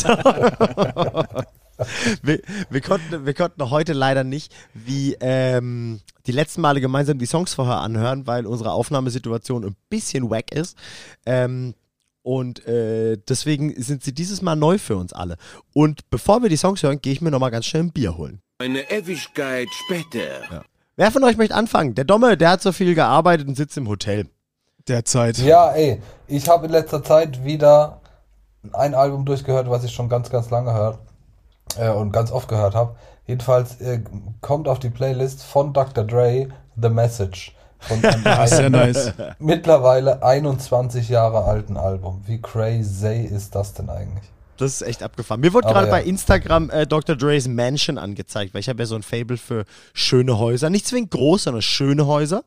wir, 2.22 2.40
wir, 2.70 2.80
konnten, 2.80 3.26
wir 3.26 3.34
konnten 3.34 3.70
heute 3.70 3.92
leider 3.92 4.24
nicht 4.24 4.54
wie 4.74 5.16
ähm, 5.20 6.00
die 6.26 6.32
letzten 6.32 6.60
Male 6.60 6.80
gemeinsam 6.80 7.18
die 7.18 7.26
Songs 7.26 7.54
vorher 7.54 7.78
anhören, 7.78 8.26
weil 8.26 8.46
unsere 8.46 8.72
Aufnahmesituation 8.72 9.64
ein 9.64 9.76
bisschen 9.88 10.30
wack 10.30 10.52
ist. 10.52 10.76
Ähm, 11.24 11.74
und 12.22 12.66
äh, 12.66 13.18
deswegen 13.28 13.80
sind 13.80 14.02
sie 14.02 14.12
dieses 14.12 14.42
Mal 14.42 14.56
neu 14.56 14.78
für 14.78 14.96
uns 14.96 15.12
alle. 15.12 15.36
Und 15.72 16.10
bevor 16.10 16.42
wir 16.42 16.48
die 16.48 16.56
Songs 16.56 16.82
hören, 16.82 17.00
gehe 17.00 17.12
ich 17.12 17.20
mir 17.20 17.30
nochmal 17.30 17.52
ganz 17.52 17.66
schnell 17.66 17.84
ein 17.84 17.92
Bier 17.92 18.16
holen. 18.16 18.40
Eine 18.58 18.90
Ewigkeit 18.90 19.68
später. 19.84 20.64
Wer 20.96 21.10
von 21.12 21.22
euch 21.24 21.36
möchte 21.36 21.54
anfangen? 21.54 21.94
Der 21.94 22.04
Domme, 22.04 22.36
der 22.36 22.50
hat 22.50 22.62
so 22.62 22.72
viel 22.72 22.94
gearbeitet 22.94 23.46
und 23.46 23.54
sitzt 23.54 23.76
im 23.76 23.86
Hotel. 23.86 24.26
Derzeit. 24.88 25.38
Ja, 25.38 25.72
ey, 25.72 26.00
ich 26.26 26.48
habe 26.48 26.66
in 26.66 26.72
letzter 26.72 27.02
Zeit 27.02 27.44
wieder 27.44 28.00
ein 28.72 28.94
Album 28.94 29.24
durchgehört, 29.24 29.68
was 29.68 29.84
ich 29.84 29.92
schon 29.92 30.08
ganz, 30.08 30.30
ganz 30.30 30.50
lange 30.50 30.72
hört 30.72 30.98
äh, 31.78 31.90
und 31.90 32.12
ganz 32.12 32.30
oft 32.30 32.48
gehört 32.48 32.74
habe. 32.74 32.96
Jedenfalls 33.26 33.80
äh, 33.80 34.00
kommt 34.40 34.68
auf 34.68 34.78
die 34.78 34.90
Playlist 34.90 35.42
von 35.42 35.72
Dr. 35.72 36.04
Dre 36.04 36.48
The 36.80 36.88
Message. 36.88 37.54
Von 37.78 38.04
einem 38.04 38.46
sehr 38.46 38.70
nice. 38.70 39.12
mittlerweile 39.38 40.22
21 40.22 41.08
Jahre 41.08 41.44
alten 41.44 41.76
Album. 41.76 42.22
Wie 42.26 42.40
crazy 42.40 43.22
ist 43.22 43.54
das 43.54 43.74
denn 43.74 43.90
eigentlich? 43.90 44.30
Das 44.60 44.72
ist 44.72 44.82
echt 44.82 45.02
abgefahren. 45.02 45.40
Mir 45.40 45.52
wurde 45.52 45.68
gerade 45.68 45.86
ja. 45.86 45.90
bei 45.90 46.02
Instagram 46.02 46.70
äh, 46.70 46.86
Dr. 46.86 47.16
Dre's 47.16 47.48
Mansion 47.48 47.98
angezeigt, 47.98 48.54
weil 48.54 48.60
ich 48.60 48.68
habe 48.68 48.80
ja 48.82 48.86
so 48.86 48.94
ein 48.94 49.02
Fable 49.02 49.36
für 49.36 49.64
schöne 49.94 50.38
Häuser. 50.38 50.70
Nicht 50.70 50.86
zwingend 50.86 51.10
groß, 51.10 51.44
sondern 51.44 51.62
schöne 51.62 52.06
Häuser. 52.06 52.44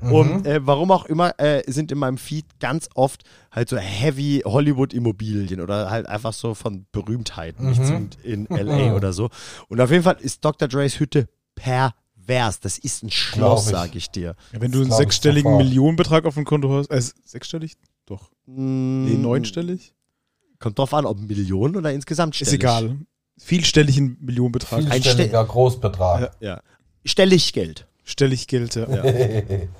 Mhm. 0.00 0.12
Und 0.12 0.46
äh, 0.46 0.66
warum 0.66 0.90
auch 0.90 1.04
immer 1.06 1.38
äh, 1.38 1.62
sind 1.70 1.92
in 1.92 1.98
meinem 1.98 2.18
Feed 2.18 2.46
ganz 2.60 2.88
oft 2.94 3.24
halt 3.50 3.68
so 3.68 3.76
heavy 3.76 4.42
Hollywood-Immobilien 4.44 5.60
oder 5.60 5.90
halt 5.90 6.06
einfach 6.06 6.32
so 6.32 6.54
von 6.54 6.86
Berühmtheiten, 6.92 7.68
nicht 7.68 7.84
zwingend 7.84 8.18
in 8.22 8.48
L.A. 8.48 8.90
Mhm. 8.90 8.94
oder 8.94 9.12
so. 9.12 9.28
Und 9.68 9.80
auf 9.80 9.90
jeden 9.90 10.04
Fall 10.04 10.16
ist 10.20 10.44
Dr. 10.44 10.68
Dre's 10.68 11.00
Hütte 11.00 11.28
pervers. 11.54 12.60
Das 12.60 12.78
ist 12.78 13.02
ein 13.02 13.10
Schloss, 13.10 13.38
Glaub 13.38 13.58
ich. 13.58 13.64
sag 13.64 13.94
ich 13.96 14.10
dir. 14.10 14.34
Ja, 14.52 14.60
wenn 14.60 14.72
du 14.72 14.80
einen 14.80 14.92
sechsstelligen. 14.92 15.56
Millionenbetrag 15.56 16.24
auf 16.24 16.34
dem 16.34 16.44
Konto 16.44 16.70
hast, 16.70 16.90
äh, 16.90 17.02
sechsstellig? 17.24 17.76
Doch. 18.06 18.30
Mm, 18.46 19.04
Nee, 19.04 19.14
neunstellig? 19.14 19.94
Kommt 20.60 20.78
drauf 20.78 20.94
an, 20.94 21.06
ob 21.06 21.18
Millionen 21.18 21.74
oder 21.76 21.92
insgesamt 21.92 22.34
Ist 22.40 22.48
stellig. 22.48 22.62
egal. 22.62 22.96
Vielstelligen 23.38 24.18
Millionenbetrag. 24.20 24.80
Ein 24.80 24.90
Vielstelliger 25.02 25.44
Großbetrag. 25.44 26.32
Ja. 26.40 26.60
Stellig 27.04 27.52
Geld. 27.52 27.86
Stellig 28.04 28.46
Geld, 28.46 28.74
ja. 28.76 28.86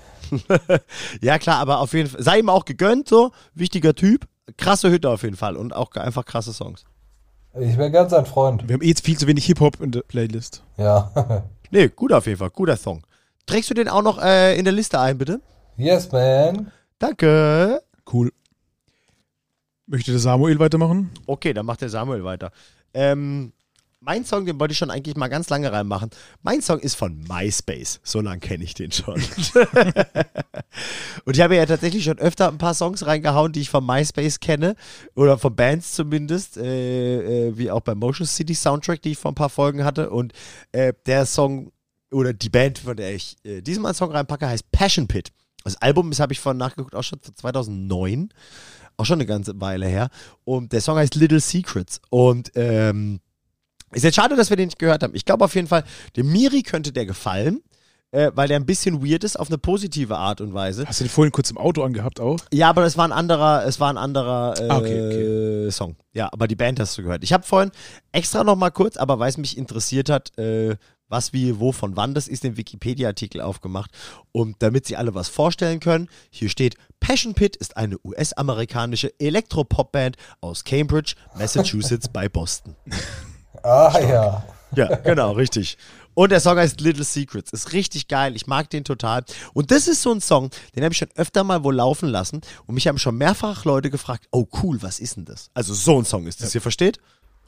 Ja, 1.20 1.38
klar, 1.38 1.58
aber 1.58 1.80
auf 1.80 1.92
jeden 1.92 2.08
Fall, 2.08 2.22
sei 2.22 2.38
ihm 2.38 2.48
auch 2.48 2.64
gegönnt, 2.64 3.08
so, 3.08 3.32
wichtiger 3.54 3.94
Typ, 3.94 4.26
krasse 4.56 4.90
Hütte 4.90 5.10
auf 5.10 5.24
jeden 5.24 5.36
Fall 5.36 5.56
und 5.56 5.74
auch 5.74 5.90
einfach 5.96 6.24
krasse 6.24 6.52
Songs. 6.52 6.84
Ich 7.58 7.76
wäre 7.76 7.90
gern 7.90 8.08
sein 8.08 8.26
Freund. 8.26 8.68
Wir 8.68 8.74
haben 8.74 8.82
eh 8.82 8.88
jetzt 8.88 9.04
viel 9.04 9.18
zu 9.18 9.26
wenig 9.26 9.44
Hip-Hop 9.46 9.80
in 9.80 9.90
der 9.90 10.02
Playlist. 10.02 10.62
Ja. 10.76 11.10
Nee, 11.72 11.88
gut 11.88 12.12
auf 12.12 12.26
jeden 12.26 12.38
Fall, 12.38 12.50
guter 12.50 12.76
Song. 12.76 13.02
Trägst 13.46 13.70
du 13.70 13.74
den 13.74 13.88
auch 13.88 14.02
noch 14.02 14.20
äh, 14.20 14.58
in 14.58 14.64
der 14.64 14.72
Liste 14.72 14.98
ein, 14.98 15.18
bitte? 15.18 15.40
yes, 15.76 16.10
man. 16.10 16.72
Danke. 16.98 17.80
Cool. 18.12 18.32
Möchte 19.91 20.12
der 20.12 20.20
Samuel 20.20 20.61
weitermachen? 20.61 21.11
Okay, 21.26 21.53
dann 21.53 21.66
macht 21.66 21.80
der 21.80 21.88
Samuel 21.88 22.22
weiter. 22.22 22.53
Ähm, 22.95 23.53
mein 23.99 24.24
Song, 24.24 24.47
den 24.47 24.61
wollte 24.61 24.70
ich 24.70 24.78
schon 24.78 24.88
eigentlich 24.88 25.16
mal 25.16 25.26
ganz 25.26 25.51
lange 25.51 25.72
reinmachen. 25.72 26.11
Mein 26.43 26.62
Song 26.62 26.78
ist 26.78 26.95
von 26.95 27.24
MySpace. 27.28 27.99
So 28.05 28.20
lange 28.20 28.38
kenne 28.38 28.62
ich 28.62 28.74
den 28.74 28.93
schon. 28.93 29.14
Und 31.24 31.36
ich 31.36 31.41
habe 31.41 31.57
ja 31.57 31.66
tatsächlich 31.66 32.05
schon 32.05 32.20
öfter 32.20 32.47
ein 32.47 32.59
paar 32.59 32.74
Songs 32.74 33.05
reingehauen, 33.05 33.51
die 33.51 33.62
ich 33.62 33.70
von 33.70 33.84
MySpace 33.84 34.38
kenne. 34.38 34.76
Oder 35.16 35.38
von 35.38 35.57
Bands 35.57 35.95
zumindest. 35.95 36.57
Äh, 36.57 37.49
äh, 37.49 37.59
wie 37.59 37.72
auch 37.72 37.80
beim 37.80 37.99
Motion 37.99 38.28
City 38.28 38.55
Soundtrack, 38.55 39.03
die 39.03 39.11
ich 39.11 39.18
vor 39.18 39.32
ein 39.32 39.34
paar 39.34 39.51
Folgen 39.51 39.82
hatte. 39.82 40.11
Und 40.11 40.34
äh, 40.70 40.93
der 41.07 41.26
Song 41.26 41.72
oder 42.12 42.32
die 42.32 42.49
Band, 42.49 42.78
von 42.78 42.97
der 42.97 43.12
ich 43.12 43.38
äh, 43.43 43.61
diesmal 43.61 43.91
einen 43.91 43.97
Song 43.97 44.12
reinpacke, 44.12 44.47
heißt 44.47 44.70
Passion 44.70 45.09
Pit. 45.09 45.32
Das 45.64 45.82
Album, 45.82 46.11
das 46.11 46.20
habe 46.20 46.32
ich 46.32 46.38
vorhin 46.38 46.59
nachgeguckt, 46.59 46.95
auch 46.95 47.03
schon 47.03 47.18
von 47.20 47.34
2009. 47.34 48.30
Auch 49.01 49.07
schon 49.07 49.14
eine 49.14 49.24
ganze 49.24 49.59
Weile 49.62 49.86
her. 49.86 50.11
Und 50.44 50.74
der 50.74 50.82
Song 50.82 50.98
heißt 50.98 51.14
Little 51.14 51.40
Secrets. 51.40 52.03
Und 52.11 52.53
ähm, 52.55 53.20
ist 53.92 54.05
jetzt 54.05 54.14
schade, 54.16 54.36
dass 54.36 54.51
wir 54.51 54.59
den 54.59 54.66
nicht 54.66 54.78
gehört 54.78 55.03
haben. 55.03 55.14
Ich 55.14 55.24
glaube 55.24 55.42
auf 55.42 55.55
jeden 55.55 55.68
Fall, 55.68 55.84
dem 56.16 56.30
Miri 56.30 56.62
könnte 56.62 56.92
der 56.92 57.07
gefallen, 57.07 57.62
äh, 58.11 58.30
weil 58.34 58.48
der 58.48 58.59
ein 58.59 58.66
bisschen 58.66 59.03
weird 59.03 59.24
ist, 59.24 59.40
auf 59.40 59.48
eine 59.48 59.57
positive 59.57 60.18
Art 60.18 60.42
und 60.42 60.53
Weise. 60.53 60.84
Hast 60.86 61.01
du 61.01 61.05
den 61.05 61.11
vorhin 61.11 61.32
kurz 61.32 61.51
im 61.51 61.57
Auto 61.57 61.82
angehabt 61.82 62.20
auch? 62.20 62.40
Ja, 62.53 62.68
aber 62.68 62.84
es 62.84 62.98
war 62.98 63.07
ein 63.07 63.12
anderer, 63.12 63.64
es 63.64 63.80
war 63.80 63.88
ein 63.88 63.96
anderer 63.96 64.61
äh, 64.61 64.68
Ah, 64.68 64.78
okay, 64.78 65.70
Song. 65.70 65.96
Ja, 66.12 66.28
aber 66.30 66.46
die 66.46 66.57
Band 66.57 66.78
hast 66.78 66.98
du 66.98 67.03
gehört. 67.03 67.24
Ich 67.24 67.32
habe 67.32 67.46
vorhin 67.46 67.70
extra 68.12 68.44
noch 68.44 68.57
mal 68.57 68.70
kurz, 68.70 68.98
aber 68.98 69.18
weil 69.18 69.30
es 69.30 69.38
mich 69.38 69.57
interessiert 69.57 70.11
hat, 70.11 70.36
äh, 70.38 70.76
was, 71.11 71.34
wie, 71.34 71.58
wo, 71.61 71.72
von 71.72 71.96
wann 71.96 72.14
das 72.14 72.28
ist, 72.28 72.44
den 72.44 72.56
Wikipedia-Artikel 72.56 73.42
aufgemacht. 73.42 73.90
Und 74.32 74.56
damit 74.61 74.86
Sie 74.86 74.96
alle 74.96 75.14
was 75.14 75.28
vorstellen 75.28 75.80
können, 75.80 76.08
hier 76.30 76.48
steht, 76.48 76.76
Passion 77.00 77.34
Pit 77.34 77.56
ist 77.56 77.76
eine 77.76 77.98
US-amerikanische 78.04 79.12
Elektropop-Band 79.18 80.16
aus 80.40 80.64
Cambridge, 80.64 81.14
Massachusetts 81.36 82.08
bei 82.12 82.28
Boston. 82.28 82.76
Ah 83.62 83.98
ja. 84.00 84.44
Ja, 84.76 84.94
genau, 84.96 85.32
richtig. 85.32 85.76
Und 86.14 86.30
der 86.30 86.40
Song 86.40 86.58
heißt 86.58 86.80
Little 86.80 87.04
Secrets. 87.04 87.52
Ist 87.52 87.72
richtig 87.72 88.08
geil. 88.08 88.36
Ich 88.36 88.46
mag 88.46 88.68
den 88.70 88.84
total. 88.84 89.24
Und 89.52 89.70
das 89.70 89.88
ist 89.88 90.02
so 90.02 90.12
ein 90.12 90.20
Song, 90.20 90.50
den 90.76 90.84
habe 90.84 90.92
ich 90.92 90.98
schon 90.98 91.08
öfter 91.16 91.44
mal 91.44 91.64
wohl 91.64 91.74
laufen 91.74 92.08
lassen. 92.08 92.40
Und 92.66 92.74
mich 92.74 92.86
haben 92.86 92.98
schon 92.98 93.16
mehrfach 93.16 93.64
Leute 93.64 93.90
gefragt, 93.90 94.26
oh 94.30 94.46
cool, 94.62 94.82
was 94.82 95.00
ist 95.00 95.16
denn 95.16 95.24
das? 95.24 95.50
Also 95.54 95.74
so 95.74 95.98
ein 95.98 96.04
Song 96.04 96.26
ist 96.26 96.42
das, 96.42 96.54
ihr 96.54 96.61
versteht? 96.61 96.98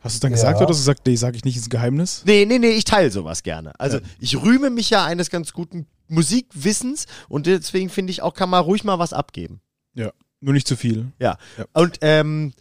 Hast 0.03 0.15
du 0.15 0.17
es 0.17 0.21
dann 0.21 0.33
Ja. 0.33 0.37
gesagt 0.37 0.57
oder 0.59 0.69
hast 0.69 0.79
du 0.79 0.81
gesagt, 0.83 1.07
nee, 1.07 1.17
sag 1.17 1.37
ich 1.37 1.45
nicht, 1.45 1.57
ist 1.57 1.67
ein 1.67 1.71
Geheimnis? 1.71 2.23
Nee, 2.27 2.45
nee, 2.45 2.59
nee, 2.59 2.71
ich 2.71 2.85
teile 2.85 3.11
sowas 3.11 3.43
gerne. 3.43 3.73
Also 3.79 4.01
ich 4.19 4.37
rühme 4.43 4.71
mich 4.71 4.91
ja 4.91 5.05
eines 5.05 5.31
ganz 5.31 5.53
guten 5.53 5.87
Musikwissens 6.09 7.07
und 7.29 7.47
deswegen 7.47 7.89
finde 7.89 8.11
ich 8.11 8.23
auch, 8.23 8.35
kann 8.35 8.51
man 8.51 8.63
ruhig 8.65 8.85
mal 8.85 8.99
was 8.99 9.13
abgeben. 9.13 9.61
Ja. 9.95 10.13
Nur 10.41 10.55
nicht 10.55 10.67
zu 10.67 10.77
viel. 10.77 11.13
Ja. 11.21 11.37
Ja. 11.57 11.65
Und 11.73 11.99
ähm, 12.01 12.53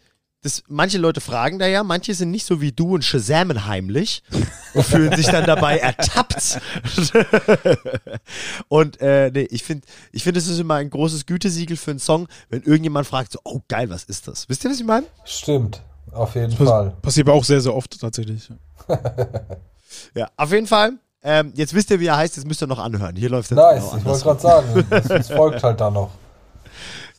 das, 0.43 0.63
manche 0.67 0.97
Leute 0.97 1.21
fragen 1.21 1.59
da 1.59 1.67
ja, 1.67 1.83
manche 1.83 2.13
sind 2.15 2.31
nicht 2.31 2.45
so 2.45 2.61
wie 2.61 2.71
du 2.71 2.93
und 2.95 3.03
shazamen 3.03 3.65
heimlich 3.67 4.23
und 4.73 4.83
fühlen 4.85 5.15
sich 5.15 5.27
dann 5.27 5.45
dabei 5.45 5.77
ertappt. 5.77 6.59
und 8.67 8.99
äh, 9.01 9.31
nee, 9.31 9.47
ich 9.51 9.63
finde, 9.63 9.87
ich 10.11 10.23
finde, 10.23 10.39
es 10.39 10.47
ist 10.47 10.59
immer 10.59 10.75
ein 10.75 10.89
großes 10.89 11.25
Gütesiegel 11.25 11.77
für 11.77 11.91
einen 11.91 11.99
Song, 11.99 12.27
wenn 12.49 12.61
irgendjemand 12.63 13.07
fragt, 13.07 13.31
so, 13.33 13.39
oh 13.43 13.61
geil, 13.67 13.89
was 13.89 14.03
ist 14.03 14.27
das? 14.27 14.47
Wisst 14.49 14.63
ihr, 14.63 14.71
was 14.71 14.79
ich 14.79 14.85
meine? 14.85 15.05
Stimmt, 15.25 15.83
auf 16.11 16.35
jeden 16.35 16.55
Pass 16.55 16.67
Fall. 16.67 16.93
passiert 17.01 17.27
aber 17.27 17.37
auch 17.37 17.43
sehr, 17.43 17.61
sehr 17.61 17.75
oft 17.75 17.99
tatsächlich. 17.99 18.49
Ja, 20.15 20.29
auf 20.37 20.51
jeden 20.51 20.67
Fall. 20.67 20.93
Ähm, 21.23 21.51
jetzt 21.55 21.73
wisst 21.73 21.91
ihr, 21.91 21.99
wie 21.99 22.07
er 22.07 22.17
heißt, 22.17 22.37
jetzt 22.37 22.45
müsst 22.45 22.63
ihr 22.63 22.67
noch 22.67 22.79
anhören. 22.79 23.15
Hier 23.15 23.29
läuft 23.29 23.51
es 23.51 23.57
Nice, 23.57 23.91
genau 23.91 23.97
ich 23.97 24.05
wollte 24.05 24.23
gerade 24.23 24.39
sagen, 24.39 24.85
es, 24.89 25.09
es 25.09 25.27
folgt 25.29 25.63
halt 25.63 25.79
da 25.79 25.91
noch. 25.91 26.11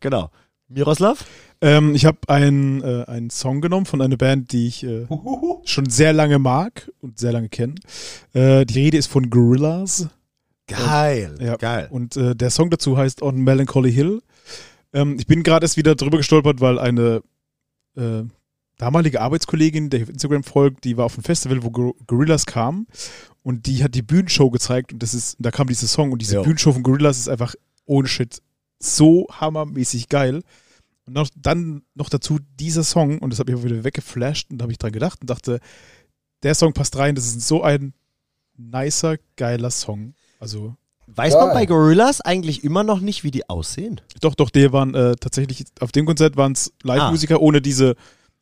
Genau. 0.01 0.30
Miroslav? 0.68 1.24
Ähm, 1.61 1.95
ich 1.95 2.05
habe 2.07 2.18
einen, 2.26 2.82
äh, 2.82 3.05
einen 3.05 3.30
Song 3.30 3.61
genommen 3.61 3.86
von 3.86 4.01
einer 4.03 4.16
Band, 4.16 4.53
die 4.53 4.66
ich 4.66 4.82
äh, 4.84 5.07
schon 5.64 5.88
sehr 5.88 6.12
lange 6.12 6.38
mag 6.38 6.90
und 7.01 7.18
sehr 7.18 7.32
lange 7.32 7.49
kenne. 7.49 7.74
Äh, 8.32 8.64
die 8.64 8.74
Rede 8.74 8.97
ist 8.97 9.07
von 9.07 9.30
Gorillaz. 9.30 10.09
Geil. 10.66 11.36
Ja. 11.40 11.57
Geil. 11.57 11.88
Und 11.90 12.16
äh, 12.16 12.34
der 12.34 12.51
Song 12.51 12.70
dazu 12.70 12.97
heißt 12.97 13.22
On 13.22 13.36
Melancholy 13.36 13.93
Hill. 13.93 14.22
Ähm, 14.93 15.16
ich 15.20 15.26
bin 15.26 15.43
gerade 15.45 15.64
erst 15.64 15.76
wieder 15.76 15.95
drüber 15.95 16.16
gestolpert, 16.16 16.61
weil 16.61 16.78
eine 16.78 17.22
äh, 17.97 18.22
damalige 18.79 19.20
Arbeitskollegin, 19.20 19.91
der 19.91 20.01
ich 20.01 20.05
auf 20.05 20.11
Instagram 20.11 20.43
folgt, 20.43 20.85
die 20.85 20.97
war 20.97 21.07
auf 21.07 21.14
einem 21.14 21.25
Festival, 21.25 21.62
wo 21.62 21.70
Gor 21.70 21.95
Gorillaz 22.07 22.47
kam 22.47 22.87
und 23.43 23.66
die 23.66 23.85
hat 23.85 23.95
die 23.95 24.03
Bühnenshow 24.03 24.51
gezeigt 24.51 24.93
und 24.93 25.03
das 25.03 25.14
ist, 25.14 25.37
da 25.39 25.51
kam 25.51 25.66
dieser 25.66 25.87
Song 25.87 26.12
und 26.12 26.20
diese 26.20 26.37
Jo. 26.37 26.43
Bühnenshow 26.43 26.73
von 26.73 26.83
Gorillaz 26.83 27.18
ist 27.18 27.29
einfach 27.29 27.55
ohne 27.85 28.09
Shit 28.09 28.43
so 28.79 29.27
hammermäßig 29.31 30.09
geil. 30.09 30.43
Und 31.05 31.14
noch, 31.14 31.29
dann 31.37 31.83
noch 31.95 32.09
dazu 32.09 32.39
dieser 32.61 32.85
Song 32.85 33.18
und 33.18 33.31
das 33.31 33.45
mich 33.45 33.57
auch 33.57 33.64
wieder 33.64 33.83
weggeflasht 33.83 34.51
und 34.51 34.59
da 34.59 34.64
habe 34.64 34.73
ich 34.73 34.79
dran 34.79 34.93
gedacht 34.93 35.20
und 35.20 35.31
dachte, 35.31 35.59
der 36.43 36.55
Song 36.55 36.73
passt 36.73 36.97
rein, 36.97 37.14
das 37.14 37.27
ist 37.27 37.47
so 37.47 37.62
ein 37.62 37.93
nicer, 38.57 39.16
geiler 39.37 39.70
Song. 39.70 40.14
Also 40.39 40.77
Weiß 41.14 41.35
man 41.35 41.49
Geil. 41.49 41.55
bei 41.55 41.66
Gorillas 41.66 42.20
eigentlich 42.20 42.64
immer 42.64 42.85
noch 42.85 43.01
nicht, 43.01 43.25
wie 43.25 43.31
die 43.31 43.49
aussehen? 43.49 44.01
Doch, 44.20 44.35
doch, 44.35 44.51
die 44.51 44.73
waren 44.73 44.95
äh, 44.95 45.14
tatsächlich, 45.16 45.64
auf 45.81 45.93
dem 45.93 46.07
Konzert 46.07 46.37
waren 46.37 46.53
es 46.53 46.73
Live-Musiker 46.83 47.41
ohne 47.41 47.61
diese, 47.61 47.97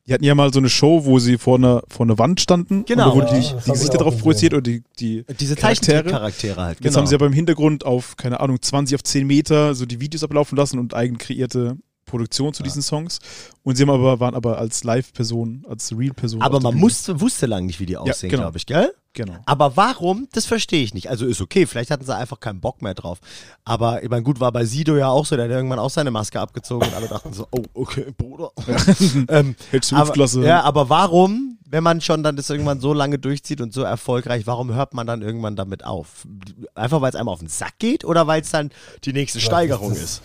die 0.07 0.13
hatten 0.13 0.23
ja 0.23 0.35
mal 0.35 0.51
so 0.51 0.59
eine 0.59 0.69
Show, 0.69 1.05
wo 1.05 1.19
sie 1.19 1.37
vor 1.37 1.57
einer, 1.57 1.83
vor 1.87 2.05
einer 2.05 2.17
Wand 2.17 2.41
standen. 2.41 2.85
Genau. 2.85 3.11
Und 3.13 3.19
da 3.19 3.27
wurden 3.27 3.41
die, 3.41 3.63
die 3.65 3.71
Gesichter 3.71 3.97
drauf 3.99 4.17
projiziert 4.19 4.53
oder 4.53 4.61
die, 4.61 4.83
die 4.99 5.23
Diese 5.39 5.55
Charaktere. 5.55 5.97
Zeichentrickcharaktere 5.97 6.61
halt. 6.61 6.83
Jetzt 6.83 6.97
haben 6.97 7.07
sie 7.07 7.15
aber 7.15 7.27
im 7.27 7.33
Hintergrund 7.33 7.85
auf, 7.85 8.17
keine 8.17 8.39
Ahnung, 8.39 8.61
20 8.61 8.95
auf 8.95 9.03
10 9.03 9.27
Meter 9.27 9.75
so 9.75 9.85
die 9.85 10.01
Videos 10.01 10.23
ablaufen 10.23 10.57
lassen 10.57 10.79
und 10.79 10.93
eigen 10.93 11.17
kreierte 11.17 11.77
Produktion 12.11 12.53
zu 12.53 12.61
diesen 12.61 12.81
Songs. 12.81 13.19
Und 13.63 13.75
sie 13.75 13.83
haben 13.83 13.89
aber, 13.89 14.19
waren 14.19 14.35
aber 14.35 14.57
als 14.57 14.83
Live-Person, 14.83 15.65
als 15.67 15.91
Real-Person. 15.97 16.41
aber 16.41 16.59
man 16.59 16.75
musste, 16.75 17.19
wusste 17.21 17.45
lang 17.45 17.65
nicht, 17.65 17.79
wie 17.79 17.85
die 17.85 17.97
aussehen, 17.97 18.29
genau. 18.29 18.43
glaube 18.43 18.57
ich, 18.57 18.65
gell? 18.65 18.93
Genau. 19.13 19.37
Aber 19.45 19.75
warum? 19.75 20.27
Das 20.31 20.45
verstehe 20.45 20.83
ich 20.83 20.93
nicht. 20.93 21.09
Also 21.09 21.25
ist 21.25 21.41
okay, 21.41 21.65
vielleicht 21.65 21.91
hatten 21.91 22.05
sie 22.05 22.15
einfach 22.15 22.39
keinen 22.39 22.61
Bock 22.61 22.81
mehr 22.81 22.93
drauf. 22.93 23.19
Aber 23.65 24.03
ich 24.03 24.09
meine, 24.09 24.23
gut, 24.23 24.39
war 24.39 24.51
bei 24.51 24.63
Sido 24.65 24.95
ja 24.95 25.09
auch 25.09 25.25
so, 25.25 25.35
der 25.35 25.45
hat 25.45 25.51
irgendwann 25.51 25.79
auch 25.79 25.89
seine 25.89 26.11
Maske 26.11 26.39
abgezogen 26.39 26.87
und 26.87 26.95
alle 26.95 27.07
dachten 27.07 27.33
so, 27.33 27.47
oh, 27.51 27.63
okay, 27.73 28.13
Bruder. 28.17 28.51
ähm, 29.27 29.55
du 29.71 29.95
aber, 29.95 30.05
Luftklasse. 30.05 30.43
ja, 30.43 30.61
aber 30.61 30.89
warum, 30.89 31.59
wenn 31.65 31.83
man 31.83 31.99
schon 31.99 32.23
dann 32.23 32.37
das 32.37 32.49
irgendwann 32.49 32.79
so 32.79 32.93
lange 32.93 33.19
durchzieht 33.19 33.59
und 33.59 33.73
so 33.73 33.81
erfolgreich, 33.81 34.47
warum 34.47 34.73
hört 34.73 34.93
man 34.93 35.07
dann 35.07 35.21
irgendwann 35.21 35.57
damit 35.57 35.83
auf? 35.83 36.25
Einfach 36.73 37.01
weil 37.01 37.09
es 37.09 37.15
einem 37.15 37.29
auf 37.29 37.39
den 37.39 37.49
Sack 37.49 37.79
geht 37.79 38.05
oder 38.05 38.27
weil 38.27 38.41
es 38.41 38.51
dann 38.51 38.71
die 39.03 39.13
nächste 39.13 39.41
Steigerung 39.41 39.89
das 39.89 40.03
ist? 40.03 40.21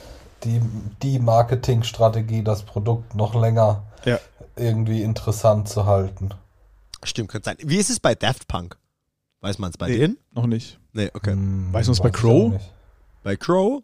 Die, 0.47 0.61
die 1.03 1.19
Marketingstrategie, 1.19 2.43
das 2.43 2.63
Produkt 2.63 3.15
noch 3.15 3.35
länger 3.35 3.83
Ja. 4.05 4.19
irgendwie 4.57 5.03
interessant 5.03 5.69
zu 5.69 5.85
halten. 5.87 6.31
Stimmt, 7.03 7.29
könnte 7.31 7.51
sein. 7.51 7.57
Wie 7.63 7.77
ist 7.77 7.91
es 7.91 8.01
bei 8.01 8.15
Daft 8.15 8.49
Punk? 8.49 8.79
Weiß 9.41 9.59
man 9.59 9.71
es 9.71 9.77
bei 9.77 9.89
Nee. 9.89 9.99
denen? 9.99 10.19
Noch 10.33 10.47
nicht. 10.47 10.79
Nee, 10.93 11.11
okay. 11.13 11.33
Hm, 11.33 11.73
Weißt 11.73 11.89
du, 11.89 11.93
was 11.93 11.99
bei 12.01 12.07
weiß 12.07 12.13
Crow? 12.21 12.53
Bei 13.23 13.37
Crow? 13.37 13.83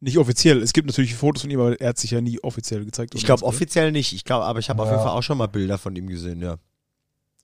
Nicht 0.00 0.18
offiziell. 0.18 0.62
Es 0.62 0.72
gibt 0.72 0.86
natürlich 0.88 1.14
Fotos 1.14 1.42
von 1.42 1.50
ihm, 1.50 1.60
aber 1.60 1.80
er 1.80 1.90
hat 1.90 1.98
sich 1.98 2.10
ja 2.10 2.20
nie 2.20 2.38
offiziell 2.42 2.84
gezeigt. 2.84 3.14
Ich 3.14 3.24
glaube 3.24 3.42
oder? 3.42 3.48
offiziell 3.48 3.92
nicht. 3.92 4.12
Ich 4.12 4.24
glaube, 4.24 4.44
aber 4.44 4.58
ich 4.58 4.68
habe 4.68 4.82
auf 4.82 4.88
Ja. 4.88 4.94
jeden 4.94 5.04
Fall 5.04 5.16
auch 5.16 5.22
schon 5.22 5.38
mal 5.38 5.46
Bilder 5.46 5.78
von 5.78 5.94
ihm 5.96 6.06
gesehen, 6.08 6.42
ja. 6.42 6.56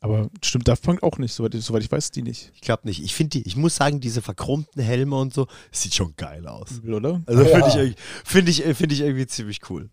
Aber 0.04 0.28
stimmt 0.42 0.66
Daft 0.66 0.82
Punk 0.82 1.02
auch 1.04 1.16
nicht, 1.18 1.32
soweit, 1.32 1.54
soweit 1.54 1.82
ich 1.84 1.90
weiß, 1.92 2.10
die 2.10 2.22
nicht. 2.22 2.50
Ich 2.54 2.60
glaube 2.60 2.82
nicht. 2.84 3.02
Ich 3.04 3.14
finde 3.14 3.38
die, 3.38 3.46
ich 3.46 3.56
muss 3.56 3.76
sagen, 3.76 4.00
diese 4.00 4.20
verchromten 4.20 4.82
Helme 4.82 5.16
und 5.16 5.32
so, 5.32 5.46
sieht 5.70 5.94
schon 5.94 6.14
geil 6.16 6.46
aus. 6.48 6.72
Übel, 6.72 6.94
oder? 6.94 7.22
Also 7.26 7.44
Ja. 7.44 7.48
finde 7.54 7.68
ich, 7.68 7.76
irgendwie- 7.76 7.96
finde 8.24 8.50
ich, 8.50 8.62
finde 8.76 8.94
ich 8.96 9.00
irgendwie 9.00 9.26
ziemlich 9.28 9.60
cool. 9.70 9.88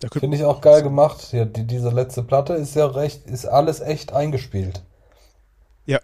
Da 0.00 0.08
könnte 0.08 0.20
Finde 0.20 0.38
ich 0.38 0.44
auch 0.44 0.62
geil 0.62 0.82
gemacht. 0.82 1.32
Ja, 1.34 1.44
die, 1.44 1.66
diese 1.66 1.90
letzte 1.90 2.22
Platte 2.22 2.54
ist 2.54 2.74
ja 2.74 2.86
recht, 2.86 3.26
ist 3.26 3.44
alles 3.44 3.80
echt 3.80 4.14
eingespielt. 4.14 4.82
Ja. 5.84 6.00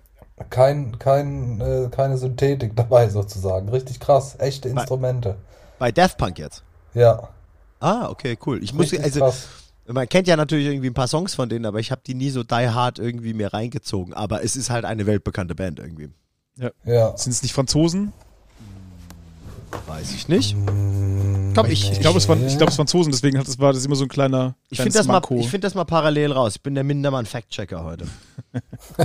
Kein, 0.51 0.99
kein, 0.99 1.61
äh, 1.63 1.89
keine 1.91 2.19
Synthetik 2.19 2.77
dabei 2.77 3.09
sozusagen. 3.09 3.71
Richtig 3.71 3.99
krass. 3.99 4.37
Echte 4.39 4.69
Bei- 4.69 4.81
Instrumente. 4.83 5.37
Bei 5.79 5.91
Daft 5.91 6.19
Punk 6.19 6.39
jetzt. 6.39 6.63
Ja. 6.93 7.31
Ah, 7.81 8.09
okay, 8.11 8.37
cool. 8.45 8.63
Ich 8.63 8.75
muss, 8.75 8.83
Richtig 8.93 9.03
also, 9.03 9.21
krass. 9.21 9.47
Man 9.89 10.09
kennt 10.09 10.27
ja 10.29 10.37
natürlich 10.37 10.67
irgendwie 10.67 10.89
ein 10.91 10.95
paar 10.95 11.09
Songs 11.09 11.35
von 11.35 11.49
denen, 11.49 11.65
aber 11.67 11.79
ich 11.81 11.91
habe 11.91 12.01
die 12.07 12.15
nie 12.15 12.31
so 12.31 12.43
die 12.43 12.55
hard 12.69 12.99
irgendwie 12.99 13.35
mir 13.35 13.53
reingezogen. 13.53 14.15
Aber 14.15 14.43
es 14.45 14.57
ist 14.57 14.71
halt 14.71 14.85
eine 14.85 15.07
weltbekannte 15.07 15.55
Band 15.55 15.79
irgendwie. 15.79 16.09
Ja. 16.85 17.17
Sind 17.17 17.33
es 17.33 17.43
nicht 17.43 17.53
Franzosen? 17.53 18.13
Weiß 19.87 20.15
ich 20.15 20.29
nicht. 20.29 20.55
Hm, 20.55 21.53
Komm, 21.55 21.67
ich- 21.67 21.91
Ich 21.93 22.01
glaube, 22.01 22.19
es 22.19 22.29
waren, 22.29 22.47
ich 22.47 22.57
glaube, 22.57 22.71
es 22.73 22.79
waren 22.79 22.87
Franzosen, 22.87 23.13
deswegen 23.13 23.39
hat, 23.39 23.47
das 23.47 23.59
war 23.59 23.73
das 23.73 23.85
immer 23.85 23.97
so 23.97 24.05
ein 24.05 24.09
kleiner. 24.09 24.55
Ich 24.71 24.79
finde 24.81 24.97
das, 24.99 25.07
mal- 25.07 25.23
ich 25.39 25.49
find 25.49 25.65
das 25.65 25.75
mal 25.75 25.85
parallel 25.85 26.33
raus. 26.33 26.55
Ich 26.57 26.63
bin 26.63 26.75
der 26.75 26.85
Mindermann 26.85 27.27
Fact-Checker 27.27 27.85
heute. 27.85 28.07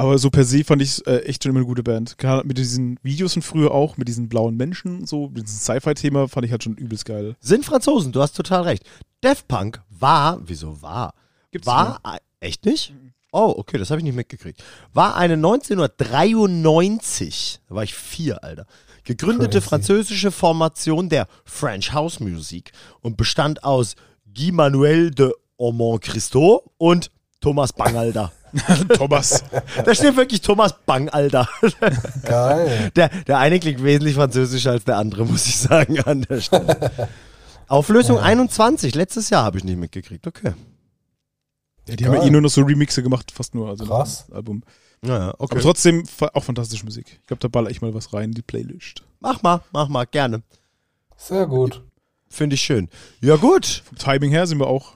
Aber 0.00 0.16
so 0.16 0.30
per 0.30 0.44
se 0.44 0.64
fand 0.64 0.80
ich 0.80 1.06
äh, 1.06 1.18
echt 1.24 1.42
schon 1.42 1.50
immer 1.50 1.58
eine 1.58 1.66
gute 1.66 1.82
Band. 1.82 2.16
Gerade 2.16 2.48
mit 2.48 2.56
diesen 2.56 2.98
Videos 3.02 3.34
von 3.34 3.42
früher 3.42 3.72
auch, 3.72 3.98
mit 3.98 4.08
diesen 4.08 4.30
blauen 4.30 4.56
Menschen, 4.56 5.04
so, 5.04 5.28
mit 5.28 5.46
diesem 5.46 5.58
Sci-Fi-Thema 5.58 6.26
fand 6.26 6.46
ich 6.46 6.52
halt 6.52 6.64
schon 6.64 6.76
übelst 6.76 7.04
geil. 7.04 7.36
Sind 7.38 7.66
Franzosen, 7.66 8.10
du 8.10 8.22
hast 8.22 8.32
total 8.32 8.62
recht. 8.62 8.82
Daft 9.20 9.46
Punk 9.46 9.82
war, 9.90 10.40
wieso 10.42 10.80
war? 10.80 11.12
Gibt's 11.50 11.66
war, 11.66 12.00
äh, 12.02 12.16
echt 12.40 12.64
nicht? 12.64 12.94
Oh, 13.30 13.52
okay, 13.58 13.76
das 13.76 13.90
habe 13.90 14.00
ich 14.00 14.04
nicht 14.04 14.16
mitgekriegt. 14.16 14.64
War 14.94 15.16
eine 15.16 15.34
1993, 15.34 17.60
da 17.68 17.74
war 17.74 17.82
ich 17.82 17.94
vier, 17.94 18.42
Alter, 18.42 18.64
gegründete 19.04 19.58
Crazy. 19.58 19.68
französische 19.68 20.30
Formation 20.30 21.10
der 21.10 21.26
French 21.44 21.92
House 21.92 22.20
Music 22.20 22.72
und 23.02 23.18
bestand 23.18 23.64
aus 23.64 23.96
Guy 24.34 24.50
Manuel 24.50 25.10
de 25.10 25.30
Aumont 25.58 26.00
Christo 26.00 26.72
und 26.78 27.10
Thomas 27.42 27.74
Bangalter. 27.74 28.32
Thomas. 28.94 29.44
da 29.84 29.94
steht 29.94 30.16
wirklich 30.16 30.40
Thomas 30.40 30.74
Bangalter. 30.86 31.48
Geil. 32.24 32.90
Der, 32.96 33.08
der 33.08 33.38
eine 33.38 33.60
klingt 33.60 33.82
wesentlich 33.82 34.14
französischer 34.14 34.72
als 34.72 34.84
der 34.84 34.96
andere, 34.96 35.24
muss 35.24 35.46
ich 35.46 35.56
sagen, 35.56 36.00
an 36.00 36.22
der 36.22 36.40
Stelle. 36.40 36.90
Auflösung 37.68 38.18
21, 38.18 38.94
letztes 38.94 39.30
Jahr 39.30 39.44
habe 39.44 39.58
ich 39.58 39.64
nicht 39.64 39.78
mitgekriegt, 39.78 40.26
okay. 40.26 40.54
Ja, 41.88 41.96
die 41.96 42.04
haben 42.04 42.14
ja 42.14 42.18
Geil. 42.20 42.28
eh 42.28 42.30
nur 42.32 42.40
noch 42.40 42.50
so 42.50 42.62
Remixe 42.62 43.02
gemacht, 43.02 43.30
fast 43.30 43.54
nur. 43.54 43.68
Also 43.68 43.84
Krass. 43.86 44.26
das 44.26 44.36
Album. 44.36 44.62
Naja, 45.02 45.34
okay. 45.38 45.54
Aber 45.54 45.60
trotzdem 45.62 46.04
auch 46.34 46.44
fantastische 46.44 46.84
Musik. 46.84 47.18
Ich 47.20 47.26
glaube, 47.26 47.40
da 47.40 47.48
baller 47.48 47.70
ich 47.70 47.80
mal 47.80 47.94
was 47.94 48.12
rein 48.12 48.24
in 48.30 48.32
die 48.32 48.42
Playlist. 48.42 49.02
Mach 49.20 49.42
mal, 49.42 49.62
mach 49.72 49.88
mal, 49.88 50.04
gerne. 50.06 50.42
Sehr 51.16 51.46
gut. 51.46 51.82
Finde 52.28 52.54
ich 52.54 52.62
schön. 52.62 52.88
Ja, 53.20 53.36
gut. 53.36 53.82
Vom 53.86 53.98
Timing 53.98 54.30
her 54.30 54.46
sind 54.46 54.58
wir 54.58 54.66
auch. 54.66 54.92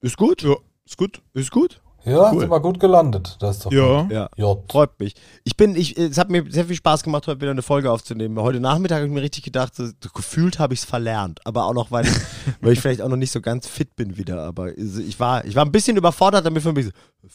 Ist 0.00 0.16
gut? 0.16 0.42
Ja, 0.42 0.56
ist 0.84 0.96
gut. 0.96 1.22
Ist 1.34 1.50
gut? 1.50 1.80
Ja, 2.04 2.32
Cool. 2.32 2.40
sind 2.40 2.50
wir 2.50 2.60
gut 2.60 2.80
gelandet. 2.80 3.36
Das 3.40 3.56
ist 3.58 3.66
doch 3.66 3.72
Ja. 3.72 4.02
gut. 4.02 4.10
Ja. 4.12 4.28
J. 4.36 4.58
Freut 4.70 4.98
mich. 4.98 5.14
Ich 5.44 5.56
bin, 5.56 5.76
ich, 5.76 5.96
es 5.96 6.18
hat 6.18 6.30
mir 6.30 6.44
sehr 6.48 6.64
viel 6.66 6.74
Spaß 6.74 7.02
gemacht, 7.04 7.26
heute 7.28 7.40
wieder 7.40 7.52
eine 7.52 7.62
Folge 7.62 7.90
aufzunehmen. 7.92 8.40
Heute 8.40 8.58
Nachmittag 8.58 8.96
habe 8.96 9.06
ich 9.06 9.12
mir 9.12 9.22
richtig 9.22 9.44
gedacht, 9.44 9.74
so, 9.76 9.84
gefühlt 10.12 10.58
habe 10.58 10.74
ich 10.74 10.80
es 10.80 10.84
verlernt. 10.84 11.40
Aber 11.46 11.66
auch 11.66 11.74
noch, 11.74 11.90
weil 11.92 12.06
ich, 12.06 12.12
weil 12.60 12.72
ich 12.72 12.80
vielleicht 12.80 13.02
auch 13.02 13.08
noch 13.08 13.16
nicht 13.16 13.30
so 13.30 13.40
ganz 13.40 13.66
fit 13.68 13.94
bin 13.94 14.16
wieder. 14.16 14.42
Aber 14.42 14.76
ich 14.76 15.20
war, 15.20 15.44
ich 15.44 15.54
war 15.54 15.64
ein 15.64 15.70
bisschen 15.72 15.96
überfordert 15.96 16.44
damit 16.44 16.62
von 16.62 16.74
mir 16.74 16.82
so, 16.84 16.90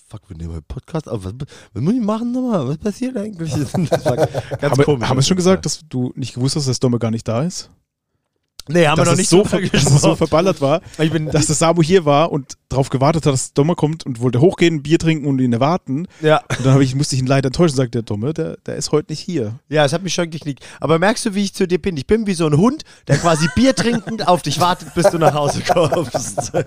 fuck, 0.09 0.22
wir 0.30 0.36
nehmen 0.36 0.51
heute 0.53 0.63
Podcast 0.68 1.07
auf. 1.07 1.24
Was, 1.24 1.34
was 1.74 1.82
muss 1.82 1.93
ich 1.93 2.01
machen 2.01 2.32
nochmal? 2.34 2.68
Was 2.68 2.78
passiert 2.78 3.15
eigentlich? 3.18 3.53
Das 3.89 4.05
war 4.05 4.18
ganz 4.18 4.61
Haben, 4.61 4.84
komisch. 4.84 5.07
haben 5.09 5.18
wir 5.18 5.24
schon 5.24 5.38
gesagt, 5.38 5.65
dass 5.65 5.80
du 5.88 6.11
nicht 6.15 6.34
gewusst 6.34 6.55
hast, 6.57 6.68
dass 6.68 6.80
Domme 6.80 6.99
gar 6.99 7.11
nicht 7.11 7.28
da 7.28 7.43
ist? 7.43 7.70
Nee, 8.68 8.88
haben 8.88 8.97
wir 8.97 9.05
dass 9.05 9.07
noch 9.07 9.13
es 9.13 9.18
nicht 9.20 9.30
so, 9.30 9.43
ver 9.43 9.61
dass 9.61 9.86
es 9.86 10.01
so 10.01 10.15
verballert 10.15 10.61
war, 10.61 10.82
Ich 10.99 11.11
bin, 11.11 11.30
dass 11.30 11.47
das 11.47 11.59
Samu 11.59 11.82
hier 11.84 12.05
war 12.05 12.32
und 12.32 12.53
darauf 12.70 12.89
gewartet 12.89 13.26
hat, 13.26 13.34
dass 13.34 13.53
Domme 13.53 13.76
kommt 13.76 14.05
und 14.05 14.20
wollte 14.20 14.41
hochgehen, 14.41 14.84
Bier 14.84 14.99
trinken 14.99 15.28
und 15.28 15.39
ihn 15.39 15.53
erwarten. 15.53 16.07
ja. 16.22 16.41
Und 16.57 16.65
dann 16.65 16.74
hab 16.74 16.82
ich, 16.82 16.95
musste 16.95 17.15
ich 17.15 17.22
ihn 17.22 17.28
leider 17.28 17.47
enttäuschen 17.47 17.74
und 17.74 17.78
sagte, 17.78 17.91
der 17.91 18.01
Domme, 18.03 18.34
der, 18.34 18.57
der 18.65 18.76
ist 18.76 18.91
heute 18.91 19.11
nicht 19.11 19.20
hier. 19.20 19.53
Ja, 19.70 19.86
es 19.86 19.93
hat 19.93 20.03
mich 20.03 20.13
schon 20.13 20.30
geknickt. 20.30 20.65
Aber 20.80 20.99
merkst 20.99 21.26
du, 21.26 21.34
wie 21.36 21.43
ich 21.43 21.53
zu 21.53 21.68
dir 21.68 21.82
bin? 21.82 21.95
Ich 21.97 22.07
bin 22.07 22.28
wie 22.28 22.34
so 22.34 22.45
ein 22.45 22.57
Hund, 22.57 22.84
der 23.07 23.18
quasi 23.18 23.47
Bier 23.55 23.74
trinkend 23.76 24.28
auf 24.28 24.41
dich 24.41 24.59
wartet, 24.59 24.93
bis 24.93 25.09
du 25.09 25.18
nach 25.18 25.34
Hause 25.34 25.61
kommst. 25.68 26.51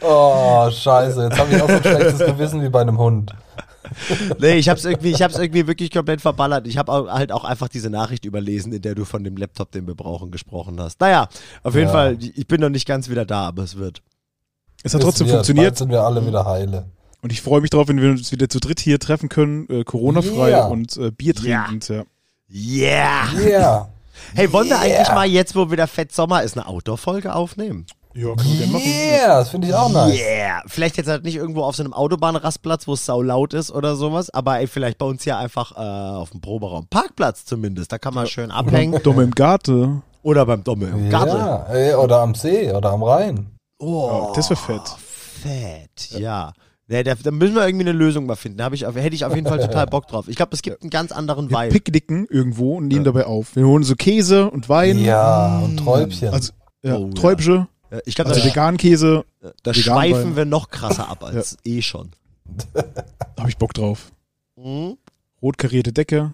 Oh, 0.00 0.70
scheiße. 0.70 1.22
Jetzt 1.24 1.38
habe 1.38 1.54
ich 1.54 1.62
auch 1.62 1.68
so 1.68 1.74
ein 1.76 1.82
schlechtes 1.82 2.18
Gewissen 2.18 2.62
wie 2.62 2.68
bei 2.68 2.80
einem 2.80 2.98
Hund. 2.98 3.32
nee, 4.38 4.54
ich 4.56 4.68
hab's 4.68 4.84
irgendwie, 4.84 5.10
ich 5.10 5.22
hab's 5.22 5.38
irgendwie 5.38 5.66
wirklich 5.66 5.90
komplett 5.90 6.20
verballert. 6.20 6.66
Ich 6.66 6.78
habe 6.78 7.10
halt 7.12 7.32
auch 7.32 7.44
einfach 7.44 7.68
diese 7.68 7.90
Nachricht 7.90 8.24
überlesen, 8.24 8.72
in 8.72 8.82
der 8.82 8.94
du 8.94 9.04
von 9.04 9.24
dem 9.24 9.36
Laptop, 9.36 9.70
den 9.72 9.86
wir 9.86 9.94
brauchen, 9.94 10.30
gesprochen 10.30 10.80
hast. 10.80 11.00
Naja, 11.00 11.28
auf 11.62 11.74
jeden 11.74 11.86
Ja. 11.88 11.92
Fall, 11.92 12.18
ich 12.20 12.46
bin 12.46 12.60
noch 12.60 12.68
nicht 12.68 12.86
ganz 12.86 13.08
wieder 13.08 13.24
da, 13.24 13.46
aber 13.48 13.62
es 13.62 13.76
wird. 13.76 14.02
Es 14.82 14.92
hat 14.94 15.00
Wissen 15.00 15.04
trotzdem 15.08 15.26
wir, 15.26 15.34
funktioniert. 15.34 15.76
Sind 15.78 15.90
wir 15.90 16.02
alle 16.02 16.26
wieder 16.26 16.44
heile. 16.44 16.86
Und 17.22 17.32
ich 17.32 17.42
freue 17.42 17.60
mich 17.60 17.70
drauf, 17.70 17.88
wenn 17.88 18.00
wir 18.00 18.10
uns 18.10 18.30
wieder 18.30 18.48
zu 18.48 18.60
dritt 18.60 18.78
hier 18.78 19.00
treffen 19.00 19.28
können, 19.28 19.66
äh, 19.68 19.84
Corona-frei 19.84 20.50
Yeah. 20.50 20.66
und 20.66 20.96
äh, 20.96 21.10
Bier 21.10 21.34
trinkend. 21.34 21.88
Ja. 21.88 22.04
Yeah! 22.48 23.28
Yeah. 23.38 23.88
Hey, 24.34 24.52
wollen 24.52 24.68
wir 24.68 24.78
eigentlich 24.78 25.08
mal 25.08 25.26
jetzt, 25.26 25.56
wo 25.56 25.70
wieder 25.70 25.86
Fett 25.86 26.12
Sommer 26.12 26.42
ist, 26.42 26.56
eine 26.56 26.66
Outdoor-Folge 26.68 27.34
aufnehmen? 27.34 27.86
Ja, 28.16 28.34
können 28.34 28.72
wir. 28.72 28.80
Yeah, 28.80 29.38
das 29.40 29.50
finde 29.50 29.68
ich 29.68 29.74
auch 29.74 29.90
nice. 29.90 30.18
Yeah! 30.18 30.62
Vielleicht 30.66 30.96
jetzt 30.96 31.08
halt 31.08 31.24
nicht 31.24 31.36
irgendwo 31.36 31.62
auf 31.62 31.76
so 31.76 31.82
einem 31.82 31.92
Autobahnrastplatz, 31.92 32.86
wo 32.88 32.94
es 32.94 33.04
sau 33.04 33.20
laut 33.22 33.52
ist 33.54 33.70
oder 33.70 33.94
sowas, 33.96 34.30
aber 34.30 34.58
ey, 34.60 34.66
vielleicht 34.66 34.98
bei 34.98 35.06
uns 35.06 35.22
hier 35.24 35.36
einfach 35.36 35.72
äh, 35.76 36.16
auf 36.16 36.30
dem 36.30 36.40
Proberaum. 36.40 36.86
Parkplatz 36.88 37.44
zumindest, 37.44 37.92
da 37.92 37.98
kann 37.98 38.14
man 38.14 38.26
schön 38.26 38.50
abhängen. 38.50 39.00
Dumm 39.02 39.20
im 39.20 39.32
Garten. 39.32 40.02
Oder 40.22 40.44
beim 40.46 40.64
Domme 40.64 40.86
im 40.86 41.08
Garten. 41.10 41.36
Ja, 41.36 41.66
ey, 41.72 41.94
oder 41.94 42.20
am 42.20 42.34
See 42.34 42.72
oder 42.72 42.90
am 42.90 43.02
Rhein. 43.02 43.46
Oh, 43.78 44.32
Das 44.34 44.50
wäre 44.50 44.58
fett. 44.58 44.88
fett, 45.42 46.10
ja. 46.18 46.52
Ja, 46.88 47.02
da, 47.02 47.14
da 47.16 47.30
müssen 47.32 47.54
wir 47.56 47.66
irgendwie 47.66 47.84
eine 47.84 47.92
Lösung 47.98 48.26
mal 48.26 48.36
finden. 48.36 48.58
Da 48.58 48.70
ich, 48.72 48.82
hätte 48.86 49.14
ich 49.14 49.24
auf 49.24 49.34
jeden 49.34 49.46
Fall 49.46 49.58
total 49.66 49.86
Bock 49.86 50.06
drauf. 50.08 50.28
Ich 50.28 50.36
glaube, 50.36 50.50
es 50.54 50.62
gibt 50.62 50.80
einen 50.82 50.90
ganz 50.90 51.10
anderen 51.12 51.50
Wir 51.50 51.58
Vibe. 51.58 51.72
picknicken 51.72 52.26
irgendwo 52.30 52.76
und 52.76 52.86
nehmen 52.88 53.04
dabei 53.04 53.26
auf. 53.26 53.56
Wir 53.56 53.66
holen 53.66 53.82
so 53.82 53.94
Käse 53.96 54.48
und 54.50 54.68
Wein. 54.68 54.98
Ja, 55.00 55.58
und 55.64 55.76
Träubchen. 55.78 56.28
Also, 56.32 56.52
ja, 56.84 56.96
Oh, 56.96 57.06
ja. 57.08 57.14
Träubsche, 57.14 57.50
Ja, 57.52 57.68
Ich 58.04 58.14
glaube, 58.14 58.30
also 58.30 58.40
da, 58.40 58.46
veganen 58.46 58.78
Käse. 58.78 59.24
da 59.40 59.70
vegan 59.70 59.74
schweifen 59.74 60.24
Wein. 60.30 60.36
wir 60.36 60.44
noch 60.44 60.70
krasser 60.70 61.08
ab 61.08 61.22
als 61.24 61.56
eh 61.64 61.82
schon. 61.82 62.10
Da 62.72 62.84
habe 63.38 63.48
ich 63.48 63.56
Bock 63.56 63.74
drauf. 63.74 64.12
Mhm. 64.56 64.96
Rot 65.42 65.58
karierte 65.58 65.92
Decke. 65.92 66.32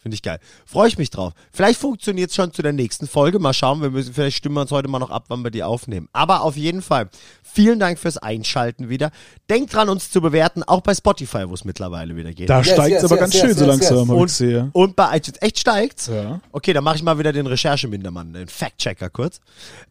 Finde 0.00 0.14
ich 0.14 0.22
geil. 0.22 0.38
Freue 0.64 0.86
ich 0.86 0.96
mich 0.96 1.10
drauf. 1.10 1.32
Vielleicht 1.52 1.80
funktioniert 1.80 2.30
es 2.30 2.36
schon 2.36 2.52
zu 2.52 2.62
der 2.62 2.72
nächsten 2.72 3.08
Folge. 3.08 3.40
Mal 3.40 3.52
schauen, 3.52 3.82
wir 3.82 3.90
müssen, 3.90 4.14
vielleicht 4.14 4.36
stimmen 4.36 4.54
wir 4.54 4.60
uns 4.60 4.70
heute 4.70 4.86
mal 4.86 5.00
noch 5.00 5.10
ab, 5.10 5.24
wann 5.26 5.42
wir 5.42 5.50
die 5.50 5.64
aufnehmen. 5.64 6.08
Aber 6.12 6.42
auf 6.42 6.56
jeden 6.56 6.82
Fall, 6.82 7.08
vielen 7.42 7.80
Dank 7.80 7.98
fürs 7.98 8.16
Einschalten 8.16 8.88
wieder. 8.88 9.10
Denkt 9.50 9.74
dran, 9.74 9.88
uns 9.88 10.12
zu 10.12 10.20
bewerten, 10.20 10.62
auch 10.62 10.82
bei 10.82 10.94
Spotify, 10.94 11.48
wo 11.48 11.54
es 11.54 11.64
mittlerweile 11.64 12.14
wieder 12.14 12.32
geht. 12.32 12.48
Da 12.48 12.58
Yes, 12.58 12.68
steigt 12.74 12.90
yes, 12.90 13.04
aber 13.04 13.16
yes, 13.16 13.20
ganz 13.20 13.34
yes, 13.34 13.42
schön 13.42 13.54
so 13.54 13.66
langsam, 13.66 13.96
yes. 13.98 14.08
hab 14.08 14.14
ich 14.14 14.20
Und, 14.20 14.26
gesehen. 14.28 14.70
und 14.72 14.94
bei 14.96 15.16
iTunes. 15.16 15.42
Echt 15.42 15.58
steigt's? 15.58 16.06
Ja. 16.06 16.40
Okay, 16.52 16.72
dann 16.72 16.84
mache 16.84 16.94
ich 16.94 17.02
mal 17.02 17.18
wieder 17.18 17.32
den 17.32 17.48
Recherchemindermann, 17.48 18.32
den 18.32 18.46
Fact-Checker 18.46 19.10
kurz. 19.10 19.40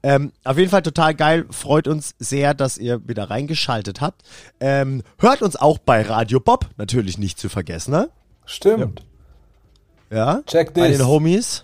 Ähm, 0.03 0.32
auf 0.45 0.58
jeden 0.58 0.70
Fall 0.70 0.84
total 0.84 1.16
geil. 1.16 1.45
Freut 1.51 1.86
uns 1.86 2.16
sehr, 2.18 2.53
dass 2.53 2.78
ihr 2.78 3.05
wieder 3.05 3.30
reingeschaltet 3.30 3.99
habt. 3.99 4.22
Ähm, 4.62 5.03
hört 5.20 5.41
uns 5.41 5.58
auch 5.58 5.80
bei 5.80 6.01
Radio 6.01 6.39
Bob, 6.39 6.70
natürlich 6.78 7.18
nicht 7.18 7.38
zu 7.39 7.49
vergessen, 7.49 7.91
ne? 7.91 8.10
Stimmt. 8.45 8.99
Ja. 9.01 9.05
Check 10.10 10.74
Bei 10.74 10.89
this. 10.89 10.97
den 10.97 11.08
Homies. 11.08 11.64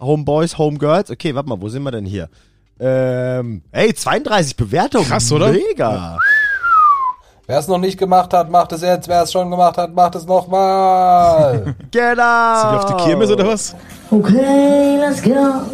Homeboys, 0.00 0.58
Homegirls. 0.58 1.10
Okay, 1.10 1.34
warte 1.34 1.48
mal, 1.48 1.60
wo 1.60 1.68
sind 1.68 1.82
wir 1.82 1.90
denn 1.90 2.04
hier? 2.04 2.28
Ähm, 2.78 3.62
ey, 3.72 3.94
32 3.94 4.56
Bewertungen. 4.56 5.06
Krass, 5.06 5.32
oder? 5.32 5.50
Mega. 5.52 6.18
Wer 7.46 7.58
es 7.60 7.68
noch 7.68 7.78
nicht 7.78 7.96
gemacht 7.96 8.34
hat, 8.34 8.50
macht 8.50 8.72
es 8.72 8.82
jetzt. 8.82 9.08
Wer 9.08 9.22
es 9.22 9.32
schon 9.32 9.50
gemacht 9.50 9.78
hat, 9.78 9.94
macht 9.94 10.16
es 10.16 10.26
nochmal. 10.26 11.74
Genau. 11.92 12.60
Sind 12.60 12.72
wir 12.72 12.84
auf 12.84 12.96
die 12.96 13.04
Kirmes 13.04 13.30
oder 13.30 13.46
was? 13.46 13.74
Okay, 14.10 14.98
let's 14.98 15.22
go. 15.22 15.32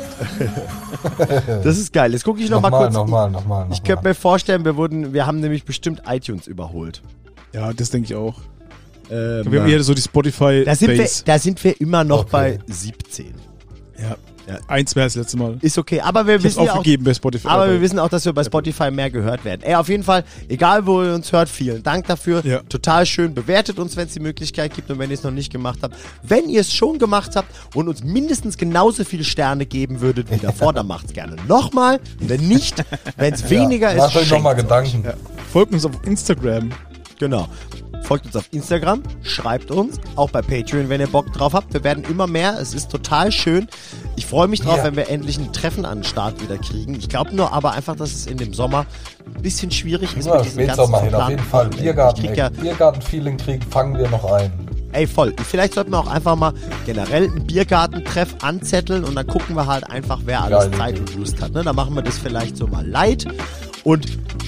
Das 1.65 1.79
ist 1.79 1.93
geil. 1.93 2.13
Jetzt 2.13 2.25
gucke 2.25 2.41
ich 2.41 2.51
noch 2.51 2.61
mal 2.61 2.71
nochmal, 2.71 2.85
kurz. 2.85 2.95
nochmal, 2.95 3.31
nochmal. 3.31 3.67
Ich 3.73 3.83
könnte 3.83 4.07
mir 4.07 4.15
vorstellen, 4.15 4.65
wir 4.65 4.77
wurden, 4.77 5.13
wir 5.13 5.27
haben 5.27 5.41
nämlich 5.41 5.65
bestimmt 5.65 6.03
iTunes 6.07 6.47
überholt. 6.47 7.03
Ja, 7.53 7.73
das 7.73 7.91
denke 7.91 8.07
ich 8.07 8.15
auch. 8.15 8.35
Ähm, 9.11 9.51
Wir 9.51 9.61
haben 9.61 9.69
hier 9.69 9.83
so 9.83 9.95
die 9.95 10.03
Spotify 10.03 10.63
da, 10.65 10.75
sind 10.75 10.91
wir, 10.97 11.09
da 11.25 11.39
sind 11.39 11.63
wir 11.63 11.81
immer 11.81 12.05
noch 12.05 12.21
Okay. 12.21 12.29
bei 12.33 12.59
17. 12.73 13.35
Ja. 13.99 14.17
Ja. 14.49 14.59
Eins 14.67 14.97
wäre 14.97 15.07
das 15.07 15.15
letzte 15.15 15.37
Mal. 15.37 15.57
Ist 15.61 15.79
okay, 15.79 16.01
aber 16.01 16.27
wir 16.27 16.35
Ich 16.35 16.43
wissen 16.43 16.65
ja 16.65 16.73
auch, 16.73 16.77
aufgegeben 16.79 17.05
bei 17.05 17.15
Spotify. 17.15 17.47
aber 17.47 17.71
wir 17.71 17.81
wissen 17.81 18.01
auch, 18.01 18.09
dass 18.09 18.25
wir 18.25 18.33
bei 18.33 18.43
Spotify 18.43 18.91
mehr 18.91 19.09
gehört 19.09 19.45
werden. 19.45 19.61
Ey, 19.63 19.77
auf 19.77 19.89
jeden 19.89 20.03
Fall, 20.03 20.25
egal 20.49 20.85
wo 20.85 21.01
ihr 21.01 21.15
uns 21.15 21.31
hört, 21.31 21.49
vielen 21.49 21.85
Dank 21.85 22.09
dafür. 22.09 22.45
Ja. 22.45 22.61
Total 22.69 23.07
schön. 23.07 23.35
Bewertet 23.35 23.79
uns, 23.79 23.97
wenn 23.97 24.09
es 24.09 24.15
die 24.15 24.21
Möglichkeit 24.21 24.75
gibt 24.75 24.91
und 24.91 24.99
wenn 24.99 25.11
ihr 25.11 25.15
es 25.15 25.23
noch 25.23 25.31
nicht 25.31 25.53
gemacht 25.53 25.79
habt. 25.83 25.95
Wenn 26.25 26.49
ihr 26.49 26.61
es 26.61 26.73
schon 26.75 26.99
gemacht 26.99 27.37
habt 27.37 27.49
und 27.77 27.87
uns 27.87 28.03
mindestens 28.03 28.57
genauso 28.57 29.05
viele 29.05 29.23
Sterne 29.23 29.65
geben 29.65 30.01
würdet 30.01 30.29
wie 30.33 30.39
davor, 30.39 30.73
dann 30.73 30.89
macht's 30.89 31.13
gerne 31.13 31.37
nochmal. 31.47 32.01
Wenn 32.19 32.49
nicht, 32.49 32.85
wenn 33.17 33.33
es 33.35 33.49
weniger 33.49 33.95
Macht 33.95 34.17
ist, 34.17 34.23
euch 34.23 34.31
nochmal. 34.31 34.57
Gedanken. 34.57 35.05
Folgt 35.53 35.73
uns 35.73 35.85
auf 35.85 35.93
Instagram. 36.05 36.71
Genau. 37.21 37.49
Folgt 38.03 38.27
uns 38.27 38.37
auf 38.37 38.49
Instagram, 38.51 39.03
schreibt 39.23 39.71
uns, 39.71 39.99
auch 40.17 40.31
bei 40.31 40.43
Patreon, 40.43 40.89
wenn 40.89 41.01
ihr 41.01 41.07
Bock 41.07 41.33
drauf 41.33 41.55
habt. 41.55 41.73
Wir 41.73 41.85
werden 41.85 42.05
immer 42.05 42.27
mehr. 42.27 42.59
Es 42.61 42.75
ist 42.75 42.91
total 42.91 43.31
schön. 43.33 43.69
Ich 44.17 44.27
freue 44.27 44.49
mich 44.49 44.61
drauf, 44.61 44.79
Ja. 44.79 44.85
wenn 44.85 44.97
wir 44.97 45.09
endlich 45.09 45.39
ein 45.39 45.53
Treffen 45.53 45.85
an 45.85 45.99
den 45.99 46.05
Start 46.05 46.43
wieder 46.43 46.59
kriegen. 46.59 46.95
Ich 46.95 47.09
glaube 47.09 47.35
nur 47.35 47.53
aber 47.53 47.73
einfach, 47.73 47.97
dass 47.97 48.13
es 48.13 48.27
in 48.27 48.37
dem 48.39 48.53
Sommer 48.55 48.87
ein 49.35 49.41
bisschen 49.43 49.71
schwierig 49.71 50.17
ist 50.17 50.27
Ja, 50.27 50.37
mit 50.37 50.45
diesen 50.47 50.59
ganzen 50.67 50.75
Spätsommer 50.85 51.01
hin, 51.03 51.15
auf 51.15 51.29
jeden 51.31 51.43
Fall. 51.45 51.69
Biergarten, 51.69 52.25
Ich 52.25 52.37
ja, 52.37 52.49
Biergarten-Feeling 52.49 53.37
kriegen, 53.39 53.63
fangen 53.63 53.97
wir 53.97 54.09
noch 54.11 54.25
ein. 54.33 54.53
ey, 54.93 55.07
voll. 55.07 55.33
Vielleicht 55.49 55.75
sollten 55.75 55.93
wir 55.93 55.99
auch 56.01 56.07
einfach 56.11 56.37
mal 56.37 56.53
generell 56.85 57.25
einen 57.31 57.47
Biergartentreff 57.47 58.35
anzetteln 58.43 59.05
und 59.05 59.15
dann 59.15 59.27
gucken 59.27 59.57
wir 59.57 59.67
halt 59.67 59.89
einfach, 59.89 60.21
wer 60.25 60.43
alles 60.43 60.71
Geile 60.73 60.77
Zeit 60.77 60.99
und 60.99 61.15
Lust 61.17 61.41
hat. 61.41 61.53
Ne? 61.53 61.63
Dann 61.63 61.77
machen 61.77 61.95
wir 61.95 62.03
das 62.03 62.19
vielleicht 62.19 62.57
so 62.59 62.67
mal 62.67 62.87
light 62.87 63.27
und 63.85 64.07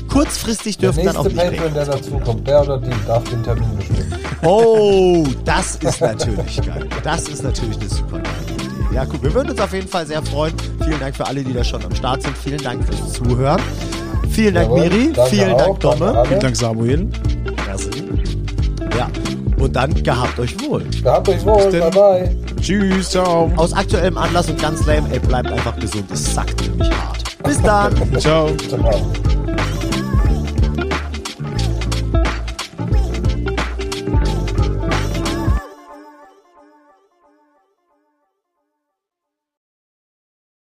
kurzfristig 0.09 0.79
Der 0.79 0.93
dürfen 0.93 1.07
dann 1.07 1.17
auch 1.17 1.25
nächste 1.25 1.51
nicht 1.51 1.57
Patreon, 1.57 1.75
der 1.75 1.85
dazukommt, 1.87 2.47
der 2.47 2.63
oder 2.63 2.79
die, 2.79 2.91
darf 3.07 3.25
den 3.25 3.43
Termin 3.43 3.77
bestimmen. 3.77 4.15
Oh, 4.43 5.27
das 5.45 5.77
ist 5.77 6.01
natürlich 6.01 6.63
geil. 6.63 6.87
Das 7.03 7.29
ist 7.29 7.43
natürlich 7.43 7.79
eine 7.81 7.89
super 7.89 8.19
geile 8.19 8.55
Idee. 8.55 8.95
Ja, 8.95 9.05
gut, 9.05 9.23
wir 9.23 9.35
würden 9.35 9.51
uns 9.51 9.61
auf 9.61 9.73
jeden 9.73 9.89
Fall 9.89 10.07
sehr 10.07 10.23
freuen. 10.23 10.55
Vielen 10.85 11.01
Dank 11.01 11.17
für 11.17 11.27
alle, 11.27 11.43
die 11.43 11.53
da 11.53 11.65
schon 11.65 11.85
am 11.85 11.95
Start 11.95 12.23
sind. 12.23 12.37
Vielen 12.39 12.63
Dank 12.63 12.85
fürs 12.85 13.13
Zuhören. 13.15 13.61
Vielen 14.31 14.55
Dank, 14.55 14.69
Jawohl, 14.69 14.89
Miri. 14.89 15.13
Vielen 15.29 15.53
auch, 15.53 15.79
Dank, 15.79 15.81
Domme. 15.81 16.25
Vielen 16.29 16.41
Dank, 16.41 16.57
Samuel. 16.57 17.09
Ja, 18.97 19.09
und 19.59 19.75
dann 19.77 19.95
gehabt 20.03 20.39
euch 20.39 20.57
wohl. 20.61 20.85
Gehabt 21.03 21.29
euch 21.29 21.45
wohl, 21.45 21.71
bye 21.71 21.91
bye. 21.91 22.37
Tschüss, 22.61 23.11
ciao. 23.11 23.51
Aus 23.57 23.73
aktuellem 23.73 24.19
Anlass 24.19 24.49
und 24.49 24.61
ganz 24.61 24.85
lame, 24.87 25.09
ey, 25.13 25.19
bleibt 25.19 25.51
einfach 25.51 25.77
gesund. 25.79 26.11
Es 26.13 26.35
sackt 26.35 26.61
nämlich 26.63 26.91
hart. 26.91 27.43
Bis 27.45 27.61
dann. 27.63 27.95
Ciao. 28.19 28.51
Ciao. 28.57 29.13